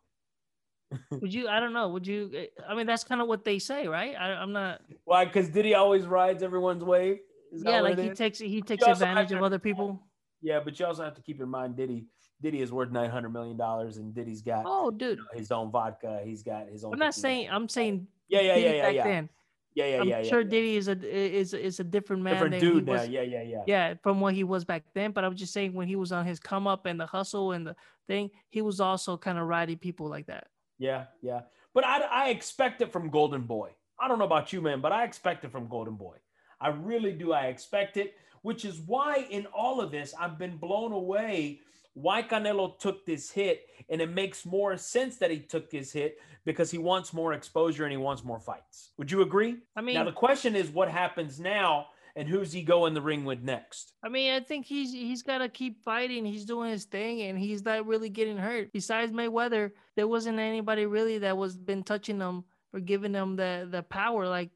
would 1.11 1.35
you? 1.35 1.49
I 1.49 1.59
don't 1.59 1.73
know. 1.73 1.89
Would 1.89 2.07
you? 2.07 2.31
eh, 2.35 2.47
I 2.69 2.75
mean, 2.77 2.87
that's 2.87 3.03
kind 3.03 3.21
of 3.21 3.27
what 3.27 3.45
they 3.45 3.59
say, 3.59 3.89
right? 3.89 4.15
I, 4.15 4.35
I'm 4.35 4.53
not. 4.53 4.83
Why? 5.05 5.25
Because 5.25 5.49
Diddy 5.49 5.75
always 5.75 6.07
rides 6.07 6.45
everyone's 6.45 6.85
wave. 6.85 7.19
Yeah, 7.53 7.81
like 7.81 7.99
he 7.99 8.09
is? 8.09 8.19
takes 8.19 8.39
he 8.39 8.61
takes 8.63 8.87
advantage 8.87 9.33
of 9.33 9.43
other 9.43 9.59
people. 9.59 10.03
Yeah, 10.43 10.61
but 10.65 10.79
you 10.79 10.87
also 10.87 11.03
have 11.05 11.15
to 11.15 11.23
keep 11.23 11.41
in 11.41 11.49
mind 11.49 11.77
Diddy. 11.77 12.07
Diddy 12.43 12.61
is 12.61 12.71
worth 12.71 12.91
nine 12.91 13.11
hundred 13.11 13.31
million 13.31 13.57
dollars, 13.57 13.97
and 13.97 14.15
Diddy's 14.15 14.43
got 14.43 14.65
Oh, 14.67 14.91
you 14.91 14.99
dude. 14.99 15.19
know, 15.19 15.25
his 15.35 15.51
own 15.51 15.71
vodka. 15.71 16.21
He's 16.25 16.43
got 16.43 16.69
his 16.69 16.85
own. 16.85 16.93
I'm 16.93 16.99
not 16.99 17.13
tequila. 17.15 17.23
saying 17.23 17.49
I'm 17.51 17.69
saying 17.69 18.07
Yeah, 18.29 18.41
yeah, 18.41 18.55
Diddy 18.57 18.67
yeah, 18.67 18.73
yeah, 18.75 18.83
back 18.83 18.95
yeah, 18.95 19.05
then. 19.05 19.29
yeah, 19.75 19.87
yeah, 19.87 20.01
I'm 20.03 20.09
yeah. 20.09 20.23
sure 20.25 20.41
yeah. 20.43 20.49
Diddy 20.49 20.77
is 20.77 20.89
a 20.89 20.99
is 21.01 21.55
is 21.55 21.81
a 21.81 21.85
different 21.85 22.23
man 22.23 22.35
different 22.35 22.53
than 22.53 22.61
dude 22.61 22.87
now. 22.87 22.93
was. 22.93 23.09
Yeah, 23.09 23.23
yeah, 23.23 23.43
yeah. 23.43 23.63
Yeah, 23.67 23.95
from 24.03 24.21
what 24.21 24.35
he 24.35 24.45
was 24.45 24.65
back 24.65 24.85
then. 24.95 25.13
But 25.13 25.25
I'm 25.25 25.35
just 25.35 25.53
saying 25.55 25.73
when 25.73 25.89
he 25.89 25.97
was 25.97 26.13
on 26.13 26.27
his 26.27 26.39
come 26.39 26.67
up 26.67 26.85
and 26.87 27.01
the 27.01 27.07
hustle 27.07 27.53
and 27.53 27.67
the 27.67 27.75
thing, 28.07 28.31
he 28.51 28.61
was 28.61 28.81
also 28.81 29.17
kind 29.17 29.39
of 29.39 29.47
riding 29.47 29.79
people 29.79 30.09
like 30.09 30.27
that. 30.27 30.49
Yeah, 30.79 31.07
yeah. 31.23 31.43
But 31.73 31.85
I, 31.87 32.01
I 32.01 32.29
expect 32.31 32.83
it 32.83 32.93
from 32.93 33.09
Golden 33.11 33.43
Boy. 33.43 33.71
I 33.99 34.09
don't 34.09 34.19
know 34.19 34.27
about 34.27 34.53
you, 34.53 34.61
man, 34.61 34.83
but 34.83 34.93
I 34.93 35.05
expect 35.05 35.45
it 35.45 35.51
from 35.53 35.69
Golden 35.69 35.95
Boy. 35.95 36.17
I 36.61 36.69
really 36.69 37.13
do. 37.13 37.33
I 37.33 37.47
expect 37.47 37.97
it, 37.97 38.15
which 38.43 38.65
is 38.65 38.81
why 38.81 39.27
in 39.31 39.47
all 39.47 39.81
of 39.81 39.91
this, 39.91 40.15
I've 40.19 40.39
been 40.39 40.57
blown 40.57 40.93
away 40.93 41.61
why 41.97 42.23
Canelo 42.23 42.79
took 42.79 43.07
this 43.07 43.31
hit. 43.31 43.67
And 43.89 44.01
it 44.01 44.11
makes 44.11 44.45
more 44.45 44.77
sense 44.77 45.17
that 45.17 45.31
he 45.31 45.39
took 45.41 45.71
this 45.71 45.93
hit 45.93 46.19
because 46.45 46.71
he 46.71 46.79
wants 46.79 47.13
more 47.13 47.33
exposure 47.33 47.85
and 47.85 47.93
he 47.93 47.97
wants 47.97 48.23
more 48.23 48.39
fights. 48.39 48.91
Would 48.99 49.11
you 49.11 49.23
agree? 49.23 49.57
I 49.75 49.81
mean, 49.81 49.95
now, 49.95 50.05
the 50.05 50.13
question 50.13 50.55
is 50.55 50.69
what 50.69 50.89
happens 50.91 51.41
now 51.41 51.87
and 52.17 52.27
who's 52.27 52.51
he 52.51 52.63
go 52.63 52.87
in 52.87 52.95
the 52.95 53.01
ring 53.01 53.25
with 53.25 53.43
next? 53.43 53.93
I 54.03 54.09
mean, 54.09 54.33
I 54.33 54.41
think 54.41 54.65
he's 54.67 54.93
he's 54.93 55.23
got 55.23 55.39
to 55.39 55.49
keep 55.49 55.83
fighting. 55.85 56.25
He's 56.25 56.47
doing 56.47 56.71
his 56.71 56.85
thing, 56.85 57.23
and 57.23 57.39
he's 57.39 57.65
not 57.65 57.87
really 57.87 58.09
getting 58.09 58.39
hurt. 58.39 58.73
Besides 58.73 59.13
Mayweather, 59.13 59.73
there 59.97 60.09
wasn't 60.09 60.39
anybody 60.39 60.87
really 60.87 61.19
that 61.19 61.37
was 61.37 61.57
been 61.57 61.83
touching 61.83 62.19
him 62.19 62.45
or 62.73 62.81
giving 62.81 63.13
him 63.13 63.37
the 63.37 63.69
the 63.71 63.83
power 63.83 64.27
like 64.27 64.51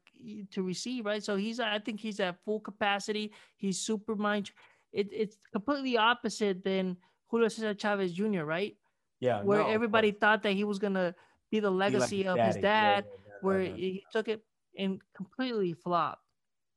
to 0.51 0.63
receive, 0.63 1.05
right? 1.05 1.23
So 1.23 1.35
he's 1.35 1.59
I 1.59 1.79
think 1.79 1.99
he's 1.99 2.19
at 2.19 2.43
full 2.43 2.59
capacity. 2.59 3.31
He's 3.57 3.79
super 3.79 4.15
mind. 4.15 4.51
It, 4.91 5.07
it's 5.11 5.37
completely 5.51 5.97
opposite 5.97 6.63
than 6.63 6.97
Julio 7.27 7.47
Cesar 7.47 7.73
Chavez 7.73 8.13
Jr., 8.13 8.43
right? 8.43 8.75
Yeah. 9.19 9.41
Where 9.41 9.59
no, 9.59 9.67
everybody 9.67 10.11
thought 10.11 10.43
that 10.43 10.53
he 10.53 10.63
was 10.63 10.79
gonna 10.79 11.15
be 11.49 11.59
the 11.59 11.71
like 11.71 11.93
legacy 11.93 12.23
his 12.23 12.27
of 12.27 12.37
his 12.37 12.55
daddy. 12.55 12.61
Yeah, 12.61 12.61
dad. 12.61 13.05
yeah, 13.05 13.11
yeah, 13.27 13.33
where 13.41 13.59
right. 13.59 13.75
he 13.75 14.03
took 14.11 14.27
it 14.27 14.43
and 14.77 15.01
completely 15.15 15.73
flopped. 15.73 16.21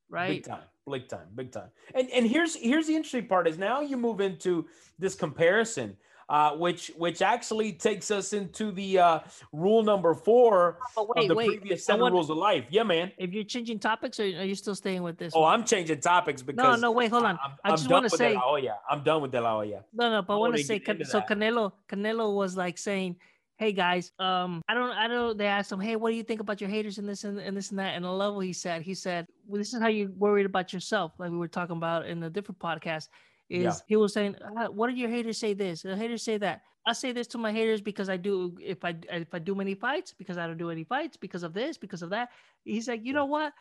Right. 0.09 0.28
Big 0.28 0.45
time, 0.45 0.62
big 0.88 1.09
time, 1.09 1.26
big 1.34 1.53
time. 1.53 1.70
And 1.95 2.11
and 2.11 2.26
here's 2.26 2.55
here's 2.55 2.86
the 2.86 2.95
interesting 2.95 3.26
part 3.26 3.49
is 3.49 3.59
now 3.59 3.80
you 3.80 3.97
move 3.97 4.20
into 4.20 4.66
this 4.99 5.14
comparison 5.14 5.97
uh, 6.28 6.52
which 6.52 6.90
which 6.96 7.22
actually 7.22 7.72
takes 7.72 8.10
us 8.10 8.32
into 8.32 8.72
the 8.72 8.98
uh, 8.98 9.18
rule 9.52 9.82
number 9.82 10.14
four 10.14 10.78
oh, 10.96 11.10
wait, 11.14 11.24
of 11.24 11.28
the 11.28 11.34
wait. 11.34 11.46
previous 11.46 11.84
seven 11.84 12.12
rules 12.12 12.30
of 12.30 12.36
life. 12.36 12.64
Yeah, 12.70 12.82
man. 12.82 13.12
If 13.18 13.32
you're 13.32 13.44
changing 13.44 13.78
topics, 13.78 14.18
or 14.18 14.24
are 14.24 14.44
you 14.44 14.54
still 14.54 14.74
staying 14.74 15.02
with 15.02 15.18
this? 15.18 15.32
Oh, 15.36 15.42
one? 15.42 15.60
I'm 15.60 15.66
changing 15.66 16.00
topics 16.00 16.42
because 16.42 16.80
no, 16.80 16.88
no, 16.88 16.92
wait, 16.92 17.10
hold 17.10 17.24
on. 17.24 17.38
I'm, 17.42 17.52
I 17.64 17.70
just 17.70 17.88
want 17.88 18.08
to 18.08 18.16
say, 18.16 18.34
La 18.34 18.40
Hoya. 18.40 18.76
I'm 18.88 19.02
done 19.02 19.22
with 19.22 19.32
De 19.32 19.40
La 19.40 19.54
Hoya. 19.54 19.84
no, 19.92 20.10
no, 20.10 20.22
but 20.22 20.34
I 20.34 20.36
want 20.36 20.56
to 20.56 20.64
say, 20.64 20.82
so 20.84 20.92
that. 20.94 21.28
Canelo, 21.28 21.72
Canelo 21.88 22.34
was 22.34 22.56
like 22.56 22.78
saying, 22.78 23.16
"Hey 23.56 23.72
guys, 23.72 24.12
um, 24.18 24.62
I 24.68 24.74
don't, 24.74 24.92
I 24.92 25.08
don't." 25.08 25.36
They 25.36 25.46
asked 25.46 25.70
him, 25.72 25.80
"Hey, 25.80 25.96
what 25.96 26.10
do 26.10 26.16
you 26.16 26.22
think 26.22 26.40
about 26.40 26.60
your 26.60 26.70
haters 26.70 26.98
and 26.98 27.08
this 27.08 27.24
and, 27.24 27.38
and 27.38 27.56
this 27.56 27.70
and 27.70 27.78
that?" 27.78 27.94
And 27.94 28.04
the 28.04 28.10
level 28.10 28.40
he 28.40 28.52
said, 28.52 28.82
he 28.82 28.94
said, 28.94 29.26
well, 29.46 29.58
"This 29.58 29.74
is 29.74 29.80
how 29.80 29.88
you 29.88 30.12
worried 30.16 30.46
about 30.46 30.72
yourself," 30.72 31.12
like 31.18 31.30
we 31.30 31.38
were 31.38 31.48
talking 31.48 31.76
about 31.76 32.06
in 32.06 32.22
a 32.22 32.30
different 32.30 32.58
podcast. 32.58 33.08
Is 33.51 33.62
Yeah. 33.64 33.72
he 33.86 33.97
was 33.97 34.12
saying, 34.12 34.36
uh, 34.57 34.66
"What 34.68 34.88
do 34.90 34.95
your 34.97 35.11
haters 35.11 35.38
say 35.38 35.55
this? 35.55 35.82
The 35.82 35.97
haters 35.97 36.22
say 36.22 36.38
that." 36.38 36.62
I 36.86 36.92
say 36.92 37.12
this 37.12 37.26
to 37.28 37.38
my 37.38 37.51
haters 37.51 37.80
because 37.80 38.11
I 38.11 38.18
do 38.18 38.57
if 38.61 38.84
I 38.84 38.95
if 39.11 39.32
I 39.32 39.38
do 39.38 39.55
many 39.55 39.74
fights 39.74 40.12
because 40.12 40.36
I 40.36 40.47
don't 40.47 40.59
do 40.59 40.70
any 40.70 40.84
fights 40.84 41.16
because 41.16 41.42
of 41.42 41.55
this 41.55 41.78
because 41.78 42.03
of 42.03 42.11
that. 42.11 42.28
He's 42.64 42.88
like, 42.88 43.05
you 43.05 43.12
know 43.14 43.24
what? 43.24 43.53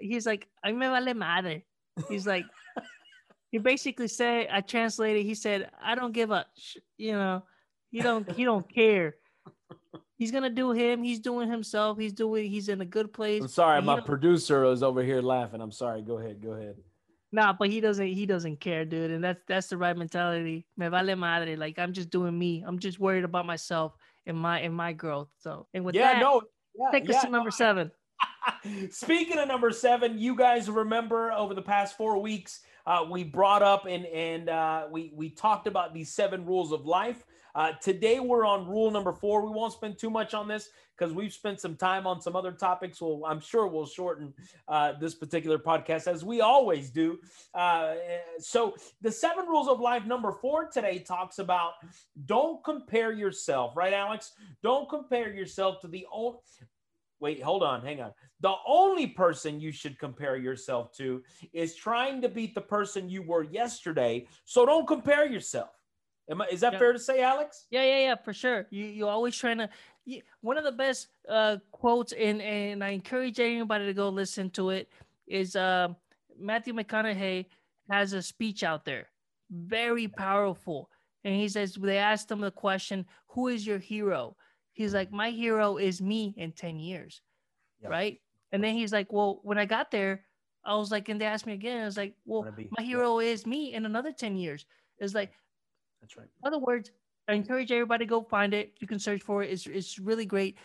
He's 0.00 0.26
like, 0.26 0.48
mí 0.66 0.76
me 0.76 0.86
vale 0.86 1.14
madre. 1.14 1.64
He's 2.10 2.26
like, 2.26 2.44
he 3.50 3.56
basically 3.58 4.08
said, 4.08 4.48
I 4.52 4.60
translated. 4.60 5.24
He 5.24 5.34
said, 5.34 5.70
I 5.82 5.94
don't 5.94 6.12
give 6.12 6.30
a, 6.30 6.44
sh-, 6.56 6.76
you 6.98 7.12
know, 7.12 7.42
he 7.90 8.00
don't 8.02 8.30
he 8.32 8.44
don't 8.44 8.68
care. 8.72 9.16
He's 10.18 10.30
gonna 10.30 10.50
do 10.50 10.72
him. 10.72 11.02
He's 11.02 11.20
doing 11.20 11.50
himself. 11.50 11.96
He's 11.96 12.12
doing. 12.12 12.50
He's 12.50 12.68
in 12.68 12.80
a 12.82 12.84
good 12.84 13.12
place. 13.14 13.40
I'm 13.40 13.48
sorry, 13.48 13.80
my 13.80 13.96
don't- 13.96 14.04
producer 14.06 14.62
was 14.64 14.82
over 14.82 15.02
here 15.02 15.22
laughing. 15.22 15.60
I'm 15.62 15.72
sorry. 15.72 16.02
Go 16.02 16.18
ahead. 16.18 16.42
Go 16.42 16.50
ahead. 16.52 16.76
Nah, 17.30 17.52
but 17.52 17.68
he 17.68 17.80
doesn't. 17.80 18.06
He 18.06 18.24
doesn't 18.24 18.58
care, 18.60 18.84
dude. 18.84 19.10
And 19.10 19.22
that's 19.22 19.40
that's 19.46 19.66
the 19.68 19.76
right 19.76 19.96
mentality. 19.96 20.66
Me 20.76 20.88
vale 20.88 21.14
madre. 21.16 21.56
Like 21.56 21.78
I'm 21.78 21.92
just 21.92 22.10
doing 22.10 22.38
me. 22.38 22.64
I'm 22.66 22.78
just 22.78 22.98
worried 22.98 23.24
about 23.24 23.44
myself 23.44 23.96
and 24.26 24.36
my 24.36 24.60
and 24.60 24.74
my 24.74 24.92
growth. 24.92 25.28
So 25.38 25.66
and 25.74 25.84
with 25.84 25.94
yeah, 25.94 26.14
that, 26.14 26.20
no. 26.20 26.42
Yeah, 26.74 26.90
take 26.90 27.08
us 27.08 27.16
yeah, 27.16 27.20
to 27.22 27.30
number 27.30 27.50
seven. 27.50 27.90
Speaking 28.90 29.38
of 29.38 29.48
number 29.48 29.70
seven, 29.70 30.18
you 30.18 30.34
guys 30.34 30.70
remember 30.70 31.32
over 31.32 31.54
the 31.54 31.62
past 31.62 31.96
four 31.96 32.18
weeks, 32.18 32.60
uh, 32.86 33.04
we 33.10 33.24
brought 33.24 33.62
up 33.62 33.84
and 33.86 34.06
and 34.06 34.48
uh, 34.48 34.86
we 34.90 35.12
we 35.14 35.28
talked 35.28 35.66
about 35.66 35.92
these 35.92 36.14
seven 36.14 36.46
rules 36.46 36.72
of 36.72 36.86
life. 36.86 37.24
Uh, 37.54 37.72
today 37.82 38.20
we're 38.20 38.46
on 38.46 38.66
rule 38.66 38.90
number 38.90 39.12
four. 39.12 39.44
We 39.44 39.50
won't 39.50 39.72
spend 39.72 39.98
too 39.98 40.10
much 40.10 40.32
on 40.32 40.48
this 40.48 40.70
because 40.98 41.14
we've 41.14 41.32
spent 41.32 41.60
some 41.60 41.76
time 41.76 42.06
on 42.06 42.20
some 42.20 42.34
other 42.34 42.52
topics. 42.52 43.00
Well, 43.00 43.22
I'm 43.26 43.40
sure 43.40 43.66
we'll 43.66 43.86
shorten 43.86 44.34
uh, 44.66 44.94
this 45.00 45.14
particular 45.14 45.58
podcast 45.58 46.08
as 46.08 46.24
we 46.24 46.40
always 46.40 46.90
do. 46.90 47.18
Uh, 47.54 47.94
so 48.38 48.74
the 49.00 49.12
seven 49.12 49.46
rules 49.46 49.68
of 49.68 49.80
life 49.80 50.04
number 50.04 50.32
four 50.32 50.68
today 50.68 50.98
talks 50.98 51.38
about 51.38 51.72
don't 52.26 52.62
compare 52.64 53.12
yourself, 53.12 53.76
right, 53.76 53.92
Alex? 53.92 54.32
Don't 54.62 54.88
compare 54.88 55.32
yourself 55.32 55.80
to 55.82 55.88
the 55.88 56.06
old. 56.10 56.40
Wait, 57.20 57.42
hold 57.42 57.62
on, 57.64 57.82
hang 57.82 58.00
on. 58.00 58.12
The 58.40 58.54
only 58.66 59.08
person 59.08 59.60
you 59.60 59.72
should 59.72 59.98
compare 59.98 60.36
yourself 60.36 60.92
to 60.98 61.22
is 61.52 61.74
trying 61.74 62.22
to 62.22 62.28
beat 62.28 62.54
the 62.54 62.60
person 62.60 63.08
you 63.08 63.22
were 63.22 63.42
yesterday. 63.42 64.26
So 64.44 64.64
don't 64.64 64.86
compare 64.86 65.26
yourself. 65.26 65.70
I, 66.30 66.44
is 66.50 66.60
that 66.60 66.74
Yeah. 66.74 66.78
fair 66.78 66.92
to 66.92 66.98
say, 66.98 67.22
Alex? 67.22 67.66
Yeah, 67.70 67.82
yeah, 67.84 67.98
yeah, 68.00 68.14
for 68.16 68.32
sure. 68.32 68.66
You 68.70 68.84
you 68.84 69.08
always 69.08 69.36
trying 69.36 69.58
to. 69.58 69.68
One 70.40 70.56
of 70.56 70.64
the 70.64 70.72
best 70.72 71.08
uh, 71.28 71.58
quotes, 71.72 72.12
and 72.12 72.40
and 72.42 72.82
I 72.82 72.90
encourage 72.90 73.40
anybody 73.40 73.86
to 73.86 73.94
go 73.94 74.08
listen 74.08 74.50
to 74.50 74.70
it. 74.70 74.88
Is 75.26 75.56
uh, 75.56 75.88
Matthew 76.38 76.72
McConaughey 76.74 77.46
has 77.90 78.12
a 78.12 78.22
speech 78.22 78.62
out 78.62 78.84
there, 78.84 79.08
very 79.50 80.08
powerful, 80.08 80.90
and 81.24 81.34
he 81.34 81.48
says 81.48 81.74
they 81.74 81.98
asked 81.98 82.30
him 82.30 82.40
the 82.40 82.50
question, 82.50 83.04
"Who 83.28 83.48
is 83.48 83.66
your 83.66 83.78
hero?" 83.78 84.36
He's 84.72 84.94
like, 84.94 85.12
"My 85.12 85.30
hero 85.30 85.76
is 85.76 86.00
me 86.00 86.34
in 86.36 86.52
ten 86.52 86.78
years," 86.78 87.20
Yeah. 87.82 87.88
right? 87.88 88.20
And 88.52 88.62
then 88.64 88.74
he's 88.74 88.92
like, 88.92 89.12
"Well, 89.12 89.40
when 89.42 89.58
I 89.58 89.66
got 89.66 89.90
there, 89.90 90.24
I 90.64 90.74
was 90.76 90.90
like," 90.90 91.08
and 91.08 91.20
they 91.20 91.26
asked 91.26 91.46
me 91.46 91.52
again, 91.52 91.82
I 91.82 91.84
was 91.84 91.96
like, 91.98 92.14
"Well, 92.24 92.44
my 92.56 92.68
yeah. 92.80 92.86
hero 92.86 93.18
is 93.20 93.44
me 93.46 93.74
in 93.74 93.84
another 93.84 94.12
ten 94.12 94.36
years." 94.36 94.64
It's 94.98 95.14
like 95.14 95.32
That's 96.00 96.16
right. 96.16 96.26
in 96.26 96.46
other 96.46 96.58
words, 96.58 96.90
I 97.28 97.34
encourage 97.34 97.70
everybody 97.72 98.06
to 98.06 98.08
go 98.08 98.22
find 98.22 98.54
it. 98.54 98.74
You 98.80 98.86
can 98.86 98.98
search 98.98 99.22
for 99.22 99.42
it. 99.42 99.50
It's 99.50 99.66
it's 99.66 99.98
really 99.98 100.26
great. 100.26 100.58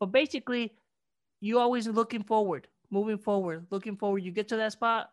But 0.00 0.06
basically, 0.12 0.74
you 1.40 1.58
always 1.58 1.86
looking 1.88 2.22
forward, 2.22 2.68
moving 2.90 3.18
forward, 3.18 3.66
looking 3.70 3.96
forward. 3.96 4.24
You 4.24 4.32
get 4.32 4.48
to 4.48 4.56
that 4.56 4.72
spot, 4.72 5.10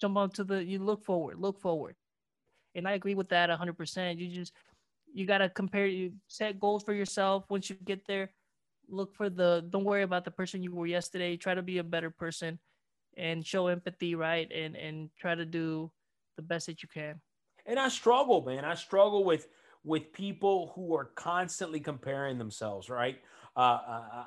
jump 0.00 0.16
onto 0.16 0.44
the. 0.44 0.62
You 0.64 0.78
look 0.80 1.04
forward, 1.04 1.38
look 1.38 1.58
forward, 1.58 1.96
and 2.74 2.86
I 2.86 2.92
agree 2.92 3.14
with 3.14 3.28
that 3.30 3.50
hundred 3.50 3.78
percent. 3.78 4.18
You 4.18 4.28
just 4.28 4.52
you 5.14 5.26
gotta 5.26 5.48
compare. 5.48 5.86
You 5.86 6.12
set 6.28 6.60
goals 6.60 6.82
for 6.84 6.92
yourself. 6.94 7.44
Once 7.50 7.70
you 7.70 7.76
get 7.84 8.06
there, 8.06 8.30
look 8.88 9.14
for 9.14 9.30
the. 9.30 9.66
Don't 9.70 9.84
worry 9.84 10.02
about 10.02 10.24
the 10.24 10.30
person 10.30 10.62
you 10.62 10.74
were 10.74 10.86
yesterday. 10.86 11.36
Try 11.36 11.54
to 11.54 11.62
be 11.62 11.78
a 11.78 11.84
better 11.84 12.10
person, 12.10 12.58
and 13.16 13.46
show 13.46 13.68
empathy, 13.68 14.14
right? 14.14 14.50
And 14.52 14.76
and 14.76 15.10
try 15.18 15.34
to 15.34 15.46
do 15.46 15.90
the 16.36 16.42
best 16.42 16.66
that 16.66 16.82
you 16.82 16.88
can. 16.88 17.20
and 17.66 17.78
I 17.78 17.88
struggle, 17.88 18.42
man. 18.44 18.64
I 18.64 18.74
struggle 18.74 19.24
with 19.24 19.48
with 19.84 20.12
people 20.12 20.72
who 20.74 20.94
are 20.94 21.06
constantly 21.14 21.80
comparing 21.80 22.38
themselves. 22.38 22.88
Right? 22.88 23.18
Uh, 23.56 23.78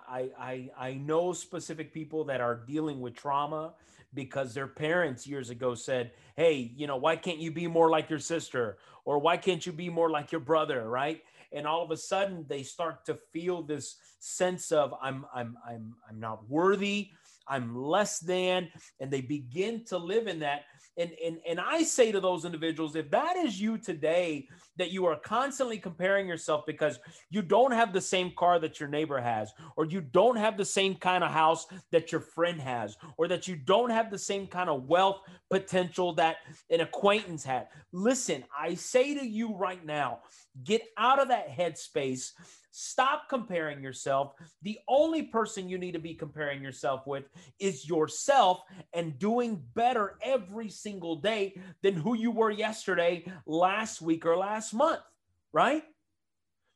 I 0.08 0.30
I 0.38 0.70
I 0.78 0.94
know 0.96 1.34
specific 1.34 1.94
people 1.94 2.26
that 2.26 2.42
are 2.42 2.56
dealing 2.56 3.00
with 3.00 3.16
trauma 3.16 3.74
because 4.14 4.54
their 4.54 4.68
parents 4.68 5.26
years 5.26 5.50
ago 5.50 5.76
said, 5.76 6.12
"Hey, 6.36 6.72
you 6.76 6.88
know, 6.88 6.98
why 6.98 7.16
can't 7.16 7.40
you 7.40 7.52
be 7.52 7.68
more 7.68 7.90
like 7.90 8.10
your 8.10 8.20
sister, 8.20 8.78
or 9.06 9.20
why 9.20 9.38
can't 9.38 9.66
you 9.66 9.72
be 9.72 9.90
more 9.90 10.10
like 10.10 10.32
your 10.32 10.42
brother?" 10.42 10.90
Right? 10.90 11.22
And 11.52 11.68
all 11.68 11.84
of 11.84 11.92
a 11.92 11.98
sudden, 11.98 12.46
they 12.48 12.64
start 12.64 13.06
to 13.06 13.16
feel 13.32 13.62
this 13.62 13.96
sense 14.20 14.72
of 14.72 14.94
I'm 15.02 15.26
I'm 15.34 15.58
I'm 15.66 15.96
I'm 16.10 16.20
not 16.20 16.50
worthy. 16.50 17.12
I'm 17.48 17.76
less 17.76 18.20
than, 18.20 18.70
and 19.00 19.12
they 19.12 19.22
begin 19.22 19.84
to 19.86 19.98
live 19.98 20.28
in 20.28 20.40
that 20.40 20.64
and, 20.98 21.12
and 21.24 21.38
and 21.48 21.60
I 21.60 21.84
say 21.84 22.12
to 22.12 22.20
those 22.20 22.46
individuals, 22.46 22.96
if 22.96 23.10
that 23.12 23.36
is 23.38 23.60
you 23.60 23.78
today, 23.78 24.48
that 24.78 24.92
you 24.92 25.06
are 25.06 25.16
constantly 25.16 25.78
comparing 25.78 26.28
yourself 26.28 26.66
because 26.66 27.00
you 27.30 27.42
don't 27.42 27.72
have 27.72 27.94
the 27.94 28.02
same 28.02 28.32
car 28.38 28.60
that 28.60 28.80
your 28.80 28.90
neighbor 28.90 29.20
has, 29.20 29.52
or 29.76 29.86
you 29.86 30.02
don't 30.02 30.38
have 30.38 30.58
the 30.58 30.66
same 30.66 30.96
kind 30.96 31.24
of 31.24 31.32
house 31.32 31.66
that 31.92 32.12
your 32.12 32.22
friend 32.22 32.60
has, 32.60 32.96
or 33.18 33.28
that 33.28 33.48
you 33.48 33.56
don't 33.56 33.90
have 33.90 34.12
the 34.12 34.18
same 34.18 34.48
kind 34.48 34.70
of 34.70 34.88
wealth 34.88 35.22
potential 35.50 36.14
that 36.14 36.38
an 36.70 36.82
acquaintance 36.82 37.44
had. 37.44 37.68
Listen, 37.92 38.44
I 38.58 38.76
say 38.76 39.16
to 39.16 39.26
you 39.26 39.56
right 39.56 39.84
now, 39.86 40.20
get 40.64 40.84
out 40.98 41.20
of 41.20 41.30
that 41.30 41.50
headspace. 41.50 42.32
Stop 42.76 43.30
comparing 43.30 43.84
yourself. 43.84 44.34
The 44.64 44.80
only 44.88 45.22
person 45.22 45.70
you 45.70 45.78
need 45.78 45.92
to 45.92 46.00
be 46.00 46.16
comparing 46.16 46.64
yourself 46.64 47.06
with 47.06 47.26
is 47.60 47.88
yourself 47.88 48.64
and 48.94 49.20
doing 49.20 49.62
better 49.76 50.18
every 50.24 50.70
single 50.70 51.18
day 51.18 51.56
than 51.84 51.94
who 51.94 52.16
you 52.16 52.32
were 52.32 52.50
yesterday, 52.50 53.26
last 53.46 54.02
week, 54.02 54.26
or 54.26 54.36
last 54.36 54.74
month, 54.74 55.02
right? 55.54 55.84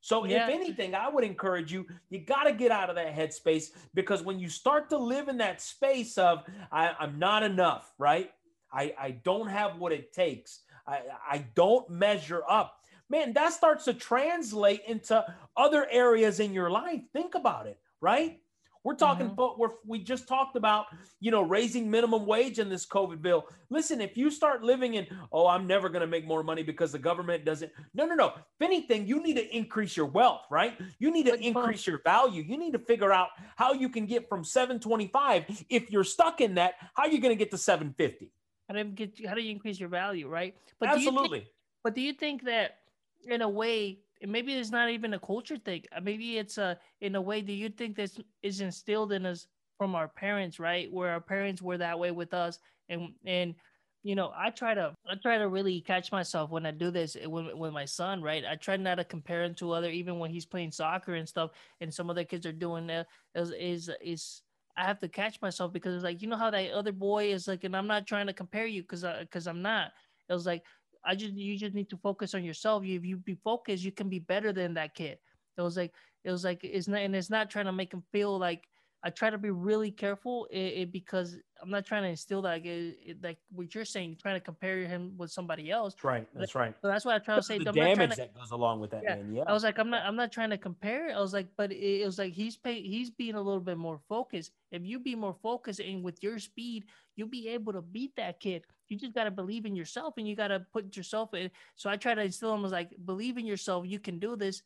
So, 0.01 0.23
Yeah. 0.25 0.47
if 0.47 0.53
anything, 0.53 0.93
I 0.93 1.09
would 1.09 1.23
encourage 1.23 1.73
you, 1.73 1.87
you 2.09 2.19
got 2.19 2.43
to 2.43 2.53
get 2.53 2.69
out 2.69 2.91
of 2.91 2.95
that 2.97 3.15
headspace 3.15 3.71
because 3.95 4.21
when 4.21 4.39
you 4.39 4.49
start 4.49 4.91
to 4.91 4.97
live 4.99 5.29
in 5.29 5.37
that 5.39 5.61
space 5.61 6.19
of, 6.19 6.43
I, 6.71 6.95
I'm 6.99 7.17
not 7.17 7.41
enough, 7.41 7.91
right? 7.97 8.31
I, 8.71 8.93
I 8.99 9.11
don't 9.11 9.47
have 9.47 9.79
what 9.79 9.91
it 9.93 10.13
takes, 10.13 10.61
I, 10.85 11.01
I 11.27 11.37
don't 11.55 11.89
measure 11.89 12.43
up. 12.47 12.83
Man, 13.09 13.33
that 13.33 13.53
starts 13.53 13.85
to 13.85 13.93
translate 13.93 14.81
into 14.85 15.23
other 15.55 15.87
areas 15.89 16.39
in 16.39 16.53
your 16.53 16.69
life. 16.69 17.01
Think 17.13 17.35
about 17.35 17.65
it, 17.67 17.79
right? 18.01 18.41
We're 18.83 18.95
talking, 18.95 19.31
Mhm. 19.31 19.35
but 19.35 19.59
we're, 19.59 19.71
we 19.85 19.99
just 19.99 20.29
talked 20.29 20.55
about, 20.55 20.85
you 21.19 21.29
know, 21.29 21.41
raising 21.41 21.91
minimum 21.91 22.25
wage 22.25 22.57
in 22.59 22.69
this 22.69 22.85
COVID 22.85 23.21
bill. 23.21 23.49
Listen, 23.69 23.99
if 23.99 24.15
you 24.15 24.29
start 24.31 24.63
living 24.63 24.93
in, 24.93 25.07
oh, 25.33 25.45
I'm 25.47 25.67
never 25.67 25.89
going 25.89 26.01
to 26.01 26.07
make 26.07 26.25
more 26.25 26.41
money 26.41 26.63
because 26.63 26.93
the 26.93 26.99
government 26.99 27.43
doesn't. 27.43 27.69
No, 27.93 28.05
no, 28.05 28.15
no. 28.15 28.27
If 28.27 28.61
anything, 28.61 29.05
you 29.05 29.21
need 29.21 29.33
to 29.35 29.55
increase 29.55 29.97
your 29.97 30.05
wealth, 30.05 30.45
right? 30.49 30.79
You 30.99 31.11
need 31.11 31.25
to 31.25 31.35
increase 31.35 31.85
your 31.85 31.99
value. 32.03 32.43
You 32.43 32.57
need 32.57 32.71
to 32.73 32.79
figure 32.79 33.11
out 33.11 33.29
how 33.57 33.73
you 33.73 33.89
can 33.89 34.05
get 34.05 34.29
from 34.29 34.45
725. 34.45 35.65
If 35.69 35.91
you're 35.91 36.05
stuck 36.05 36.39
in 36.39 36.55
that, 36.55 36.75
how 36.93 37.03
are 37.03 37.09
you 37.09 37.19
going 37.19 37.33
to 37.33 37.37
get 37.37 37.51
to 37.51 37.57
750? 37.57 38.31
How 38.69 38.73
do 38.75 38.79
you 38.79 38.85
get? 38.85 39.25
How 39.27 39.33
do 39.33 39.41
you 39.41 39.51
increase 39.51 39.79
your 39.81 39.89
value, 39.89 40.29
right? 40.29 40.55
But 40.79 40.93
do 40.93 40.99
you 41.01 41.05
think- 41.07 41.13
Absolutely. 41.17 41.47
But 41.83 41.93
do 41.95 42.01
you 42.01 42.13
think 42.13 42.43
that 42.43 42.79
in 43.27 43.41
a 43.41 43.49
way, 43.49 43.99
maybe 44.25 44.53
it's 44.53 44.71
not 44.71 44.89
even 44.89 45.13
a 45.13 45.19
culture 45.19 45.57
thing. 45.57 45.83
uh, 45.95 46.01
Maybe 46.01 46.37
it's 46.37 46.57
a 46.57 46.77
in 47.01 47.15
a 47.15 47.21
way. 47.21 47.41
Do 47.41 47.53
you 47.53 47.69
think 47.69 47.95
this 47.95 48.19
is 48.43 48.61
instilled 48.61 49.11
in 49.13 49.25
us 49.25 49.47
from 49.77 49.95
our 49.95 50.07
parents, 50.07 50.59
right? 50.59 50.91
Where 50.91 51.11
our 51.11 51.21
parents 51.21 51.61
were 51.61 51.77
that 51.77 51.99
way 51.99 52.11
with 52.11 52.33
us, 52.33 52.59
and 52.89 53.13
and 53.25 53.55
you 54.03 54.15
know, 54.15 54.31
I 54.35 54.51
try 54.51 54.73
to 54.73 54.93
I 55.09 55.15
try 55.21 55.37
to 55.37 55.47
really 55.49 55.81
catch 55.81 56.11
myself 56.11 56.49
when 56.49 56.65
I 56.65 56.71
do 56.71 56.91
this 56.91 57.15
eh, 57.19 57.25
with, 57.25 57.53
with 57.55 57.73
my 57.73 57.85
son, 57.85 58.21
right? 58.21 58.43
I 58.49 58.55
try 58.55 58.77
not 58.77 58.95
to 58.95 59.03
compare 59.03 59.43
him 59.43 59.55
to 59.55 59.71
other, 59.73 59.89
even 59.89 60.19
when 60.19 60.31
he's 60.31 60.45
playing 60.45 60.71
soccer 60.71 61.15
and 61.15 61.27
stuff, 61.27 61.51
and 61.81 61.93
some 61.93 62.09
other 62.09 62.23
kids 62.23 62.45
are 62.45 62.51
doing 62.53 62.87
that. 62.87 63.07
Is 63.35 63.51
is 63.51 63.91
is 64.01 64.41
I 64.77 64.85
have 64.85 64.99
to 64.99 65.09
catch 65.09 65.41
myself 65.41 65.73
because 65.73 65.95
it's 65.95 66.03
like 66.03 66.21
you 66.21 66.27
know 66.27 66.37
how 66.37 66.51
that 66.51 66.71
other 66.71 66.91
boy 66.91 67.31
is 67.33 67.47
like, 67.47 67.63
and 67.63 67.75
I'm 67.75 67.87
not 67.87 68.07
trying 68.07 68.27
to 68.27 68.33
compare 68.33 68.65
you 68.65 68.81
because 68.83 69.03
because 69.21 69.47
I'm 69.47 69.61
not. 69.61 69.91
It 70.29 70.33
was 70.33 70.45
like 70.45 70.63
I 71.07 71.15
just 71.15 71.33
you 71.33 71.57
just 71.57 71.73
need 71.73 71.89
to 71.89 71.97
focus 71.97 72.35
on 72.35 72.43
yourself. 72.43 72.83
If 72.83 73.05
you 73.05 73.17
be 73.17 73.35
focused, 73.35 73.83
you 73.83 73.91
can 73.91 74.09
be 74.09 74.19
better 74.19 74.51
than 74.51 74.73
that 74.75 74.93
kid. 74.93 75.17
It 75.57 75.61
was 75.61 75.77
like 75.77 75.93
it 76.23 76.31
was 76.31 76.43
like 76.43 76.63
it's 76.63 76.87
not 76.87 77.01
and 77.01 77.15
it's 77.15 77.29
not 77.29 77.49
trying 77.49 77.65
to 77.65 77.71
make 77.71 77.93
him 77.93 78.03
feel 78.11 78.37
like 78.37 78.67
I 79.03 79.09
try 79.09 79.29
to 79.29 79.37
be 79.37 79.51
really 79.51 79.91
careful 79.91 80.47
it, 80.49 80.57
it, 80.57 80.91
because 80.91 81.37
I'm 81.61 81.69
not 81.69 81.85
trying 81.85 82.03
to 82.03 82.09
instill 82.09 82.41
that 82.43 82.65
it, 82.65 83.23
like 83.23 83.37
what 83.51 83.73
you're 83.73 83.85
saying, 83.85 84.17
trying 84.21 84.35
to 84.35 84.39
compare 84.39 84.79
him 84.79 85.13
with 85.17 85.31
somebody 85.31 85.69
else. 85.69 85.93
That's 85.93 86.03
right. 86.03 86.27
That's 86.33 86.55
right. 86.55 86.73
So 86.81 86.87
that's 86.87 87.05
what 87.05 87.15
I 87.15 87.19
try 87.19 87.35
to 87.35 87.43
say. 87.43 87.59
The 87.59 87.69
I'm 87.69 87.75
damage 87.75 88.11
to, 88.11 88.17
that 88.17 88.35
goes 88.35 88.51
along 88.51 88.79
with 88.79 88.91
that, 88.91 89.03
yeah, 89.03 89.15
man. 89.15 89.35
Yeah. 89.35 89.43
I 89.45 89.53
was 89.53 89.63
like, 89.63 89.77
I'm 89.77 89.89
not, 89.89 90.03
I'm 90.03 90.15
not 90.15 90.31
trying 90.31 90.49
to 90.49 90.57
compare. 90.57 91.11
I 91.15 91.19
was 91.19 91.31
like, 91.33 91.47
but 91.55 91.71
it, 91.71 92.05
was 92.05 92.17
like 92.17 92.33
he's 92.33 92.57
pay, 92.57 92.81
he's 92.81 93.11
being 93.11 93.35
a 93.35 93.41
little 93.41 93.61
bit 93.61 93.77
more 93.77 93.99
focused. 94.09 94.51
If 94.71 94.83
you 94.83 94.99
be 94.99 95.15
more 95.15 95.35
focused 95.43 95.79
and 95.79 96.03
with 96.03 96.21
your 96.23 96.39
speed, 96.39 96.85
you'll 97.15 97.29
be 97.29 97.49
able 97.49 97.73
to 97.73 97.81
beat 97.81 98.15
that 98.17 98.39
kid. 98.39 98.65
You 98.89 98.97
just 98.97 99.13
gotta 99.13 99.31
believe 99.31 99.65
in 99.65 99.75
yourself 99.75 100.15
and 100.17 100.27
you 100.27 100.35
gotta 100.35 100.65
put 100.73 100.97
yourself 100.97 101.33
in. 101.33 101.51
So 101.75 101.89
I 101.89 101.97
try 101.97 102.15
to 102.15 102.21
instill 102.21 102.53
him 102.53 102.63
was 102.63 102.71
like, 102.71 102.89
believe 103.05 103.37
in 103.37 103.45
yourself. 103.45 103.85
You 103.85 103.99
can 103.99 104.17
do 104.17 104.35
this 104.35 104.63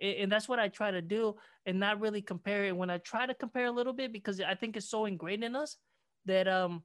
and 0.00 0.30
that's 0.30 0.48
what 0.48 0.58
I 0.58 0.68
try 0.68 0.90
to 0.90 1.02
do 1.02 1.36
and 1.66 1.78
not 1.78 2.00
really 2.00 2.22
compare 2.22 2.64
it. 2.64 2.76
When 2.76 2.90
I 2.90 2.98
try 2.98 3.26
to 3.26 3.34
compare 3.34 3.66
a 3.66 3.70
little 3.70 3.92
bit 3.92 4.12
because 4.12 4.40
I 4.40 4.54
think 4.54 4.76
it's 4.76 4.90
so 4.90 5.06
ingrained 5.06 5.44
in 5.44 5.56
us 5.56 5.76
that 6.26 6.48
um 6.48 6.82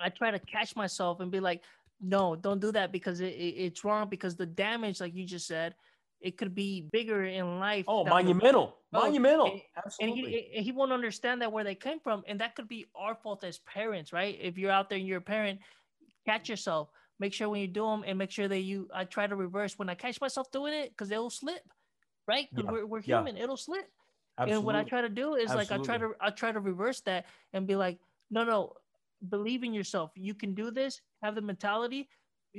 I 0.00 0.08
try 0.08 0.30
to 0.30 0.38
catch 0.38 0.76
myself 0.76 1.20
and 1.20 1.30
be 1.30 1.40
like 1.40 1.62
no 2.00 2.34
don't 2.34 2.60
do 2.60 2.72
that 2.72 2.90
because 2.92 3.20
it, 3.20 3.26
it, 3.34 3.54
it's 3.56 3.84
wrong 3.84 4.08
because 4.08 4.36
the 4.36 4.46
damage 4.46 5.00
like 5.00 5.14
you 5.14 5.24
just 5.24 5.46
said 5.46 5.74
it 6.20 6.36
could 6.36 6.54
be 6.54 6.88
bigger 6.92 7.24
in 7.24 7.60
life 7.60 7.84
oh 7.86 8.04
monumental 8.04 8.76
the, 8.90 8.98
monumental. 8.98 9.46
and, 9.46 9.60
absolutely. 9.76 10.22
and 10.24 10.56
he, 10.56 10.62
he 10.62 10.72
won't 10.72 10.90
understand 10.90 11.40
that 11.40 11.52
where 11.52 11.62
they 11.62 11.76
came 11.76 12.00
from 12.00 12.24
and 12.26 12.40
that 12.40 12.56
could 12.56 12.66
be 12.66 12.86
our 12.96 13.14
fault 13.14 13.44
as 13.44 13.58
parents 13.58 14.12
right? 14.12 14.36
If 14.40 14.58
you're 14.58 14.72
out 14.72 14.88
there 14.88 14.98
and 14.98 15.06
you're 15.06 15.18
a 15.18 15.22
parent 15.22 15.60
catch 16.24 16.48
yourself. 16.48 16.88
Make 17.18 17.32
sure 17.32 17.48
when 17.48 17.60
you 17.60 17.68
do 17.68 17.84
them 17.84 18.04
and 18.06 18.18
make 18.18 18.30
sure 18.30 18.48
that 18.48 18.60
you 18.60 18.88
I 18.94 19.04
try 19.04 19.26
to 19.26 19.36
reverse. 19.36 19.78
When 19.78 19.88
I 19.88 19.94
catch 19.94 20.20
myself 20.20 20.50
doing 20.50 20.74
it 20.74 20.90
because 20.90 21.08
they'll 21.08 21.30
slip 21.30 21.62
right? 22.26 22.48
Yeah. 22.56 22.70
we're, 22.70 22.86
we're 22.86 23.00
human, 23.00 23.36
yeah. 23.36 23.44
it'll 23.44 23.56
slip. 23.56 23.88
Absolutely. 24.38 24.56
And 24.56 24.66
what 24.66 24.76
I 24.76 24.84
try 24.84 25.00
to 25.02 25.08
do 25.08 25.34
is 25.34 25.50
Absolutely. 25.50 25.76
like 25.76 25.80
I 25.80 25.84
try 25.84 25.98
to 25.98 26.14
I 26.20 26.30
try 26.30 26.52
to 26.52 26.60
reverse 26.60 27.00
that 27.02 27.26
and 27.52 27.66
be 27.66 27.76
like, 27.76 27.98
no, 28.30 28.44
no, 28.44 28.72
believe 29.28 29.62
in 29.62 29.74
yourself. 29.74 30.10
You 30.14 30.34
can 30.34 30.54
do 30.54 30.70
this. 30.70 31.00
Have 31.22 31.34
the 31.34 31.42
mentality 31.42 32.08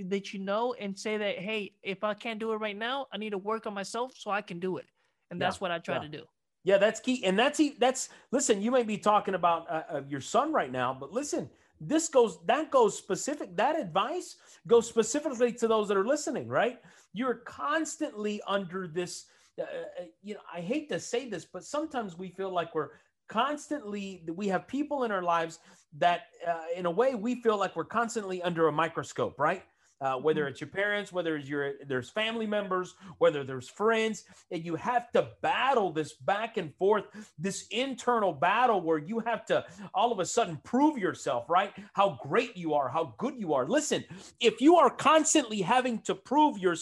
that 0.05 0.33
you 0.33 0.39
know, 0.39 0.73
and 0.79 0.97
say 0.97 1.17
that, 1.17 1.37
hey, 1.37 1.73
if 1.83 2.03
I 2.03 2.13
can't 2.13 2.39
do 2.39 2.51
it 2.53 2.57
right 2.57 2.77
now, 2.77 3.07
I 3.11 3.17
need 3.17 3.31
to 3.31 3.37
work 3.37 3.67
on 3.67 3.73
myself 3.73 4.13
so 4.17 4.31
I 4.31 4.41
can 4.41 4.59
do 4.59 4.77
it. 4.77 4.85
And 5.29 5.41
that's 5.41 5.57
yeah. 5.57 5.59
what 5.59 5.71
I 5.71 5.79
try 5.79 5.99
to 5.99 6.07
do. 6.07 6.23
Yeah, 6.63 6.77
that's 6.77 6.99
key. 6.99 7.23
And 7.25 7.37
that's 7.37 7.59
that's 7.79 8.09
listen. 8.31 8.61
You 8.61 8.71
may 8.71 8.83
be 8.83 8.97
talking 8.97 9.35
about 9.35 9.69
uh, 9.69 9.83
uh, 9.89 10.01
your 10.07 10.21
son 10.21 10.53
right 10.53 10.71
now, 10.71 10.95
but 10.97 11.11
listen, 11.11 11.49
this 11.81 12.07
goes 12.07 12.39
that 12.45 12.71
goes 12.71 12.97
specific. 12.97 13.55
That 13.57 13.77
advice 13.77 14.37
goes 14.65 14.87
specifically 14.87 15.51
to 15.53 15.67
those 15.67 15.87
that 15.89 15.97
are 15.97 16.05
listening. 16.05 16.47
Right? 16.47 16.79
You're 17.11 17.35
constantly 17.35 18.41
under 18.47 18.87
this 18.87 19.25
uh, 19.59 19.63
uh, 19.63 20.05
you 20.21 20.33
know, 20.33 20.39
I 20.51 20.61
hate 20.61 20.89
to 20.89 20.99
say 20.99 21.29
this, 21.29 21.45
but 21.45 21.63
sometimes 21.63 22.17
we 22.17 22.29
feel 22.29 22.51
like 22.51 22.73
we're 22.73 22.89
constantly, 23.29 24.23
we 24.35 24.47
have 24.47 24.67
people 24.67 25.03
in 25.03 25.11
our 25.11 25.21
lives 25.21 25.59
that, 25.97 26.21
uh, 26.47 26.65
in 26.75 26.85
a 26.85 26.91
way, 26.91 27.15
we 27.15 27.41
feel 27.41 27.57
like 27.57 27.75
we're 27.75 27.85
constantly 27.85 28.41
under 28.41 28.67
a 28.67 28.71
microscope, 28.71 29.39
right? 29.39 29.63
Uh, 30.03 30.15
whether 30.17 30.41
mm-hmm. 30.41 30.49
it's 30.49 30.61
your 30.61 30.69
parents, 30.69 31.11
whether 31.13 31.37
it's 31.37 31.47
your 31.47 31.73
there's 31.87 32.09
family 32.09 32.45
members, 32.45 32.95
whether 33.19 33.43
there's 33.43 33.69
friends, 33.69 34.25
and 34.51 34.65
you 34.65 34.75
have 34.75 35.11
to 35.13 35.29
battle 35.41 35.91
this 35.91 36.13
back 36.13 36.57
and 36.57 36.75
forth, 36.75 37.05
this 37.39 37.65
internal 37.71 38.33
battle 38.33 38.81
where 38.81 38.97
you 38.97 39.19
have 39.19 39.45
to 39.45 39.65
all 39.93 40.11
of 40.11 40.19
a 40.19 40.25
sudden 40.25 40.59
prove 40.63 40.97
yourself, 40.97 41.49
right? 41.49 41.71
How 41.93 42.19
great 42.21 42.57
you 42.57 42.73
are, 42.73 42.89
how 42.89 43.15
good 43.17 43.35
you 43.37 43.53
are. 43.53 43.65
Listen, 43.67 44.03
if 44.39 44.59
you 44.59 44.75
are 44.75 44.89
constantly 44.89 45.61
having 45.61 46.01
to 46.01 46.15
prove 46.15 46.57
your, 46.57 46.75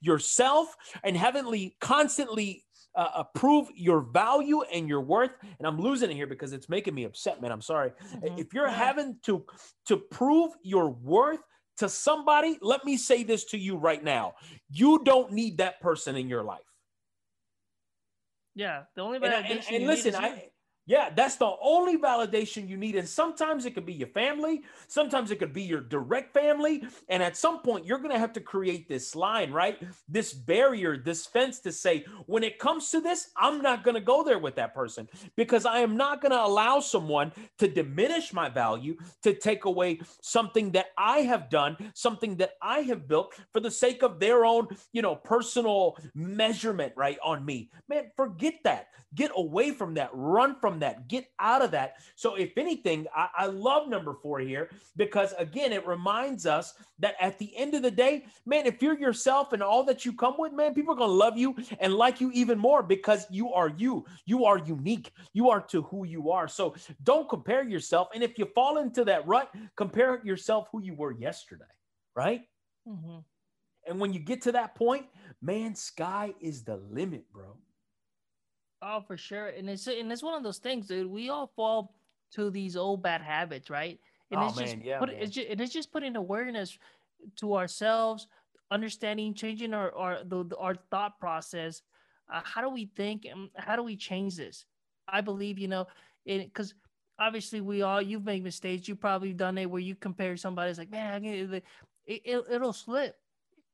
yourself 0.00 0.74
and 1.04 1.16
heavenly 1.16 1.76
constantly 1.80 2.64
uh, 2.94 3.08
uh, 3.14 3.22
prove 3.34 3.68
your 3.74 4.00
value 4.00 4.62
and 4.62 4.86
your 4.86 5.00
worth. 5.00 5.30
And 5.58 5.66
I'm 5.66 5.80
losing 5.80 6.10
it 6.10 6.14
here 6.14 6.26
because 6.26 6.52
it's 6.52 6.68
making 6.68 6.94
me 6.94 7.04
upset, 7.04 7.40
man. 7.40 7.50
I'm 7.50 7.62
sorry. 7.62 7.90
Mm-hmm. 7.90 8.38
If 8.38 8.52
you're 8.52 8.68
yeah. 8.68 8.74
having 8.74 9.16
to 9.22 9.44
to 9.86 9.96
prove 9.96 10.52
your 10.62 10.90
worth 10.90 11.40
to 11.78 11.88
somebody, 11.88 12.58
let 12.60 12.84
me 12.84 12.96
say 12.96 13.22
this 13.24 13.44
to 13.46 13.58
you 13.58 13.76
right 13.76 14.02
now. 14.02 14.34
You 14.70 15.02
don't 15.04 15.32
need 15.32 15.58
that 15.58 15.80
person 15.80 16.16
in 16.16 16.28
your 16.28 16.42
life. 16.42 16.60
Yeah, 18.54 18.82
the 18.94 19.02
only 19.02 19.16
and, 19.16 19.24
and, 19.24 19.64
and 19.70 19.86
listen, 19.86 20.14
I, 20.14 20.50
yeah, 20.86 21.10
that's 21.14 21.36
the 21.36 21.52
only 21.62 21.96
validation 21.96 22.68
you 22.68 22.76
need. 22.76 22.96
And 22.96 23.08
sometimes 23.08 23.66
it 23.66 23.74
could 23.74 23.86
be 23.86 23.92
your 23.92 24.08
family, 24.08 24.62
sometimes 24.88 25.30
it 25.30 25.38
could 25.38 25.52
be 25.52 25.62
your 25.62 25.80
direct 25.80 26.32
family. 26.34 26.84
And 27.08 27.22
at 27.22 27.36
some 27.36 27.60
point, 27.60 27.86
you're 27.86 27.98
going 27.98 28.10
to 28.10 28.18
have 28.18 28.32
to 28.34 28.40
create 28.40 28.88
this 28.88 29.14
line, 29.14 29.52
right? 29.52 29.80
This 30.08 30.32
barrier, 30.32 30.96
this 30.96 31.26
fence 31.26 31.60
to 31.60 31.72
say, 31.72 32.04
when 32.26 32.42
it 32.42 32.58
comes 32.58 32.90
to 32.90 33.00
this, 33.00 33.30
I'm 33.36 33.62
not 33.62 33.84
going 33.84 33.94
to 33.94 34.00
go 34.00 34.24
there 34.24 34.38
with 34.38 34.56
that 34.56 34.74
person 34.74 35.08
because 35.36 35.66
I 35.66 35.78
am 35.78 35.96
not 35.96 36.20
going 36.20 36.32
to 36.32 36.44
allow 36.44 36.80
someone 36.80 37.32
to 37.58 37.68
diminish 37.68 38.32
my 38.32 38.48
value, 38.48 38.96
to 39.22 39.34
take 39.34 39.64
away 39.64 40.00
something 40.20 40.72
that 40.72 40.86
I 40.98 41.18
have 41.18 41.48
done, 41.48 41.76
something 41.94 42.36
that 42.36 42.54
I 42.60 42.80
have 42.80 43.06
built 43.06 43.34
for 43.52 43.60
the 43.60 43.70
sake 43.70 44.02
of 44.02 44.18
their 44.18 44.44
own, 44.44 44.68
you 44.92 45.02
know, 45.02 45.14
personal 45.14 45.96
measurement, 46.14 46.92
right, 46.96 47.18
on 47.22 47.44
me. 47.44 47.70
Man, 47.88 48.10
forget 48.16 48.54
that. 48.64 48.88
Get 49.14 49.30
away 49.36 49.72
from 49.72 49.94
that. 49.94 50.10
Run 50.12 50.56
from 50.58 50.71
that. 50.80 51.08
Get 51.08 51.26
out 51.38 51.62
of 51.62 51.70
that. 51.72 51.96
So, 52.14 52.34
if 52.34 52.56
anything, 52.56 53.06
I, 53.14 53.28
I, 53.36 53.46
love 53.46 53.88
number 53.88 54.14
four 54.22 54.40
here 54.40 54.70
because, 54.96 55.34
again, 55.38 55.72
it 55.72 55.86
reminds 55.86 56.46
us 56.46 56.74
that 56.98 57.14
at 57.20 57.38
the 57.38 57.56
end 57.56 57.74
of 57.74 57.82
the 57.82 57.90
day, 57.90 58.24
man, 58.46 58.66
if 58.66 58.82
you're 58.82 58.98
yourself 58.98 59.52
and 59.52 59.62
all 59.62 59.84
that 59.84 60.04
you 60.04 60.12
come 60.12 60.34
with, 60.38 60.52
man, 60.52 60.74
people 60.74 60.94
are 60.94 60.98
going 60.98 61.10
to 61.10 61.14
love 61.14 61.36
you 61.36 61.54
and 61.80 61.94
like 61.94 62.20
you 62.20 62.30
even 62.32 62.58
more 62.58 62.82
because 62.82 63.26
you 63.30 63.52
are 63.52 63.72
you. 63.76 64.04
You 64.26 64.44
are 64.44 64.58
unique. 64.58 65.12
You 65.32 65.50
are 65.50 65.60
to 65.68 65.82
who 65.82 66.04
you 66.04 66.30
are. 66.30 66.48
So, 66.48 66.74
don't 67.02 67.28
compare 67.28 67.66
yourself. 67.66 68.08
And 68.14 68.22
if 68.22 68.38
you 68.38 68.46
fall 68.54 68.78
into 68.78 69.04
that 69.04 69.26
rut, 69.26 69.50
compare 69.76 70.20
yourself 70.24 70.68
who 70.72 70.82
you 70.82 70.94
were 70.94 71.12
yesterday, 71.12 71.64
right? 72.14 72.42
Mm-hmm. 72.88 73.18
And 73.86 74.00
when 74.00 74.12
you 74.12 74.20
get 74.20 74.42
to 74.42 74.52
that 74.52 74.74
point, 74.74 75.06
man, 75.40 75.74
sky 75.74 76.34
is 76.40 76.62
the 76.62 76.76
limit, 76.76 77.24
bro. 77.32 77.56
Oh, 78.82 79.00
for 79.00 79.16
sure. 79.16 79.46
And 79.46 79.70
it's 79.70 79.86
and 79.86 80.10
it's 80.10 80.22
one 80.22 80.34
of 80.34 80.42
those 80.42 80.58
things, 80.58 80.88
dude. 80.88 81.06
We 81.06 81.30
all 81.30 81.52
fall 81.54 81.94
to 82.32 82.50
these 82.50 82.76
old 82.76 83.02
bad 83.02 83.22
habits, 83.22 83.70
right? 83.70 84.00
And 84.30 84.40
oh, 84.40 84.46
it's 84.48 84.56
man, 84.56 84.66
just 84.66 84.76
yeah, 84.84 84.98
put, 84.98 85.10
it's 85.10 85.34
just 85.34 85.48
and 85.48 85.60
it's 85.60 85.72
just 85.72 85.92
putting 85.92 86.16
awareness 86.16 86.76
to 87.36 87.54
ourselves, 87.54 88.26
understanding, 88.70 89.34
changing 89.34 89.72
our 89.72 89.94
our 89.94 90.24
the, 90.24 90.44
our 90.58 90.74
thought 90.90 91.20
process. 91.20 91.82
Uh, 92.32 92.40
how 92.42 92.60
do 92.60 92.70
we 92.70 92.86
think 92.96 93.24
and 93.24 93.50
how 93.56 93.76
do 93.76 93.82
we 93.82 93.96
change 93.96 94.36
this? 94.36 94.64
I 95.06 95.20
believe, 95.20 95.58
you 95.58 95.68
know, 95.68 95.86
because 96.26 96.74
obviously 97.20 97.60
we 97.60 97.82
all 97.82 98.02
you've 98.02 98.24
made 98.24 98.42
mistakes. 98.42 98.88
You've 98.88 99.00
probably 99.00 99.32
done 99.32 99.58
it 99.58 99.70
where 99.70 99.80
you 99.80 99.94
compare 99.94 100.36
somebody's 100.36 100.78
like, 100.78 100.90
man, 100.90 101.24
it, 101.24 101.62
it, 102.06 102.44
it'll 102.50 102.72
slip. 102.72 103.16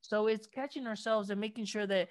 So 0.00 0.26
it's 0.26 0.46
catching 0.46 0.86
ourselves 0.86 1.30
and 1.30 1.40
making 1.40 1.64
sure 1.64 1.86
that 1.86 2.08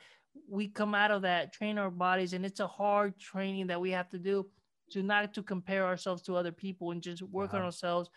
we 0.49 0.67
come 0.67 0.95
out 0.95 1.11
of 1.11 1.21
that, 1.23 1.53
train 1.53 1.77
our 1.77 1.91
bodies, 1.91 2.33
and 2.33 2.45
it's 2.45 2.59
a 2.59 2.67
hard 2.67 3.19
training 3.19 3.67
that 3.67 3.79
we 3.79 3.91
have 3.91 4.09
to 4.09 4.17
do 4.17 4.47
to 4.91 5.03
not 5.03 5.33
to 5.33 5.43
compare 5.43 5.85
ourselves 5.85 6.21
to 6.23 6.35
other 6.35 6.51
people 6.51 6.91
and 6.91 7.01
just 7.01 7.21
work 7.21 7.53
on 7.53 7.59
uh-huh. 7.59 7.65
ourselves. 7.65 8.09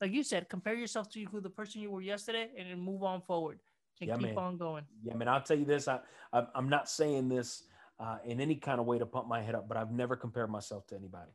Like 0.00 0.12
you 0.12 0.22
said, 0.22 0.48
compare 0.48 0.74
yourself 0.74 1.10
to 1.10 1.24
who 1.24 1.40
the 1.40 1.50
person 1.50 1.80
you 1.80 1.90
were 1.90 2.00
yesterday, 2.00 2.48
and 2.58 2.70
then 2.70 2.80
move 2.80 3.02
on 3.02 3.20
forward 3.20 3.58
and 4.00 4.08
yeah, 4.08 4.16
keep 4.16 4.34
man. 4.34 4.38
on 4.38 4.56
going. 4.56 4.84
Yeah, 5.02 5.14
man. 5.14 5.28
I'll 5.28 5.42
tell 5.42 5.58
you 5.58 5.64
this. 5.64 5.88
I, 5.88 6.00
I 6.32 6.46
am 6.56 6.68
not 6.68 6.88
saying 6.88 7.28
this 7.28 7.64
uh, 7.98 8.18
in 8.24 8.40
any 8.40 8.56
kind 8.56 8.80
of 8.80 8.86
way 8.86 8.98
to 8.98 9.06
pump 9.06 9.28
my 9.28 9.42
head 9.42 9.54
up, 9.54 9.68
but 9.68 9.76
I've 9.76 9.92
never 9.92 10.16
compared 10.16 10.50
myself 10.50 10.86
to 10.88 10.96
anybody. 10.96 11.30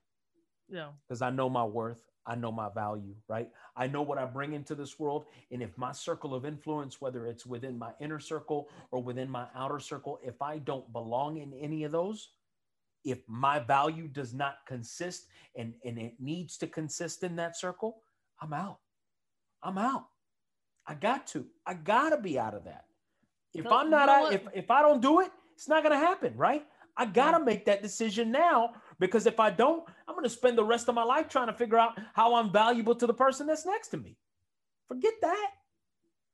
Yeah. 0.70 0.90
Because 1.08 1.22
I 1.22 1.30
know 1.30 1.50
my 1.50 1.64
worth. 1.64 1.98
I 2.30 2.36
know 2.36 2.52
my 2.52 2.70
value, 2.70 3.16
right? 3.28 3.50
I 3.76 3.88
know 3.88 4.04
what 4.04 4.20
I 4.20 4.26
bring 4.26 4.54
into 4.54 4.76
this 4.76 5.00
world. 5.00 5.26
And 5.52 5.64
if 5.64 5.76
my 5.78 5.92
circle 5.92 6.36
of 6.36 6.46
influence, 6.46 7.02
whether 7.02 7.26
it's 7.26 7.46
within 7.46 7.78
my 7.78 7.92
inner 8.00 8.20
circle 8.20 8.70
or 8.92 9.02
within 9.02 9.30
my 9.30 9.48
outer 9.56 9.80
circle, 9.80 10.20
if 10.24 10.40
I 10.40 10.60
don't 10.60 10.94
belong 10.94 11.38
in 11.38 11.54
any 11.54 11.86
of 11.86 11.92
those, 11.92 12.30
if 13.04 13.20
my 13.28 13.58
value 13.58 14.08
does 14.08 14.34
not 14.34 14.58
consist 14.68 15.26
and, 15.56 15.74
and 15.84 15.98
it 15.98 16.14
needs 16.20 16.58
to 16.58 16.68
consist 16.68 17.24
in 17.24 17.36
that 17.38 17.58
circle, 17.58 18.04
I'm 18.40 18.54
out. 18.54 18.78
I'm 19.64 19.80
out. 19.80 20.06
I 20.86 20.94
got 20.94 21.26
to. 21.28 21.48
I 21.66 21.74
gotta 21.74 22.18
be 22.18 22.38
out 22.38 22.54
of 22.54 22.66
that. 22.66 22.86
If 23.56 23.66
no, 23.66 23.72
I'm 23.72 23.90
not 23.90 24.08
out, 24.10 24.34
if, 24.34 24.44
if 24.54 24.70
I 24.70 24.84
don't 24.84 25.02
do 25.02 25.22
it, 25.22 25.32
it's 25.56 25.68
not 25.68 25.82
gonna 25.82 25.98
happen, 25.98 26.34
right? 26.38 26.66
I 26.96 27.06
gotta 27.06 27.44
make 27.44 27.66
that 27.66 27.82
decision 27.82 28.32
now 28.32 28.74
because 29.00 29.26
if 29.26 29.40
I 29.40 29.50
don't, 29.50 29.84
I'm 30.08 30.16
going 30.16 30.24
to 30.24 30.30
spend 30.30 30.58
the 30.58 30.64
rest 30.64 30.90
of 30.90 30.96
my 30.96 31.04
life 31.04 31.30
trying 31.30 31.48
to 31.48 31.54
figure 31.54 31.78
out 31.78 32.00
how 32.14 32.36
I'm 32.36 32.52
valuable 32.52 32.96
to 32.96 33.08
the 33.08 33.14
person 33.14 33.48
that's 33.48 33.66
next 33.66 33.90
to 33.90 33.98
me. 33.98 34.18
Forget 34.88 35.14
that. 35.22 35.50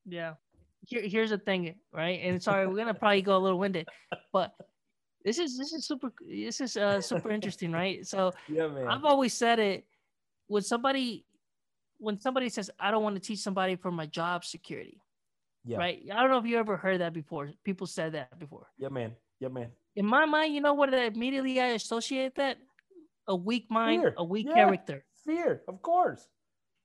Yeah. 0.05 0.33
Here, 0.87 1.01
here's 1.01 1.31
the 1.31 1.37
thing, 1.37 1.75
right? 1.91 2.19
And 2.23 2.41
sorry, 2.41 2.67
we're 2.67 2.75
gonna 2.75 2.93
probably 2.93 3.21
go 3.21 3.37
a 3.37 3.39
little 3.39 3.57
winded, 3.57 3.87
but 4.31 4.53
this 5.23 5.39
is 5.39 5.57
this 5.57 5.73
is 5.73 5.87
super 5.87 6.13
this 6.29 6.61
is 6.61 6.77
uh 6.77 7.01
super 7.01 7.31
interesting, 7.31 7.71
right? 7.71 8.05
So 8.05 8.31
Yeah, 8.47 8.67
man. 8.67 8.87
I've 8.87 9.03
always 9.03 9.33
said 9.33 9.57
it 9.57 9.85
when 10.45 10.61
somebody 10.61 11.25
when 11.97 12.19
somebody 12.19 12.49
says 12.49 12.69
I 12.79 12.91
don't 12.91 13.03
want 13.03 13.15
to 13.15 13.21
teach 13.21 13.39
somebody 13.39 13.75
for 13.75 13.91
my 13.91 14.05
job 14.05 14.45
security, 14.45 15.01
yeah. 15.65 15.77
right? 15.77 16.03
I 16.13 16.21
don't 16.21 16.29
know 16.29 16.37
if 16.37 16.45
you 16.45 16.59
ever 16.59 16.77
heard 16.77 17.01
that 17.01 17.13
before. 17.13 17.49
People 17.63 17.87
said 17.87 18.11
that 18.13 18.37
before. 18.37 18.67
Yeah, 18.77 18.89
man. 18.89 19.13
Yeah, 19.39 19.49
man. 19.49 19.71
In 19.95 20.05
my 20.05 20.25
mind, 20.25 20.53
you 20.53 20.61
know 20.61 20.73
what? 20.73 20.93
Immediately 20.93 21.59
I 21.61 21.67
associate 21.67 22.35
that 22.35 22.57
a 23.27 23.35
weak 23.35 23.71
mind, 23.71 24.01
Fear. 24.01 24.13
a 24.17 24.23
weak 24.23 24.47
Yeah. 24.47 24.55
character. 24.55 25.05
Fear, 25.25 25.63
of 25.67 25.81
course. 25.81 26.27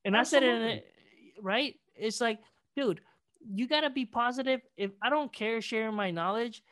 And 0.05 0.17
I 0.17 0.23
said 0.23 0.43
it, 0.43 0.87
right? 1.43 1.79
It's 1.95 2.21
like, 2.21 2.39
dude, 2.77 3.01
you 3.53 3.67
got 3.67 3.83
to 3.83 3.91
be 3.91 4.07
positive. 4.07 4.61
If 4.77 4.93
I 5.03 5.11
don't 5.11 5.33
care 5.33 5.61
sharing 5.61 5.95
my 5.95 6.11
knowledge 6.11 6.63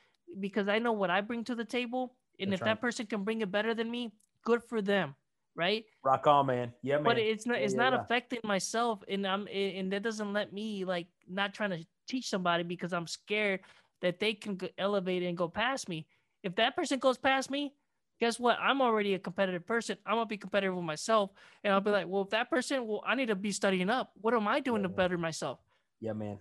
because 0.41 0.69
I 0.69 0.79
know 0.79 0.93
what 0.93 1.11
I 1.11 1.21
bring 1.21 1.45
to 1.45 1.55
the 1.55 1.65
table. 1.65 2.15
And 2.41 2.53
That's 2.53 2.61
if 2.61 2.65
right. 2.65 2.71
that 2.75 2.81
person 2.81 3.07
can 3.07 3.25
bring 3.25 3.41
it 3.41 3.51
better 3.51 3.75
than 3.75 3.91
me, 3.91 4.13
good 4.45 4.63
for 4.63 4.81
them. 4.81 5.15
Right. 5.55 5.87
Rock 6.05 6.27
on, 6.29 6.47
man. 6.47 6.73
Yeah, 6.83 6.97
man. 6.97 7.05
But 7.05 7.19
it's 7.19 7.45
not 7.45 7.59
it's 7.59 7.75
yeah, 7.75 7.81
not 7.81 7.93
yeah. 7.93 8.01
affecting 8.01 8.41
myself. 8.45 9.03
And 9.09 9.27
I'm, 9.27 9.49
and 9.49 9.93
that 9.93 10.03
doesn't 10.05 10.33
let 10.33 10.53
me 10.53 10.85
like 10.85 11.09
not 11.29 11.53
trying 11.53 11.71
to 11.71 11.85
teach 12.07 12.31
somebody 12.31 12.63
because 12.63 12.93
I'm 12.93 13.09
scared 13.09 13.61
that 14.01 14.21
they 14.21 14.35
can 14.35 14.59
elevate 14.79 15.25
and 15.25 15.37
go 15.37 15.49
past 15.49 15.89
me. 15.89 16.07
If 16.49 16.57
that 16.57 16.75
person 16.75 16.99
goes 16.99 17.19
past 17.19 17.51
me, 17.51 17.75
guess 18.21 18.41
what? 18.41 18.57
I'm 18.59 18.81
already 18.81 19.13
a 19.15 19.19
competitive 19.19 19.67
person. 19.67 19.99
I'm 20.07 20.15
gonna 20.15 20.27
be 20.27 20.39
competitive 20.39 20.75
with 20.75 20.85
myself, 20.85 21.31
and 21.63 21.73
I'll 21.75 21.81
be 21.83 21.91
like, 21.91 22.07
well, 22.09 22.23
if 22.23 22.31
that 22.31 22.49
person, 22.51 22.87
well, 22.87 23.03
I 23.07 23.15
need 23.15 23.27
to 23.27 23.37
be 23.37 23.53
studying 23.53 23.91
up. 23.91 24.13
What 24.21 24.33
am 24.35 24.49
I 24.49 24.61
doing 24.61 24.83
to 24.83 24.89
Yeah. 24.89 24.95
better 24.95 25.19
myself? 25.19 25.59
Yeah, 26.01 26.15
man. 26.15 26.39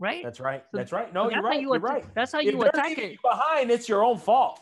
Right? 0.00 0.24
That's 0.24 0.40
right. 0.40 0.64
So 0.72 0.76
That's 0.78 0.90
right. 0.92 1.14
No, 1.14 1.24
that's 1.24 1.34
you're 1.36 1.42
right. 1.44 1.60
you 1.60 1.68
You're 1.68 1.76
atta- 1.76 1.84
right. 1.84 2.14
That's 2.14 2.32
how 2.32 2.40
you 2.40 2.58
they're 2.58 2.68
attack 2.68 2.98
it. 2.98 3.18
behind, 3.22 3.70
it's 3.70 3.88
your 3.88 4.02
own 4.02 4.18
fault. 4.18 4.60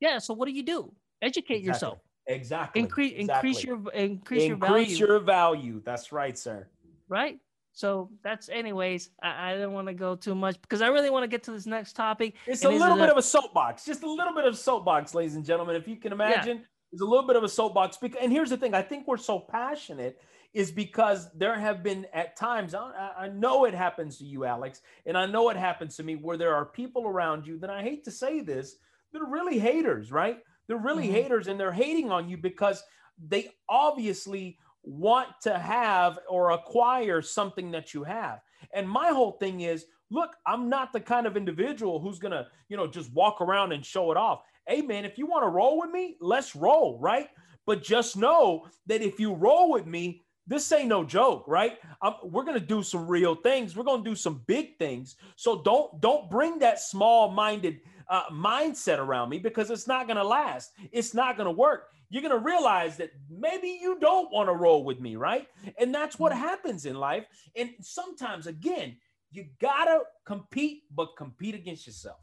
Yeah. 0.00 0.18
So 0.18 0.34
what 0.34 0.46
do 0.46 0.52
you 0.52 0.64
do? 0.64 0.92
Educate 1.22 1.58
Exactly. 1.58 1.66
yourself. 1.68 1.98
Exactly. 2.26 2.80
Increase 2.82 3.12
exactly. 3.16 3.48
increase 3.50 3.64
your 3.64 3.76
increase, 3.92 4.44
your 4.46 4.54
increase 4.56 4.98
your 4.98 5.18
value. 5.20 5.80
That's 5.84 6.10
right, 6.10 6.36
sir. 6.36 6.68
right? 7.08 7.38
So 7.76 8.08
that's 8.24 8.48
anyways. 8.48 9.10
I, 9.22 9.50
I 9.50 9.52
didn't 9.52 9.72
want 9.72 9.86
to 9.88 9.92
go 9.92 10.16
too 10.16 10.34
much 10.34 10.58
because 10.62 10.80
I 10.80 10.86
really 10.88 11.10
want 11.10 11.24
to 11.24 11.28
get 11.28 11.42
to 11.42 11.50
this 11.52 11.66
next 11.66 11.92
topic. 11.94 12.36
It's 12.46 12.64
a 12.64 12.70
little 12.70 12.96
bit 12.96 13.10
a- 13.10 13.12
of 13.12 13.18
a 13.18 13.22
soapbox, 13.22 13.84
just 13.84 14.02
a 14.02 14.10
little 14.10 14.34
bit 14.34 14.46
of 14.46 14.56
soapbox, 14.56 15.14
ladies 15.14 15.34
and 15.36 15.44
gentlemen. 15.44 15.76
If 15.76 15.86
you 15.86 15.96
can 15.96 16.10
imagine, 16.10 16.62
there's 16.90 17.02
a 17.02 17.04
little 17.04 17.26
bit 17.26 17.36
of 17.36 17.42
a 17.44 17.48
soapbox. 17.50 17.98
Because, 17.98 18.18
and 18.22 18.32
here's 18.32 18.48
the 18.48 18.56
thing: 18.56 18.72
I 18.72 18.80
think 18.80 19.06
we're 19.06 19.18
so 19.18 19.38
passionate 19.38 20.18
is 20.54 20.72
because 20.72 21.30
there 21.34 21.54
have 21.54 21.82
been 21.82 22.06
at 22.14 22.34
times. 22.34 22.74
I, 22.74 23.10
I- 23.18 23.28
know 23.28 23.66
it 23.66 23.74
happens 23.74 24.16
to 24.18 24.24
you, 24.24 24.46
Alex, 24.46 24.80
and 25.04 25.14
I 25.18 25.26
know 25.26 25.50
it 25.50 25.58
happens 25.58 25.96
to 25.96 26.02
me 26.02 26.14
where 26.16 26.38
there 26.38 26.54
are 26.54 26.64
people 26.64 27.06
around 27.06 27.46
you 27.46 27.58
that 27.58 27.68
I 27.68 27.82
hate 27.82 28.04
to 28.04 28.10
say 28.10 28.40
this, 28.40 28.76
they're 29.12 29.26
really 29.26 29.58
haters, 29.58 30.10
right? 30.10 30.38
They're 30.66 30.78
really 30.78 31.08
Mhm. 31.08 31.12
haters, 31.12 31.46
and 31.46 31.60
they're 31.60 31.72
hating 31.72 32.10
on 32.10 32.26
you 32.30 32.38
because 32.38 32.82
they 33.22 33.50
obviously 33.68 34.58
want 34.86 35.28
to 35.42 35.58
have 35.58 36.18
or 36.28 36.52
acquire 36.52 37.20
something 37.20 37.70
that 37.72 37.92
you 37.92 38.04
have. 38.04 38.40
And 38.72 38.88
my 38.88 39.08
whole 39.08 39.32
thing 39.32 39.60
is, 39.60 39.86
look, 40.10 40.30
I'm 40.46 40.68
not 40.68 40.92
the 40.92 41.00
kind 41.00 41.26
of 41.26 41.36
individual 41.36 42.00
who's 42.00 42.18
gonna, 42.18 42.46
you 42.68 42.76
know, 42.76 42.86
just 42.86 43.12
walk 43.12 43.40
around 43.40 43.72
and 43.72 43.84
show 43.84 44.10
it 44.12 44.16
off. 44.16 44.42
Hey, 44.66 44.80
man, 44.80 45.04
if 45.04 45.18
you 45.18 45.26
want 45.26 45.44
to 45.44 45.48
roll 45.48 45.78
with 45.80 45.90
me, 45.90 46.16
let's 46.20 46.56
roll, 46.56 46.98
right? 47.00 47.28
But 47.66 47.82
just 47.82 48.16
know 48.16 48.66
that 48.86 49.02
if 49.02 49.18
you 49.18 49.34
roll 49.34 49.72
with 49.72 49.86
me, 49.86 50.22
this 50.46 50.70
ain't 50.70 50.88
no 50.88 51.02
joke, 51.02 51.44
right? 51.48 51.78
Um, 52.02 52.14
we're 52.22 52.44
gonna 52.44 52.60
do 52.60 52.82
some 52.82 53.08
real 53.08 53.34
things. 53.34 53.76
We're 53.76 53.84
gonna 53.84 54.04
do 54.04 54.14
some 54.14 54.42
big 54.46 54.78
things. 54.78 55.16
So 55.34 55.62
don't 55.62 56.00
don't 56.00 56.30
bring 56.30 56.60
that 56.60 56.78
small-minded 56.80 57.80
uh, 58.08 58.24
mindset 58.32 58.98
around 58.98 59.30
me 59.30 59.40
because 59.40 59.70
it's 59.70 59.88
not 59.88 60.06
gonna 60.06 60.22
last. 60.22 60.70
It's 60.92 61.14
not 61.14 61.36
gonna 61.36 61.50
work. 61.50 61.88
You're 62.08 62.22
gonna 62.22 62.38
realize 62.38 62.96
that 62.98 63.10
maybe 63.28 63.68
you 63.68 63.98
don't 63.98 64.32
want 64.32 64.48
to 64.48 64.52
roll 64.52 64.84
with 64.84 65.00
me, 65.00 65.16
right? 65.16 65.46
And 65.78 65.94
that's 65.94 66.18
what 66.18 66.32
mm. 66.32 66.36
happens 66.38 66.86
in 66.86 66.96
life. 66.96 67.26
And 67.56 67.70
sometimes, 67.80 68.46
again, 68.46 68.96
you 69.30 69.46
gotta 69.60 70.00
compete, 70.24 70.84
but 70.94 71.16
compete 71.16 71.54
against 71.54 71.86
yourself. 71.86 72.18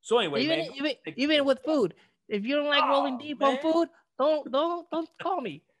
So 0.00 0.18
anyway, 0.18 0.42
even 0.42 0.58
man, 0.58 0.70
even 0.76 0.92
even 1.16 1.44
with 1.44 1.60
food. 1.64 1.94
If 2.28 2.44
you 2.44 2.56
don't 2.56 2.66
like 2.66 2.82
rolling 2.88 3.14
Oh, 3.14 3.18
deep 3.18 3.40
man. 3.40 3.56
on 3.56 3.58
food, 3.58 3.88
don't 4.18 4.50
don't 4.50 4.90
don't 4.90 5.08
call 5.20 5.40
me. 5.40 5.62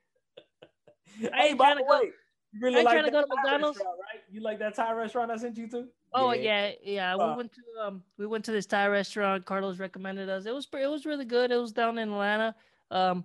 Hey, 1.18 1.54
by 1.54 1.74
the 1.74 1.80
go- 1.80 2.00
way, 2.00 2.10
you 2.52 2.60
really 2.60 2.80
I 2.80 2.82
like 2.82 2.98
tryna 2.98 3.04
that 3.04 3.12
go 3.12 3.22
to 3.22 3.26
McDonald's. 3.28 3.78
right? 3.78 4.22
You 4.30 4.42
like 4.42 4.58
that 4.58 4.74
Thai 4.74 4.92
restaurant 4.92 5.30
I 5.30 5.36
sent 5.36 5.56
you 5.56 5.68
to? 5.68 5.86
Oh 6.16 6.32
yeah, 6.32 6.72
yeah. 6.82 7.14
Uh, 7.14 7.30
we 7.30 7.36
went 7.36 7.52
to 7.52 7.62
um 7.84 8.02
we 8.18 8.26
went 8.26 8.44
to 8.46 8.52
this 8.52 8.66
Thai 8.66 8.86
restaurant. 8.88 9.44
Carlos 9.44 9.78
recommended 9.78 10.28
us. 10.28 10.46
It 10.46 10.54
was 10.54 10.66
it 10.72 10.86
was 10.90 11.04
really 11.04 11.24
good. 11.24 11.50
It 11.50 11.56
was 11.58 11.72
down 11.72 11.98
in 11.98 12.08
Atlanta. 12.08 12.54
Um, 12.90 13.24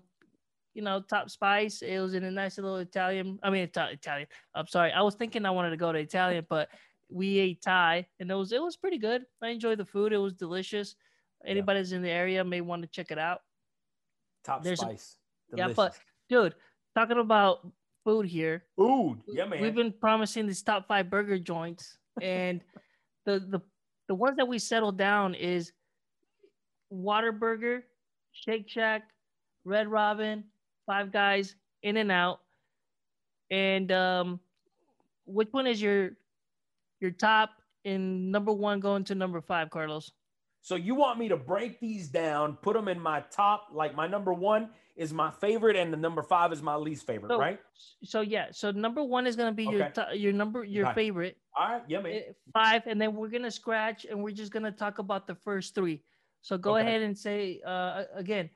you 0.73 0.81
know, 0.81 1.01
top 1.01 1.30
spice. 1.30 1.81
It 1.81 1.99
was 1.99 2.13
in 2.13 2.23
a 2.23 2.31
nice 2.31 2.57
little 2.57 2.77
Italian. 2.77 3.39
I 3.43 3.49
mean, 3.49 3.63
Ita- 3.63 3.91
Italian. 3.91 4.27
I'm 4.55 4.68
sorry. 4.68 4.91
I 4.91 5.01
was 5.01 5.15
thinking 5.15 5.45
I 5.45 5.51
wanted 5.51 5.72
to 5.72 5.77
go 5.77 5.91
to 5.91 5.99
Italian, 5.99 6.45
but 6.49 6.69
we 7.09 7.39
ate 7.39 7.61
Thai, 7.61 8.07
and 8.19 8.30
it 8.30 8.35
was 8.35 8.51
it 8.51 8.61
was 8.61 8.76
pretty 8.77 8.97
good. 8.97 9.23
I 9.41 9.49
enjoyed 9.49 9.77
the 9.80 9.85
food. 9.85 10.13
It 10.13 10.18
was 10.18 10.34
delicious. 10.34 10.95
Anybody's 11.45 11.91
in 11.91 12.01
the 12.01 12.09
area 12.09 12.43
may 12.43 12.61
want 12.61 12.84
to 12.84 12.88
check 12.88 13.11
it 13.11 13.18
out. 13.18 13.39
Top 14.43 14.63
there's 14.63 14.80
a- 14.80 14.85
spice. 14.85 15.18
Yeah, 15.55 15.69
but 15.76 15.95
dude, 16.30 16.55
talking 16.95 17.18
about 17.19 17.68
food 18.05 18.26
here. 18.26 18.63
food. 18.77 19.22
Yeah, 19.27 19.45
man. 19.45 19.61
We've 19.61 19.76
been 19.76 19.91
promising 19.91 20.47
these 20.47 20.61
top 20.61 20.88
five 20.88 21.09
burger 21.09 21.38
joints, 21.38 21.97
and 22.21 22.61
the 23.25 23.39
the 23.39 23.61
the 24.07 24.15
ones 24.15 24.38
that 24.38 24.47
we 24.47 24.59
settled 24.59 24.97
down 24.97 25.35
is 25.35 25.71
Whataburger, 26.91 27.83
Shake 28.33 28.69
Shack, 28.69 29.03
Red 29.63 29.88
Robin, 29.88 30.43
Five 30.85 31.11
Guys, 31.11 31.55
In 31.83 31.97
and 31.97 32.11
Out, 32.11 32.41
and 33.49 33.91
um, 33.91 34.39
which 35.25 35.49
one 35.51 35.67
is 35.67 35.81
your 35.81 36.11
your 36.99 37.11
top 37.11 37.51
and 37.85 38.31
number 38.31 38.51
one 38.51 38.79
going 38.79 39.03
to 39.05 39.15
number 39.15 39.41
five, 39.41 39.69
Carlos? 39.69 40.11
So 40.61 40.75
you 40.75 40.93
want 40.93 41.17
me 41.17 41.27
to 41.29 41.38
break 41.38 41.79
these 41.79 42.07
down, 42.07 42.57
put 42.61 42.75
them 42.75 42.88
in 42.88 42.99
my 42.99 43.21
top, 43.31 43.69
like 43.73 43.95
my 43.95 44.07
number 44.07 44.33
one 44.33 44.69
is 45.01 45.11
my 45.11 45.31
favorite, 45.31 45.75
and 45.75 45.91
the 45.91 45.97
number 45.97 46.21
five 46.21 46.53
is 46.53 46.61
my 46.61 46.75
least 46.75 47.07
favorite, 47.07 47.29
So- 47.29 47.39
right? 47.39 47.59
So 48.03 48.21
yeah, 48.21 48.49
so 48.51 48.69
number 48.69 49.03
one 49.03 49.25
is 49.25 49.35
gonna 49.35 49.51
be 49.51 49.63
your 49.65 49.81
Okay. 49.85 49.91
top, 49.93 50.07
your 50.13 50.31
number 50.31 50.63
your 50.63 50.93
favorite. 50.93 51.37
All 51.57 51.67
right, 51.67 51.83
yeah, 51.87 52.01
man. 52.01 52.13
eh, 52.13 52.31
five, 52.53 52.83
and 52.85 53.01
then 53.01 53.15
we're 53.15 53.29
gonna 53.29 53.49
scratch, 53.49 54.05
and 54.05 54.23
we're 54.23 54.35
just 54.35 54.51
gonna 54.51 54.71
talk 54.71 54.99
about 54.99 55.25
the 55.25 55.33
first 55.33 55.73
three. 55.73 56.03
So 56.41 56.55
go 56.57 56.73
Okay. 56.77 56.81
ahead 56.81 57.01
and 57.01 57.17
say 57.17 57.61
uh, 57.65 58.03
again, 58.13 58.49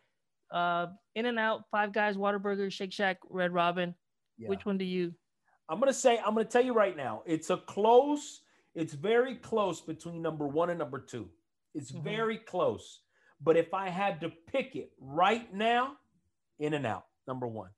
uh, 0.51 0.88
In 1.15 1.26
and 1.26 1.39
Out, 1.39 1.63
Five 1.72 1.91
Guys, 1.91 2.15
Whataburger, 2.15 2.72
Shake 2.72 2.93
Shack, 2.93 3.17
Red 3.27 3.51
Robin. 3.51 3.95
Yeah. 4.38 4.49
Which 4.49 4.65
one 4.67 4.77
do 4.77 4.85
you? 4.85 5.15
I'm 5.67 5.80
gonna 5.80 5.93
say, 5.93 6.19
I'm 6.19 6.35
gonna 6.35 6.45
tell 6.45 6.63
you 6.63 6.73
right 6.73 6.95
now, 6.95 7.23
it's 7.26 7.49
a 7.49 7.57
close, 7.57 8.41
it's 8.76 8.93
very 8.93 9.35
close 9.38 9.81
between 9.81 10.22
number 10.22 10.47
one 10.47 10.69
and 10.69 10.77
number 10.77 10.99
two. 10.99 11.31
It's 11.73 11.91
Mhm. 11.91 12.03
very 12.03 12.38
close. 12.38 13.01
But 13.41 13.57
if 13.57 13.73
I 13.73 13.89
had 13.89 14.22
to 14.22 14.30
pick 14.30 14.76
it 14.76 14.91
right 14.99 15.51
now, 15.53 15.97
in 16.60 16.73
and 16.73 16.86
out, 16.86 17.06
number 17.27 17.48
one. 17.48 17.69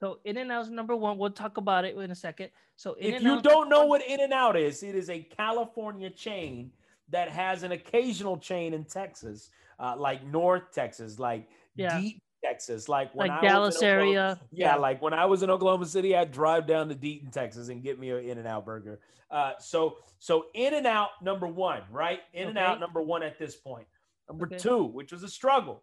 So 0.00 0.18
In 0.24 0.36
and 0.36 0.52
Out's 0.52 0.68
number 0.68 0.94
one. 0.94 1.16
We'll 1.16 1.30
talk 1.30 1.56
about 1.56 1.84
it 1.86 1.96
in 1.96 2.10
a 2.10 2.14
second. 2.14 2.50
So 2.76 2.94
In 2.94 3.14
if 3.14 3.22
you 3.22 3.40
don't 3.40 3.70
know 3.70 3.86
what 3.86 4.02
In 4.06 4.20
and 4.20 4.32
Out 4.32 4.54
is, 4.56 4.82
it 4.82 4.94
is 4.94 5.08
a 5.08 5.20
California 5.20 6.10
chain 6.10 6.70
that 7.08 7.30
has 7.30 7.62
an 7.62 7.72
occasional 7.72 8.36
chain 8.36 8.74
in 8.74 8.84
Texas, 8.84 9.50
uh, 9.78 9.94
like 9.96 10.22
North 10.26 10.70
Texas, 10.72 11.18
like 11.18 11.48
Yeah. 11.76 11.98
deep 11.98 12.22
Texas, 12.44 12.90
like 12.90 13.14
when 13.14 13.28
like 13.28 13.38
I 13.42 13.46
Dallas 13.46 13.76
was 13.76 13.82
in 13.82 13.88
Oklahoma- 13.88 14.10
area. 14.10 14.40
Yeah, 14.52 14.76
like 14.76 15.00
when 15.00 15.14
I 15.14 15.24
was 15.24 15.42
in 15.42 15.48
Oklahoma 15.50 15.86
City, 15.86 16.14
I'd 16.14 16.30
drive 16.30 16.66
down 16.66 16.88
to 16.90 16.94
Denton, 16.94 17.30
Texas, 17.30 17.68
and 17.70 17.82
get 17.82 17.98
me 17.98 18.10
an 18.10 18.18
In 18.22 18.36
and 18.36 18.46
Out 18.46 18.66
burger. 18.66 19.00
Uh, 19.30 19.52
so, 19.58 19.96
so 20.18 20.46
In 20.52 20.74
and 20.74 20.86
Out 20.86 21.10
number 21.22 21.46
one, 21.46 21.82
right? 21.90 22.20
In 22.34 22.48
and 22.48 22.58
Out 22.58 22.72
Okay. 22.72 22.80
number 22.80 23.00
one 23.00 23.22
at 23.22 23.38
this 23.38 23.56
point. 23.56 23.88
Number 24.28 24.44
Okay. 24.44 24.58
two, 24.58 24.84
which 24.84 25.10
was 25.10 25.22
a 25.22 25.28
struggle, 25.28 25.82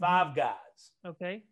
Five 0.00 0.34
Guys. 0.34 0.90
Okay. 1.04 1.42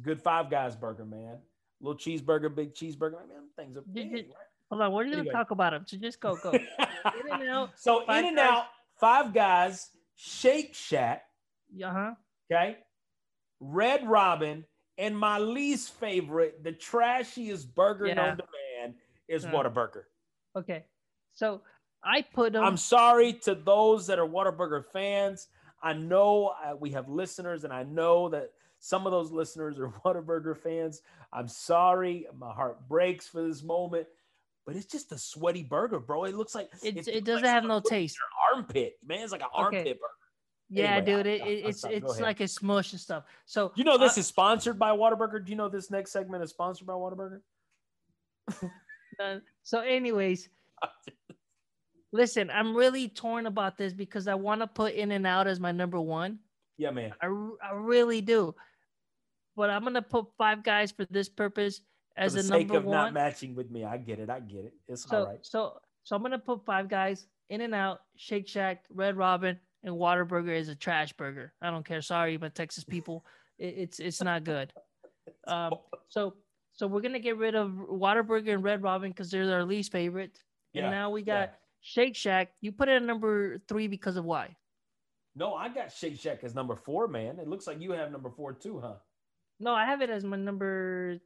Good 0.00 0.20
Five 0.20 0.50
Guys 0.50 0.74
burger, 0.76 1.04
man. 1.04 1.38
Little 1.80 1.98
cheeseburger, 1.98 2.54
big 2.54 2.74
cheeseburger. 2.74 3.26
Man, 3.28 3.48
things 3.56 3.76
are 3.76 3.82
big, 3.82 4.10
you- 4.12 4.24
Hold 4.70 4.80
on. 4.82 4.92
We're 4.92 5.04
gonna 5.10 5.30
talk 5.30 5.50
about 5.50 5.72
them. 5.72 5.84
So 5.86 5.98
just 5.98 6.18
go, 6.20 6.36
go. 6.36 6.50
In-N-Out, 6.52 7.70
so 7.76 8.02
In 8.04 8.24
and 8.26 8.36
Guys. 8.36 8.48
Out, 8.50 8.64
Five 8.98 9.34
Guys, 9.34 9.90
Shake 10.16 10.74
Shack, 10.74 11.24
Uh 11.84 11.90
huh. 11.90 12.10
okay, 12.50 12.78
Red 13.60 14.06
Robin, 14.08 14.64
and 14.96 15.18
my 15.18 15.38
least 15.38 15.92
favorite, 15.94 16.62
the 16.64 16.72
trashiest 16.72 17.74
burger 17.74 18.06
Yeah. 18.06 18.14
known 18.14 18.36
to 18.38 18.44
man, 18.80 18.94
is 19.28 19.44
Yeah. 19.44 19.50
Whataburger. 19.52 20.04
Okay. 20.56 20.84
So 21.32 21.60
I 22.02 22.22
put 22.22 22.54
them. 22.54 22.64
I'm 22.64 22.76
sorry 22.78 23.34
to 23.44 23.54
those 23.54 24.06
that 24.06 24.18
are 24.18 24.26
Whataburger 24.26 24.84
fans. 24.92 25.48
I 25.82 25.92
know 25.94 26.54
uh, 26.64 26.76
we 26.78 26.90
have 26.90 27.08
listeners, 27.08 27.64
and 27.64 27.72
I 27.72 27.82
know 27.82 28.28
that 28.30 28.50
some 28.78 29.06
of 29.06 29.12
those 29.12 29.30
listeners 29.30 29.78
are 29.78 29.88
Whataburger 30.04 30.56
fans. 30.56 31.02
I'm 31.32 31.48
sorry. 31.48 32.26
My 32.38 32.52
heart 32.52 32.88
breaks 32.88 33.28
for 33.28 33.46
this 33.46 33.62
moment, 33.62 34.06
but 34.66 34.76
it's 34.76 34.86
just 34.86 35.12
a 35.12 35.18
sweaty 35.18 35.62
burger, 35.62 35.98
bro. 35.98 36.24
It 36.24 36.34
looks 36.34 36.54
like 36.54 36.70
it, 36.82 37.08
it 37.08 37.24
doesn't 37.24 37.44
have 37.44 37.64
no 37.64 37.80
taste. 37.80 38.16
Armpit, 38.52 38.94
man. 39.06 39.20
It's 39.20 39.32
like 39.32 39.42
an 39.42 39.48
okay. 39.54 39.62
armpit 39.62 40.00
burger. 40.00 40.12
Yeah, 40.68 40.96
anyway, 40.96 41.16
dude, 41.16 41.26
it, 41.26 41.40
it, 41.42 41.64
it's 41.66 41.84
it's 41.84 42.18
like 42.18 42.40
a 42.40 42.48
smush 42.48 42.92
and 42.92 43.00
stuff. 43.00 43.24
So 43.44 43.72
you 43.74 43.84
know 43.84 43.98
this 43.98 44.16
uh, 44.16 44.20
is 44.20 44.26
sponsored 44.26 44.78
by 44.78 44.90
Whataburger. 44.90 45.44
Do 45.44 45.50
you 45.50 45.56
know 45.56 45.68
this 45.68 45.90
next 45.90 46.12
segment 46.12 46.42
is 46.42 46.50
sponsored 46.50 46.86
by 46.86 46.94
Whataburger? 46.94 47.40
uh, 49.20 49.36
so, 49.62 49.80
anyways, 49.80 50.48
listen, 52.12 52.50
I'm 52.50 52.76
really 52.76 53.08
torn 53.08 53.46
about 53.46 53.76
this 53.76 53.92
because 53.92 54.28
I 54.28 54.34
want 54.34 54.60
to 54.60 54.66
put 54.66 54.94
In 54.94 55.10
and 55.12 55.26
Out 55.26 55.46
as 55.46 55.58
my 55.58 55.72
number 55.72 56.00
one. 56.00 56.38
Yeah, 56.78 56.90
man. 56.90 57.12
I, 57.20 57.26
I 57.26 57.74
really 57.74 58.20
do, 58.20 58.54
but 59.56 59.70
I'm 59.70 59.82
gonna 59.82 60.02
put 60.02 60.26
Five 60.38 60.62
Guys 60.62 60.92
for 60.92 61.04
this 61.06 61.28
purpose 61.28 61.80
as 62.16 62.34
a 62.34 62.42
number 62.42 62.52
one. 62.52 62.60
For 62.60 62.66
the 62.66 62.72
sake 62.72 62.78
of 62.78 62.84
one. 62.84 62.96
Not 62.96 63.14
matching 63.14 63.54
with 63.54 63.70
me, 63.70 63.84
I 63.84 63.96
get 63.96 64.18
it. 64.18 64.30
I 64.30 64.40
get 64.40 64.64
it. 64.64 64.72
It's 64.88 65.08
so, 65.08 65.18
all 65.18 65.26
right. 65.26 65.38
So, 65.42 65.80
so 66.04 66.16
I'm 66.16 66.22
gonna 66.22 66.38
put 66.38 66.64
Five 66.64 66.88
Guys, 66.88 67.26
In 67.50 67.60
and 67.60 67.74
Out, 67.74 68.00
Shake 68.16 68.48
Shack, 68.48 68.84
Red 68.90 69.16
Robin, 69.16 69.58
and 69.84 69.94
Whataburger 69.94 70.56
is 70.56 70.68
a 70.68 70.74
trash 70.74 71.12
burger. 71.12 71.52
I 71.60 71.70
don't 71.70 71.84
care. 71.84 72.02
Sorry, 72.02 72.36
but 72.36 72.54
Texas 72.54 72.84
people, 72.84 73.24
it, 73.58 73.74
it's 73.76 74.00
it's 74.00 74.22
not 74.22 74.44
good. 74.44 74.72
Um, 75.46 75.74
so 76.08 76.34
so 76.72 76.86
we're 76.86 77.02
gonna 77.02 77.20
get 77.20 77.36
rid 77.36 77.54
of 77.54 77.70
Whataburger 77.70 78.54
and 78.54 78.64
Red 78.64 78.82
Robin 78.82 79.10
because 79.10 79.30
they're 79.30 79.52
our 79.52 79.64
least 79.64 79.92
favorite. 79.92 80.42
Yeah, 80.72 80.84
And 80.84 80.90
now 80.90 81.10
we 81.10 81.22
got. 81.22 81.54
Shake 81.82 82.16
Shack. 82.16 82.52
You 82.60 82.72
put 82.72 82.88
it 82.88 82.92
at 82.92 83.02
number 83.02 83.58
three 83.68 83.88
because 83.88 84.16
of 84.16 84.24
why? 84.24 84.56
No, 85.34 85.54
I 85.54 85.68
got 85.68 85.92
Shake 85.92 86.18
Shack 86.18 86.44
as 86.44 86.54
number 86.54 86.76
four, 86.76 87.08
man. 87.08 87.38
It 87.38 87.48
looks 87.48 87.66
like 87.66 87.80
you 87.80 87.92
have 87.92 88.10
number 88.10 88.30
four 88.30 88.52
too, 88.52 88.80
huh? 88.80 88.94
No, 89.60 89.74
I 89.74 89.84
have 89.84 90.00
it 90.00 90.10
as 90.10 90.24
my 90.24 90.36
number. 90.36 91.18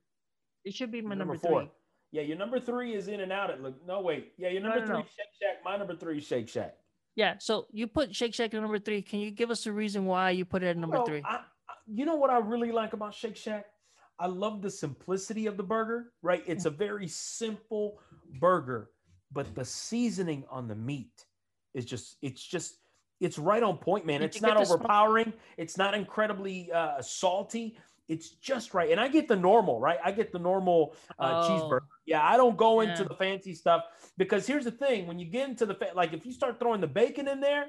It 0.64 0.74
should 0.74 0.90
be 0.90 1.02
my 1.02 1.10
number, 1.14 1.34
number 1.34 1.38
four. 1.48 1.60
Three. 1.62 1.70
Yeah, 2.12 2.22
your 2.22 2.38
number 2.38 2.58
three 2.58 2.94
is 2.94 3.08
in 3.08 3.20
and 3.20 3.32
out. 3.32 3.50
It 3.50 3.62
look 3.62 3.74
no 3.86 4.00
wait. 4.00 4.32
Yeah, 4.38 4.48
your 4.48 4.62
number 4.62 4.80
no, 4.80 4.84
no, 4.84 4.86
three 4.86 4.98
no. 4.98 5.02
Shake 5.02 5.32
Shack. 5.40 5.64
My 5.64 5.76
number 5.76 5.94
three 5.94 6.20
Shake 6.20 6.48
Shack. 6.48 6.74
Yeah. 7.16 7.34
So 7.38 7.66
you 7.70 7.86
put 7.86 8.14
Shake 8.14 8.34
Shack 8.34 8.54
at 8.54 8.60
number 8.60 8.78
three. 8.78 9.02
Can 9.02 9.20
you 9.20 9.30
give 9.30 9.50
us 9.50 9.66
a 9.66 9.72
reason 9.72 10.06
why 10.06 10.30
you 10.30 10.44
put 10.44 10.62
it 10.62 10.68
at 10.68 10.76
number 10.76 11.04
three? 11.04 11.22
I, 11.24 11.40
you 11.86 12.04
know 12.04 12.16
what 12.16 12.30
I 12.30 12.38
really 12.38 12.72
like 12.72 12.92
about 12.94 13.14
Shake 13.14 13.36
Shack? 13.36 13.66
I 14.18 14.26
love 14.26 14.62
the 14.62 14.70
simplicity 14.70 15.46
of 15.46 15.56
the 15.56 15.62
burger, 15.62 16.12
right? 16.22 16.42
It's 16.46 16.64
a 16.64 16.70
very 16.70 17.06
simple 17.06 17.98
burger, 18.40 18.90
but 19.36 19.54
the 19.54 19.64
seasoning 19.64 20.44
on 20.50 20.66
the 20.66 20.74
meat 20.74 21.26
is 21.74 21.84
just, 21.84 22.16
it's 22.22 22.42
just, 22.42 22.78
it's 23.20 23.38
right 23.38 23.62
on 23.62 23.76
point, 23.76 24.06
man. 24.06 24.22
It's 24.22 24.40
not 24.40 24.56
overpowering. 24.56 25.32
It's 25.58 25.76
not 25.76 25.94
incredibly 25.94 26.72
uh, 26.72 27.02
salty. 27.02 27.76
It's 28.08 28.30
just 28.30 28.72
right. 28.72 28.90
And 28.90 28.98
I 28.98 29.08
get 29.08 29.28
the 29.28 29.36
normal, 29.36 29.78
right? 29.78 29.98
I 30.02 30.10
get 30.12 30.32
the 30.32 30.38
normal 30.38 30.96
uh, 31.18 31.44
oh. 31.44 31.50
cheeseburger. 31.50 31.86
Yeah, 32.06 32.26
I 32.26 32.36
don't 32.36 32.56
go 32.56 32.80
yeah. 32.80 32.90
into 32.90 33.04
the 33.04 33.14
fancy 33.14 33.52
stuff 33.52 33.82
because 34.16 34.46
here's 34.46 34.64
the 34.64 34.70
thing: 34.70 35.06
when 35.06 35.18
you 35.18 35.26
get 35.26 35.48
into 35.48 35.66
the 35.66 35.74
fa- 35.74 35.90
like, 35.94 36.12
if 36.12 36.24
you 36.24 36.32
start 36.32 36.60
throwing 36.60 36.80
the 36.80 36.86
bacon 36.86 37.26
in 37.26 37.40
there, 37.40 37.66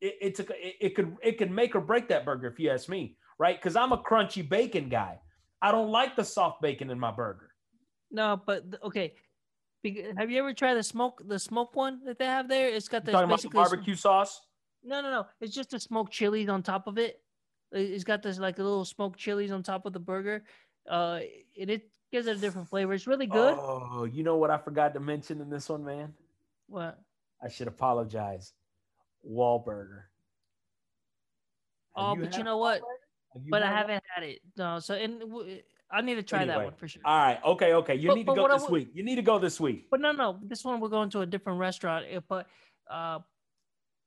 it, 0.00 0.16
it's 0.20 0.40
a, 0.40 0.44
it, 0.54 0.76
it 0.80 0.94
could 0.94 1.16
it 1.22 1.38
could 1.38 1.50
make 1.50 1.76
or 1.76 1.80
break 1.80 2.08
that 2.08 2.24
burger 2.24 2.46
if 2.48 2.58
you 2.58 2.70
ask 2.70 2.88
me, 2.88 3.16
right? 3.38 3.60
Because 3.60 3.76
I'm 3.76 3.92
a 3.92 3.98
crunchy 3.98 4.48
bacon 4.48 4.88
guy. 4.88 5.20
I 5.60 5.70
don't 5.70 5.90
like 5.90 6.16
the 6.16 6.24
soft 6.24 6.62
bacon 6.62 6.90
in 6.90 6.98
my 6.98 7.10
burger. 7.10 7.50
No, 8.10 8.40
but 8.46 8.64
okay. 8.84 9.14
Have 10.16 10.30
you 10.30 10.38
ever 10.38 10.54
tried 10.54 10.74
the 10.74 10.82
smoke 10.82 11.22
the 11.26 11.38
smoke 11.38 11.76
one 11.76 12.00
that 12.04 12.18
they 12.18 12.24
have 12.24 12.48
there? 12.48 12.68
It's 12.68 12.88
got 12.88 13.04
the 13.04 13.12
basically 13.12 13.56
barbecue 13.56 13.94
sauce. 13.94 14.40
No, 14.82 15.00
no, 15.00 15.10
no. 15.10 15.26
It's 15.40 15.54
just 15.54 15.70
the 15.70 15.80
smoked 15.80 16.12
chilies 16.12 16.48
on 16.48 16.62
top 16.62 16.86
of 16.86 16.98
it. 16.98 17.20
It's 17.72 18.04
got 18.04 18.22
this 18.22 18.38
like 18.38 18.58
a 18.58 18.62
little 18.62 18.84
smoked 18.84 19.18
chilies 19.18 19.50
on 19.50 19.62
top 19.62 19.86
of 19.86 19.92
the 19.92 20.00
burger. 20.00 20.44
Uh, 20.88 21.20
and 21.60 21.70
it 21.70 21.90
gives 22.12 22.26
it 22.26 22.36
a 22.36 22.40
different 22.40 22.68
flavor. 22.68 22.92
It's 22.92 23.06
really 23.06 23.26
good. 23.26 23.56
Oh, 23.58 24.04
you 24.04 24.22
know 24.22 24.36
what 24.36 24.50
I 24.50 24.58
forgot 24.58 24.94
to 24.94 25.00
mention 25.00 25.40
in 25.40 25.50
this 25.50 25.68
one, 25.68 25.84
man? 25.84 26.12
What? 26.68 26.98
I 27.42 27.48
should 27.48 27.68
apologize. 27.68 28.52
Wahlburger. 29.28 30.02
oh, 31.96 32.14
but 32.16 32.36
you 32.36 32.44
know 32.44 32.58
what? 32.58 32.80
But 33.50 33.62
I 33.62 33.70
haven't 33.70 34.02
had 34.14 34.24
it. 34.24 34.40
No, 34.56 34.78
so 34.78 34.94
and 34.94 35.22
I 35.94 36.00
need 36.00 36.16
to 36.16 36.22
try 36.22 36.40
anyway, 36.42 36.56
that 36.56 36.64
one 36.64 36.74
for 36.74 36.88
sure. 36.88 37.02
All 37.04 37.18
right, 37.18 37.38
okay, 37.44 37.72
okay. 37.74 37.94
You 37.94 38.08
but, 38.08 38.14
need 38.16 38.26
to 38.26 38.34
go 38.34 38.48
this 38.48 38.68
week. 38.68 38.88
You 38.92 39.04
need 39.04 39.14
to 39.16 39.22
go 39.22 39.38
this 39.38 39.60
week. 39.60 39.86
But 39.90 40.00
no, 40.00 40.10
no, 40.10 40.38
this 40.42 40.64
one 40.64 40.80
we're 40.80 40.88
going 40.88 41.10
to 41.10 41.20
a 41.20 41.26
different 41.26 41.60
restaurant. 41.60 42.06
Eh, 42.10 42.18
but 42.28 42.46
uh, 42.90 43.20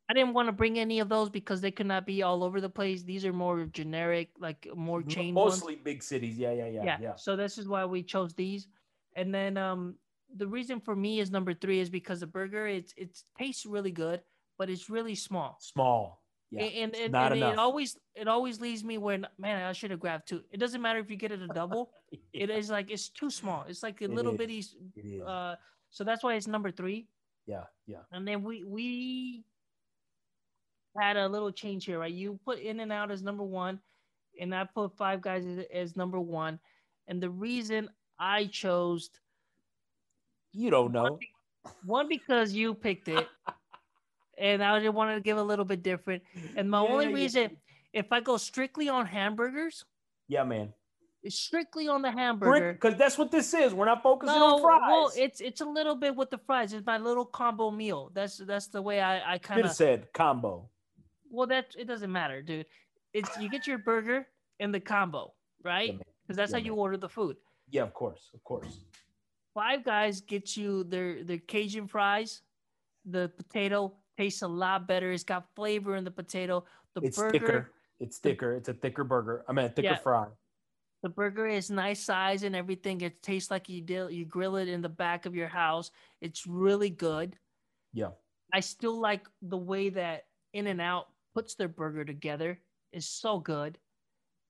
I 0.09 0.13
didn't 0.13 0.33
want 0.33 0.49
to 0.49 0.51
bring 0.51 0.77
any 0.79 0.99
of 0.99 1.07
those 1.07 1.29
because 1.29 1.61
they 1.61 1.71
could 1.71 1.85
not 1.85 2.05
be 2.05 2.23
all 2.23 2.43
over 2.43 2.59
the 2.59 2.69
place. 2.69 3.03
These 3.03 3.25
are 3.25 3.31
more 3.31 3.65
generic, 3.65 4.29
like 4.37 4.67
more 4.75 5.01
chain. 5.01 5.33
Mostly 5.33 5.75
ones. 5.75 5.83
big 5.85 6.03
cities. 6.03 6.37
Yeah, 6.37 6.51
yeah, 6.51 6.67
yeah, 6.67 6.83
yeah, 6.83 6.97
yeah. 7.01 7.15
So 7.15 7.37
this 7.37 7.57
is 7.57 7.69
why 7.69 7.85
we 7.85 8.03
chose 8.03 8.33
these. 8.33 8.67
And 9.15 9.33
then 9.33 9.57
um, 9.57 9.95
the 10.35 10.47
reason 10.47 10.81
for 10.81 10.95
me 10.95 11.19
is 11.21 11.31
number 11.31 11.53
three 11.53 11.79
is 11.79 11.89
because 11.89 12.19
the 12.19 12.27
burger 12.27 12.67
it's 12.67 12.93
it 12.97 13.17
tastes 13.37 13.65
really 13.65 13.91
good, 13.91 14.21
but 14.57 14.69
it's 14.69 14.89
really 14.89 15.15
small. 15.15 15.57
Small. 15.61 16.21
Yeah. 16.49 16.63
And 16.63 16.95
and, 16.95 17.15
and, 17.15 17.33
and 17.33 17.43
it 17.43 17.59
always 17.59 17.97
it 18.15 18.27
always 18.27 18.61
leaves 18.61 18.83
me 18.83 18.97
when 18.97 19.27
man 19.37 19.61
I 19.63 19.73
should 19.73 19.91
have 19.91 19.99
grabbed 19.99 20.29
two. 20.29 20.43
It 20.51 20.57
doesn't 20.59 20.81
matter 20.81 20.99
if 20.99 21.09
you 21.09 21.17
get 21.17 21.31
it 21.31 21.41
a 21.41 21.47
double. 21.47 21.91
yeah. 22.11 22.43
It 22.43 22.49
is 22.49 22.69
like 22.69 22.89
it's 22.89 23.09
too 23.09 23.29
small. 23.29 23.65
It's 23.67 23.83
like 23.83 24.01
a 24.01 24.05
it 24.05 24.11
little 24.11 24.31
is. 24.33 24.37
bitty. 24.37 25.21
Uh, 25.25 25.55
so 25.89 26.03
that's 26.03 26.23
why 26.23 26.35
it's 26.35 26.47
number 26.47 26.71
three. 26.71 27.07
Yeah, 27.45 27.63
yeah. 27.85 28.01
And 28.11 28.27
then 28.27 28.43
we 28.43 28.63
we 28.63 29.43
had 30.99 31.17
a 31.17 31.27
little 31.27 31.51
change 31.51 31.85
here, 31.85 31.99
right? 31.99 32.13
You 32.13 32.39
put 32.45 32.59
In 32.59 32.79
and 32.79 32.91
Out 32.91 33.11
as 33.11 33.21
number 33.21 33.43
one, 33.43 33.79
and 34.39 34.53
I 34.53 34.65
put 34.65 34.95
Five 34.95 35.21
Guys 35.21 35.45
as, 35.45 35.65
as 35.73 35.95
number 35.95 36.19
one. 36.19 36.59
And 37.07 37.21
the 37.21 37.29
reason 37.29 37.89
I 38.19 38.45
chose, 38.45 39.09
you 40.53 40.69
don't 40.69 40.91
know, 40.91 41.03
one, 41.03 41.19
one 41.85 42.07
because 42.09 42.53
you 42.53 42.73
picked 42.73 43.07
it, 43.07 43.27
and 44.37 44.63
I 44.63 44.79
just 44.79 44.93
wanted 44.93 45.15
to 45.15 45.21
give 45.21 45.37
a 45.37 45.43
little 45.43 45.65
bit 45.65 45.83
different. 45.83 46.23
And 46.55 46.69
my 46.69 46.83
yeah, 46.83 46.89
only 46.89 47.13
reason, 47.13 47.43
yeah. 47.43 48.01
if 48.01 48.11
I 48.11 48.19
go 48.19 48.37
strictly 48.37 48.89
on 48.89 49.05
hamburgers, 49.05 49.85
yeah, 50.27 50.43
man, 50.43 50.73
it's 51.23 51.35
strictly 51.35 51.87
on 51.87 52.01
the 52.01 52.11
hamburger 52.11 52.73
because 52.73 52.95
that's 52.95 53.17
what 53.17 53.31
this 53.31 53.53
is. 53.53 53.73
We're 53.73 53.85
not 53.85 54.03
focusing 54.03 54.35
no, 54.35 54.55
on 54.55 54.61
fries. 54.61 54.81
Well, 54.87 55.11
it's 55.15 55.41
it's 55.41 55.61
a 55.61 55.65
little 55.65 55.95
bit 55.95 56.15
with 56.15 56.29
the 56.29 56.37
fries. 56.37 56.73
It's 56.73 56.85
my 56.85 56.97
little 56.97 57.25
combo 57.25 57.71
meal. 57.71 58.11
That's 58.13 58.37
that's 58.37 58.67
the 58.67 58.81
way 58.81 59.01
I 59.01 59.33
I 59.33 59.37
kind 59.37 59.65
of 59.65 59.71
said 59.71 60.07
combo. 60.13 60.69
Well, 61.29 61.47
that 61.47 61.75
it 61.77 61.87
doesn't 61.87 62.11
matter, 62.11 62.41
dude. 62.41 62.65
It's 63.13 63.29
you 63.39 63.49
get 63.49 63.67
your 63.67 63.77
burger 63.77 64.27
in 64.59 64.71
the 64.71 64.79
combo, 64.79 65.33
right? 65.63 65.97
Because 65.97 66.07
yeah, 66.29 66.35
that's 66.35 66.51
how 66.51 66.59
you 66.59 66.75
order 66.75 66.97
the 66.97 67.09
food. 67.09 67.37
Yeah, 67.69 67.83
of 67.83 67.93
course, 67.93 68.29
of 68.33 68.43
course. 68.43 68.79
Five 69.53 69.83
Guys 69.83 70.21
gets 70.21 70.55
you 70.55 70.83
their 70.83 71.23
their 71.23 71.39
Cajun 71.39 71.87
fries. 71.87 72.41
The 73.05 73.31
potato 73.37 73.93
tastes 74.17 74.41
a 74.41 74.47
lot 74.47 74.87
better. 74.87 75.11
It's 75.11 75.23
got 75.23 75.45
flavor 75.55 75.95
in 75.95 76.03
the 76.03 76.11
potato. 76.11 76.65
The 76.95 77.01
it's 77.01 77.17
burger, 77.17 77.31
thicker. 77.31 77.71
It's 77.99 78.17
thicker. 78.17 78.55
It's 78.55 78.69
a 78.69 78.73
thicker 78.73 79.03
burger. 79.03 79.45
I 79.47 79.53
mean, 79.53 79.65
a 79.65 79.69
thicker 79.69 79.87
yeah, 79.89 79.95
fry. 79.95 80.27
The 81.03 81.09
burger 81.09 81.47
is 81.47 81.69
nice 81.69 81.99
size 81.99 82.43
and 82.43 82.55
everything. 82.55 83.01
It 83.01 83.21
tastes 83.21 83.51
like 83.51 83.69
you 83.69 83.81
did 83.81 84.11
you 84.11 84.25
grill 84.25 84.55
it 84.55 84.67
in 84.67 84.81
the 84.81 84.89
back 84.89 85.25
of 85.25 85.35
your 85.35 85.47
house. 85.47 85.91
It's 86.21 86.47
really 86.47 86.89
good. 86.89 87.37
Yeah. 87.93 88.09
I 88.53 88.61
still 88.61 88.99
like 88.99 89.27
the 89.41 89.57
way 89.57 89.89
that 89.89 90.25
In 90.53 90.67
and 90.67 90.81
Out 90.81 91.07
puts 91.33 91.55
their 91.55 91.67
burger 91.67 92.03
together 92.03 92.59
is 92.91 93.07
so 93.07 93.39
good. 93.39 93.77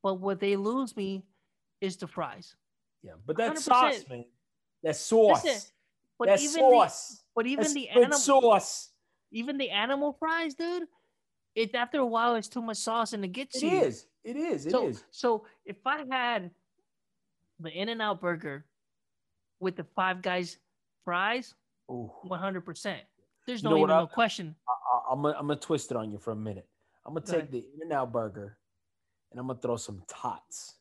But 0.03 0.21
what 0.21 0.39
they 0.39 0.55
lose 0.55 0.95
me 0.95 1.23
is 1.81 1.97
the 1.97 2.07
fries. 2.07 2.55
Yeah, 3.03 3.13
but 3.25 3.37
that 3.37 3.55
100%. 3.55 3.57
sauce, 3.59 4.05
man. 4.09 4.25
That 4.83 4.95
sauce. 4.95 5.43
Listen, 5.43 5.71
but 6.17 6.27
that 6.29 6.39
even 6.39 6.53
sauce. 6.53 7.09
The, 7.09 7.23
but 7.35 7.47
even 7.47 7.63
That's 7.63 7.73
the 7.73 7.89
animal 7.89 8.17
sauce. 8.17 8.89
Even 9.31 9.57
the 9.57 9.69
animal 9.69 10.13
fries, 10.13 10.53
dude. 10.53 10.83
It 11.55 11.73
after 11.73 11.99
a 11.99 12.05
while 12.05 12.35
it's 12.35 12.47
too 12.47 12.61
much 12.61 12.77
sauce 12.77 13.13
and 13.13 13.25
it 13.25 13.29
gets 13.29 13.57
it 13.57 13.63
you. 13.63 13.69
It 13.69 13.87
is. 13.87 14.07
It 14.23 14.35
is. 14.35 14.65
It 14.65 14.71
so, 14.71 14.87
is. 14.87 15.03
So 15.11 15.45
if 15.65 15.77
I 15.85 16.03
had 16.09 16.51
the 17.59 17.69
In 17.69 17.89
and 17.89 18.01
Out 18.01 18.21
burger 18.21 18.65
with 19.59 19.75
the 19.75 19.85
Five 19.95 20.21
Guys 20.21 20.57
fries, 21.03 21.55
one 21.87 22.39
hundred 22.39 22.61
percent. 22.61 23.01
There's 23.47 23.63
no 23.63 23.77
even 23.77 23.87
no 23.87 24.05
question. 24.07 24.55
I, 24.67 25.13
am 25.13 25.21
gonna, 25.21 25.37
I'm 25.37 25.47
gonna 25.47 25.59
twist 25.59 25.91
it 25.91 25.97
on 25.97 26.11
you 26.11 26.17
for 26.17 26.31
a 26.31 26.35
minute. 26.35 26.67
I'm 27.05 27.13
gonna 27.13 27.25
take 27.25 27.49
the 27.49 27.59
In 27.59 27.81
and 27.83 27.93
Out 27.93 28.11
burger 28.11 28.57
and 29.31 29.39
I'm 29.39 29.47
gonna 29.47 29.59
throw 29.59 29.77
some 29.77 30.03
tots, 30.07 30.75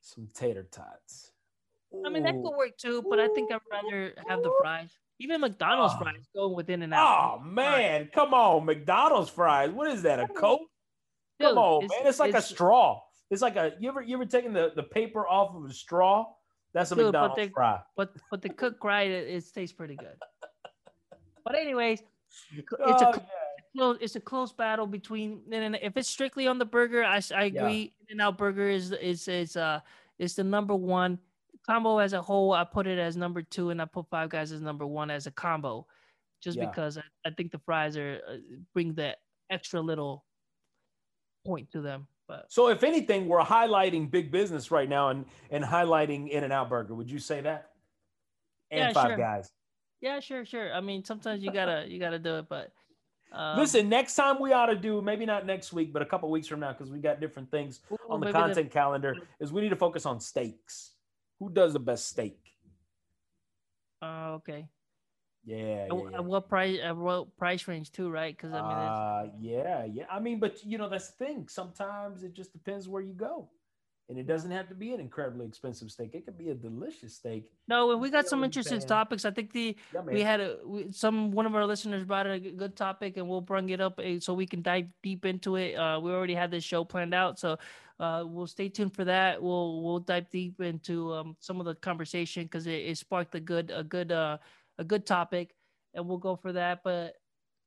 some 0.00 0.28
tater 0.34 0.66
tots. 0.70 1.32
I 2.04 2.08
mean 2.08 2.22
that 2.24 2.34
could 2.34 2.56
work 2.56 2.76
too, 2.76 3.04
but 3.08 3.20
I 3.20 3.28
think 3.28 3.52
I'd 3.52 3.60
rather 3.70 4.14
have 4.28 4.42
the 4.42 4.52
fries. 4.60 4.90
Even 5.20 5.40
McDonald's 5.40 5.94
oh. 5.96 6.02
fries 6.02 6.28
going 6.34 6.54
with 6.54 6.68
In 6.70 6.82
and 6.82 6.92
Out. 6.92 7.40
Oh 7.40 7.44
man, 7.44 8.08
come 8.12 8.34
on, 8.34 8.64
McDonald's 8.64 9.30
fries. 9.30 9.70
What 9.70 9.88
is 9.90 10.02
that? 10.02 10.18
A 10.18 10.26
Coke? 10.26 10.62
Dude, 11.38 11.48
come 11.48 11.58
on, 11.58 11.84
it's, 11.84 11.94
man. 11.94 12.06
It's 12.06 12.18
like 12.18 12.34
it's, 12.34 12.50
a 12.50 12.54
straw. 12.54 13.00
It's 13.30 13.42
like 13.42 13.56
a 13.56 13.72
you 13.80 13.88
ever 13.88 14.02
you 14.02 14.16
ever 14.16 14.26
taking 14.26 14.52
the, 14.52 14.72
the 14.74 14.82
paper 14.82 15.26
off 15.26 15.54
of 15.54 15.64
a 15.70 15.72
straw? 15.72 16.26
That's 16.72 16.90
a 16.90 16.96
dude, 16.96 17.06
McDonald's 17.06 17.36
but 17.36 17.52
fry. 17.52 17.80
But 17.96 18.12
but 18.30 18.42
the 18.42 18.48
cook 18.48 18.82
right, 18.82 19.10
it, 19.10 19.28
it 19.28 19.44
tastes 19.54 19.74
pretty 19.74 19.96
good. 19.96 20.16
but 21.44 21.54
anyways, 21.54 22.02
it's 22.56 22.72
oh, 22.80 22.84
a 22.84 23.16
yeah. 23.16 23.18
close. 23.76 23.98
It's 24.00 24.16
a 24.16 24.20
close 24.20 24.52
battle 24.52 24.86
between. 24.86 25.42
And 25.52 25.76
if 25.80 25.96
it's 25.96 26.08
strictly 26.08 26.48
on 26.48 26.58
the 26.58 26.64
burger, 26.64 27.04
I, 27.04 27.20
I 27.34 27.44
agree. 27.44 27.94
Yeah. 28.08 28.12
In 28.12 28.12
and 28.12 28.20
Out 28.20 28.38
Burger 28.38 28.68
is 28.68 28.90
is 28.92 29.28
is 29.28 29.56
uh 29.56 29.80
is 30.18 30.34
the 30.34 30.44
number 30.44 30.74
one 30.74 31.18
combo 31.66 31.98
as 31.98 32.12
a 32.12 32.22
whole. 32.22 32.52
I 32.52 32.64
put 32.64 32.86
it 32.86 32.98
as 32.98 33.16
number 33.16 33.42
two, 33.42 33.70
and 33.70 33.80
I 33.80 33.84
put 33.84 34.08
Five 34.10 34.30
Guys 34.30 34.52
as 34.52 34.60
number 34.60 34.86
one 34.86 35.10
as 35.10 35.26
a 35.26 35.30
combo, 35.30 35.86
just 36.42 36.58
yeah. 36.58 36.66
because 36.66 36.98
I, 36.98 37.02
I 37.26 37.30
think 37.30 37.52
the 37.52 37.58
fries 37.58 37.96
are 37.96 38.20
uh, 38.28 38.36
bring 38.72 38.94
that 38.94 39.18
extra 39.50 39.80
little 39.80 40.24
point 41.46 41.70
to 41.72 41.80
them. 41.80 42.06
But 42.26 42.46
so, 42.48 42.68
if 42.68 42.82
anything, 42.82 43.28
we're 43.28 43.40
highlighting 43.40 44.10
big 44.10 44.30
business 44.30 44.70
right 44.70 44.88
now 44.88 45.10
and 45.10 45.24
and 45.50 45.62
highlighting 45.62 46.30
In 46.30 46.44
and 46.44 46.52
Out 46.52 46.70
Burger. 46.70 46.94
Would 46.94 47.10
you 47.10 47.18
say 47.18 47.40
that? 47.42 47.70
And 48.70 48.80
yeah, 48.80 48.92
Five 48.92 49.08
sure. 49.08 49.16
Guys. 49.16 49.50
Yeah, 50.00 50.20
sure, 50.20 50.44
sure. 50.44 50.72
I 50.72 50.80
mean, 50.80 51.04
sometimes 51.04 51.42
you 51.42 51.50
gotta 51.50 51.86
you 51.88 51.98
gotta 51.98 52.18
do 52.18 52.38
it, 52.38 52.46
but 52.48 52.72
um, 53.32 53.58
listen, 53.58 53.88
next 53.88 54.14
time 54.14 54.40
we 54.40 54.52
ought 54.52 54.66
to 54.66 54.76
do 54.76 55.02
maybe 55.02 55.26
not 55.26 55.44
next 55.44 55.72
week, 55.72 55.92
but 55.92 56.02
a 56.02 56.06
couple 56.06 56.30
weeks 56.30 56.46
from 56.46 56.60
now 56.60 56.72
because 56.72 56.90
we 56.90 56.98
got 56.98 57.20
different 57.20 57.50
things 57.50 57.80
ooh, 57.92 57.96
on 58.08 58.20
the 58.20 58.30
content 58.30 58.70
calendar. 58.70 59.16
Is 59.40 59.52
we 59.52 59.60
need 59.60 59.70
to 59.70 59.76
focus 59.76 60.06
on 60.06 60.20
steaks. 60.20 60.93
Who 61.44 61.50
does 61.50 61.74
the 61.74 61.78
best 61.78 62.08
steak? 62.08 62.38
Uh, 64.00 64.32
okay. 64.36 64.66
Yeah, 65.44 65.88
yeah, 65.92 65.92
yeah. 66.12 66.20
What 66.20 66.48
price? 66.48 66.78
Uh, 66.82 66.94
what 66.94 67.36
price 67.36 67.68
range 67.68 67.92
too, 67.92 68.08
right? 68.08 68.34
Because 68.34 68.54
I 68.54 68.62
mean, 68.62 68.72
uh, 68.72 69.26
yeah, 69.38 69.84
yeah. 69.84 70.04
I 70.10 70.20
mean, 70.20 70.40
but 70.40 70.64
you 70.64 70.78
know, 70.78 70.88
that's 70.88 71.10
the 71.10 71.26
thing. 71.26 71.46
Sometimes 71.48 72.22
it 72.22 72.32
just 72.32 72.54
depends 72.54 72.88
where 72.88 73.02
you 73.02 73.12
go, 73.12 73.50
and 74.08 74.18
it 74.18 74.26
doesn't 74.26 74.50
have 74.50 74.68
to 74.68 74.74
be 74.74 74.92
an 74.92 75.00
incredibly 75.00 75.46
expensive 75.46 75.90
steak. 75.90 76.10
It 76.14 76.26
could 76.26 76.36
be 76.36 76.50
a 76.50 76.54
delicious 76.54 77.14
steak. 77.14 77.50
No, 77.68 77.90
and 77.90 78.00
we 78.00 78.10
got 78.10 78.26
some 78.26 78.44
interesting 78.44 78.80
topics. 78.80 79.24
I 79.24 79.30
think 79.30 79.52
the 79.52 79.76
yeah, 79.94 80.00
we 80.02 80.20
had 80.20 80.40
a 80.40 80.58
we, 80.64 80.92
some 80.92 81.30
one 81.32 81.46
of 81.46 81.54
our 81.54 81.64
listeners 81.64 82.04
brought 82.04 82.26
a 82.26 82.38
good 82.38 82.76
topic, 82.76 83.16
and 83.16 83.28
we'll 83.28 83.40
bring 83.40 83.70
it 83.70 83.80
up 83.80 83.98
eh, 84.02 84.18
so 84.20 84.34
we 84.34 84.46
can 84.46 84.60
dive 84.60 84.86
deep 85.02 85.24
into 85.24 85.56
it. 85.56 85.74
Uh, 85.74 85.98
we 86.00 86.12
already 86.12 86.34
had 86.34 86.50
this 86.50 86.64
show 86.64 86.84
planned 86.84 87.14
out, 87.14 87.38
so 87.38 87.56
uh, 87.98 88.24
we'll 88.26 88.46
stay 88.46 88.68
tuned 88.68 88.94
for 88.94 89.04
that. 89.04 89.42
We'll 89.42 89.82
we'll 89.82 90.00
dive 90.00 90.28
deep 90.28 90.60
into 90.60 91.12
um, 91.14 91.36
some 91.40 91.58
of 91.58 91.66
the 91.66 91.74
conversation 91.74 92.44
because 92.44 92.66
it, 92.66 92.72
it, 92.72 92.98
sparked 92.98 93.34
a 93.34 93.40
good 93.40 93.72
a 93.74 93.82
good 93.82 94.12
uh, 94.12 94.36
a 94.78 94.84
good 94.84 95.06
topic, 95.06 95.54
and 95.94 96.06
we'll 96.06 96.18
go 96.18 96.36
for 96.36 96.52
that. 96.52 96.80
But 96.84 97.14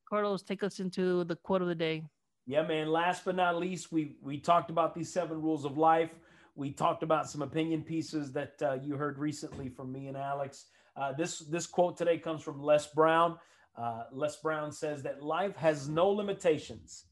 Carlos, 0.07 0.43
take 0.43 0.61
us 0.61 0.79
into 0.79 1.23
the 1.23 1.35
quote 1.35 1.63
of 1.63 1.67
the 1.67 1.75
day. 1.75 2.03
Yeah, 2.45 2.61
man. 2.61 2.87
Last 2.87 3.25
but 3.25 3.35
not 3.35 3.57
least, 3.57 3.91
we 3.91 4.17
we 4.21 4.37
talked 4.37 4.69
about 4.69 4.93
these 4.93 5.11
seven 5.11 5.41
rules 5.41 5.65
of 5.65 5.77
life. 5.77 6.11
We 6.57 6.71
talked 6.71 7.03
about 7.03 7.29
some 7.29 7.43
opinion 7.43 7.83
pieces 7.83 8.31
that 8.31 8.53
uh, 8.63 8.79
you 8.81 8.95
heard 8.95 9.19
recently 9.19 9.69
from 9.69 9.91
me 9.91 10.07
and 10.07 10.17
Alex. 10.17 10.65
Uh, 10.95 11.13
this 11.13 11.37
this 11.37 11.67
quote 11.67 11.95
today 11.95 12.17
comes 12.17 12.41
from 12.41 12.63
Les 12.63 12.87
Brown. 12.95 13.37
Uh, 13.77 14.05
Les 14.11 14.35
Brown 14.37 14.71
says 14.71 15.03
that 15.03 15.21
life 15.21 15.55
has 15.55 15.87
no 15.87 16.09
limitations 16.09 17.05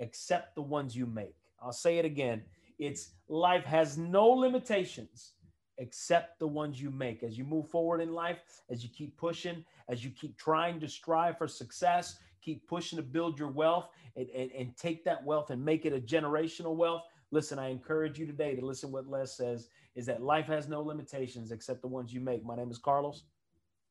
except 0.00 0.54
the 0.54 0.60
ones 0.60 0.94
you 0.94 1.06
make. 1.06 1.34
I'll 1.62 1.72
say 1.72 1.96
it 1.96 2.04
again. 2.04 2.42
It's 2.78 3.12
life 3.30 3.64
has 3.64 3.96
no 3.96 4.28
limitations 4.28 5.32
except 5.78 6.38
the 6.38 6.46
ones 6.46 6.78
you 6.78 6.90
make 6.90 7.22
as 7.22 7.38
you 7.38 7.44
move 7.44 7.70
forward 7.70 8.02
in 8.02 8.12
life, 8.12 8.36
as 8.68 8.84
you 8.84 8.90
keep 8.90 9.16
pushing, 9.16 9.64
as 9.88 10.04
you 10.04 10.10
keep 10.10 10.36
trying 10.36 10.78
to 10.78 10.86
strive 10.86 11.38
for 11.38 11.48
success, 11.48 12.18
keep 12.42 12.68
pushing 12.68 12.98
to 12.98 13.02
build 13.02 13.38
your 13.38 13.48
wealth 13.48 13.88
and, 14.14 14.28
and, 14.28 14.50
and 14.52 14.76
take 14.76 15.04
that 15.04 15.24
wealth 15.24 15.48
and 15.48 15.64
make 15.64 15.86
it 15.86 15.94
a 15.94 16.00
generational 16.00 16.76
wealth. 16.76 17.04
Listen, 17.32 17.58
I 17.58 17.68
encourage 17.68 18.18
you 18.18 18.26
today 18.26 18.56
to 18.56 18.66
listen 18.66 18.90
what 18.90 19.08
Les 19.08 19.36
says 19.36 19.68
is 19.94 20.06
that 20.06 20.22
life 20.22 20.46
has 20.46 20.68
no 20.68 20.80
limitations 20.82 21.52
except 21.52 21.80
the 21.80 21.88
ones 21.88 22.12
you 22.12 22.20
make. 22.20 22.44
My 22.44 22.56
name 22.56 22.70
is 22.70 22.78
Carlos. 22.78 23.24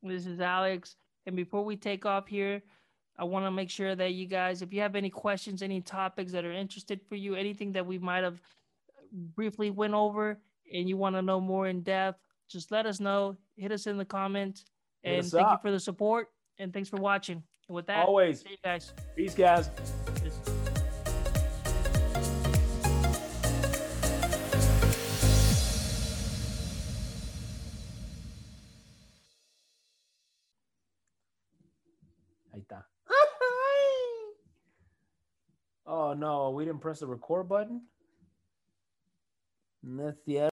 This 0.03 0.25
is 0.25 0.39
Alex. 0.39 0.95
And 1.25 1.35
before 1.35 1.63
we 1.63 1.75
take 1.75 2.05
off 2.05 2.27
here, 2.27 2.61
I 3.17 3.23
want 3.23 3.45
to 3.45 3.51
make 3.51 3.69
sure 3.69 3.95
that 3.95 4.13
you 4.13 4.27
guys, 4.27 4.61
if 4.61 4.73
you 4.73 4.81
have 4.81 4.95
any 4.95 5.09
questions, 5.09 5.61
any 5.61 5.81
topics 5.81 6.31
that 6.31 6.45
are 6.45 6.51
interested 6.51 7.01
for 7.07 7.15
you, 7.15 7.35
anything 7.35 7.71
that 7.73 7.85
we 7.85 7.97
might 7.97 8.23
have 8.23 8.41
briefly 9.11 9.71
went 9.71 9.93
over, 9.93 10.39
and 10.73 10.87
you 10.87 10.97
want 10.97 11.15
to 11.15 11.21
know 11.21 11.41
more 11.41 11.67
in 11.67 11.81
depth, 11.81 12.19
just 12.49 12.71
let 12.71 12.85
us 12.85 12.99
know. 12.99 13.37
Hit 13.57 13.71
us 13.71 13.87
in 13.87 13.97
the 13.97 14.05
comments. 14.05 14.65
and 15.03 15.25
thank 15.25 15.45
up. 15.45 15.59
you 15.59 15.69
for 15.69 15.71
the 15.71 15.79
support. 15.79 16.27
And 16.57 16.73
thanks 16.73 16.89
for 16.89 16.97
watching. 16.97 17.41
And 17.67 17.75
with 17.75 17.87
that, 17.87 18.05
always, 18.05 18.41
see 18.41 18.51
you 18.51 18.57
guys. 18.63 18.93
Peace, 19.15 19.35
guys. 19.35 19.69
No, 36.19 36.49
we 36.49 36.65
didn't 36.65 36.81
press 36.81 36.99
the 36.99 37.07
record 37.07 37.47
button. 37.47 37.81
That's 39.81 40.19
the 40.25 40.49